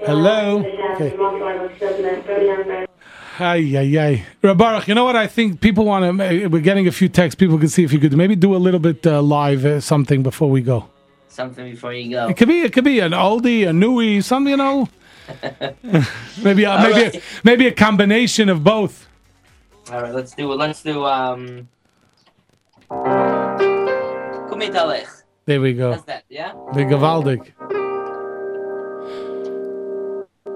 Hello. 0.05 0.59
Okay. 0.95 1.15
Ay, 3.39 3.77
ay, 3.77 3.97
ay. 3.97 4.25
Boruch, 4.43 4.87
you 4.87 4.95
know 4.95 5.05
what? 5.05 5.15
I 5.15 5.27
think 5.27 5.61
people 5.61 5.85
want 5.85 6.19
to. 6.19 6.47
We're 6.47 6.61
getting 6.61 6.87
a 6.87 6.91
few 6.91 7.09
texts. 7.09 7.37
People 7.37 7.57
can 7.57 7.69
see 7.69 7.83
if 7.83 7.93
you 7.93 7.99
could 7.99 8.15
maybe 8.15 8.35
do 8.35 8.55
a 8.55 8.57
little 8.57 8.79
bit 8.79 9.05
uh, 9.07 9.21
live 9.21 9.65
uh, 9.65 9.79
something 9.79 10.23
before 10.23 10.49
we 10.49 10.61
go. 10.61 10.89
Something 11.29 11.71
before 11.71 11.93
you 11.93 12.09
go. 12.09 12.27
It 12.27 12.37
could 12.37 12.47
be. 12.47 12.61
It 12.61 12.73
could 12.73 12.83
be 12.83 12.99
an 12.99 13.11
oldie, 13.11 13.67
a 13.67 13.71
newie, 13.71 14.23
something. 14.23 14.51
You 14.51 14.57
know. 14.57 14.89
maybe. 16.43 16.65
Uh, 16.65 16.81
maybe. 16.81 17.01
right. 17.01 17.15
A, 17.15 17.21
maybe 17.43 17.67
a 17.67 17.71
combination 17.71 18.49
of 18.49 18.63
both. 18.63 19.07
All 19.91 20.01
right, 20.01 20.13
let's 20.13 20.33
do. 20.33 20.51
It. 20.51 20.55
Let's 20.55 20.83
do. 20.83 21.05
Um. 21.05 21.67
Kumit 24.49 25.07
There 25.45 25.61
we 25.61 25.73
go. 25.73 25.91
That's 25.91 26.03
that. 26.05 26.23
Yeah. 26.29 26.53
The 26.73 26.81
Gavaldig. 26.81 27.53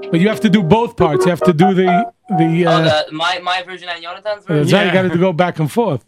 But 0.09 0.19
you 0.19 0.27
have 0.29 0.41
to 0.41 0.49
do 0.49 0.61
both 0.61 0.97
parts. 0.97 1.25
You 1.25 1.31
have 1.31 1.41
to 1.41 1.53
do 1.53 1.73
the 1.73 2.11
The, 2.37 2.65
oh, 2.65 2.71
uh, 2.71 3.03
the 3.05 3.11
my 3.11 3.39
my 3.39 3.61
version 3.63 3.89
and 3.89 4.01
Jonathan's 4.01 4.45
version. 4.45 4.67
so 4.67 4.81
you 4.83 4.91
got 4.91 5.11
to 5.11 5.17
go 5.17 5.33
back 5.33 5.59
and 5.59 5.71
forth. 5.71 6.05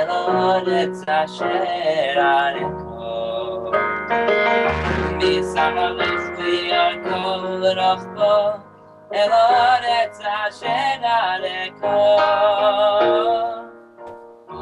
ელოდეც 0.00 1.00
აშერარეკო 1.20 3.08
მისამალეს 5.18 6.24
ვიარკო 6.38 7.20
როხო 7.78 8.36
ელოდეც 9.22 10.16
აშერარეკო 10.36 11.96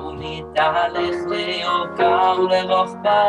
უნიტალეხლე 0.01 1.45
ოკავლე 1.77 2.61
როხბა 2.73 3.21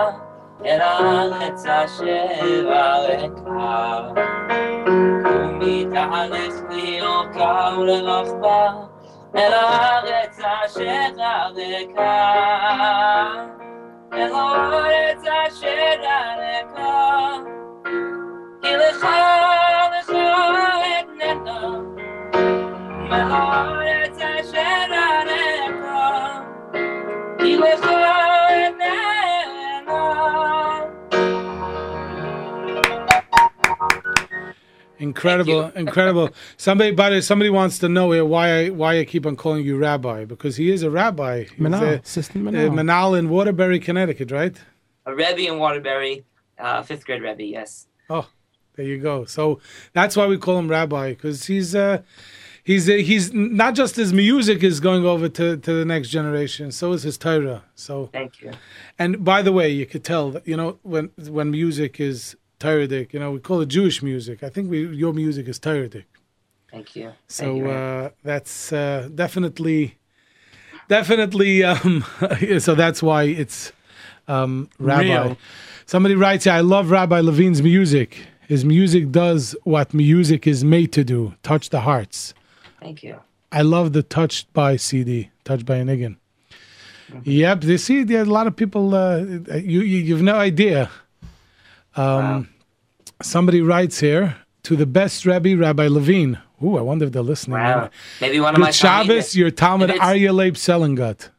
ელოდეც 0.74 1.64
აშერარეკა 1.80 3.74
უმიტალეხლე 5.36 6.88
ოკავლე 7.18 7.98
როხბა 8.10 8.58
אל 9.37 9.53
הארץ 9.53 10.39
אשר 10.39 11.07
אראכה. 11.19 11.47
ומתהלך 14.13 14.13
ליורכה 14.13 14.13
ולרחבה, 14.13 14.13
אל 14.13 14.33
הארץ 14.33 15.23
אשר 15.47 15.95
אראכה. 16.03 16.87
אל 18.65 18.81
הארץ 18.81 19.07
אשר 19.57 19.97
אראכה. 19.97 19.97
כי 19.97 19.97
לך, 19.97 19.97
לך 19.99 20.11
אתננה, 21.01 21.79
מהארץ 23.09 24.19
אשר 24.19 24.93
אראכה. 24.93 26.41
כי 27.39 27.57
לך 27.57 27.90
Incredible, 35.02 35.72
incredible. 35.76 36.30
Somebody, 36.58 36.92
but 36.92 37.24
somebody 37.24 37.50
wants 37.50 37.80
to 37.80 37.90
know 37.90 38.12
here 38.12 38.24
why 38.24 38.66
I 38.66 38.70
why 38.70 39.00
I 39.00 39.06
keep 39.06 39.26
on 39.26 39.36
calling 39.36 39.66
you 39.66 39.78
Rabbi 39.78 40.26
because 40.26 40.58
he 40.58 40.70
is 40.70 40.84
a 40.84 40.92
rabbi. 40.92 41.46
He's 41.46 41.52
Manal, 41.54 41.82
a- 41.82 42.00
Assistant 42.02 42.48
uh, 42.48 42.52
Manal. 42.52 42.74
Manal 42.74 43.18
in 43.18 43.30
Waterbury, 43.30 43.80
Connecticut, 43.80 44.30
right? 44.30 44.56
A 45.08 45.16
Rebbe 45.16 45.48
in 45.48 45.58
Waterbury, 45.58 46.24
uh, 46.60 46.84
fifth 46.84 47.06
grade 47.06 47.24
Rebbe, 47.24 47.44
yes. 47.44 47.88
Oh, 48.12 48.28
there 48.76 48.86
you 48.86 49.00
go. 49.00 49.26
So 49.26 49.60
that's 49.94 50.16
why 50.16 50.28
we 50.28 50.38
call 50.38 50.60
him 50.60 50.70
Rabbi 50.70 51.10
because 51.10 51.46
he's 51.46 51.74
uh, 51.74 52.04
he's 52.64 52.88
uh, 52.88 52.94
he's 52.94 53.34
not 53.34 53.74
just 53.74 53.96
his 53.96 54.14
music 54.14 54.62
is 54.62 54.80
going 54.80 55.04
over 55.04 55.28
to, 55.30 55.58
to 55.58 55.74
the 55.74 55.86
next 55.86 56.10
generation. 56.10 56.72
So 56.72 56.92
is 56.94 57.02
his 57.02 57.18
Torah. 57.18 57.64
So 57.74 58.12
Thank 58.14 58.42
you. 58.42 58.52
And 59.00 59.26
by 59.26 59.42
the 59.42 59.52
way, 59.52 59.70
you 59.70 59.88
could 59.88 60.04
tell 60.04 60.30
that 60.30 60.48
you 60.48 60.56
know 60.56 60.78
when 60.84 61.10
when 61.28 61.50
music 61.50 62.00
is 62.00 62.36
Toradic, 62.62 63.12
you 63.14 63.20
know 63.20 63.32
we 63.32 63.40
call 63.40 63.60
it 63.62 63.70
Jewish 63.70 64.04
music. 64.04 64.44
I 64.44 64.50
think 64.50 64.70
we 64.70 64.86
your 65.04 65.14
music 65.14 65.48
is 65.48 65.58
Toradic. 65.58 66.06
Thank 66.72 66.96
you. 66.96 67.12
So 67.28 67.44
Thank 67.46 67.58
you, 67.58 67.70
uh, 67.70 68.10
that's 68.24 68.72
uh, 68.72 69.10
definitely, 69.14 69.98
definitely. 70.88 71.64
Um, 71.64 72.06
so 72.60 72.76
that's 72.76 73.02
why 73.02 73.24
it's 73.24 73.74
um, 74.28 74.70
Rabbi. 74.78 75.02
Real. 75.02 75.38
Somebody 75.88 76.16
writes, 76.16 76.46
"I 76.46 76.62
love 76.62 76.92
Rabbi 76.92 77.20
Levine's 77.20 77.64
music. 77.64 78.28
His 78.48 78.64
music 78.64 79.12
does 79.12 79.56
what 79.64 79.94
music 79.94 80.46
is 80.46 80.64
made 80.64 80.92
to 80.94 81.04
do: 81.04 81.34
touch 81.42 81.72
the 81.72 81.82
hearts." 81.82 82.36
Thank 82.80 83.02
you. 83.04 83.20
I 83.52 83.64
love 83.64 83.92
the 83.94 84.04
Touched 84.04 84.54
by 84.54 84.78
CD, 84.78 85.30
Touched 85.44 85.66
by 85.66 85.78
a 85.78 85.84
Niggun. 85.84 86.16
Yep, 87.24 87.62
they 87.62 87.78
see 87.78 88.04
there's 88.04 88.28
a 88.28 88.32
lot 88.32 88.48
of 88.48 88.56
people. 88.56 88.96
Uh, 88.96 89.18
you, 89.18 89.82
you 89.82 89.98
you've 90.08 90.22
no 90.22 90.36
idea. 90.36 90.90
Um, 91.96 92.48
Somebody 93.24 93.62
writes 93.62 94.00
here 94.00 94.38
to 94.64 94.76
the 94.76 94.86
best 94.86 95.26
Rebbe, 95.26 95.56
Rabbi 95.58 95.88
Levine. 95.88 96.40
Ooh, 96.64 96.78
I 96.78 96.82
wonder 96.82 97.06
if 97.06 97.12
they're 97.12 97.22
listening. 97.24 97.58
Wow. 97.58 97.90
Maybe 98.20 98.40
one 98.40 98.50
of 98.54 98.58
Good 98.58 98.62
my 98.66 98.72
Shabbos, 98.72 99.36
your 99.36 99.50
Talmud 99.52 99.92
Arya 100.00 100.32
Leib 100.34 100.54
Selengut. 100.56 101.30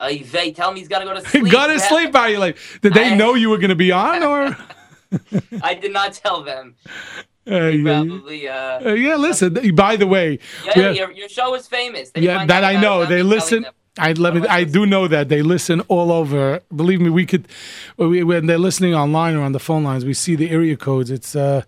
Uh, 0.00 0.12
they 0.32 0.50
tell 0.52 0.72
me 0.72 0.80
he's 0.80 0.88
got 0.88 0.98
to 0.98 1.04
go 1.04 1.14
to 1.14 1.20
sleep. 1.28 1.50
Go 1.50 1.66
to 1.68 1.78
sleep, 1.78 2.14
Arya 2.14 2.40
Leib. 2.40 2.56
Did 2.82 2.94
they 2.94 3.12
I- 3.12 3.14
know 3.14 3.34
you 3.34 3.50
were 3.50 3.58
going 3.58 3.68
to 3.70 3.76
be 3.76 3.92
on, 3.92 4.22
or? 4.22 4.56
I 5.62 5.74
did 5.74 5.92
not 5.92 6.12
tell 6.14 6.42
them. 6.42 6.74
Uh, 7.48 7.66
yeah, 7.66 8.04
Probably. 8.04 8.48
Uh, 8.48 8.88
uh, 8.90 8.92
yeah, 8.94 9.16
listen. 9.16 9.74
By 9.76 9.96
the 9.96 10.06
way, 10.06 10.38
yeah, 10.64 10.72
have- 10.72 10.96
your, 10.96 11.12
your 11.12 11.28
show 11.28 11.54
is 11.54 11.66
famous. 11.68 12.10
They 12.10 12.22
yeah, 12.22 12.46
that 12.46 12.64
I 12.64 12.80
know. 12.80 13.06
They 13.06 13.22
listen. 13.22 13.66
I 13.96 14.12
let 14.12 14.34
me. 14.34 14.46
I 14.48 14.64
do 14.64 14.86
know 14.86 15.06
that 15.06 15.28
they 15.28 15.42
listen 15.42 15.80
all 15.82 16.10
over. 16.10 16.60
Believe 16.74 17.00
me, 17.00 17.10
we 17.10 17.26
could 17.26 17.46
when 17.96 18.46
they're 18.46 18.58
listening 18.58 18.94
online 18.94 19.36
or 19.36 19.42
on 19.42 19.52
the 19.52 19.60
phone 19.60 19.84
lines, 19.84 20.04
we 20.04 20.14
see 20.14 20.34
the 20.34 20.50
area 20.50 20.76
codes. 20.76 21.12
It's 21.12 21.36
uh, 21.36 21.62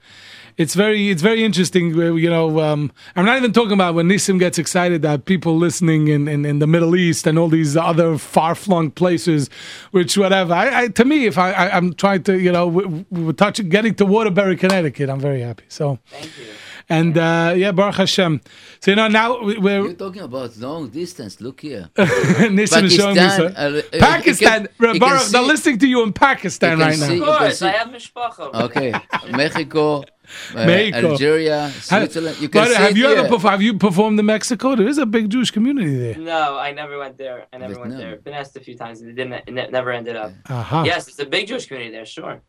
it's 0.57 0.74
very 0.74 1.11
it's 1.11 1.23
very 1.23 1.44
interesting. 1.44 1.94
You 1.94 2.28
know, 2.28 2.61
um, 2.61 2.90
I'm 3.15 3.24
not 3.24 3.36
even 3.36 3.53
talking 3.53 3.74
about 3.74 3.94
when 3.94 4.09
Nissim 4.09 4.40
gets 4.40 4.59
excited 4.59 5.03
that 5.03 5.27
people 5.27 5.57
listening 5.57 6.09
in, 6.09 6.27
in, 6.27 6.44
in 6.44 6.59
the 6.59 6.66
Middle 6.66 6.97
East 6.97 7.28
and 7.28 7.39
all 7.39 7.48
these 7.48 7.77
other 7.77 8.19
far 8.19 8.57
flung 8.57 8.90
places, 8.90 9.48
which 9.93 10.19
whatever. 10.19 10.53
I, 10.53 10.82
I 10.82 10.89
to 10.89 11.05
me, 11.05 11.27
if 11.27 11.39
I, 11.39 11.53
I 11.53 11.77
I'm 11.77 11.94
trying 11.94 12.24
to 12.24 12.40
you 12.40 12.51
know 12.51 12.66
we 12.66 13.05
we're 13.11 13.32
touching 13.35 13.69
getting 13.69 13.94
to 13.97 14.05
Waterbury, 14.05 14.57
Connecticut, 14.57 15.09
I'm 15.09 15.20
very 15.20 15.43
happy. 15.43 15.65
So. 15.69 16.01
Thank 16.11 16.36
you. 16.39 16.47
And 16.89 17.19
uh, 17.19 17.53
yeah, 17.57 17.73
Baruch 17.73 17.97
Hashem. 17.97 18.41
So 18.81 18.93
you 18.93 18.97
know 18.97 19.09
now 19.09 19.43
we- 19.43 19.59
we're 19.59 19.83
You're 19.83 19.95
talking 19.95 20.23
about 20.23 20.57
long 20.57 20.89
distance. 20.89 21.41
Look 21.41 21.61
here. 21.63 21.91
Nissim 21.97 22.85
is 22.85 22.95
showing 22.95 23.17
me 23.17 23.21
Pakistan, 23.23 23.39
so- 23.39 23.47
uh, 23.47 23.83
uh, 23.97 23.99
Pakistan. 23.99 24.69
can- 24.69 24.69
you 24.81 24.91
can 24.93 24.99
Baruch, 25.01 25.23
they're 25.33 25.43
see- 25.43 25.49
listening 25.49 25.79
to 25.79 25.87
you 25.89 26.03
in 26.05 26.13
Pakistan 26.13 26.79
you 26.79 26.85
can 26.85 26.87
right 26.87 26.99
now. 27.01 27.13
Of 27.33 27.39
course, 27.39 27.63
I 27.63 27.71
have 27.73 27.89
mishpacha. 27.89 28.55
Okay, 28.67 28.93
Mexico, 29.33 30.03
uh, 30.03 30.03
Mexico. 30.55 31.11
Algeria, 31.11 31.71
Switzerland. 31.81 32.37
You 32.41 32.49
can 32.51 32.63
But 32.69 32.77
have 32.77 32.97
you 32.97 33.09
ever 33.09 33.29
perf- 33.37 33.51
have 33.51 33.63
you 33.63 33.75
performed 33.75 34.21
in 34.21 34.27
Mexico? 34.27 34.77
There 34.77 34.87
is 34.87 34.99
a 34.99 35.07
big 35.07 35.29
Jewish 35.29 35.51
community 35.51 35.97
there. 35.97 36.19
No, 36.19 36.57
I 36.57 36.71
never 36.71 36.99
went 36.99 37.19
there. 37.19 37.47
I 37.53 37.59
never 37.59 37.81
went 37.81 37.95
Vietnam. 37.95 37.99
there. 37.99 38.17
Been 38.21 38.35
asked 38.35 38.57
a 38.57 38.61
few 38.61 38.77
times, 38.77 39.01
and 39.01 39.11
it 39.11 39.15
didn't. 39.15 39.43
It 39.49 39.73
never 39.73 39.91
ended 39.91 40.15
up. 40.15 40.31
Uh-huh. 40.49 40.85
Yes, 40.87 41.09
it's 41.09 41.19
a 41.19 41.27
big 41.27 41.49
Jewish 41.49 41.67
community 41.67 41.91
there. 41.97 42.07
Sure. 42.07 42.41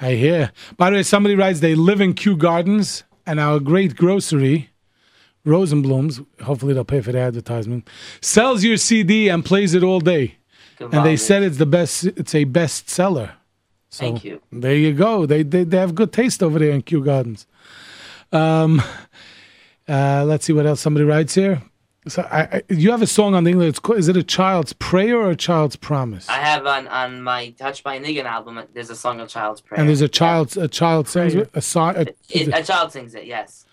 I 0.00 0.12
hear. 0.14 0.52
By 0.76 0.90
the 0.90 0.96
way, 0.96 1.02
somebody 1.02 1.34
writes 1.34 1.60
they 1.60 1.74
live 1.74 2.00
in 2.02 2.12
Kew 2.14 2.36
Gardens, 2.36 3.04
and 3.26 3.40
our 3.40 3.60
great 3.60 3.96
grocery, 3.96 4.70
Rosenblum's, 5.44 6.20
hopefully 6.42 6.74
they'll 6.74 6.84
pay 6.84 7.00
for 7.00 7.12
the 7.12 7.18
advertisement, 7.18 7.88
sells 8.20 8.64
your 8.64 8.76
CD 8.76 9.28
and 9.28 9.44
plays 9.44 9.74
it 9.74 9.82
all 9.82 10.00
day. 10.00 10.36
And 10.80 11.06
they 11.06 11.16
said 11.16 11.42
it's 11.42 11.58
the 11.58 11.66
best. 11.66 12.04
It's 12.04 12.34
a 12.34 12.44
bestseller. 12.44 13.32
So 13.90 14.04
Thank 14.04 14.24
you. 14.24 14.40
There 14.50 14.74
you 14.74 14.92
go. 14.92 15.26
They, 15.26 15.42
they 15.42 15.64
they 15.64 15.76
have 15.76 15.94
good 15.94 16.12
taste 16.12 16.42
over 16.42 16.58
there 16.58 16.70
in 16.70 16.82
Kew 16.82 17.04
Gardens. 17.04 17.46
Um, 18.32 18.82
uh, 19.88 20.24
let's 20.26 20.44
see 20.44 20.52
what 20.52 20.66
else 20.66 20.80
somebody 20.80 21.04
writes 21.04 21.34
here. 21.34 21.62
So 22.08 22.22
I, 22.30 22.40
I, 22.42 22.62
you 22.68 22.90
have 22.90 23.00
a 23.02 23.06
song 23.06 23.34
on 23.34 23.44
the 23.44 23.50
English. 23.50 23.76
Is 23.96 24.08
it 24.08 24.16
a 24.16 24.24
child's 24.24 24.72
prayer 24.72 25.16
or 25.18 25.30
a 25.30 25.36
child's 25.36 25.76
promise? 25.76 26.28
I 26.28 26.38
have 26.40 26.66
on 26.66 26.88
on 26.88 27.22
my 27.22 27.50
Touch 27.50 27.84
by 27.84 27.98
Niggun 28.00 28.24
album. 28.24 28.60
There's 28.74 28.90
a 28.90 28.96
song 28.96 29.20
of 29.20 29.28
Child's 29.28 29.60
Prayer. 29.60 29.78
And 29.78 29.88
there's 29.88 30.00
a 30.00 30.08
child. 30.08 30.56
A 30.56 30.66
child 30.66 31.06
sings 31.08 31.34
it- 31.34 31.50
a 31.54 31.62
song. 31.62 31.94
A, 31.96 32.00
It, 32.28 32.48
a 32.52 32.62
child 32.64 32.90
sings 32.92 33.14
it. 33.14 33.24
Yes. 33.26 33.66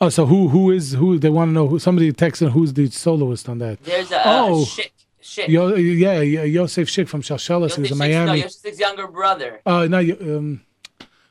oh, 0.00 0.10
so 0.10 0.26
who 0.26 0.48
who 0.48 0.70
is 0.70 0.92
who? 0.92 1.18
They 1.18 1.30
want 1.30 1.48
to 1.48 1.52
know 1.52 1.68
who. 1.68 1.78
Somebody 1.78 2.12
texted 2.12 2.50
who's 2.50 2.74
the 2.74 2.90
soloist 2.90 3.48
on 3.48 3.58
that. 3.60 3.82
There's 3.82 4.12
a, 4.12 4.20
Oh. 4.26 4.62
a 4.62 4.64
Schick. 4.66 4.90
Schick. 5.22 5.48
Yo, 5.48 5.74
yeah, 5.76 6.20
yeah, 6.20 6.42
Yosef 6.42 6.88
Schick 6.88 7.08
from 7.08 7.22
Shalshelis, 7.22 7.74
who's 7.76 7.90
in 7.92 7.96
No, 7.98 8.04
Miami. 8.04 8.40
Yosef 8.42 8.62
Schick's 8.62 8.78
younger 8.80 9.06
brother. 9.06 9.60
Oh 9.64 9.86
no, 9.86 9.98
you- 10.00 10.18
um, 10.20 10.60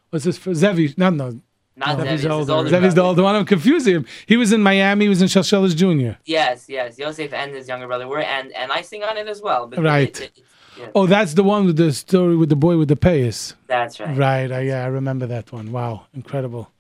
what's 0.10 0.26
this 0.26 0.38
for 0.40 0.54
Zevi? 0.56 0.96
No, 0.98 1.12
no. 1.12 1.40
Not 1.80 1.98
no. 1.98 2.04
Zevi, 2.04 2.14
it's 2.14 2.24
his 2.24 2.32
older 2.32 2.70
brother. 2.70 2.90
the 2.92 3.02
older 3.02 3.24
one. 3.24 3.36
I'm 3.36 3.46
confusing 3.46 3.96
him. 3.96 4.06
He 4.28 4.38
was 4.38 4.52
in 4.52 4.62
Miami. 4.62 5.06
He 5.06 5.10
was 5.10 5.22
in 5.22 5.28
Shalshelis 5.30 5.76
Junior. 5.76 6.18
Yes, 6.26 6.66
yes. 6.68 7.00
Yosef 7.00 7.32
and 7.34 7.54
his 7.56 7.68
younger 7.68 7.88
brother 7.88 8.08
were, 8.08 8.20
and 8.20 8.52
and 8.54 8.72
I 8.72 8.82
sing 8.82 9.04
on 9.04 9.18
it 9.18 9.28
as 9.28 9.42
well. 9.42 9.68
Right. 9.70 10.10
it- 10.10 10.38
it- 10.38 10.44
yeah. 10.78 10.88
Oh, 10.96 11.08
that's 11.08 11.34
the 11.34 11.44
one 11.44 11.66
with 11.66 11.76
the 11.76 11.92
story 11.92 12.38
with 12.38 12.48
the 12.48 12.56
boy 12.56 12.78
with 12.78 12.88
the 12.88 12.96
payas. 12.96 13.54
That's 13.68 14.00
right. 14.00 14.16
Right. 14.18 14.50
uh, 14.52 14.60
yeah, 14.60 14.84
I 14.86 14.88
remember 14.88 15.26
that 15.28 15.52
one. 15.52 15.74
Wow, 15.74 16.06
incredible. 16.14 16.72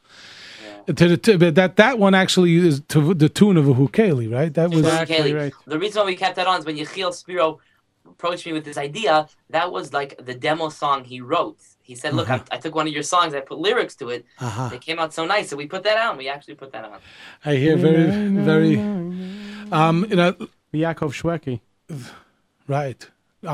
To 0.87 0.93
the 0.93 1.17
to, 1.17 1.37
but 1.37 1.55
that 1.55 1.75
that 1.75 1.99
one 1.99 2.15
actually 2.15 2.55
is 2.55 2.81
to 2.89 3.13
the 3.13 3.27
tune 3.29 3.57
of 3.57 3.67
a 3.67 3.73
hukeli, 3.73 4.31
right? 4.31 4.53
That 4.53 4.69
was 4.71 4.85
Kaylee. 4.85 5.51
The 5.65 5.77
reason 5.77 5.99
why 6.01 6.05
we 6.05 6.15
kept 6.15 6.35
that 6.37 6.47
on 6.47 6.59
is 6.59 6.65
when 6.65 6.77
Yechiel 6.77 7.13
Spero 7.13 7.59
approached 8.07 8.45
me 8.45 8.53
with 8.53 8.63
this 8.65 8.77
idea. 8.77 9.27
That 9.49 9.71
was 9.71 9.91
like 9.93 10.23
the 10.25 10.33
demo 10.33 10.69
song 10.69 11.03
he 11.03 11.19
wrote. 11.21 11.59
He 11.89 11.95
said, 11.95 12.13
"Look, 12.13 12.29
Uh-huh. 12.29 12.43
I, 12.51 12.55
I 12.55 12.57
took 12.63 12.75
one 12.75 12.87
of 12.89 12.93
your 12.93 13.07
songs, 13.13 13.33
I 13.33 13.39
put 13.51 13.57
lyrics 13.67 13.95
to 14.01 14.05
it. 14.15 14.21
Uh-huh. 14.39 14.69
They 14.73 14.77
came 14.87 14.99
out 15.03 15.11
so 15.11 15.23
nice, 15.25 15.45
so 15.49 15.55
we 15.61 15.65
put 15.75 15.83
that 15.87 15.97
on. 16.05 16.11
We 16.21 16.29
actually 16.35 16.53
put 16.63 16.71
that 16.73 16.85
on. 16.85 16.97
I 17.43 17.55
hear 17.63 17.75
very 17.77 18.05
very. 18.49 18.75
Um, 19.79 19.97
you 20.09 20.15
know, 20.15 20.31
Yaakov 20.73 21.11
Shwekey. 21.19 21.55
Right 22.67 23.01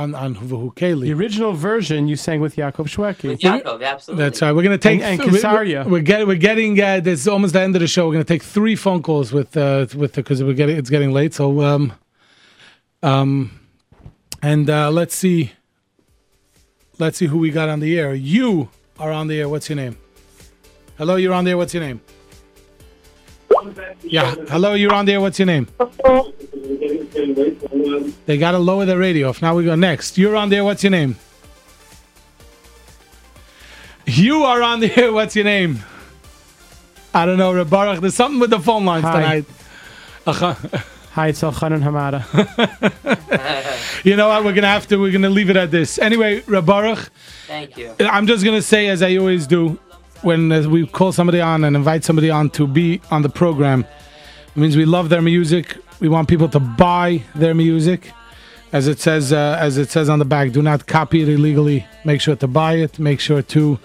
on 0.02 0.10
on 0.16 0.36
hukeli. 0.36 1.02
The 1.10 1.14
original 1.14 1.53
version 1.53 1.99
you 2.12 2.18
sang 2.26 2.40
with 2.41 2.53
Yaakov 2.57 2.88
Shwekey. 2.95 3.30
With 3.30 3.40
Yaakov, 3.40 3.80
absolutely. 3.94 4.24
That's 4.26 4.41
right. 4.41 4.52
We're 4.53 4.64
gonna 4.64 4.78
take 4.90 4.99
and, 5.02 5.12
and 5.12 5.22
th- 5.22 5.32
we- 5.32 5.40
Kesaria. 5.40 5.86
We're, 5.90 6.02
getting 6.02 6.28
we're 6.28 6.36
getting 6.49 6.72
uh, 6.82 6.99
this 6.99 7.22
is 7.22 7.28
almost 7.30 7.53
the 7.53 7.62
end 7.62 7.74
of 7.78 7.82
the 7.86 7.88
show. 7.95 8.06
We're 8.07 8.14
gonna 8.20 8.34
take 8.36 8.44
three 8.44 8.76
phone 8.76 9.02
calls 9.07 9.32
with 9.32 9.56
uh 9.56 9.86
with 9.95 10.14
because 10.16 10.44
we're 10.44 10.60
getting 10.62 10.76
it's 10.82 10.90
getting 10.90 11.12
late. 11.20 11.34
So 11.34 11.62
um 11.62 11.94
um 13.03 13.30
and 14.41 14.70
uh 14.70 14.90
let's 14.99 15.16
see 15.16 15.52
let's 17.00 17.18
see 17.18 17.28
who 17.28 17.38
we 17.38 17.52
got 17.52 17.70
on 17.70 17.80
the 17.80 17.98
air. 18.00 18.14
You 18.14 18.70
are 19.00 19.12
on 19.12 19.28
the 19.28 19.40
air. 19.40 19.50
What's 19.50 19.70
your 19.70 19.76
name? 19.76 19.98
Hello, 20.98 21.16
you're 21.16 21.34
on 21.34 21.46
there. 21.46 21.58
What's 21.58 21.74
your 21.74 21.84
name? 21.84 22.02
Yeah. 24.04 24.36
Hello, 24.50 24.74
you're 24.74 24.94
on 24.94 25.06
there. 25.06 25.20
What's 25.20 25.40
your 25.40 25.48
name? 25.48 25.68
They 28.26 28.38
gotta 28.38 28.60
lower 28.60 28.86
the 28.86 28.98
radio. 28.98 29.30
If 29.30 29.42
now 29.42 29.56
we 29.56 29.66
go 29.66 29.76
next. 29.76 30.18
You're 30.18 30.36
on 30.36 30.50
there. 30.50 30.64
What's 30.64 30.84
your 30.84 30.92
name? 30.92 31.16
You 34.06 34.44
are 34.44 34.62
on 34.62 34.80
there. 34.82 35.12
What's 35.12 35.36
your 35.36 35.46
name? 35.46 35.80
I 37.14 37.26
don't 37.26 37.38
know, 37.38 37.54
Reb 37.54 37.68
Boruch. 37.70 38.02
There's 38.02 38.14
something 38.16 38.40
with 38.40 38.50
the 38.50 38.60
phone 38.60 38.86
lines 38.86 39.06
Hi. 39.06 39.44
tonight. 40.26 40.86
Hi, 41.16 41.30
it's 41.30 41.42
Elchanan 41.44 41.82
Hamada. 41.82 42.26
you 44.04 44.18
know 44.18 44.28
what? 44.28 44.44
We're 44.44 44.52
gonna 44.52 44.68
have 44.68 44.86
to. 44.88 44.98
We're 44.98 45.14
gonna 45.14 45.30
leave 45.30 45.50
it 45.50 45.56
at 45.56 45.72
this. 45.72 45.98
Anyway, 45.98 46.42
Reb 46.42 46.66
Boruch. 46.66 47.08
Thank 47.48 47.78
you. 47.78 47.96
I'm 48.02 48.28
just 48.28 48.44
gonna 48.44 48.62
say, 48.62 48.90
as 48.90 49.02
I 49.02 49.16
always 49.16 49.48
do, 49.48 49.80
when 50.24 50.52
uh, 50.52 50.68
we 50.68 50.86
call 50.86 51.14
somebody 51.14 51.40
on 51.40 51.64
and 51.64 51.74
invite 51.74 52.04
somebody 52.04 52.30
on 52.30 52.50
to 52.50 52.68
be 52.68 53.00
on 53.12 53.22
the 53.22 53.30
program, 53.30 53.86
it 54.48 54.58
means 54.58 54.76
we 54.76 54.84
love 54.84 55.08
their 55.08 55.22
music. 55.22 55.78
We 56.02 56.10
want 56.10 56.28
people 56.28 56.50
to 56.50 56.60
buy 56.60 57.24
their 57.34 57.54
music, 57.54 58.12
as 58.74 58.90
it 58.90 59.00
says, 59.00 59.32
uh, 59.32 59.58
as 59.58 59.78
it 59.78 59.90
says 59.90 60.10
on 60.10 60.20
the 60.20 60.26
back. 60.26 60.52
Do 60.52 60.62
not 60.62 60.86
copy 60.86 61.22
it 61.22 61.30
illegally. 61.30 61.88
Make 62.04 62.20
sure 62.20 62.36
to 62.36 62.48
buy 62.48 62.74
it. 62.74 63.00
Make 63.00 63.22
sure 63.22 63.42
to 63.42 63.80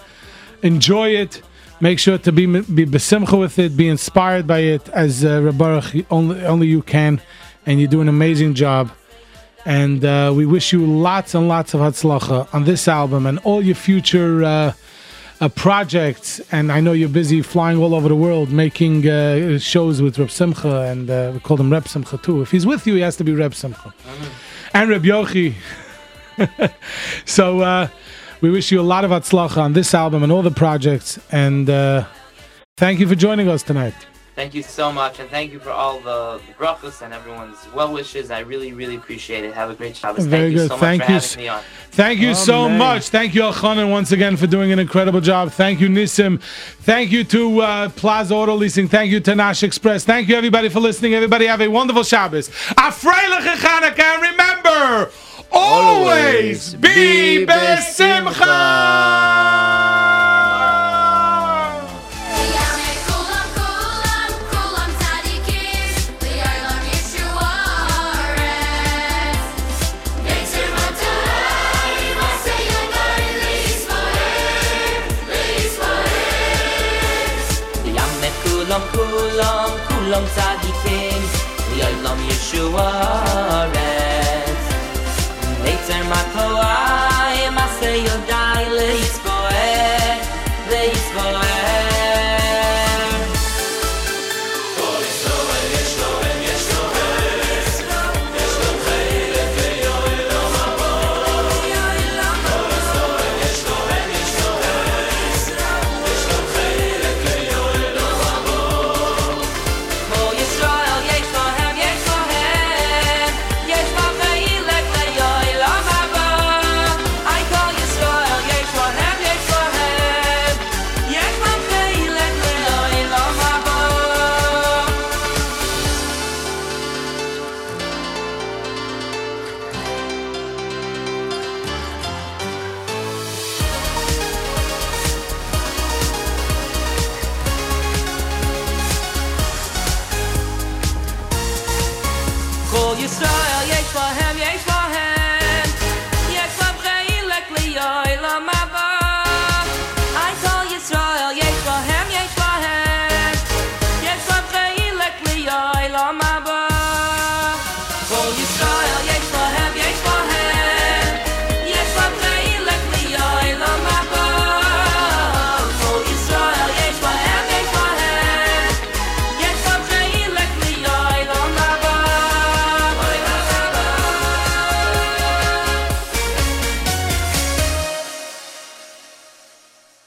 enjoy 0.65 1.11
it. 1.11 1.43
Make 1.82 1.98
sure 1.98 2.19
to 2.19 2.31
be 2.31 2.44
be 2.44 2.85
besimcha 2.85 3.39
with 3.39 3.59
it. 3.59 3.74
Be 3.74 3.89
inspired 3.89 4.47
by 4.47 4.59
it, 4.59 4.86
as 4.90 5.24
uh, 5.24 5.40
Reb 5.40 5.55
Boruch, 5.55 6.05
only 6.11 6.44
only 6.44 6.66
you 6.66 6.82
can, 6.82 7.23
and 7.65 7.81
you 7.81 7.89
do 7.89 8.02
an 8.02 8.09
amazing 8.09 8.52
job. 8.52 8.90
And 9.65 10.05
uh, 10.05 10.32
we 10.36 10.44
wish 10.44 10.74
you 10.74 10.85
lots 10.85 11.35
and 11.35 11.48
lots 11.48 11.73
of 11.73 11.81
hatzlacha 11.81 12.55
on 12.55 12.65
this 12.65 12.86
album 12.86 13.27
and 13.27 13.39
all 13.44 13.62
your 13.62 13.74
future 13.74 14.44
uh, 14.44 14.73
uh, 15.40 15.48
projects. 15.48 16.40
And 16.52 16.70
I 16.70 16.81
know 16.81 16.93
you're 16.93 17.09
busy 17.09 17.40
flying 17.40 17.78
all 17.78 17.94
over 17.94 18.09
the 18.09 18.16
world 18.16 18.51
making 18.51 19.09
uh, 19.09 19.59
shows 19.59 20.02
with 20.02 20.19
Reb 20.19 20.31
Simcha, 20.31 20.82
and 20.82 21.09
uh, 21.09 21.31
we 21.32 21.40
call 21.40 21.57
him 21.57 21.73
Reb 21.73 21.89
Simcha 21.89 22.19
too. 22.19 22.43
If 22.43 22.51
he's 22.51 22.66
with 22.66 22.86
you, 22.86 22.94
he 22.97 23.01
has 23.01 23.16
to 23.16 23.24
be 23.24 23.32
Reb 23.32 23.55
Simcha. 23.55 23.94
And 24.74 24.90
Reb 24.90 25.05
Yochi. 25.05 25.55
so 27.24 27.61
uh, 27.61 27.89
we 28.41 28.51
wish 28.51 28.71
you 28.73 28.81
a 28.81 28.83
lot 28.83 29.05
of 29.05 29.11
hatzlacha 29.11 29.59
on 29.59 29.73
this 29.73 29.95
album 29.95 30.23
and 30.23 30.33
all 30.33 30.43
the 30.43 30.51
projects. 30.51 31.19
And 31.31 31.69
uh, 31.69 32.07
thank 32.77 33.01
you 33.01 33.07
for 33.09 33.15
joining 33.15 33.49
us 33.49 33.62
tonight. 33.62 33.95
Thank 34.37 34.55
you 34.55 34.62
so 34.62 34.91
much, 34.91 35.19
and 35.19 35.29
thank 35.29 35.53
you 35.53 35.59
for 35.59 35.69
all 35.69 36.01
the, 36.01 36.41
the 36.47 36.53
brachos 36.55 37.03
and 37.03 37.12
everyone's 37.12 37.59
well 37.75 37.93
wishes. 37.93 38.31
I 38.31 38.39
really, 38.39 38.73
really 38.73 38.97
appreciate 38.97 39.45
it. 39.45 39.53
Have 39.53 39.69
a 39.69 39.75
great 39.75 39.95
Shabbos. 39.95 40.25
Very 40.25 40.45
thank 40.45 40.53
you 40.53 40.59
good. 40.61 40.69
so 40.69 40.75
much 40.77 40.81
Thank 40.81 41.03
for 41.03 41.09
you 41.11 41.15
having 41.15 41.27
s- 41.29 41.37
me 41.37 41.49
on. 41.49 41.62
Thank 41.91 42.21
you 42.21 42.35
so 42.35 42.65
Amen. 42.65 42.79
much. 42.79 43.09
Thank 43.11 43.35
you, 43.35 43.43
Elchanan, 43.43 43.91
once 43.91 44.12
again 44.12 44.39
for 44.39 44.47
doing 44.47 44.73
an 44.73 44.79
incredible 44.79 45.21
job. 45.21 45.51
Thank 45.51 45.81
you, 45.81 45.89
Nissim. 45.89 46.41
Thank 46.41 47.11
you 47.11 47.23
to 47.25 47.61
uh, 47.61 47.89
Plaza 47.91 48.35
Auto 48.35 48.55
Leasing. 48.55 48.89
Thank 48.89 49.11
you 49.11 49.21
to 49.21 49.35
Nash 49.35 49.62
Express. 49.62 50.05
Thank 50.05 50.29
you, 50.29 50.37
everybody, 50.37 50.71
for 50.71 50.81
listening. 50.81 51.12
Everybody 51.12 51.45
have 51.47 51.61
a 51.61 51.69
wonderful 51.69 52.05
Shabbos. 52.05 52.49
A 52.49 52.91
freiliche 52.93 53.57
Chanukah, 53.57 53.99
and 53.99 54.23
remember, 54.23 55.11
always 55.52 56.74
be 56.74 57.44
Yamet 77.97 78.35
kulam 78.44 78.82
kulam 78.94 79.70
kulam 79.89 80.24
tzadikim. 80.35 81.22
Yolam 81.81 82.18
Yeshua. 82.28 82.89
Retz 83.72 83.80
Neitzer 86.01 86.09
matoai 86.09 86.90